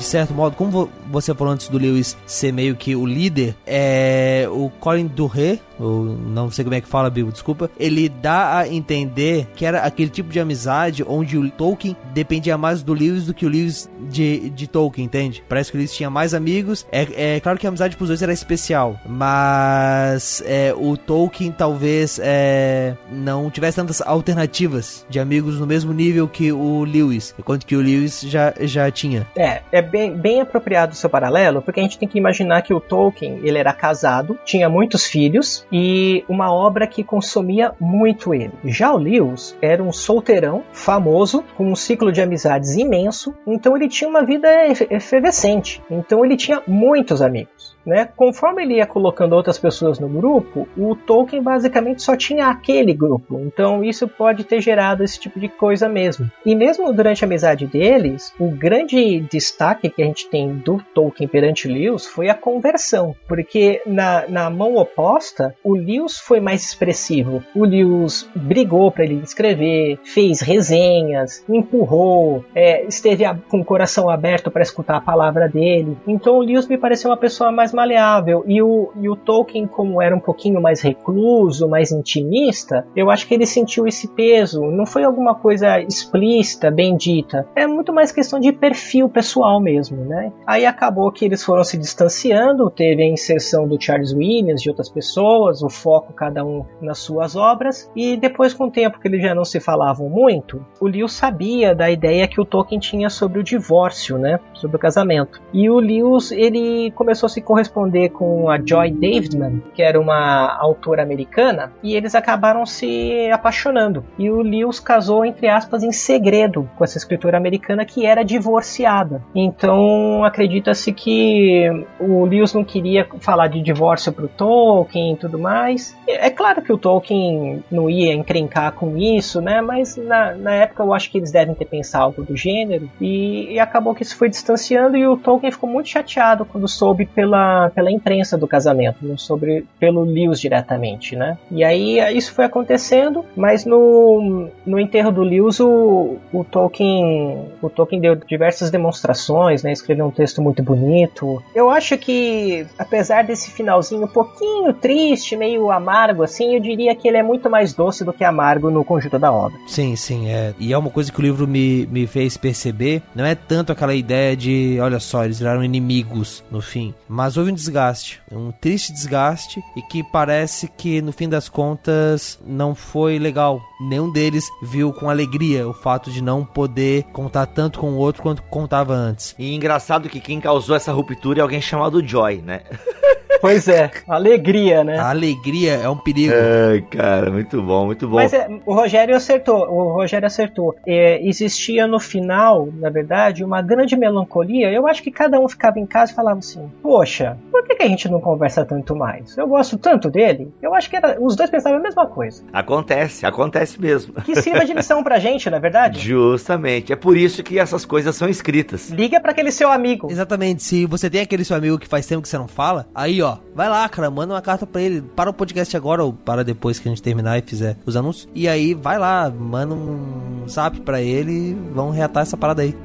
certo 0.08 0.34
modo, 0.34 0.56
como 0.56 0.90
você 1.10 1.34
falou 1.34 1.54
antes 1.54 1.68
do 1.68 1.78
Lewis 1.78 2.18
ser 2.26 2.52
meio 2.52 2.76
que 2.76 2.96
o 2.96 3.06
líder, 3.06 3.56
é 3.66 4.48
o 4.50 4.70
Colin 4.70 5.08
Durré, 5.08 5.60
ou 5.80 6.06
não 6.06 6.50
sei 6.50 6.64
como 6.64 6.76
é 6.76 6.82
que 6.82 6.88
fala, 6.88 7.10
Bill, 7.10 7.32
desculpa, 7.32 7.70
ele 7.80 8.10
dá 8.10 8.58
a 8.58 8.68
entender 8.68 9.48
que 9.56 9.66
era 9.66 9.82
aquele 9.82 10.10
tipo 10.10 10.30
de 10.30 10.40
amizade 10.40 11.04
onde 11.08 11.38
o 11.38 11.50
Tolkien 11.50 11.96
dependia 12.14 12.58
mais 12.58 12.82
do 12.82 12.94
Lewis 12.94 13.26
do 13.26 13.34
que 13.34 13.46
o 13.46 13.50
Lewis 13.50 13.90
de, 14.10 14.50
de 14.50 14.68
Tolkien, 14.68 15.06
entende? 15.06 15.44
Parece 15.48 15.72
que 15.72 15.78
o 15.78 15.80
Lewis 15.80 15.94
tinha 15.94 16.10
mais 16.10 16.34
amigos. 16.34 16.86
É, 16.92 17.36
é 17.36 17.40
claro 17.40 17.60
que 17.60 17.68
a 17.68 17.70
amizade 17.70 17.96
pros 17.96 18.10
dois 18.10 18.22
era 18.22 18.34
especial, 18.34 19.00
mas 19.06 20.42
é, 20.46 20.74
o 20.76 20.96
Tolkien 20.98 21.52
talvez 21.52 22.20
é, 22.24 22.96
não 23.12 23.50
tivesse 23.50 23.76
tantas 23.76 24.02
alternativas 24.02 25.06
de 25.10 25.20
amigos 25.20 25.60
no 25.60 25.68
mesmo 25.68 25.94
nível 25.94 26.28
que 26.28 26.52
o 26.52 26.84
Lewis, 26.84 27.36
enquanto 27.38 27.66
que 27.66 27.76
o 27.76 27.82
Lewis 27.82 28.22
já, 28.22 28.54
já 28.62 28.90
tinha. 28.90 29.28
É, 29.36 29.62
é 29.72 29.82
bem, 29.82 29.97
bem 30.12 30.42
apropriado 30.42 30.94
o 30.94 30.96
seu 30.96 31.10
paralelo, 31.10 31.62
porque 31.62 31.80
a 31.80 31.84
gente 31.84 31.98
tem 31.98 32.08
que 32.08 32.18
imaginar 32.18 32.62
que 32.62 32.74
o 32.74 32.80
Tolkien, 32.80 33.40
ele 33.44 33.58
era 33.58 33.74
casado, 33.74 34.38
tinha 34.46 34.70
muitos 34.70 35.06
filhos, 35.06 35.66
e 35.72 36.24
uma 36.28 36.54
obra 36.54 36.88
que 36.88 37.04
consumia 37.04 37.74
muito 37.80 38.34
ele. 38.34 38.54
Já 38.66 38.94
o 38.94 38.98
Lewis 38.98 39.58
era 39.62 39.82
um 39.82 39.92
solteirão 39.92 40.64
famoso, 40.72 41.44
com 41.56 41.72
um 41.72 41.76
ciclo 41.76 42.12
de 42.12 42.22
amizades 42.22 42.76
imenso, 42.76 43.34
então 43.46 43.76
ele 43.76 43.88
tinha 43.88 44.10
uma 44.10 44.24
vida 44.24 44.48
efervescente, 44.90 45.82
então 45.90 46.24
ele 46.24 46.38
tinha 46.38 46.62
muitos 46.68 47.22
amigos. 47.22 47.57
Né? 47.88 48.10
Conforme 48.18 48.64
ele 48.64 48.76
ia 48.76 48.86
colocando 48.86 49.32
outras 49.32 49.58
pessoas 49.58 49.98
no 49.98 50.10
grupo, 50.10 50.68
o 50.76 50.94
Tolkien 50.94 51.42
basicamente 51.42 52.04
só 52.04 52.18
tinha 52.18 52.48
aquele 52.48 52.94
grupo. 52.94 53.40
Então 53.40 53.82
isso 53.82 54.10
pode 54.10 54.44
ter 54.44 54.60
gerado 54.60 55.06
esse 55.06 55.18
tipo 55.18 55.40
de 55.40 55.48
coisa 55.48 55.88
mesmo. 55.88 56.30
E 56.46 56.54
mesmo 56.54 56.92
durante 56.92 57.24
a 57.24 57.28
amizade 57.28 57.66
deles, 57.66 58.34
o 58.38 58.52
grande 58.52 59.22
destaque 59.22 59.90
que 59.90 60.04
a 60.04 60.06
gente 60.06 60.30
tem 60.30 60.54
do 60.58 60.84
Tolkien 60.94 61.30
perante 61.30 61.70
Lewis 61.70 62.06
foi 62.06 62.28
a 62.28 62.34
conversão. 62.34 63.16
Porque 63.26 63.82
na, 63.86 64.28
na 64.28 64.50
mão 64.50 64.76
oposta, 64.76 65.56
o 65.64 65.74
Lewis 65.74 66.20
foi 66.20 66.42
mais 66.42 66.64
expressivo. 66.66 67.42
O 67.56 67.64
Lewis 67.64 68.30
brigou 68.36 68.92
para 68.92 69.06
ele 69.06 69.22
escrever, 69.24 69.98
fez 70.04 70.42
resenhas, 70.42 71.42
empurrou, 71.48 72.44
é, 72.54 72.84
esteve 72.84 73.24
com 73.50 73.62
o 73.62 73.66
coração 73.66 74.10
aberto 74.10 74.52
para 74.52 74.62
escutar 74.62 74.98
a 74.98 75.02
palavra 75.02 75.48
dele. 75.48 75.98
Então 76.06 76.36
o 76.36 76.42
Lewis 76.42 76.68
me 76.68 76.78
pareceu 76.78 77.10
uma 77.10 77.18
pessoa 77.18 77.50
mais 77.50 77.77
maleável. 77.78 78.44
E 78.48 78.62
o, 78.62 78.92
e 79.00 79.08
o 79.08 79.16
Tolkien, 79.16 79.68
como 79.68 80.02
era 80.02 80.16
um 80.16 80.20
pouquinho 80.20 80.60
mais 80.60 80.82
recluso, 80.82 81.70
mais 81.70 81.92
intimista, 81.92 82.86
eu 82.96 83.12
acho 83.12 83.28
que 83.28 83.36
ele 83.36 83.46
sentiu 83.46 83.88
esse 83.88 84.08
peso. 84.08 84.62
Não 84.72 84.86
foi 84.86 85.04
alguma 85.04 85.36
coisa 85.36 85.80
explícita, 85.80 86.72
bem 86.72 86.98
dita. 86.98 87.48
É 87.56 87.68
muito 87.68 87.94
mais 87.94 88.12
questão 88.12 88.40
de 88.40 88.52
perfil 88.52 89.08
pessoal 89.08 89.62
mesmo, 89.62 90.04
né? 90.04 90.34
Aí 90.46 90.66
acabou 90.66 91.12
que 91.12 91.24
eles 91.26 91.44
foram 91.44 91.64
se 91.64 91.78
distanciando, 91.78 92.70
teve 92.72 93.04
a 93.04 93.08
inserção 93.08 93.68
do 93.68 93.80
Charles 93.80 94.14
Williams, 94.14 94.62
de 94.62 94.70
outras 94.70 94.90
pessoas, 94.90 95.62
o 95.62 95.70
foco 95.70 96.14
cada 96.14 96.44
um 96.44 96.66
nas 96.82 96.98
suas 96.98 97.36
obras, 97.36 97.92
e 97.96 98.18
depois 98.18 98.54
com 98.54 98.66
o 98.66 98.72
tempo 98.72 99.00
que 99.00 99.08
eles 99.08 99.22
já 99.22 99.36
não 99.36 99.46
se 99.46 99.60
falavam 99.60 100.10
muito, 100.10 100.66
o 100.82 100.88
Lewis 100.88 101.14
sabia 101.14 101.76
da 101.76 101.90
ideia 101.90 102.28
que 102.28 102.42
o 102.42 102.46
Tolkien 102.46 102.80
tinha 102.80 103.10
sobre 103.10 103.40
o 103.40 103.44
divórcio, 103.44 104.18
né? 104.18 104.40
Sobre 104.54 104.78
o 104.78 104.80
casamento. 104.80 105.40
E 105.54 105.70
o 105.70 105.80
Lewis, 105.80 106.32
ele 106.32 106.92
começou 106.92 107.28
a 107.28 107.30
se 107.30 107.42
corresponder 107.42 107.67
corresponder 107.68 108.10
com 108.10 108.50
a 108.50 108.58
Joy 108.58 108.92
Davidman, 108.92 109.62
que 109.74 109.82
era 109.82 110.00
uma 110.00 110.58
autora 110.60 111.04
americana, 111.04 111.72
e 111.84 111.96
eles 111.96 112.16
acabaram 112.16 112.66
se 112.66 113.30
apaixonando. 113.32 114.04
E 114.18 114.30
o 114.30 114.42
Lewis 114.42 114.80
casou, 114.80 115.26
entre 115.26 115.48
aspas, 115.48 115.84
em 115.84 115.92
segredo 115.92 116.70
com 116.76 116.84
essa 116.84 116.98
escritora 116.98 117.38
americana 117.38 117.86
que 117.86 118.06
era 118.06 118.24
divorciada. 118.24 119.22
Então 119.36 120.24
acredita-se 120.24 120.92
que 120.94 121.70
o 122.00 122.26
Lewis 122.26 122.54
não 122.54 122.64
queria 122.64 123.08
falar 123.20 123.48
de 123.48 123.62
divórcio 123.62 124.12
para 124.12 124.26
o 124.26 124.30
Tolkien 124.30 125.14
e 125.14 125.18
tudo 125.18 125.38
mais. 125.38 125.96
É 126.08 126.30
claro 126.30 126.62
que 126.62 126.72
o 126.72 126.78
Tolkien 126.78 127.64
não 127.72 127.90
ia 127.90 128.14
encrencar 128.14 128.72
com 128.74 128.98
isso, 128.98 129.42
né? 129.42 129.62
Mas 129.62 129.98
na, 129.98 130.36
na 130.36 130.54
época 130.54 130.84
eu 130.84 130.94
acho 130.94 131.12
que 131.12 131.18
eles 131.18 131.32
devem 131.32 131.56
ter 131.56 131.66
pensado 131.66 131.98
algo 131.98 132.24
do 132.24 132.36
gênero. 132.36 132.90
E, 133.02 133.54
e 133.54 133.60
acabou 133.60 133.94
que 133.94 134.04
isso 134.04 134.16
foi 134.16 134.30
distanciando 134.30 134.96
e 134.96 135.06
o 135.08 135.18
Tolkien 135.18 135.52
ficou 135.52 135.70
muito 135.70 135.90
chateado 135.90 136.46
quando 136.46 136.68
soube 136.68 137.06
pela 137.06 137.57
pela, 137.74 137.92
imprensa 137.92 138.38
do 138.38 138.48
casamento, 138.48 138.98
não 139.02 139.18
sobre 139.18 139.66
pelo 139.80 140.04
Lewis 140.04 140.40
diretamente, 140.40 141.16
né? 141.16 141.38
E 141.52 141.64
aí 141.64 142.00
isso 142.16 142.34
foi 142.34 142.46
acontecendo, 142.46 143.24
mas 143.36 143.66
no, 143.66 144.50
no 144.66 144.80
enterro 144.80 145.12
do 145.12 145.24
Lewis 145.24 145.60
o, 145.60 146.18
o 146.32 146.44
Tolkien 146.44 147.38
o 147.62 147.70
Tolkien 147.70 148.02
deu 148.02 148.16
diversas 148.16 148.70
demonstrações, 148.70 149.64
né? 149.64 149.72
Escreveu 149.72 150.06
um 150.06 150.12
texto 150.12 150.42
muito 150.42 150.62
bonito. 150.62 151.42
Eu 151.56 151.70
acho 151.70 151.98
que 151.98 152.66
apesar 152.78 153.24
desse 153.24 153.52
finalzinho 153.52 154.04
um 154.04 154.08
pouquinho 154.08 154.74
triste, 154.74 155.36
meio 155.36 155.72
amargo 155.72 156.24
assim, 156.24 156.56
eu 156.56 156.60
diria 156.60 156.96
que 156.96 157.08
ele 157.08 157.18
é 157.18 157.24
muito 157.24 157.50
mais 157.50 157.74
doce 157.74 158.04
do 158.04 158.14
que 158.14 158.24
amargo 158.24 158.70
no 158.70 158.84
conjunto 158.84 159.18
da 159.18 159.32
obra. 159.32 159.58
Sim, 159.68 159.96
sim, 159.96 160.30
é. 160.30 160.54
E 160.60 160.74
é 160.74 160.78
uma 160.78 160.90
coisa 160.90 161.12
que 161.12 161.20
o 161.20 161.22
livro 161.22 161.48
me, 161.48 161.86
me 161.88 162.08
fez 162.08 162.38
perceber, 162.38 163.02
não 163.16 163.26
é 163.26 163.36
tanto 163.36 163.72
aquela 163.72 163.94
ideia 163.94 164.36
de, 164.36 164.78
olha 164.82 165.00
só, 165.00 165.24
eles 165.24 165.40
viraram 165.40 165.64
inimigos 165.64 166.44
no 166.52 166.62
fim, 166.62 166.94
mas 167.08 167.37
houve 167.38 167.52
um 167.52 167.56
desgaste, 167.56 168.22
um 168.32 168.52
triste 168.52 168.92
desgaste 168.92 169.62
e 169.76 169.82
que 169.82 170.04
parece 170.04 170.68
que 170.68 171.02
no 171.02 171.12
fim 171.12 171.30
das 171.30 171.48
contas 171.50 172.40
não 172.46 172.74
foi 172.76 173.20
legal. 173.20 173.62
Nenhum 173.80 174.12
deles 174.12 174.46
viu 174.62 174.92
com 174.92 175.10
alegria 175.10 175.68
o 175.68 175.74
fato 175.74 176.12
de 176.12 176.22
não 176.22 176.44
poder 176.44 177.04
contar 177.14 177.46
tanto 177.46 177.80
com 177.80 177.92
o 177.92 177.98
outro 177.98 178.22
quanto 178.24 178.42
contava 178.44 178.94
antes. 178.94 179.36
E 179.38 179.54
engraçado 179.54 180.10
que 180.10 180.20
quem 180.20 180.40
causou 180.40 180.76
essa 180.76 180.92
ruptura 180.92 181.40
é 181.40 181.42
alguém 181.42 181.62
chamado 181.62 182.06
Joy, 182.06 182.38
né? 182.38 182.62
Pois 183.40 183.68
é, 183.68 183.92
alegria, 184.08 184.84
né? 184.84 184.98
A 184.98 185.10
alegria 185.10 185.74
é 185.74 185.90
um 185.90 185.98
perigo. 185.98 186.34
Ai, 186.34 186.82
cara, 186.82 187.30
muito 187.32 187.62
bom, 187.62 187.86
muito 187.86 188.08
bom. 188.08 188.16
Mas 188.16 188.34
é, 188.34 188.48
o 188.66 188.74
Rogério 188.74 189.16
acertou, 189.16 189.60
o 189.70 189.94
Rogério 189.94 190.26
acertou. 190.26 190.76
É, 190.86 191.26
existia 191.28 191.88
no 191.88 192.00
final, 192.00 192.68
na 192.74 192.90
verdade, 192.90 193.44
uma 193.44 193.62
grande 193.62 193.96
melancolia. 193.96 194.72
Eu 194.72 194.88
acho 194.88 195.04
que 195.04 195.12
cada 195.12 195.40
um 195.40 195.48
ficava 195.48 195.80
em 195.80 195.86
casa 195.86 196.12
e 196.12 196.16
falava 196.16 196.40
assim: 196.40 196.70
Poxa, 196.82 197.27
por 197.52 197.64
que, 197.64 197.76
que 197.76 197.84
a 197.84 197.88
gente 197.88 198.10
não 198.10 198.20
conversa 198.20 198.66
tanto 198.66 198.96
mais? 198.96 199.38
Eu 199.38 199.48
gosto 199.48 199.78
tanto 199.78 200.10
dele. 200.10 200.54
Eu 200.62 200.74
acho 200.74 200.90
que 200.90 200.96
era, 200.96 201.18
os 201.20 201.36
dois 201.36 201.50
pensavam 201.50 201.80
a 201.80 201.82
mesma 201.82 202.06
coisa. 202.08 202.44
Acontece, 202.54 203.26
acontece 203.26 203.80
mesmo. 203.80 204.14
Que 204.22 204.42
sirva 204.42 204.66
de 204.66 204.74
lição 204.74 205.04
pra 205.04 205.20
gente, 205.20 205.50
na 205.50 205.58
é 205.58 205.60
verdade? 205.60 206.00
Justamente. 206.08 206.94
É 206.94 206.96
por 206.96 207.18
isso 207.18 207.44
que 207.44 207.60
essas 207.60 207.86
coisas 207.86 208.16
são 208.16 208.30
escritas. 208.30 208.90
Liga 208.90 209.20
para 209.20 209.32
aquele 209.32 209.52
seu 209.52 209.72
amigo. 209.72 210.12
Exatamente. 210.12 210.64
Se 210.64 210.86
você 210.86 211.10
tem 211.10 211.22
aquele 211.22 211.44
seu 211.44 211.58
amigo 211.58 211.80
que 211.80 211.88
faz 211.88 212.06
tempo 212.06 212.22
que 212.22 212.30
você 212.30 212.38
não 212.38 212.48
fala, 212.48 212.88
aí 212.94 213.22
ó 213.22 213.38
vai 213.58 213.70
lá, 213.70 213.90
cara, 213.90 214.12
manda 214.12 214.36
uma 214.36 214.42
carta 214.42 214.68
pra 214.68 214.80
ele. 214.80 215.02
Para 215.02 215.32
o 215.32 215.34
podcast 215.34 215.76
agora 215.76 216.04
ou 216.04 216.14
para 216.14 216.44
depois 216.44 216.78
que 216.78 216.88
a 216.88 216.92
gente 216.92 217.02
terminar 217.02 217.40
e 217.40 217.42
fizer 217.42 217.76
os 217.88 217.96
anúncios. 217.96 218.30
E 218.36 218.48
aí, 218.48 218.76
vai 218.76 219.00
lá, 219.00 219.32
manda 219.32 219.74
um 219.74 220.48
zap 220.48 220.80
pra 220.82 221.02
ele 221.02 221.32
e 221.32 221.54
vão 221.74 221.90
reatar 221.90 222.22
essa 222.22 222.38
parada 222.38 222.62
aí. 222.62 222.76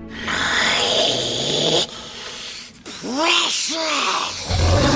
Russia! 3.04 4.91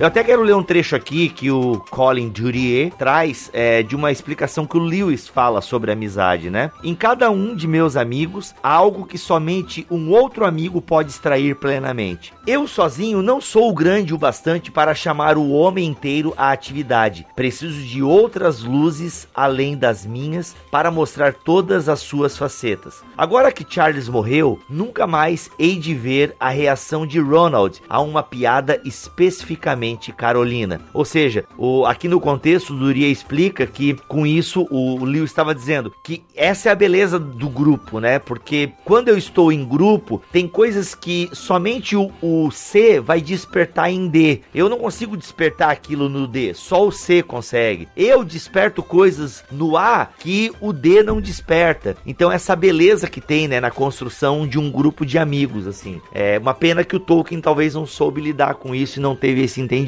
Eu 0.00 0.06
até 0.06 0.24
quero 0.24 0.40
ler 0.40 0.56
um 0.56 0.62
trecho 0.62 0.96
aqui 0.96 1.28
que 1.28 1.50
o 1.50 1.78
Colin 1.90 2.30
Durier 2.30 2.90
traz 2.94 3.50
é, 3.52 3.82
de 3.82 3.94
uma 3.94 4.10
explicação 4.10 4.66
que 4.66 4.78
o 4.78 4.80
Lewis 4.80 5.28
fala 5.28 5.60
sobre 5.60 5.92
amizade, 5.92 6.48
né? 6.48 6.70
Em 6.82 6.94
cada 6.94 7.30
um 7.30 7.54
de 7.54 7.68
meus 7.68 7.96
amigos 7.96 8.54
há 8.62 8.72
algo 8.72 9.04
que 9.04 9.18
somente 9.18 9.86
um 9.90 10.08
outro 10.08 10.46
amigo 10.46 10.80
pode 10.80 11.10
extrair 11.10 11.54
plenamente. 11.56 12.32
Eu 12.46 12.66
sozinho 12.66 13.20
não 13.20 13.42
sou 13.42 13.74
grande 13.74 14.14
o 14.14 14.18
bastante 14.18 14.70
para 14.70 14.94
chamar 14.94 15.36
o 15.36 15.50
homem 15.50 15.88
inteiro 15.88 16.32
à 16.34 16.50
atividade. 16.50 17.26
Preciso 17.36 17.82
de 17.82 18.02
outras 18.02 18.62
luzes 18.62 19.28
além 19.34 19.76
das 19.76 20.06
minhas 20.06 20.56
para 20.70 20.90
mostrar 20.90 21.34
todas 21.34 21.90
as 21.90 22.00
suas 22.00 22.38
facetas. 22.38 23.02
Agora 23.18 23.52
que 23.52 23.66
Charles 23.68 24.08
morreu, 24.08 24.58
nunca 24.66 25.06
mais 25.06 25.50
hei 25.58 25.76
de 25.76 25.92
ver 25.92 26.34
a 26.40 26.48
reação 26.48 27.06
de 27.06 27.20
Ronald 27.20 27.82
a 27.86 28.00
uma 28.00 28.22
piada 28.22 28.80
especificamente 28.82 29.89
carolina. 30.12 30.80
Ou 30.92 31.04
seja, 31.04 31.44
o, 31.56 31.84
aqui 31.86 32.08
no 32.08 32.20
contexto, 32.20 32.74
Duria 32.74 33.08
explica 33.08 33.66
que 33.66 33.94
com 34.08 34.26
isso 34.26 34.66
o 34.70 35.04
Lewis 35.04 35.30
estava 35.30 35.54
dizendo 35.54 35.92
que 36.02 36.22
essa 36.34 36.68
é 36.68 36.72
a 36.72 36.74
beleza 36.74 37.18
do 37.18 37.48
grupo, 37.48 38.00
né? 38.00 38.18
Porque 38.18 38.72
quando 38.84 39.08
eu 39.08 39.16
estou 39.16 39.52
em 39.52 39.64
grupo, 39.64 40.22
tem 40.32 40.46
coisas 40.46 40.94
que 40.94 41.28
somente 41.32 41.96
o, 41.96 42.10
o 42.22 42.50
C 42.50 43.00
vai 43.00 43.20
despertar 43.20 43.90
em 43.90 44.08
D. 44.08 44.40
Eu 44.54 44.68
não 44.68 44.78
consigo 44.78 45.16
despertar 45.16 45.70
aquilo 45.70 46.08
no 46.08 46.26
D, 46.26 46.54
só 46.54 46.86
o 46.86 46.92
C 46.92 47.22
consegue. 47.22 47.88
Eu 47.96 48.24
desperto 48.24 48.82
coisas 48.82 49.44
no 49.50 49.76
A 49.76 50.08
que 50.18 50.52
o 50.60 50.72
D 50.72 51.02
não 51.02 51.20
desperta. 51.20 51.96
Então 52.06 52.30
essa 52.30 52.56
beleza 52.56 53.08
que 53.08 53.20
tem, 53.20 53.48
né, 53.48 53.60
na 53.60 53.70
construção 53.70 54.46
de 54.46 54.58
um 54.58 54.70
grupo 54.70 55.04
de 55.04 55.18
amigos, 55.18 55.66
assim. 55.66 56.00
É 56.12 56.38
uma 56.38 56.54
pena 56.54 56.84
que 56.84 56.96
o 56.96 57.00
Tolkien 57.00 57.40
talvez 57.40 57.74
não 57.74 57.86
soube 57.86 58.20
lidar 58.20 58.54
com 58.54 58.74
isso 58.74 58.98
e 58.98 59.02
não 59.02 59.14
teve 59.16 59.42
esse 59.42 59.60
entendimento 59.60 59.79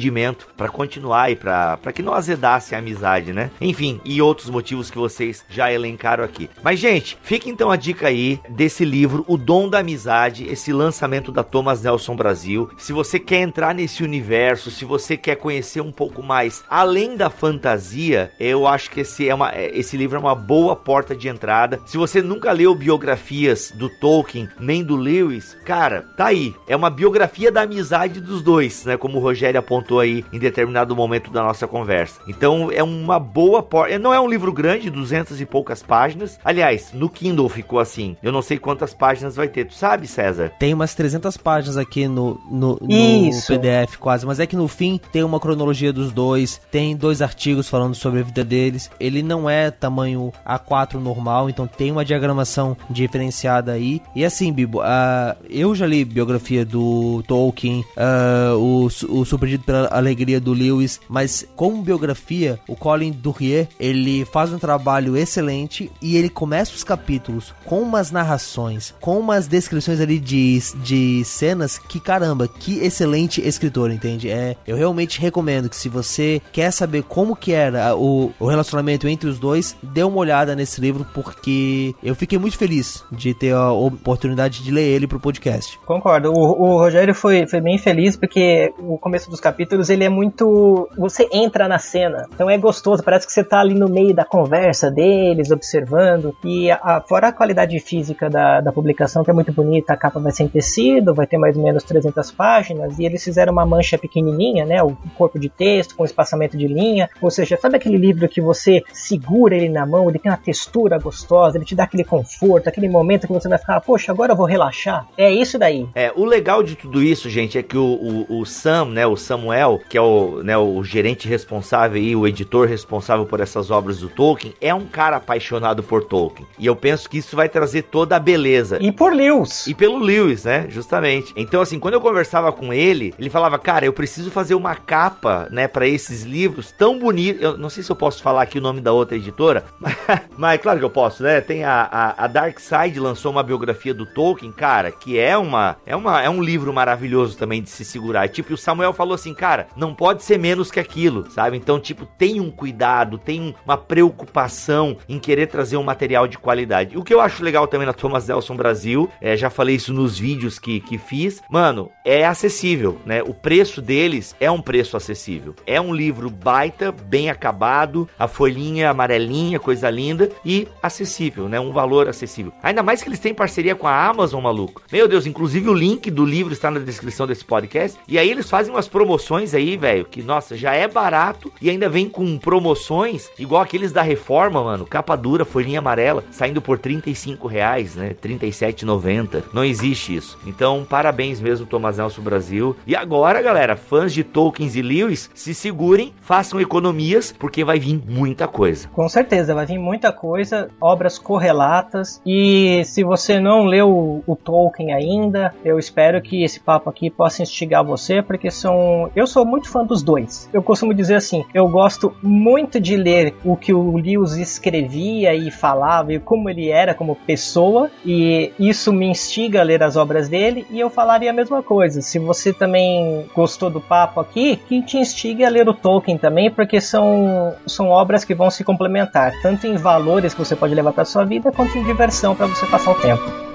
para 0.55 0.69
continuar 0.69 1.31
e 1.31 1.35
para 1.35 1.77
que 1.93 2.01
não 2.01 2.13
azedasse 2.13 2.75
a 2.75 2.79
amizade, 2.79 3.33
né? 3.33 3.51
Enfim, 3.59 3.99
e 4.05 4.21
outros 4.21 4.49
motivos 4.49 4.89
que 4.89 4.97
vocês 4.97 5.45
já 5.49 5.71
elencaram 5.71 6.23
aqui. 6.23 6.49
Mas 6.61 6.79
gente, 6.79 7.17
fica 7.21 7.49
então 7.49 7.71
a 7.71 7.75
dica 7.75 8.07
aí 8.07 8.39
desse 8.49 8.85
livro, 8.85 9.23
O 9.27 9.37
Dom 9.37 9.69
da 9.69 9.79
Amizade, 9.79 10.45
esse 10.47 10.71
lançamento 10.71 11.31
da 11.31 11.43
Thomas 11.43 11.81
Nelson 11.81 12.15
Brasil. 12.15 12.69
Se 12.77 12.93
você 12.93 13.19
quer 13.19 13.41
entrar 13.41 13.73
nesse 13.73 14.03
universo, 14.03 14.71
se 14.71 14.85
você 14.85 15.17
quer 15.17 15.35
conhecer 15.35 15.81
um 15.81 15.91
pouco 15.91 16.21
mais 16.23 16.63
além 16.69 17.15
da 17.15 17.29
fantasia, 17.29 18.31
eu 18.39 18.67
acho 18.67 18.89
que 18.91 19.01
esse 19.01 19.27
é 19.27 19.35
uma 19.35 19.51
esse 19.55 19.97
livro 19.97 20.17
é 20.17 20.19
uma 20.19 20.35
boa 20.35 20.75
porta 20.75 21.15
de 21.15 21.27
entrada. 21.27 21.79
Se 21.85 21.97
você 21.97 22.21
nunca 22.21 22.51
leu 22.51 22.73
biografias 22.75 23.71
do 23.71 23.89
Tolkien 23.89 24.49
nem 24.59 24.83
do 24.83 24.95
Lewis, 24.95 25.55
cara, 25.65 26.01
tá 26.15 26.27
aí. 26.27 26.53
É 26.67 26.75
uma 26.75 26.89
biografia 26.89 27.51
da 27.51 27.61
amizade 27.61 28.19
dos 28.19 28.41
dois, 28.41 28.85
né? 28.85 28.97
Como 28.97 29.17
o 29.17 29.21
Rogério 29.21 29.59
apontou 29.59 29.72
aí 29.99 30.25
em 30.31 30.39
determinado 30.39 30.95
momento 30.95 31.31
da 31.31 31.43
nossa 31.43 31.67
conversa. 31.67 32.19
Então 32.27 32.69
é 32.71 32.83
uma 32.83 33.19
boa 33.19 33.61
porta. 33.63 33.97
Não 33.99 34.13
é 34.13 34.19
um 34.19 34.29
livro 34.29 34.51
grande, 34.51 34.89
duzentas 34.89 35.39
e 35.39 35.45
poucas 35.45 35.81
páginas. 35.81 36.39
Aliás, 36.43 36.91
no 36.93 37.09
Kindle 37.09 37.49
ficou 37.49 37.79
assim. 37.79 38.15
Eu 38.21 38.31
não 38.31 38.41
sei 38.41 38.57
quantas 38.57 38.93
páginas 38.93 39.35
vai 39.35 39.47
ter. 39.47 39.65
Tu 39.65 39.73
sabe, 39.73 40.07
César? 40.07 40.51
Tem 40.59 40.73
umas 40.73 40.93
300 40.93 41.37
páginas 41.37 41.77
aqui 41.77 42.07
no, 42.07 42.39
no, 42.49 42.79
no 42.81 43.41
PDF 43.47 43.97
quase, 43.97 44.25
mas 44.25 44.39
é 44.39 44.45
que 44.45 44.55
no 44.55 44.67
fim 44.67 44.99
tem 45.11 45.23
uma 45.23 45.39
cronologia 45.39 45.93
dos 45.93 46.11
dois, 46.11 46.59
tem 46.71 46.95
dois 46.95 47.21
artigos 47.21 47.69
falando 47.69 47.95
sobre 47.95 48.19
a 48.19 48.23
vida 48.23 48.43
deles. 48.43 48.89
Ele 48.99 49.21
não 49.23 49.49
é 49.49 49.71
tamanho 49.71 50.31
A4 50.45 50.95
normal, 50.95 51.49
então 51.49 51.67
tem 51.67 51.91
uma 51.91 52.05
diagramação 52.05 52.77
diferenciada 52.89 53.71
aí. 53.71 54.01
E 54.15 54.25
assim, 54.25 54.51
Bibo, 54.51 54.79
uh, 54.79 55.35
eu 55.49 55.73
já 55.75 55.85
li 55.85 56.03
biografia 56.05 56.65
do 56.65 57.23
Tolkien, 57.27 57.83
uh, 57.97 58.57
o, 58.57 58.85
o 58.85 59.25
Surpreendido 59.25 59.62
pela 59.65 59.87
Alegria 59.87 60.39
do 60.39 60.53
Lewis, 60.53 60.99
mas 61.09 61.47
como 61.55 61.81
biografia, 61.81 62.59
o 62.67 62.75
Colin 62.75 63.11
Durrier, 63.11 63.67
ele 63.79 64.25
faz 64.25 64.51
um 64.53 64.59
trabalho 64.59 65.17
excelente 65.17 65.91
e 66.01 66.17
ele 66.17 66.29
começa 66.29 66.75
os 66.75 66.83
capítulos 66.83 67.53
com 67.65 67.81
umas 67.81 68.11
narrações, 68.11 68.93
com 68.99 69.19
umas 69.19 69.47
descrições 69.47 69.99
ali 69.99 70.19
de, 70.19 70.59
de 70.83 71.23
cenas 71.25 71.77
que, 71.77 71.99
caramba, 71.99 72.47
que 72.47 72.79
excelente 72.79 73.41
escritor, 73.41 73.91
entende? 73.91 74.29
É, 74.29 74.55
eu 74.67 74.75
realmente 74.75 75.19
recomendo 75.19 75.69
que 75.69 75.75
se 75.75 75.89
você 75.89 76.41
quer 76.51 76.71
saber 76.71 77.03
como 77.03 77.35
que 77.35 77.51
era 77.51 77.95
o, 77.95 78.31
o 78.39 78.47
relacionamento 78.47 79.07
entre 79.07 79.29
os 79.29 79.39
dois, 79.39 79.75
dê 79.81 80.03
uma 80.03 80.17
olhada 80.17 80.55
nesse 80.55 80.79
livro, 80.81 81.05
porque 81.13 81.95
eu 82.03 82.15
fiquei 82.15 82.37
muito 82.37 82.57
feliz 82.57 83.03
de 83.11 83.33
ter 83.33 83.53
a 83.53 83.71
oportunidade 83.71 84.63
de 84.63 84.71
ler 84.71 84.83
ele 84.83 85.07
pro 85.07 85.19
podcast. 85.19 85.79
Concordo. 85.85 86.31
O, 86.31 86.73
o 86.73 86.77
Rogério 86.77 87.13
foi, 87.13 87.47
foi 87.47 87.61
bem 87.61 87.77
feliz 87.77 88.15
porque 88.15 88.73
o 88.79 88.97
começo 88.97 89.29
dos 89.29 89.39
capítulos 89.39 89.52
ele 89.89 90.03
é 90.03 90.09
muito. 90.09 90.89
Você 90.97 91.27
entra 91.31 91.67
na 91.67 91.79
cena, 91.79 92.27
então 92.33 92.49
é 92.49 92.57
gostoso, 92.57 93.03
parece 93.03 93.25
que 93.25 93.33
você 93.33 93.43
tá 93.43 93.59
ali 93.59 93.73
no 93.73 93.89
meio 93.89 94.13
da 94.13 94.25
conversa 94.25 94.89
deles, 94.89 95.51
observando. 95.51 96.35
E 96.43 96.71
a, 96.71 97.01
fora 97.07 97.27
a 97.27 97.31
qualidade 97.31 97.79
física 97.79 98.29
da, 98.29 98.61
da 98.61 98.71
publicação, 98.71 99.23
que 99.23 99.29
é 99.29 99.33
muito 99.33 99.51
bonita, 99.51 99.93
a 99.93 99.97
capa 99.97 100.19
vai 100.19 100.31
ser 100.31 100.43
em 100.43 100.47
tecido, 100.47 101.13
vai 101.13 101.27
ter 101.27 101.37
mais 101.37 101.55
ou 101.55 101.63
menos 101.63 101.83
300 101.83 102.31
páginas, 102.31 102.99
e 102.99 103.05
eles 103.05 103.23
fizeram 103.23 103.53
uma 103.53 103.65
mancha 103.65 103.97
pequenininha, 103.97 104.65
né? 104.65 104.81
O 104.81 104.95
corpo 105.17 105.39
de 105.39 105.49
texto 105.49 105.95
com 105.95 106.05
espaçamento 106.05 106.57
de 106.57 106.67
linha. 106.67 107.09
Ou 107.21 107.31
seja, 107.31 107.57
sabe 107.57 107.77
aquele 107.77 107.97
livro 107.97 108.27
que 108.27 108.41
você 108.41 108.83
segura 108.91 109.55
ele 109.55 109.69
na 109.69 109.85
mão, 109.85 110.09
ele 110.09 110.19
tem 110.19 110.31
uma 110.31 110.37
textura 110.37 110.97
gostosa, 110.97 111.57
ele 111.57 111.65
te 111.65 111.75
dá 111.75 111.83
aquele 111.83 112.03
conforto, 112.03 112.67
aquele 112.67 112.89
momento 112.89 113.27
que 113.27 113.33
você 113.33 113.47
vai 113.47 113.57
ficar, 113.57 113.81
poxa, 113.81 114.11
agora 114.11 114.33
eu 114.33 114.35
vou 114.35 114.45
relaxar. 114.45 115.07
É 115.17 115.31
isso 115.31 115.57
daí. 115.57 115.87
É, 115.95 116.11
o 116.15 116.25
legal 116.25 116.63
de 116.63 116.75
tudo 116.75 117.01
isso, 117.01 117.29
gente, 117.29 117.57
é 117.57 117.63
que 117.63 117.77
o, 117.77 118.25
o, 118.29 118.39
o 118.39 118.45
Sam, 118.45 118.85
né, 118.85 119.05
o 119.05 119.15
Samuel, 119.43 119.81
que 119.89 119.97
é 119.97 120.01
o, 120.01 120.41
né, 120.41 120.57
o 120.57 120.81
gerente 120.83 121.27
responsável 121.27 122.01
e 122.01 122.15
o 122.15 122.25
editor 122.25 122.67
responsável 122.67 123.25
por 123.25 123.41
essas 123.41 123.69
obras 123.69 123.99
do 123.99 124.07
Tolkien, 124.07 124.53
é 124.61 124.73
um 124.73 124.85
cara 124.85 125.17
apaixonado 125.17 125.83
por 125.83 126.05
Tolkien. 126.05 126.47
E 126.57 126.65
eu 126.65 126.75
penso 126.75 127.09
que 127.09 127.17
isso 127.17 127.35
vai 127.35 127.49
trazer 127.49 127.83
toda 127.83 128.15
a 128.15 128.19
beleza. 128.19 128.77
E 128.79 128.91
por 128.91 129.13
Lewis. 129.13 129.67
E 129.67 129.73
pelo 129.73 129.97
Lewis, 129.97 130.45
né, 130.45 130.67
justamente. 130.69 131.33
Então, 131.35 131.61
assim, 131.61 131.77
quando 131.77 131.95
eu 131.95 132.01
conversava 132.01 132.51
com 132.51 132.73
ele, 132.73 133.13
ele 133.19 133.29
falava, 133.29 133.59
cara, 133.59 133.85
eu 133.85 133.93
preciso 133.93 134.31
fazer 134.31 134.55
uma 134.55 134.75
capa, 134.75 135.47
né, 135.51 135.67
para 135.67 135.87
esses 135.87 136.23
livros 136.23 136.71
tão 136.71 136.97
bonitos. 136.97 137.41
Eu 137.41 137.57
não 137.57 137.69
sei 137.69 137.83
se 137.83 137.91
eu 137.91 137.95
posso 137.95 138.23
falar 138.23 138.43
aqui 138.43 138.59
o 138.59 138.61
nome 138.61 138.79
da 138.79 138.93
outra 138.93 139.17
editora, 139.17 139.65
mas 140.37 140.61
claro 140.61 140.79
que 140.79 140.85
eu 140.85 140.89
posso, 140.89 141.23
né? 141.23 141.41
Tem 141.41 141.63
a, 141.63 141.87
a, 141.91 142.25
a 142.25 142.27
Dark 142.27 142.59
Side 142.59 142.99
lançou 142.99 143.31
uma 143.31 143.43
biografia 143.43 143.93
do 143.93 144.05
Tolkien, 144.05 144.51
cara, 144.51 144.91
que 144.91 145.19
é 145.19 145.37
uma, 145.37 145.75
é 145.85 145.95
uma 145.95 146.21
é 146.21 146.29
um 146.29 146.41
livro 146.41 146.71
maravilhoso 146.71 147.37
também 147.37 147.61
de 147.61 147.69
se 147.69 147.83
segurar. 147.83 148.29
Tipo, 148.29 148.53
o 148.53 148.57
Samuel 148.57 148.93
falou 148.93 149.15
assim, 149.15 149.32
cara, 149.33 149.67
não 149.75 149.93
pode 149.93 150.23
ser 150.23 150.37
menos 150.37 150.71
que 150.71 150.79
aquilo, 150.79 151.29
sabe? 151.31 151.57
Então, 151.57 151.79
tipo, 151.79 152.05
tem 152.05 152.39
um 152.39 152.51
cuidado, 152.51 153.17
tem 153.17 153.55
uma 153.65 153.77
preocupação 153.77 154.97
em 155.07 155.19
querer 155.19 155.47
trazer 155.47 155.77
um 155.77 155.83
material 155.83 156.27
de 156.27 156.37
qualidade. 156.37 156.97
O 156.97 157.03
que 157.03 157.13
eu 157.13 157.21
acho 157.21 157.43
legal 157.43 157.67
também 157.67 157.87
na 157.87 157.93
Thomas 157.93 158.27
Nelson 158.27 158.55
Brasil, 158.55 159.09
é, 159.19 159.35
já 159.35 159.49
falei 159.49 159.75
isso 159.75 159.93
nos 159.93 160.17
vídeos 160.17 160.59
que, 160.59 160.79
que 160.79 160.97
fiz, 160.97 161.41
mano, 161.49 161.89
é 162.05 162.25
acessível, 162.25 162.99
né? 163.05 163.23
O 163.23 163.33
preço 163.33 163.81
deles 163.81 164.35
é 164.39 164.49
um 164.49 164.61
preço 164.61 164.95
acessível. 164.95 165.55
É 165.65 165.79
um 165.79 165.93
livro 165.93 166.29
baita, 166.29 166.91
bem 166.91 167.29
acabado, 167.29 168.07
a 168.17 168.27
folhinha 168.27 168.89
amarelinha, 168.89 169.59
coisa 169.59 169.89
linda 169.89 170.29
e 170.45 170.67
acessível, 170.81 171.49
né? 171.49 171.59
Um 171.59 171.71
valor 171.71 172.07
acessível. 172.07 172.53
Ainda 172.61 172.83
mais 172.83 173.01
que 173.01 173.09
eles 173.09 173.19
têm 173.19 173.33
parceria 173.33 173.75
com 173.75 173.87
a 173.87 174.07
Amazon, 174.07 174.43
maluco. 174.43 174.81
Meu 174.91 175.07
Deus, 175.07 175.25
inclusive 175.25 175.69
o 175.69 175.73
link 175.73 176.09
do 176.11 176.25
livro 176.25 176.53
está 176.53 176.69
na 176.69 176.79
descrição 176.79 177.25
desse 177.25 177.43
podcast. 177.43 177.97
E 178.07 178.17
aí 178.17 178.29
eles 178.29 178.49
fazem 178.49 178.73
umas 178.73 178.87
promoções 178.87 179.22
aí, 179.53 179.77
velho, 179.77 180.05
que 180.05 180.21
nossa, 180.21 180.55
já 180.55 180.73
é 180.73 180.87
barato 180.87 181.51
e 181.61 181.69
ainda 181.69 181.89
vem 181.89 182.09
com 182.09 182.37
promoções 182.37 183.29
igual 183.37 183.61
aqueles 183.61 183.91
da 183.91 184.01
Reforma, 184.01 184.63
mano. 184.63 184.85
Capa 184.85 185.15
dura, 185.15 185.45
folhinha 185.45 185.79
amarela, 185.79 186.23
saindo 186.31 186.61
por 186.61 186.79
35 186.79 187.47
reais, 187.47 187.95
né? 187.95 188.15
37,90. 188.21 189.43
Não 189.53 189.63
existe 189.63 190.15
isso. 190.15 190.37
Então, 190.45 190.85
parabéns 190.87 191.39
mesmo, 191.39 191.65
Thomas 191.65 191.97
Nelson 191.97 192.21
Brasil. 192.21 192.75
E 192.85 192.95
agora, 192.95 193.41
galera, 193.41 193.75
fãs 193.75 194.13
de 194.13 194.23
Tolkien 194.23 194.69
e 194.73 194.81
Lewis, 194.81 195.29
se 195.33 195.53
segurem, 195.53 196.13
façam 196.21 196.59
economias, 196.59 197.31
porque 197.37 197.63
vai 197.63 197.79
vir 197.79 198.01
muita 198.07 198.47
coisa. 198.47 198.87
Com 198.89 199.07
certeza, 199.07 199.53
vai 199.53 199.65
vir 199.65 199.77
muita 199.77 200.11
coisa, 200.11 200.69
obras 200.79 201.17
correlatas. 201.17 202.21
E 202.25 202.81
se 202.85 203.03
você 203.03 203.39
não 203.39 203.65
leu 203.65 204.23
o 204.25 204.35
Tolkien 204.35 204.93
ainda, 204.93 205.53
eu 205.63 205.77
espero 205.77 206.21
que 206.21 206.43
esse 206.43 206.59
papo 206.59 206.89
aqui 206.89 207.09
possa 207.09 207.41
instigar 207.41 207.83
você, 207.83 208.21
porque 208.21 208.49
são. 208.51 209.09
Eu 209.15 209.27
sou 209.27 209.45
muito 209.45 209.69
fã 209.69 209.85
dos 209.85 210.01
dois. 210.01 210.49
Eu 210.51 210.63
costumo 210.63 210.93
dizer 210.93 211.15
assim: 211.15 211.45
eu 211.53 211.67
gosto 211.67 212.13
muito 212.21 212.79
de 212.79 212.95
ler 212.97 213.35
o 213.43 213.55
que 213.55 213.73
o 213.73 213.95
Lewis 213.97 214.33
escrevia 214.33 215.35
e 215.35 215.51
falava 215.51 216.13
e 216.13 216.19
como 216.19 216.49
ele 216.49 216.69
era 216.69 216.93
como 216.93 217.15
pessoa, 217.15 217.91
e 218.05 218.51
isso 218.59 218.91
me 218.91 219.05
instiga 219.05 219.61
a 219.61 219.63
ler 219.63 219.83
as 219.83 219.95
obras 219.95 220.27
dele. 220.27 220.65
E 220.69 220.79
eu 220.79 220.89
falaria 220.89 221.29
a 221.29 221.33
mesma 221.33 221.61
coisa. 221.61 222.01
Se 222.01 222.17
você 222.17 222.51
também 222.51 223.25
gostou 223.35 223.69
do 223.69 223.79
papo 223.79 224.19
aqui, 224.19 224.55
que 224.55 224.81
te 224.81 224.97
instigue 224.97 225.45
a 225.45 225.49
ler 225.49 225.69
o 225.69 225.73
Tolkien 225.73 226.17
também, 226.17 226.49
porque 226.49 226.81
são, 226.81 227.53
são 227.67 227.89
obras 227.89 228.25
que 228.25 228.33
vão 228.33 228.49
se 228.49 228.63
complementar, 228.63 229.31
tanto 229.41 229.67
em 229.67 229.75
valores 229.75 230.33
que 230.33 230.39
você 230.39 230.55
pode 230.55 230.73
levar 230.73 230.93
para 230.93 231.05
sua 231.05 231.23
vida, 231.23 231.51
quanto 231.51 231.77
em 231.77 231.83
diversão 231.83 232.35
para 232.35 232.47
você 232.47 232.65
passar 232.65 232.91
o 232.91 232.95
tempo. 232.95 233.52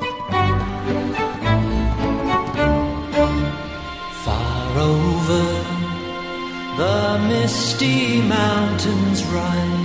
the 6.78 7.18
misty 7.28 8.22
mountains 8.22 9.24
rise. 9.24 9.77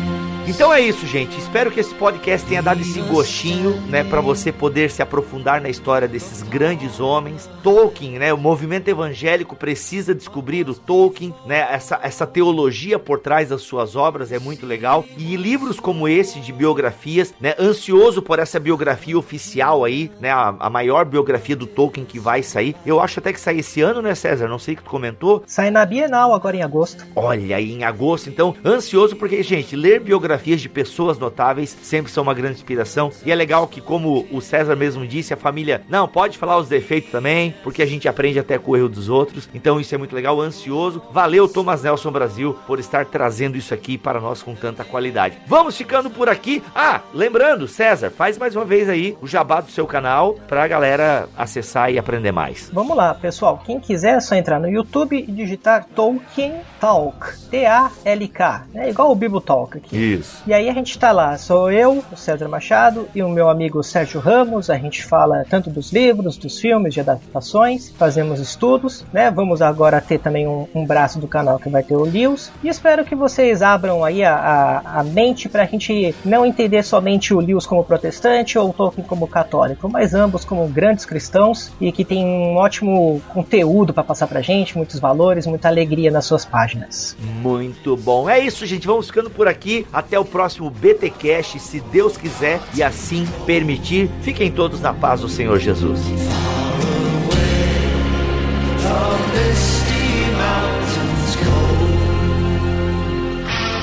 Então 0.46 0.74
é 0.74 0.82
isso, 0.82 1.08
gente. 1.08 1.40
Espero 1.40 1.72
que 1.72 1.80
esse 1.80 1.96
podcast 1.96 2.46
tenha 2.46 2.62
dado 2.62 2.82
esse 2.82 3.00
gostinho, 3.04 3.80
né, 3.88 4.04
para 4.04 4.20
você 4.20 4.52
poder 4.52 4.92
se 4.92 5.02
aprofundar 5.02 5.62
na 5.62 5.70
história 5.70 6.06
desses 6.06 6.44
grandes 6.44 7.00
homens. 7.00 7.50
Tolkien, 7.64 8.20
né, 8.20 8.34
o 8.34 8.38
movimento 8.38 8.90
evangélico 8.90 9.56
precisa 9.56 10.14
descobrir 10.14 10.68
o 10.68 10.76
Tolkien, 10.76 11.34
né, 11.46 11.66
essa, 11.72 11.98
essa 12.04 12.28
teologia 12.28 13.00
por 13.00 13.20
trás 13.20 13.50
das 13.50 13.62
suas 13.62 13.96
obras 13.96 14.34
é 14.34 14.40
muito 14.40 14.66
legal. 14.66 15.06
E 15.18 15.38
livros 15.38 15.80
como 15.80 16.10
esse 16.10 16.42
de 16.42 16.52
biografias, 16.52 17.34
né, 17.40 17.56
ansioso 17.58 18.22
por 18.22 18.38
essa 18.38 18.60
biografia 18.60 19.18
oficial 19.18 19.86
aí, 19.86 20.12
né, 20.20 20.30
a, 20.30 20.54
a 20.60 20.70
maior 20.70 21.06
biografia 21.06 21.56
do 21.56 21.66
Tolkien 21.66 22.06
que 22.06 22.20
vai 22.20 22.44
sair. 22.44 22.76
Eu 22.86 23.00
acho 23.00 23.20
até 23.20 23.32
que 23.32 23.40
sai 23.40 23.60
esse 23.60 23.80
ano, 23.80 24.02
né, 24.02 24.14
César? 24.14 24.50
Não 24.50 24.60
sei 24.60 24.74
o 24.74 24.78
que 24.78 24.84
tu 24.84 24.90
comentou. 24.90 25.42
Sai 25.48 25.72
na 25.72 25.86
Bienal 25.86 26.34
agora 26.34 26.58
em 26.58 26.64
agosto. 26.64 27.06
Olha 27.16 27.62
em 27.62 27.86
agosto. 27.86 28.30
Então, 28.30 28.54
ansioso 28.66 29.16
porque, 29.16 29.42
gente, 29.42 29.74
ler 29.78 30.02
biografias 30.02 30.33
biografias 30.34 30.62
de 30.62 30.70
pessoas 30.70 31.20
notáveis 31.20 31.78
sempre 31.82 32.12
são 32.12 32.24
uma 32.24 32.34
grande 32.34 32.56
inspiração. 32.56 33.12
E 33.26 33.32
é 33.32 33.36
legal 33.36 33.68
que, 33.68 33.80
como 33.80 34.28
o 34.32 34.42
César 34.42 34.76
mesmo 34.76 35.06
disse, 35.06 35.34
a 35.34 35.38
família 35.38 35.84
não 35.88 36.08
pode 36.08 36.38
falar 36.38 36.58
os 36.58 36.68
defeitos 36.68 37.12
também, 37.12 37.54
porque 37.64 37.82
a 37.82 37.86
gente 37.86 38.08
aprende 38.08 38.40
até 38.40 38.58
com 38.58 38.72
o 38.72 38.78
erro 38.78 38.90
dos 38.90 39.10
outros. 39.10 39.48
Então 39.54 39.80
isso 39.80 39.94
é 39.94 39.98
muito 39.98 40.16
legal, 40.16 40.42
ansioso. 40.42 41.02
Valeu, 41.12 41.48
Thomas 41.48 41.84
Nelson 41.84 42.12
Brasil, 42.12 42.58
por 42.66 42.80
estar 42.80 43.06
trazendo 43.06 43.58
isso 43.58 43.74
aqui 43.74 43.98
para 43.98 44.20
nós 44.20 44.42
com 44.42 44.56
tanta 44.56 44.84
qualidade. 44.84 45.38
Vamos 45.46 45.78
ficando 45.78 46.10
por 46.10 46.28
aqui. 46.28 46.64
Ah, 46.74 47.02
lembrando, 47.14 47.68
César, 47.68 48.10
faz 48.10 48.38
mais 48.38 48.56
uma 48.56 48.66
vez 48.66 48.90
aí 48.90 49.16
o 49.22 49.28
jabá 49.28 49.62
do 49.62 49.72
seu 49.72 49.86
canal 49.86 50.36
para 50.48 50.64
a 50.64 50.68
galera 50.68 51.30
acessar 51.38 51.92
e 51.92 52.00
aprender 52.00 52.32
mais. 52.32 52.70
Vamos 52.74 52.98
lá, 52.98 53.14
pessoal. 53.14 53.62
Quem 53.64 53.80
quiser 53.80 54.18
é 54.18 54.20
só 54.20 54.36
entrar 54.36 54.60
no 54.60 54.70
YouTube 54.70 55.18
e 55.18 55.32
digitar 55.32 55.86
Tolkien 55.96 56.56
Talk. 56.80 57.38
T-A-L-K. 57.50 58.66
É 58.74 58.90
igual 58.90 59.12
o 59.12 59.16
Bibo 59.16 59.40
Talk 59.40 59.78
aqui. 59.78 59.96
Isso. 59.96 60.23
Isso. 60.24 60.44
E 60.48 60.54
aí 60.54 60.70
a 60.70 60.74
gente 60.74 60.98
tá 60.98 61.12
lá, 61.12 61.38
sou 61.38 61.70
eu, 61.70 62.04
o 62.12 62.16
César 62.16 62.48
Machado 62.48 63.08
e 63.14 63.22
o 63.22 63.30
meu 63.30 63.50
amigo 63.50 63.84
Sérgio 63.84 64.22
Ramos. 64.22 64.70
A 64.70 64.78
gente 64.78 65.04
fala 65.04 65.46
tanto 65.50 65.70
dos 65.70 65.92
livros, 65.92 66.38
dos 66.38 66.60
filmes, 66.60 66.94
de 66.94 67.02
adaptações, 67.02 67.92
fazemos 67.98 68.40
estudos, 68.40 69.06
né? 69.12 69.30
Vamos 69.30 69.62
agora 69.62 70.00
ter 70.00 70.20
também 70.20 70.48
um, 70.48 70.66
um 70.74 70.86
braço 70.86 71.20
do 71.20 71.28
canal 71.28 71.60
que 71.60 71.70
vai 71.70 71.84
ter 71.84 71.96
o 71.96 72.04
Lewis. 72.04 72.52
E 72.64 72.70
espero 72.70 73.04
que 73.04 73.16
vocês 73.16 73.62
abram 73.62 74.04
aí 74.04 74.24
a, 74.24 74.36
a, 74.36 75.00
a 75.00 75.04
mente 75.04 75.50
pra 75.50 75.66
gente 75.66 76.16
não 76.24 76.46
entender 76.46 76.84
somente 76.84 77.34
o 77.34 77.40
Lewis 77.40 77.66
como 77.66 77.84
protestante 77.84 78.58
ou 78.58 78.70
o 78.70 78.74
Tolkien 78.74 79.06
como 79.06 79.28
católico, 79.28 79.90
mas 79.90 80.14
ambos 80.14 80.46
como 80.46 80.68
grandes 80.68 81.06
cristãos 81.06 81.72
e 81.82 81.92
que 81.92 82.06
tem 82.06 82.26
um 82.26 82.56
ótimo 82.56 83.22
conteúdo 83.30 83.94
para 83.94 84.04
passar 84.04 84.28
pra 84.28 84.42
gente, 84.42 84.78
muitos 84.78 85.00
valores, 85.00 85.46
muita 85.46 85.68
alegria 85.68 86.10
nas 86.10 86.26
suas 86.26 86.46
páginas. 86.46 87.18
Muito 87.42 87.98
bom. 87.98 88.30
É 88.30 88.40
isso, 88.40 88.66
gente. 88.66 88.88
Vamos 88.88 89.08
ficando 89.08 89.30
por 89.30 89.48
aqui. 89.48 89.86
Até 89.92 90.13
até 90.14 90.20
o 90.20 90.26
próximo 90.26 90.70
BT 90.70 91.10
Cash, 91.10 91.60
se 91.60 91.80
Deus 91.80 92.16
quiser 92.18 92.62
e 92.76 92.84
assim 92.84 93.28
permitir. 93.48 94.12
Fiquem 94.22 94.52
todos 94.52 94.80
na 94.80 94.94
paz 94.94 95.22
do 95.22 95.28
Senhor 95.28 95.58
Jesus. 95.58 96.00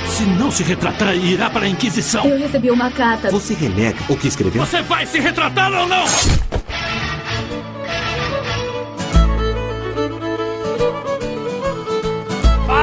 Se 0.06 0.22
não 0.38 0.52
se 0.52 0.62
retratar, 0.62 1.16
irá 1.16 1.50
para 1.50 1.66
a 1.66 1.68
Inquisição. 1.68 2.24
Eu 2.24 2.38
recebi 2.38 2.70
uma 2.70 2.92
carta. 2.92 3.28
Você 3.32 3.52
renega 3.52 3.98
o 4.08 4.16
que 4.16 4.28
escreveu? 4.28 4.64
Você 4.64 4.82
vai 4.82 5.06
se 5.06 5.18
retratar 5.18 5.72
ou 5.72 5.88
não? 5.88 6.04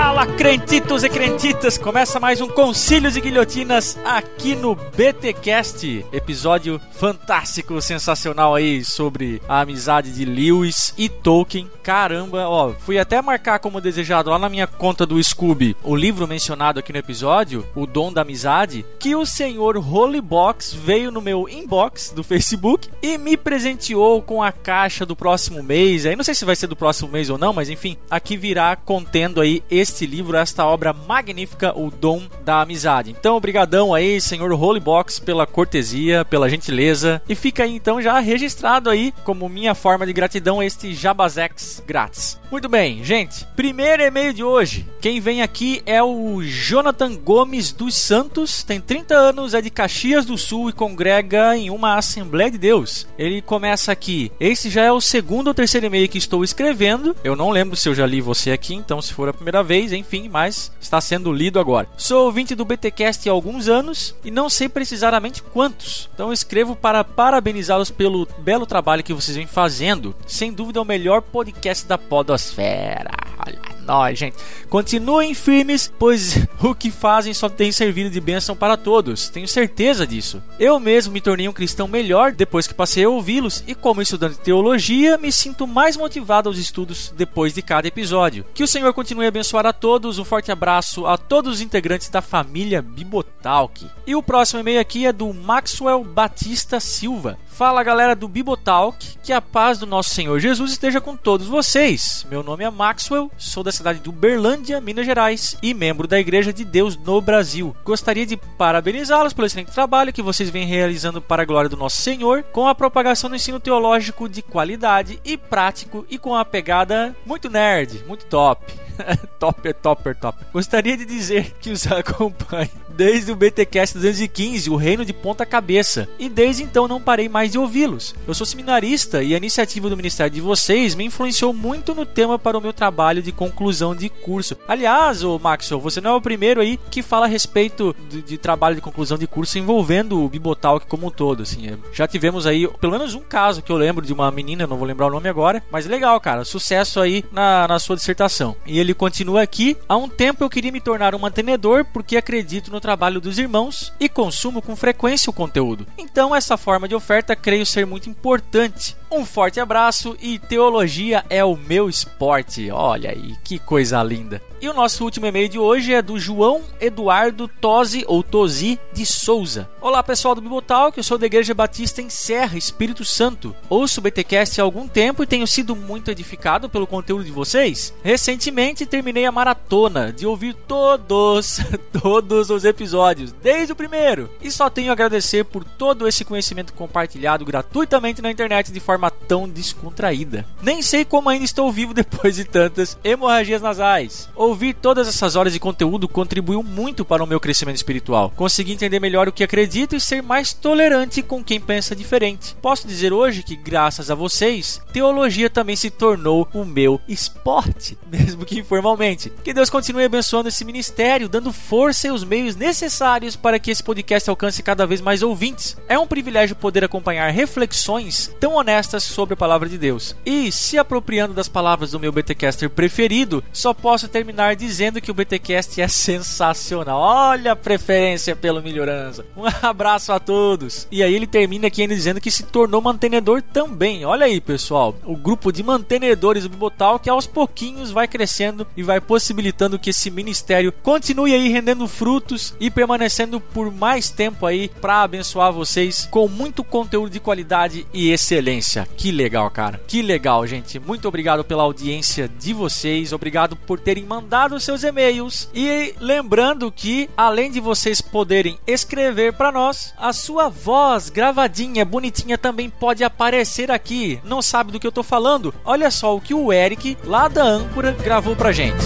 Fala, 0.08 0.26
crentitos 0.26 1.04
e 1.04 1.10
crentitas! 1.10 1.78
Começa 1.78 2.18
mais 2.18 2.40
um 2.40 2.48
Concílios 2.48 3.18
e 3.18 3.22
Guilhotinas 3.22 3.98
aqui 4.06 4.56
no 4.56 4.74
BTcast. 4.74 6.06
Episódio 6.14 6.80
fantástico, 6.94 7.82
sensacional 7.82 8.56
aí 8.56 8.86
sobre 8.86 9.42
a 9.50 9.60
amizade 9.60 10.14
de 10.14 10.24
Lewis 10.24 10.94
e 10.98 11.10
Tolkien. 11.10 11.70
Caramba, 11.84 12.48
ó, 12.48 12.72
fui 12.72 12.98
até 12.98 13.22
marcar 13.22 13.60
como 13.60 13.82
desejado 13.82 14.30
lá 14.30 14.40
na 14.40 14.48
minha 14.48 14.66
conta 14.66 15.06
do 15.06 15.22
Scooby 15.22 15.76
o 15.84 15.94
livro 15.94 16.26
mencionado 16.26 16.80
aqui 16.80 16.94
no 16.94 17.00
episódio, 17.00 17.68
O 17.76 17.86
Dom 17.86 18.12
da 18.12 18.22
Amizade, 18.22 18.86
que 19.00 19.14
o 19.14 19.26
senhor 19.26 19.76
Holybox 19.78 20.74
veio 20.74 21.12
no 21.12 21.22
meu 21.22 21.50
inbox 21.50 22.12
do 22.16 22.24
Facebook 22.24 22.90
e 23.02 23.18
me 23.18 23.36
presenteou 23.36 24.22
com 24.22 24.42
a 24.42 24.54
caixa 24.54 25.06
do 25.06 25.18
próximo 25.18 25.62
mês. 25.62 26.06
Aí 26.06 26.16
não 26.16 26.24
sei 26.24 26.34
se 26.34 26.46
vai 26.46 26.56
ser 26.56 26.68
do 26.68 26.78
próximo 26.78 27.12
mês 27.12 27.30
ou 27.30 27.38
não, 27.38 27.52
mas 27.52 27.70
enfim, 27.70 27.98
aqui 28.10 28.38
virá 28.38 28.74
contendo 28.78 29.42
aí 29.42 29.62
este 29.70 29.97
livro, 30.06 30.38
esta 30.38 30.65
obra 30.65 30.94
magnífica, 30.94 31.78
O 31.78 31.90
Dom 31.90 32.24
da 32.44 32.61
Amizade. 32.61 33.11
Então, 33.11 33.36
obrigadão 33.36 33.94
aí, 33.94 34.19
senhor 34.22 34.52
Holybox, 34.52 35.19
pela 35.19 35.48
cortesia, 35.48 36.26
pela 36.26 36.49
gentileza. 36.49 37.22
E 37.28 37.36
fica 37.36 37.64
aí 37.64 37.76
então 37.76 38.02
já 38.02 38.19
registrado 38.19 38.90
aí 38.90 39.14
como 39.24 39.49
minha 39.49 39.74
forma 39.74 40.06
de 40.06 40.14
gratidão 40.14 40.61
este 40.61 40.94
Jabazex 40.94 41.84
grátis. 41.86 42.40
Muito 42.49 42.69
bem, 42.69 43.03
gente. 43.03 43.45
Primeiro 43.56 44.02
e-mail 44.02 44.34
de 44.34 44.44
hoje. 44.44 44.88
Quem 45.02 45.19
vem 45.19 45.41
aqui 45.41 45.82
é 45.86 46.02
o 46.02 46.41
Jonathan 46.41 47.15
Gomes 47.15 47.72
dos 47.74 47.95
Santos, 47.95 48.64
tem 48.64 48.80
30 48.80 49.14
anos, 49.15 49.53
é 49.53 49.61
de 49.61 49.69
Caxias 49.69 50.26
do 50.26 50.38
Sul 50.38 50.69
e 50.69 50.74
congrega 50.74 51.57
em 51.57 51.69
uma 51.69 51.98
Assembleia 51.98 52.49
de 52.49 52.57
Deus. 52.57 53.06
Ele 53.18 53.41
começa 53.41 53.91
aqui. 53.91 54.32
Esse 54.40 54.69
já 54.69 54.84
é 54.84 54.91
o 54.91 55.02
segundo 55.02 55.48
ou 55.48 55.53
terceiro 55.53 55.88
e-mail 55.88 56.07
que 56.07 56.18
estou 56.18 56.44
escrevendo. 56.44 57.15
Eu 57.24 57.36
não 57.36 57.49
lembro 57.49 57.76
se 57.76 57.90
eu 57.90 57.95
já 57.95 58.06
li 58.06 58.22
você 58.22 58.52
aqui, 58.52 58.74
então 58.74 59.02
se 59.02 59.14
for 59.14 59.28
a 59.28 59.34
primeira 59.34 59.61
vez, 59.61 59.87
enfim, 59.92 60.30
mas 60.30 60.72
está 60.80 61.00
sendo 61.00 61.32
lido 61.32 61.60
agora. 61.60 61.88
Sou 61.98 62.26
ouvinte 62.26 62.56
do 62.56 62.66
BTcast 62.66 63.28
há 63.28 63.32
alguns 63.32 63.68
anos 63.68 64.16
e 64.24 64.32
não 64.32 64.50
sei 64.50 64.70
precisamente 64.70 65.42
quantos. 65.42 66.10
Então 66.14 66.34
escrevo 66.34 66.76
para 66.76 67.04
parabenizá-los 67.04 67.92
pelo 67.92 68.28
belo 68.40 68.66
trabalho 68.66 69.04
que 69.04 69.14
vocês 69.14 69.36
vêm 69.38 69.48
fazendo. 69.48 70.16
Sem 70.26 70.52
dúvida 70.52 70.80
é 70.80 70.82
o 70.82 70.86
melhor 70.86 71.22
podcast 71.22 71.86
da 71.86 71.98
Podosfera. 71.98 73.12
Olha 73.46 73.77
nós, 73.88 74.20
gente. 74.20 74.36
Continuem 74.70 75.34
firmes, 75.34 75.92
pois 75.98 76.46
o 76.62 76.76
que 76.76 76.92
fazem 76.92 77.34
só 77.34 77.48
tem 77.48 77.72
servido 77.72 78.10
de 78.10 78.20
bênção 78.20 78.56
para 78.56 78.76
todos. 78.76 79.30
Tenho 79.30 79.48
certeza 79.48 80.06
disso. 80.06 80.44
Eu 80.60 80.80
mesmo 80.80 81.14
me 81.14 81.22
tornei 81.22 81.48
um 81.48 81.54
cristão 81.54 81.88
melhor 81.88 82.34
depois 82.34 82.68
que 82.68 82.74
passei 82.74 83.06
a 83.06 83.10
ouvi-los, 83.10 83.64
e 83.66 83.74
como 83.74 84.02
estudante 84.02 84.36
de 84.36 84.42
teologia, 84.42 85.18
me 85.18 85.32
sinto 85.32 85.66
mais 85.66 85.96
motivado 85.96 86.50
aos 86.50 86.58
estudos 86.58 87.14
depois 87.16 87.54
de 87.54 87.62
cada 87.62 87.88
episódio. 87.88 88.46
Que 88.54 88.64
o 88.64 88.68
Senhor 88.68 88.94
continue 88.94 89.26
a 89.26 89.30
abençoar 89.30 89.66
a 89.66 89.74
todos. 89.74 90.20
Um 90.20 90.26
forte 90.26 90.52
abraço 90.52 91.06
a 91.06 91.18
todos 91.18 91.56
os 91.56 91.62
integrantes 91.62 92.10
da 92.10 92.22
família 92.22 92.82
Bibotalk. 92.82 93.88
E 94.06 94.16
o 94.16 94.22
próximo 94.22 94.60
e-mail 94.60 94.82
aqui 94.82 95.06
é 95.06 95.14
do 95.14 95.34
Maxwell 95.34 96.04
Batista 96.04 96.80
Silva. 96.80 97.38
Fala 97.58 97.82
galera 97.82 98.16
do 98.16 98.28
Bibotalk, 98.28 99.18
que 99.24 99.34
a 99.34 99.42
paz 99.42 99.80
do 99.80 99.88
nosso 99.88 100.12
Senhor 100.12 100.40
Jesus 100.40 100.74
esteja 100.74 101.02
com 101.02 101.18
todos 101.18 101.48
vocês. 101.48 102.24
Meu 102.30 102.44
nome 102.44 102.64
é 102.64 102.70
Maxwell, 102.70 103.32
sou 103.36 103.64
da 103.64 103.72
cidade 103.72 104.00
de 104.00 104.10
Uberlândia, 104.10 104.80
Minas 104.80 105.08
Gerais, 105.08 105.58
e 105.60 105.74
membro 105.74 106.08
da 106.08 106.20
Igreja 106.20 106.54
de 106.54 106.64
Deus 106.64 106.96
no 106.96 107.20
Brasil. 107.20 107.76
Gostaria 107.84 108.28
de 108.28 108.38
parabenizá-los 108.38 109.34
pelo 109.34 109.48
excelente 109.48 109.72
trabalho 109.72 110.14
que 110.14 110.22
vocês 110.22 110.52
vêm 110.52 110.68
realizando 110.68 111.20
para 111.20 111.42
a 111.42 111.46
glória 111.48 111.68
do 111.68 111.76
nosso 111.76 112.00
Senhor, 112.00 112.44
com 112.44 112.68
a 112.68 112.76
propagação 112.76 113.28
do 113.28 113.36
ensino 113.36 113.60
teológico 113.60 114.30
de 114.30 114.44
qualidade 114.44 115.20
e 115.26 115.36
prático 115.36 116.06
e 116.12 116.20
com 116.20 116.36
a 116.36 116.46
pegada 116.46 117.16
muito 117.26 117.50
nerd, 117.50 118.04
muito 118.06 118.28
top. 118.28 118.87
top, 119.40 119.74
topper, 119.74 120.15
top. 120.15 120.38
Gostaria 120.53 120.98
de 120.98 121.06
dizer 121.06 121.53
que 121.60 121.72
os 121.72 121.86
acompanho 121.91 122.69
desde 122.98 123.32
o 123.32 123.36
BTcast 123.36 123.95
215, 123.95 124.72
o 124.72 124.76
Reino 124.76 125.06
de 125.06 125.14
Ponta 125.14 125.45
Cabeça, 125.45 126.10
e 126.18 126.28
desde 126.28 126.64
então 126.64 126.88
não 126.88 126.99
parei 126.99 127.30
mais 127.30 127.52
de 127.52 127.60
ouvi-los. 127.60 128.15
Eu 128.28 128.34
sou 128.34 128.45
seminarista 128.45 129.22
e 129.22 129.36
a 129.36 129.38
iniciativa 129.38 129.88
do 129.88 129.95
ministério 129.95 130.34
de 130.34 130.41
vocês 130.41 130.95
me 130.95 131.06
influenciou 131.06 131.53
muito 131.53 131.94
no 131.94 132.07
tema 132.07 132.40
para 132.40 132.57
o 132.57 132.61
meu 132.61 132.74
trabalho 132.74 133.22
de 133.22 133.32
conclusão 133.32 133.95
de 133.95 134.10
curso. 134.10 134.57
Aliás, 134.68 135.24
o 135.24 135.38
Maxwell, 135.38 135.80
você 135.80 136.02
não 136.02 136.11
é 136.11 136.14
o 136.15 136.22
primeiro 136.22 136.60
aí 136.60 136.80
que 136.90 137.03
fala 137.03 137.28
a 137.28 137.30
respeito 137.30 137.95
de, 138.10 138.24
de 138.24 138.38
trabalho 138.38 138.76
de 138.76 138.82
conclusão 138.82 139.18
de 139.18 139.28
curso 139.28 139.60
envolvendo 139.60 140.24
o 140.24 140.30
Bibotalk 140.30 140.88
como 140.88 141.07
um 141.07 141.11
todo, 141.11 141.44
assim. 141.44 141.68
É, 141.68 141.78
já 141.94 142.07
tivemos 142.07 142.48
aí 142.48 142.68
pelo 142.68 142.94
menos 142.94 143.14
um 143.14 143.22
caso 143.22 143.61
que 143.61 143.72
eu 143.72 143.78
lembro 143.78 144.03
de 144.03 144.14
uma 144.14 144.32
menina, 144.32 144.65
não 144.65 144.78
vou 144.78 144.88
lembrar 144.88 145.07
o 145.07 145.11
nome 145.11 145.30
agora, 145.30 145.61
mas 145.72 145.86
legal, 145.86 146.19
cara, 146.19 146.44
sucesso 146.44 146.99
aí 146.99 147.24
na, 147.32 147.68
na 147.68 147.78
sua 147.78 147.95
dissertação. 147.95 148.56
E 148.65 148.80
ele 148.80 148.87
continua 148.94 149.42
aqui: 149.42 149.78
há 149.88 149.96
um 149.98 150.10
tempo 150.10 150.44
eu 150.44 150.50
queria 150.50 150.72
me 150.72 150.82
tornar 150.82 151.16
um 151.16 151.20
mantenedor 151.20 151.86
porque 151.86 152.18
acredito 152.18 152.72
no 152.72 152.80
trabalho 152.80 153.22
dos 153.22 153.38
irmãos 153.38 153.94
e 154.00 154.08
consumo 154.08 154.62
com 154.62 154.76
frequência 154.76 155.30
o 155.30 155.34
conteúdo. 155.34 155.88
Então, 155.98 156.36
essa 156.36 156.58
forma 156.58 156.88
de 156.88 156.96
oferta 156.96 157.36
creio 157.36 157.66
ser 157.66 157.86
muito 157.86 158.10
importante. 158.10 158.96
Um 159.10 159.26
forte 159.26 159.60
abraço 159.60 160.18
e 160.22 160.38
teologia 160.38 161.24
é 161.30 161.44
o 161.44 161.56
meu 161.56 161.90
esporte. 161.90 162.70
Olha 162.70 163.12
aí, 163.12 163.36
que 163.42 163.58
coisa 163.58 164.04
linda. 164.04 164.42
E 164.60 164.68
o 164.68 164.74
nosso 164.74 165.04
último 165.04 165.28
e-mail 165.28 165.48
de 165.48 165.60
hoje 165.60 165.94
é 165.94 166.02
do 166.02 166.20
João 166.20 166.64
Eduardo 166.82 167.48
Tosi 167.48 168.04
ou 168.08 168.24
Tosi 168.24 168.80
de 168.92 169.06
Souza. 169.06 169.70
Olá 169.80 170.02
pessoal 170.02 170.34
do 170.34 170.42
Bibotalk, 170.42 170.98
eu 170.98 171.04
sou 171.04 171.16
da 171.16 171.28
Igreja 171.28 171.54
Batista 171.54 172.02
em 172.02 172.10
Serra, 172.10 172.58
Espírito 172.58 173.06
Santo. 173.06 173.56
Ouço 173.70 174.00
o 174.00 174.04
BTcast 174.04 174.60
há 174.60 174.64
algum 174.64 174.88
tempo 174.88 175.22
e 175.22 175.28
tenho 175.28 175.46
sido 175.46 175.76
muito 175.76 176.10
edificado 176.10 176.68
pelo 176.68 176.88
conteúdo 176.88 177.24
de 177.24 177.32
vocês. 177.32 177.94
Recentemente 178.04 178.88
terminei 178.88 179.26
a 179.28 179.32
maratona 179.32 180.12
de 180.12 180.26
ouvir 180.26 180.56
todos, 180.56 181.60
todos 182.02 182.50
os 182.50 182.66
episódios, 182.66 183.32
desde 183.32 183.74
o 183.74 183.76
primeiro. 183.76 184.28
E 184.42 184.50
só 184.50 184.72
tenho 184.72 184.90
a 184.90 184.94
agradecer 184.94 185.46
por 185.46 185.64
todo 185.64 186.08
esse 186.08 186.26
conhecimento 186.26 186.74
compartilhado 186.74 187.46
gratuitamente 187.46 188.24
na 188.24 188.32
internet 188.32 188.72
de 188.72 188.80
forma 188.80 188.97
tão 189.28 189.48
descontraída. 189.48 190.45
Nem 190.61 190.82
sei 190.82 191.03
como 191.03 191.30
ainda 191.30 191.45
estou 191.45 191.72
vivo 191.72 191.94
depois 191.94 192.36
de 192.36 192.45
tantas 192.45 192.98
hemorragias 193.03 193.61
nasais. 193.61 194.30
Ouvir 194.36 194.74
todas 194.74 195.07
essas 195.07 195.36
horas 195.36 195.53
de 195.53 195.60
conteúdo 195.60 196.07
contribuiu 196.07 196.64
muito 196.64 197.03
para 197.03 197.24
o 197.24 197.28
meu 197.28 197.40
crescimento 197.40 197.76
espiritual. 197.76 198.32
Consegui 198.36 198.74
entender 198.74 198.99
melhor 198.99 199.28
o 199.28 199.32
que 199.32 199.44
acredito 199.44 199.95
e 199.95 200.02
ser 200.02 200.24
mais 200.24 200.53
tolerante 200.53 201.22
com 201.22 201.44
quem 201.44 201.60
pensa 201.60 201.95
diferente. 201.95 202.56
Posso 202.61 202.88
dizer 202.88 203.14
hoje 203.14 203.44
que, 203.44 203.56
graças 203.56 204.10
a 204.10 204.15
vocês, 204.15 204.82
teologia 204.91 205.49
também 205.49 205.76
se 205.76 205.90
tornou 205.90 206.48
o 206.53 206.64
meu 206.64 206.99
esporte, 207.07 207.98
mesmo 208.10 208.45
que 208.45 208.60
informalmente. 208.60 209.32
Que 209.44 209.53
Deus 209.53 209.69
continue 209.69 210.06
abençoando 210.06 210.49
esse 210.49 210.65
ministério, 210.65 211.30
dando 211.30 211.52
força 211.52 212.07
e 212.07 212.11
os 212.11 212.24
meios 212.24 212.56
necessários 212.56 213.36
para 213.36 213.60
que 213.60 213.72
esse 213.72 213.84
podcast 213.84 214.30
alcance 214.30 214.64
cada 214.64 214.88
vez 214.88 215.02
mais 215.02 215.22
ouvintes. 215.22 215.76
É 215.88 215.99
um 215.99 216.07
privilégio 216.07 216.56
poder 216.56 216.84
acompanhar 216.84 217.30
reflexões 217.30 218.32
tão 218.40 218.56
honestas 218.56 218.87
sobre 218.88 219.34
a 219.34 219.38
palavra 219.38 219.68
de 219.68 219.78
Deus. 219.78 220.16
E, 220.26 220.52
se 220.52 220.78
apropriando 220.78 221.34
das 221.34 221.48
palavras 221.48 221.92
do 221.92 222.00
meu 222.00 222.12
BTcaster 222.12 222.70
preferido, 222.70 223.44
só 223.52 223.74
posso 223.74 224.08
terminar 224.08 224.56
dizendo 224.56 225.02
que 225.02 225.12
o 225.12 225.14
BTcast 225.14 225.82
é 225.82 225.88
sensacional. 225.88 227.00
Olha 227.00 227.52
a 227.52 227.56
preferência 227.56 228.36
pelo 228.36 228.62
melhorança. 228.62 229.26
Um 229.36 229.44
abraço 229.62 230.12
a 230.12 230.20
todos. 230.20 230.88
E 230.92 231.04
aí 231.04 231.14
ele 231.14 231.28
termina 231.28 231.68
aqui 231.68 231.82
ainda 231.82 231.96
dizendo 231.96 232.22
que 232.22 232.32
se 232.32 232.44
tornou 232.44 232.82
mantenedor 232.82 233.42
também. 233.42 234.06
Olha 234.06 234.26
aí, 234.26 234.40
pessoal. 234.40 234.96
O 235.04 235.16
grupo 235.16 235.52
de 235.52 235.64
mantenedores 235.64 236.44
do 236.44 236.50
Bibotal 236.50 237.00
que 237.00 237.10
aos 237.10 237.28
pouquinhos 237.28 237.92
vai 237.92 238.08
crescendo 238.08 238.68
e 238.76 238.84
vai 238.84 239.02
possibilitando 239.02 239.80
que 239.80 239.90
esse 239.90 240.12
ministério 240.12 240.72
continue 240.84 241.34
aí 241.34 241.50
rendendo 241.50 241.88
frutos 241.88 242.54
e 242.60 242.70
permanecendo 242.70 243.40
por 243.40 243.72
mais 243.72 244.10
tempo 244.10 244.46
aí 244.46 244.70
para 244.82 245.02
abençoar 245.02 245.52
vocês 245.52 246.08
com 246.12 246.28
muito 246.28 246.64
conteúdo 246.64 247.10
de 247.10 247.20
qualidade 247.20 247.88
e 247.94 248.12
excelência. 248.12 248.77
Que 248.86 249.12
legal, 249.12 249.49
cara. 249.49 249.82
Que 249.88 250.02
legal, 250.02 250.45
gente. 250.45 250.80
Muito 250.80 251.08
obrigado 251.08 251.44
pela 251.44 251.64
audiência 251.64 252.28
de 252.28 252.54
vocês. 252.54 253.14
Obrigado 253.14 253.56
por 253.56 253.80
terem 253.80 254.04
mandado 254.06 254.60
seus 254.60 254.84
e-mails. 254.84 255.49
E 255.54 255.95
lembrando 255.99 256.72
que, 256.72 257.10
além 257.16 257.49
de 257.49 257.60
vocês 257.60 258.02
poderem 258.02 258.60
escrever 258.68 259.34
para 259.34 259.52
nós, 259.52 259.94
a 259.98 260.14
sua 260.14 260.49
voz 260.49 261.10
gravadinha, 261.10 261.86
bonitinha 261.86 262.38
também 262.38 262.70
pode 262.70 263.04
aparecer 263.04 263.72
aqui. 263.72 264.20
Não 264.24 264.41
sabe 264.41 264.72
do 264.72 264.80
que 264.80 264.88
eu 264.88 264.91
tô 264.91 265.04
falando? 265.04 265.54
Olha 265.64 265.90
só 265.90 266.16
o 266.16 266.22
que 266.22 266.34
o 266.34 266.52
Eric, 266.52 266.98
lá 267.04 267.28
da 267.28 267.44
Âncora, 267.44 267.91
gravou 268.04 268.36
pra 268.36 268.52
gente. 268.52 268.86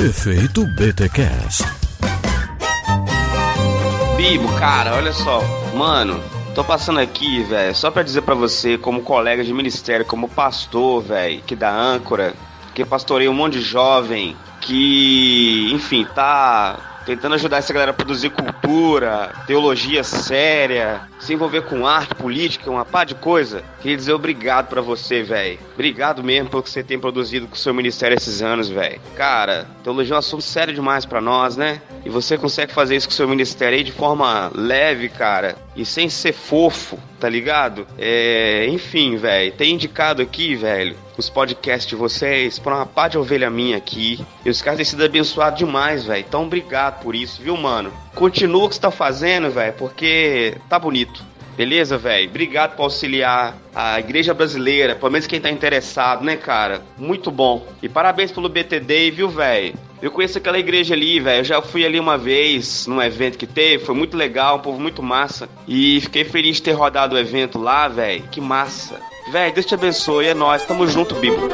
Efeito 0.00 0.64
BTCast. 0.76 1.64
Bibo, 4.16 4.48
cara, 4.58 4.94
olha 4.94 5.12
só. 5.12 5.42
Mano, 5.74 6.22
Tô 6.56 6.64
passando 6.64 7.00
aqui, 7.00 7.42
velho, 7.42 7.74
só 7.74 7.90
para 7.90 8.02
dizer 8.02 8.22
para 8.22 8.34
você, 8.34 8.78
como 8.78 9.02
colega 9.02 9.44
de 9.44 9.52
ministério, 9.52 10.06
como 10.06 10.26
pastor, 10.26 11.02
velho, 11.02 11.42
que 11.42 11.54
da 11.54 11.70
âncora, 11.70 12.32
que 12.74 12.82
pastorei 12.82 13.28
um 13.28 13.34
monte 13.34 13.58
de 13.58 13.60
jovem 13.60 14.34
que, 14.62 15.68
enfim, 15.70 16.06
tá 16.14 17.02
tentando 17.04 17.34
ajudar 17.34 17.58
essa 17.58 17.74
galera 17.74 17.90
a 17.90 17.94
produzir 17.94 18.30
cultura, 18.30 19.34
teologia 19.46 20.02
séria, 20.02 21.02
se 21.20 21.34
envolver 21.34 21.60
com 21.60 21.86
arte, 21.86 22.14
política, 22.14 22.70
uma 22.70 22.86
pá 22.86 23.04
de 23.04 23.14
coisa. 23.14 23.62
Queria 23.82 23.96
dizer 23.98 24.14
obrigado 24.14 24.68
para 24.68 24.80
você, 24.80 25.22
velho. 25.22 25.58
Obrigado 25.74 26.24
mesmo 26.24 26.48
pelo 26.48 26.62
que 26.62 26.70
você 26.70 26.82
tem 26.82 26.98
produzido 26.98 27.46
com 27.46 27.54
o 27.54 27.58
seu 27.58 27.74
ministério 27.74 28.16
esses 28.16 28.40
anos, 28.40 28.70
velho. 28.70 28.98
Cara, 29.14 29.66
teologia 29.84 30.14
é 30.14 30.16
um 30.16 30.20
assunto 30.20 30.42
sério 30.42 30.72
demais 30.72 31.04
para 31.04 31.20
nós, 31.20 31.54
né? 31.54 31.82
E 32.02 32.08
você 32.08 32.38
consegue 32.38 32.72
fazer 32.72 32.96
isso 32.96 33.08
com 33.08 33.12
o 33.12 33.16
seu 33.16 33.28
ministério 33.28 33.76
aí 33.76 33.84
de 33.84 33.92
forma 33.92 34.50
leve, 34.54 35.10
cara, 35.10 35.65
e 35.76 35.84
sem 35.84 36.08
ser 36.08 36.32
fofo, 36.32 36.98
tá 37.20 37.28
ligado? 37.28 37.86
É, 37.98 38.66
enfim, 38.68 39.16
velho, 39.16 39.52
tem 39.52 39.74
indicado 39.74 40.22
aqui, 40.22 40.56
velho, 40.56 40.96
os 41.16 41.28
podcasts 41.28 41.86
de 41.88 41.94
vocês 41.94 42.58
pra 42.58 42.76
uma 42.76 42.86
pá 42.86 43.08
de 43.08 43.18
ovelha 43.18 43.50
minha 43.50 43.76
aqui. 43.76 44.24
E 44.44 44.50
os 44.50 44.62
caras 44.62 44.78
têm 44.78 44.84
sido 44.84 45.04
abençoados 45.04 45.58
demais, 45.58 46.04
velho. 46.04 46.24
Então, 46.26 46.44
obrigado 46.44 47.02
por 47.02 47.14
isso, 47.14 47.42
viu, 47.42 47.56
mano? 47.56 47.92
Continua 48.14 48.64
o 48.64 48.68
que 48.68 48.74
você 48.74 48.80
tá 48.80 48.90
fazendo, 48.90 49.50
velho, 49.50 49.74
porque 49.74 50.54
tá 50.68 50.78
bonito. 50.78 51.22
Beleza, 51.56 51.96
velho? 51.96 52.28
Obrigado 52.28 52.76
por 52.76 52.84
auxiliar 52.84 53.56
a 53.74 53.98
igreja 53.98 54.34
brasileira, 54.34 54.94
pelo 54.94 55.10
menos 55.10 55.26
quem 55.26 55.40
tá 55.40 55.50
interessado, 55.50 56.22
né, 56.22 56.36
cara? 56.36 56.82
Muito 56.98 57.30
bom. 57.30 57.66
E 57.82 57.88
parabéns 57.88 58.30
pelo 58.30 58.48
BTD, 58.48 59.10
viu, 59.10 59.28
velho? 59.28 59.74
Eu 60.02 60.10
conheço 60.10 60.36
aquela 60.36 60.58
igreja 60.58 60.94
ali, 60.94 61.18
velho. 61.18 61.40
Eu 61.40 61.44
já 61.44 61.62
fui 61.62 61.86
ali 61.86 61.98
uma 61.98 62.18
vez 62.18 62.86
num 62.86 63.00
evento 63.00 63.38
que 63.38 63.46
teve, 63.46 63.84
foi 63.84 63.94
muito 63.94 64.16
legal, 64.16 64.56
um 64.56 64.60
povo 64.60 64.78
muito 64.78 65.02
massa. 65.02 65.48
E 65.66 66.00
fiquei 66.02 66.24
feliz 66.24 66.56
de 66.56 66.62
ter 66.64 66.72
rodado 66.72 67.16
o 67.16 67.18
evento 67.18 67.58
lá, 67.58 67.88
velho. 67.88 68.22
Que 68.30 68.40
massa. 68.40 69.00
Velho, 69.32 69.54
Deus 69.54 69.66
te 69.66 69.74
abençoe, 69.74 70.26
é 70.26 70.34
nós, 70.34 70.62
tamo 70.62 70.86
junto, 70.86 71.14
Bíblia. 71.14 71.48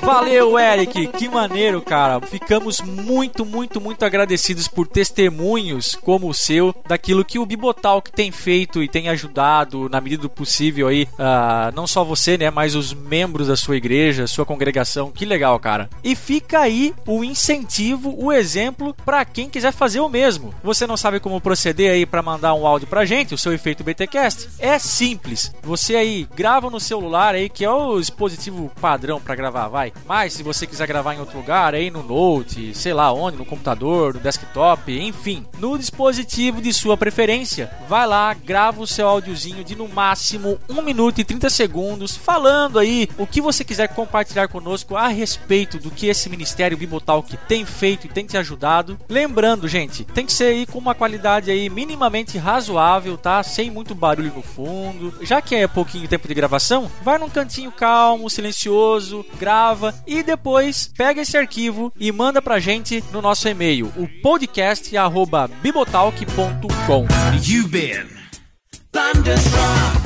Valeu, 0.00 0.58
Eric. 0.58 1.06
Que 1.08 1.28
maneiro, 1.28 1.80
cara. 1.80 2.20
Ficamos 2.20 2.80
muito, 2.80 3.44
muito, 3.44 3.80
muito 3.80 4.04
agradecidos 4.04 4.68
por 4.68 4.86
testemunhos 4.86 5.94
como 5.94 6.28
o 6.28 6.34
seu 6.34 6.74
daquilo 6.86 7.24
que 7.24 7.38
o 7.38 7.46
Bibotalk 7.46 8.10
tem 8.10 8.30
feito 8.30 8.82
e 8.82 8.88
tem 8.88 9.08
ajudado 9.08 9.88
na 9.88 10.00
medida 10.00 10.22
do 10.22 10.30
possível 10.30 10.88
aí, 10.88 11.04
uh, 11.14 11.74
não 11.74 11.86
só 11.86 12.04
você, 12.04 12.36
né, 12.36 12.50
mas 12.50 12.74
os 12.74 12.92
membros 12.92 13.48
da 13.48 13.56
sua 13.56 13.76
igreja, 13.76 14.26
sua 14.26 14.44
congregação. 14.44 15.10
Que 15.10 15.24
legal, 15.24 15.58
cara. 15.58 15.88
E 16.02 16.14
fica 16.14 16.60
aí 16.60 16.94
o 17.06 17.24
incentivo, 17.24 18.14
o 18.18 18.32
exemplo 18.32 18.94
para 19.04 19.24
quem 19.24 19.48
quiser 19.48 19.72
fazer 19.72 20.00
o 20.00 20.08
mesmo. 20.08 20.54
Você 20.62 20.86
não 20.86 20.96
sabe 20.96 21.20
como 21.20 21.40
proceder 21.40 21.92
aí 21.92 22.06
para 22.06 22.22
mandar 22.22 22.54
um 22.54 22.66
áudio 22.66 22.88
pra 22.88 23.04
gente, 23.04 23.34
o 23.34 23.38
seu 23.38 23.52
efeito 23.52 23.84
BTcast? 23.84 24.48
É 24.58 24.78
simples. 24.78 25.52
Você 25.62 25.96
aí 25.96 26.26
grava 26.34 26.70
no 26.70 26.80
celular 26.80 27.34
aí, 27.34 27.48
que 27.48 27.64
é 27.64 27.70
o 27.70 27.98
dispositivo 27.98 28.70
padrão 28.80 29.20
para 29.20 29.34
gravar, 29.34 29.68
vai. 29.68 29.87
Mas 30.06 30.32
se 30.32 30.42
você 30.42 30.66
quiser 30.66 30.86
gravar 30.86 31.14
em 31.14 31.20
outro 31.20 31.38
lugar, 31.38 31.74
aí 31.74 31.90
no 31.90 32.02
Note, 32.02 32.74
sei 32.74 32.92
lá 32.92 33.12
onde, 33.12 33.36
no 33.36 33.44
computador, 33.44 34.14
no 34.14 34.20
desktop, 34.20 34.98
enfim, 34.98 35.46
no 35.58 35.78
dispositivo 35.78 36.60
de 36.60 36.72
sua 36.72 36.96
preferência, 36.96 37.70
vai 37.88 38.06
lá, 38.06 38.32
grava 38.34 38.80
o 38.80 38.86
seu 38.86 39.06
áudiozinho 39.06 39.64
de 39.64 39.76
no 39.76 39.88
máximo 39.88 40.58
1 40.68 40.82
minuto 40.82 41.20
e 41.20 41.24
30 41.24 41.50
segundos, 41.50 42.16
falando 42.16 42.78
aí 42.78 43.08
o 43.16 43.26
que 43.26 43.40
você 43.40 43.64
quiser 43.64 43.88
compartilhar 43.88 44.48
conosco 44.48 44.96
a 44.96 45.08
respeito 45.08 45.78
do 45.78 45.90
que 45.90 46.06
esse 46.06 46.28
Ministério 46.28 46.76
Bibotalk 46.76 47.36
tem 47.48 47.64
feito 47.64 48.06
e 48.06 48.10
tem 48.10 48.26
te 48.26 48.36
ajudado. 48.36 48.98
Lembrando, 49.08 49.68
gente, 49.68 50.04
tem 50.04 50.26
que 50.26 50.32
ser 50.32 50.44
aí 50.44 50.66
com 50.66 50.78
uma 50.78 50.94
qualidade 50.94 51.50
aí 51.50 51.68
minimamente 51.70 52.38
razoável, 52.38 53.16
tá? 53.16 53.42
Sem 53.42 53.70
muito 53.70 53.94
barulho 53.94 54.32
no 54.34 54.42
fundo. 54.42 55.14
Já 55.22 55.40
que 55.40 55.54
é 55.54 55.66
pouquinho 55.66 56.08
tempo 56.08 56.26
de 56.26 56.34
gravação, 56.34 56.90
vai 57.02 57.18
num 57.18 57.28
cantinho 57.28 57.70
calmo, 57.70 58.28
silencioso, 58.28 59.24
grava 59.38 59.77
e 60.06 60.22
depois 60.22 60.90
pega 60.96 61.22
esse 61.22 61.36
arquivo 61.36 61.92
e 61.98 62.12
manda 62.12 62.40
pra 62.42 62.58
gente 62.58 63.02
no 63.12 63.22
nosso 63.22 63.48
e-mail, 63.48 63.92
o 63.96 64.06
podcast@bibotalk.com. 64.22 67.06
You've 67.44 67.68
been 67.68 68.17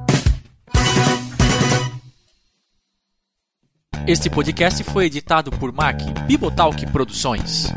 Este 4.06 4.30
podcast 4.30 4.82
foi 4.84 5.06
editado 5.06 5.50
por 5.50 5.72
Mac 5.72 6.00
Bibotalk 6.26 6.86
Produções. 6.92 7.72